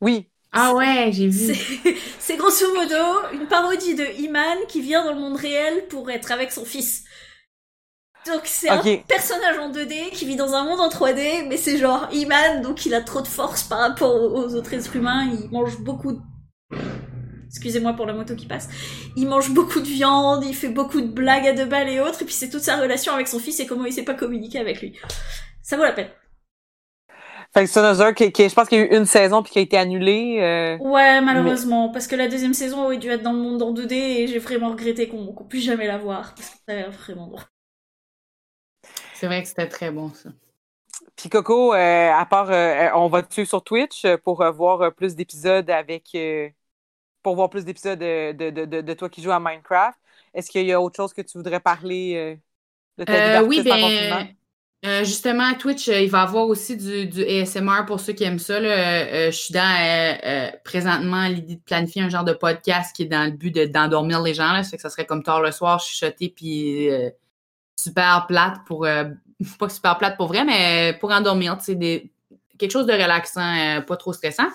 Oui, 0.02 0.30
Ah 0.54 0.74
ouais, 0.76 1.12
j'ai 1.14 1.28
vu. 1.30 1.56
C'est 1.56 1.96
c'est 2.20 2.38
grosso 2.38 2.66
modo 2.76 2.96
une 3.34 3.48
parodie 3.48 3.96
de 3.96 4.06
Iman 4.20 4.58
qui 4.68 4.82
vient 4.82 5.04
dans 5.06 5.14
le 5.14 5.20
monde 5.20 5.38
réel 5.38 5.88
pour 5.88 6.10
être 6.12 6.32
avec 6.32 6.52
son 6.52 6.66
fils. 6.66 7.04
Donc 8.28 8.42
c'est 8.46 8.70
un 8.70 8.84
personnage 9.08 9.58
en 9.58 9.72
2D 9.72 10.12
qui 10.12 10.26
vit 10.26 10.36
dans 10.36 10.54
un 10.54 10.64
monde 10.64 10.80
en 10.80 10.90
3D, 10.90 11.44
mais 11.48 11.58
c'est 11.58 11.78
genre 11.78 12.08
Iman, 12.12 12.62
donc 12.62 12.86
il 12.86 12.94
a 12.94 13.02
trop 13.02 13.22
de 13.22 13.28
force 13.28 13.64
par 13.64 13.80
rapport 13.80 14.14
aux 14.16 14.30
aux 14.44 14.56
autres 14.56 14.74
êtres 14.74 14.96
humains. 14.96 15.28
Il 15.34 15.50
mange 15.52 15.80
beaucoup 15.80 16.12
de... 16.14 16.20
Excusez-moi 17.52 17.94
pour 17.94 18.06
la 18.06 18.14
moto 18.14 18.36
qui 18.36 18.46
passe. 18.48 18.70
Il 19.18 19.28
mange 19.28 19.52
beaucoup 19.54 19.80
de 19.82 19.86
viande, 19.88 20.44
il 20.46 20.56
fait 20.56 20.70
beaucoup 20.70 21.02
de 21.02 21.08
blagues 21.08 21.48
à 21.48 21.54
deux 21.54 21.66
balles 21.66 21.90
et 21.90 22.00
autres, 22.00 22.22
et 22.22 22.26
puis 22.26 22.34
c'est 22.34 22.50
toute 22.50 22.62
sa 22.64 22.78
relation 22.78 23.14
avec 23.14 23.28
son 23.28 23.40
fils 23.40 23.60
et 23.60 23.66
comment 23.68 23.86
il 23.86 23.94
sait 23.94 24.04
pas 24.04 24.14
communiquer 24.14 24.60
avec 24.60 24.82
lui. 24.82 24.98
Ça 25.64 25.78
vaut 25.78 25.84
la 25.84 25.94
peine. 25.94 26.10
Fait 27.54 27.66
que 27.66 27.68
Son 27.70 28.14
qui, 28.14 28.32
qui- 28.32 28.50
je 28.50 28.56
pense 28.56 28.68
qu'il 28.70 28.78
y 28.80 28.82
a 28.82 28.86
eu 28.86 28.98
une 28.98 29.06
saison 29.06 29.44
puis 29.44 29.52
qui 29.52 29.60
a 29.60 29.62
été 29.62 29.78
annulée. 29.78 30.38
euh, 30.42 30.78
Ouais, 30.80 31.22
malheureusement, 31.22 31.90
parce 31.92 32.08
que 32.08 32.16
la 32.18 32.28
deuxième 32.28 32.54
saison 32.54 32.84
aurait 32.84 32.98
dû 32.98 33.08
être 33.10 33.22
dans 33.24 33.32
le 33.34 33.40
monde 33.40 33.62
en 33.62 33.72
2D 33.72 33.96
et 33.96 34.28
j'ai 34.28 34.40
vraiment 34.40 34.70
regretté 34.72 35.08
qu'on 35.08 35.32
qu'on 35.34 35.46
puisse 35.46 35.64
jamais 35.64 35.88
la 35.88 35.98
voir, 35.98 36.34
parce 36.36 36.50
que 36.50 36.56
ça 36.68 36.74
a 36.74 36.76
l'air 36.76 36.92
vraiment 36.92 37.28
drôle. 37.28 37.44
C'est 39.14 39.28
vrai 39.28 39.42
que 39.42 39.48
c'était 39.48 39.70
très 39.70 39.90
bon, 39.92 40.14
ça. 40.14 40.32
Puis 41.16 41.30
Coco, 41.30 41.74
euh, 41.74 42.12
à 42.14 42.26
part, 42.26 42.50
euh, 42.52 42.90
on 42.96 43.08
va 43.08 43.22
te 43.24 43.32
suivre 43.34 43.48
sur 43.50 43.64
Twitch 43.64 44.06
pour 44.24 44.42
euh, 44.42 44.52
voir 44.52 44.82
euh, 44.82 44.92
plus 44.92 45.16
d'épisodes 45.16 45.70
avec. 45.70 46.16
Pour 47.24 47.36
voir 47.36 47.50
plus 47.50 47.66
d'épisodes 47.66 48.00
de, 48.00 48.32
de, 48.32 48.66
de, 48.66 48.82
de- 48.82 48.94
toi 48.94 49.10
qui 49.10 49.22
joues 49.22 49.32
à 49.32 49.40
Minecraft. 49.40 49.98
Est-ce 50.34 50.50
qu'il 50.50 50.66
y 50.66 50.72
a 50.72 50.82
autre 50.82 50.96
chose 50.96 51.14
que 51.14 51.22
tu 51.22 51.38
voudrais 51.38 51.60
parler 51.60 52.16
euh, 52.16 52.36
de 52.98 53.04
ta 53.04 53.12
vie 53.14 53.46
Euh, 53.46 53.48
oui, 53.48 53.60
en 53.60 53.64
confinement? 53.64 53.88
ben, 54.22 54.28
euh, 54.84 55.04
justement, 55.04 55.44
à 55.44 55.54
Twitch, 55.54 55.90
euh, 55.90 56.00
il 56.02 56.10
va 56.10 56.20
y 56.20 56.22
avoir 56.24 56.48
aussi 56.48 56.76
du, 56.76 57.06
du 57.06 57.24
ASMR 57.24 57.86
pour 57.86 58.00
ceux 58.00 58.14
qui 58.14 58.24
aiment 58.24 58.40
ça. 58.40 58.60
là. 58.60 58.70
Euh, 58.70 59.32
je 59.32 59.38
suis 59.38 59.54
dans 59.54 60.52
présentement 60.64 61.28
l'idée 61.28 61.56
de 61.56 61.62
planifier 61.62 62.02
un 62.02 62.10
genre 62.10 62.24
de 62.24 62.34
podcast 62.34 62.96
qui 62.96 63.04
est 63.04 63.08
dans 63.08 63.26
le 63.26 63.32
but 63.32 63.54
de- 63.54 63.66
d'endormir 63.66 64.22
les 64.22 64.34
gens. 64.34 64.54
Là. 64.54 64.64
Ça 64.64 64.72
fait 64.72 64.78
que 64.78 64.82
ça 64.82 64.90
serait 64.90 65.06
comme 65.06 65.22
tard 65.22 65.42
le 65.42 65.52
soir, 65.52 65.80
chuchoter, 65.80 66.30
puis 66.30 66.90
super 67.76 68.26
plate 68.28 68.58
pour. 68.66 68.88
pas 69.60 69.70
super 69.70 69.98
plate 69.98 70.18
pour 70.18 70.28
vrai, 70.28 70.44
mais 70.46 70.98
pour 71.00 71.12
endormir. 71.12 71.58
Des, 71.68 72.12
quelque 72.58 72.72
chose 72.72 72.86
de 72.86 72.94
relaxant, 72.94 73.82
pas 73.88 73.98
trop 73.98 74.14
stressant. 74.14 74.48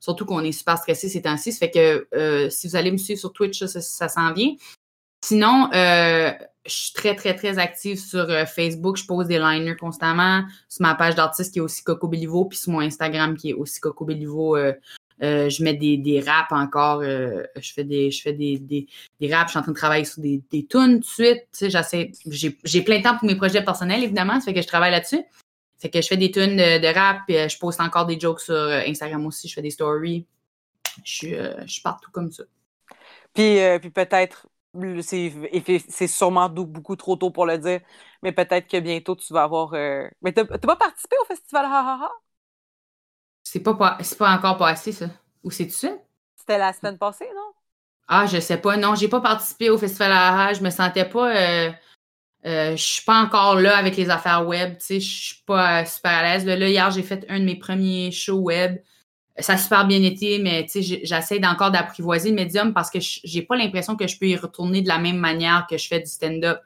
Surtout 0.00 0.24
qu'on 0.24 0.42
est 0.42 0.52
super 0.52 0.78
stressé 0.78 1.08
ces 1.08 1.22
temps-ci. 1.22 1.52
Ça 1.52 1.58
fait 1.58 1.70
que 1.70 2.08
euh, 2.14 2.50
si 2.50 2.66
vous 2.66 2.76
allez 2.76 2.90
me 2.90 2.96
suivre 2.96 3.20
sur 3.20 3.32
Twitch, 3.32 3.62
ça, 3.64 3.80
ça, 3.80 4.08
s'en 4.08 4.32
vient. 4.32 4.54
Sinon, 5.22 5.68
euh, 5.74 6.32
je 6.66 6.72
suis 6.72 6.92
très, 6.92 7.14
très, 7.14 7.34
très 7.34 7.58
active 7.58 7.98
sur 7.98 8.28
euh, 8.30 8.44
Facebook. 8.44 8.96
Je 8.96 9.06
pose 9.06 9.26
des 9.26 9.38
liners 9.38 9.76
constamment. 9.76 10.44
Sur 10.68 10.82
ma 10.82 10.94
page 10.94 11.14
d'artiste 11.14 11.52
qui 11.52 11.58
est 11.58 11.62
aussi 11.62 11.82
Coco 11.82 12.08
Bellivo, 12.08 12.46
puis 12.46 12.58
sur 12.58 12.72
mon 12.72 12.80
Instagram 12.80 13.36
qui 13.36 13.50
est 13.50 13.54
aussi 13.54 13.80
Coco 13.80 14.04
Bellivo. 14.04 14.56
euh, 14.56 14.72
euh, 15.22 15.50
je 15.50 15.62
mets 15.62 15.74
des, 15.74 15.98
des 15.98 16.20
raps 16.20 16.50
encore. 16.50 17.02
je 17.02 17.72
fais 17.74 17.84
des, 17.84 18.10
je 18.10 18.22
fais 18.22 18.32
des, 18.32 18.58
des, 18.58 18.86
des 19.20 19.34
raps. 19.34 19.48
Je 19.48 19.50
suis 19.50 19.58
en 19.58 19.62
train 19.62 19.72
de 19.72 19.76
travailler 19.76 20.06
sur 20.06 20.22
des, 20.22 20.42
des 20.50 20.64
tunes 20.64 21.00
tout 21.00 21.22
de 21.22 21.40
suite. 21.52 22.56
J'ai 22.64 22.82
plein 22.82 22.98
de 22.98 23.02
temps 23.02 23.18
pour 23.18 23.28
mes 23.28 23.36
projets 23.36 23.62
personnels, 23.62 24.02
évidemment. 24.02 24.40
Ça 24.40 24.46
fait 24.46 24.54
que 24.54 24.62
je 24.62 24.66
travaille 24.66 24.92
là-dessus. 24.92 25.22
Fait 25.80 25.90
que 25.90 26.00
je 26.00 26.08
fais 26.08 26.16
des 26.16 26.30
tunes 26.30 26.56
de, 26.56 26.94
rap. 26.94 27.22
Puis, 27.26 27.36
euh, 27.36 27.48
je 27.48 27.58
poste 27.58 27.80
encore 27.80 28.06
des 28.06 28.18
jokes 28.20 28.40
sur 28.40 28.54
euh, 28.54 28.82
Instagram 28.86 29.24
aussi. 29.26 29.48
Je 29.48 29.54
fais 29.54 29.62
des 29.62 29.70
stories. 29.70 30.26
Je 31.04 31.12
suis, 31.12 31.34
euh, 31.34 31.54
je 31.66 31.72
suis 31.72 31.82
partout 31.82 32.10
comme 32.10 32.30
ça. 32.32 32.44
Puis, 33.34 33.60
euh, 33.60 33.78
puis 33.78 33.90
peut-être, 33.90 34.48
c'est 35.88 36.06
sûrement 36.06 36.48
beaucoup 36.48 36.96
trop 36.96 37.16
tôt 37.16 37.30
pour 37.30 37.46
le 37.46 37.58
dire, 37.58 37.80
mais 38.22 38.32
peut-être 38.32 38.68
que 38.68 38.78
bientôt 38.78 39.16
tu 39.16 39.32
vas 39.32 39.44
avoir. 39.44 39.74
euh, 39.74 40.08
Mais 40.22 40.32
t'as 40.32 40.44
pas 40.44 40.76
participé 40.76 41.16
au 41.22 41.24
festival 41.26 41.64
Ha 41.66 41.68
Ha 41.68 41.98
Ha? 42.04 42.10
C'est 43.42 43.60
pas, 43.60 43.74
pas- 43.74 43.98
encore 44.20 44.56
passé, 44.58 44.92
ça. 44.92 45.06
Ou 45.42 45.50
c'est-tu 45.50 45.72
ça? 45.72 45.88
C'était 46.36 46.58
la 46.58 46.72
semaine 46.72 46.98
passée, 46.98 47.28
non? 47.34 47.52
Ah, 48.08 48.26
je 48.26 48.40
sais 48.40 48.56
pas. 48.58 48.76
Non, 48.76 48.94
j'ai 48.94 49.08
pas 49.08 49.20
participé 49.20 49.70
au 49.70 49.78
festival 49.78 50.12
à 50.12 50.30
la 50.48 50.52
Je 50.52 50.62
me 50.62 50.70
sentais 50.70 51.08
pas. 51.08 51.32
Euh, 52.46 52.74
je 52.74 52.82
suis 52.82 53.04
pas 53.04 53.20
encore 53.20 53.56
là 53.56 53.76
avec 53.76 53.96
les 53.96 54.08
affaires 54.08 54.46
web. 54.46 54.78
Tu 54.78 54.84
sais, 54.84 55.00
je 55.00 55.24
suis 55.24 55.42
pas 55.44 55.84
super 55.84 56.10
à 56.10 56.22
l'aise. 56.22 56.46
Là, 56.46 56.56
hier, 56.56 56.90
j'ai 56.90 57.02
fait 57.02 57.26
un 57.28 57.38
de 57.40 57.44
mes 57.44 57.56
premiers 57.56 58.10
shows 58.10 58.38
web. 58.40 58.78
Ça 59.38 59.54
a 59.54 59.58
super 59.58 59.86
bien 59.86 60.02
été, 60.02 60.38
mais 60.38 60.66
tu 60.66 60.82
sais, 60.82 61.00
j'essaie 61.02 61.38
d'encore 61.38 61.70
d'apprivoiser 61.70 62.30
le 62.30 62.36
médium 62.36 62.74
parce 62.74 62.90
que 62.90 62.98
j'ai 63.00 63.42
pas 63.42 63.56
l'impression 63.56 63.96
que 63.96 64.06
je 64.06 64.18
peux 64.18 64.26
y 64.26 64.36
retourner 64.36 64.82
de 64.82 64.88
la 64.88 64.98
même 64.98 65.16
manière 65.16 65.66
que 65.68 65.78
je 65.78 65.88
fais 65.88 66.00
du 66.00 66.10
stand-up 66.10 66.60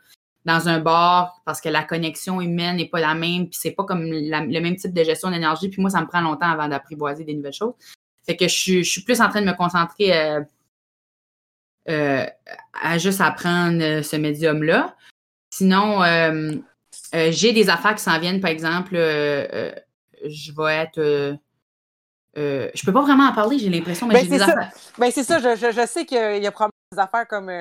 dans 0.44 0.68
un 0.68 0.80
bar 0.80 1.40
parce 1.44 1.60
que 1.60 1.68
la 1.68 1.82
connexion 1.82 2.40
humaine 2.40 2.76
n'est 2.76 2.88
pas 2.88 3.00
la 3.00 3.14
même, 3.14 3.48
puis 3.48 3.58
c'est 3.60 3.70
pas 3.70 3.84
comme 3.84 4.02
le 4.04 4.60
même 4.60 4.76
type 4.76 4.92
de 4.92 5.04
gestion 5.04 5.30
d'énergie. 5.30 5.68
Puis 5.68 5.80
moi, 5.80 5.90
ça 5.90 6.00
me 6.00 6.06
prend 6.06 6.20
longtemps 6.20 6.50
avant 6.50 6.68
d'apprivoiser 6.68 7.24
des 7.24 7.34
nouvelles 7.34 7.52
choses. 7.52 7.74
Fait 8.26 8.36
que 8.36 8.48
je 8.48 8.82
suis, 8.82 9.02
plus 9.02 9.20
en 9.20 9.28
train 9.28 9.40
de 9.40 9.46
me 9.46 9.56
concentrer 9.56 10.16
euh, 10.16 10.40
euh, 11.88 12.26
à 12.82 12.98
juste 12.98 13.20
apprendre 13.20 14.02
ce 14.02 14.16
médium-là. 14.16 14.96
Sinon, 15.56 16.02
euh, 16.02 16.50
euh, 17.14 17.28
j'ai 17.30 17.52
des 17.52 17.70
affaires 17.70 17.94
qui 17.94 18.02
s'en 18.02 18.18
viennent, 18.18 18.40
par 18.40 18.50
exemple, 18.50 18.96
euh, 18.96 19.72
je 20.24 20.50
vais 20.52 20.74
être. 20.74 21.38
je 22.36 22.84
peux 22.84 22.92
pas 22.92 23.02
vraiment 23.02 23.28
en 23.28 23.32
parler, 23.32 23.60
j'ai 23.60 23.68
l'impression, 23.70 24.08
mais 24.08 24.14
Ben, 24.14 24.20
j'ai 24.24 24.30
des 24.30 24.38
c'est 24.38 24.44
ça. 24.46 24.52
affaires. 24.52 24.72
Ben, 24.98 25.10
c'est 25.12 25.22
ça, 25.22 25.38
je, 25.38 25.54
je, 25.54 25.70
je 25.70 25.86
sais 25.86 26.04
qu'il 26.06 26.42
y 26.42 26.46
a 26.46 26.50
probablement 26.50 26.72
des 26.90 26.98
affaires 26.98 27.28
comme 27.28 27.52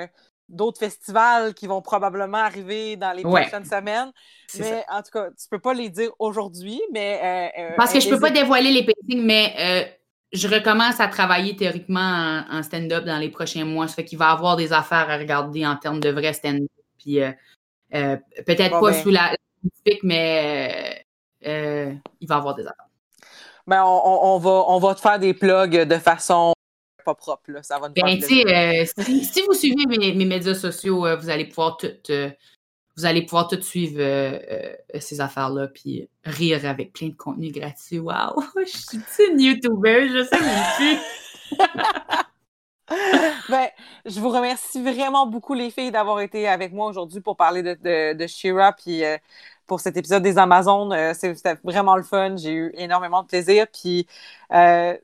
d'autres 0.49 0.79
festivals 0.79 1.53
qui 1.53 1.67
vont 1.67 1.83
probablement 1.83 2.39
arriver 2.39 2.95
dans 2.95 3.11
les 3.11 3.23
Ouais. 3.23 3.41
prochaines 3.41 3.65
semaines. 3.65 4.11
Ça. 4.47 4.63
Mais 4.63 4.83
en 4.89 5.03
tout 5.03 5.11
cas, 5.11 5.29
tu 5.29 5.47
peux 5.51 5.59
pas 5.59 5.75
les 5.75 5.89
dire 5.91 6.09
aujourd'hui, 6.17 6.81
mais. 6.91 7.51
Parce 7.77 7.93
que 7.93 7.99
je 7.99 8.09
peux 8.09 8.19
pas 8.19 8.31
dévoiler 8.31 8.71
les 8.71 8.83
pacings, 8.85 9.23
mais 9.23 9.95
je 10.31 10.47
recommence 10.47 10.99
à 10.99 11.07
travailler 11.09 11.55
théoriquement 11.55 12.43
en, 12.49 12.57
en 12.57 12.63
stand-up 12.63 13.05
dans 13.05 13.19
les 13.19 13.29
prochains 13.29 13.65
mois. 13.65 13.87
Ça 13.87 13.93
fait 13.97 14.05
qu'il 14.05 14.17
va 14.17 14.29
y 14.29 14.31
avoir 14.31 14.55
des 14.55 14.73
affaires 14.73 15.07
à 15.11 15.17
regarder 15.17 15.63
en 15.63 15.75
termes 15.75 15.99
de 15.99 16.09
vrai 16.09 16.33
stand-up. 16.33 16.67
Puis 16.97 17.21
euh, 17.21 17.31
euh, 17.93 18.17
peut-être 18.45 18.71
Bon, 18.71 18.81
pas 18.81 18.91
ben. 18.91 19.03
sous 19.03 19.09
la, 19.09 19.31
la 19.31 19.69
typique, 19.75 20.03
mais 20.03 21.03
euh, 21.45 21.49
euh, 21.49 21.93
il 22.19 22.27
va 22.27 22.35
y 22.35 22.37
avoir 22.37 22.55
des 22.55 22.63
affaires. 22.63 22.87
Ben, 23.65 23.83
on, 23.85 24.37
va, 24.39 24.65
on 24.67 24.79
va 24.79 24.93
te 24.93 24.99
faire 24.99 25.19
des 25.19 25.33
plugs 25.33 25.87
de 25.87 25.97
façon 25.97 26.53
pas 27.05 27.15
propre. 27.15 27.51
Là. 27.51 27.63
Ça 27.63 27.79
va 27.79 27.87
nous 27.89 27.93
Ben, 27.93 28.17
euh, 28.17 28.85
si, 28.97 29.25
si 29.25 29.41
vous 29.41 29.53
suivez 29.53 29.85
mes, 29.85 30.13
mes 30.13 30.25
médias 30.25 30.53
sociaux, 30.53 31.05
vous 31.17 31.29
allez 31.29 31.45
pouvoir 31.45 31.77
tout, 31.77 31.87
vous 32.95 33.05
allez 33.05 33.23
pouvoir 33.23 33.47
tout 33.47 33.61
suivre 33.61 34.01
ces 34.99 35.21
affaires-là, 35.21 35.67
puis 35.67 36.09
rire 36.23 36.65
avec 36.65 36.93
plein 36.93 37.09
de 37.09 37.15
contenu 37.15 37.51
gratuit. 37.51 37.99
Wow! 37.99 38.41
Je 38.57 38.67
suis 38.67 39.31
une 39.31 39.39
YouTuber, 39.39 40.09
je 40.09 40.23
sais 40.23 40.39
même 40.39 40.65
plus. 40.77 41.57
Ben, 43.49 43.69
je 44.05 44.19
vous 44.19 44.29
remercie 44.29 44.81
vraiment 44.81 45.25
beaucoup, 45.25 45.53
les 45.53 45.69
filles, 45.71 45.91
d'avoir 45.91 46.19
été 46.21 46.47
avec 46.47 46.73
moi 46.73 46.87
aujourd'hui 46.87 47.21
pour 47.21 47.35
parler 47.37 47.63
de, 47.63 47.73
de, 47.75 48.13
de 48.13 48.27
Shira 48.27 48.73
puis 48.73 49.03
euh, 49.03 49.17
pour 49.67 49.79
cet 49.79 49.97
épisode 49.97 50.23
des 50.23 50.37
Amazones. 50.37 50.93
Euh, 50.93 51.13
C'était 51.13 51.55
vraiment 51.63 51.95
le 51.95 52.03
fun. 52.03 52.35
J'ai 52.37 52.53
eu 52.53 52.71
énormément 52.75 53.23
de 53.23 53.27
plaisir. 53.27 53.67
Puis 53.71 54.07
euh, 54.51 54.97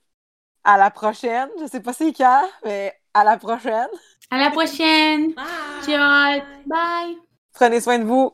à 0.63 0.77
la 0.77 0.91
prochaine. 0.91 1.49
Je 1.61 1.67
sais 1.67 1.79
pas 1.81 1.93
c'est 1.93 2.13
quand, 2.13 2.47
mais 2.63 2.93
à 3.13 3.23
la 3.23 3.37
prochaine. 3.37 3.87
À 4.31 4.37
la 4.37 4.51
prochaine! 4.51 5.33
Bye! 5.33 5.45
Ciao! 5.85 6.41
Bye! 6.67 7.17
Prenez 7.53 7.81
soin 7.81 7.97
de 7.99 8.03
vous. 8.03 8.33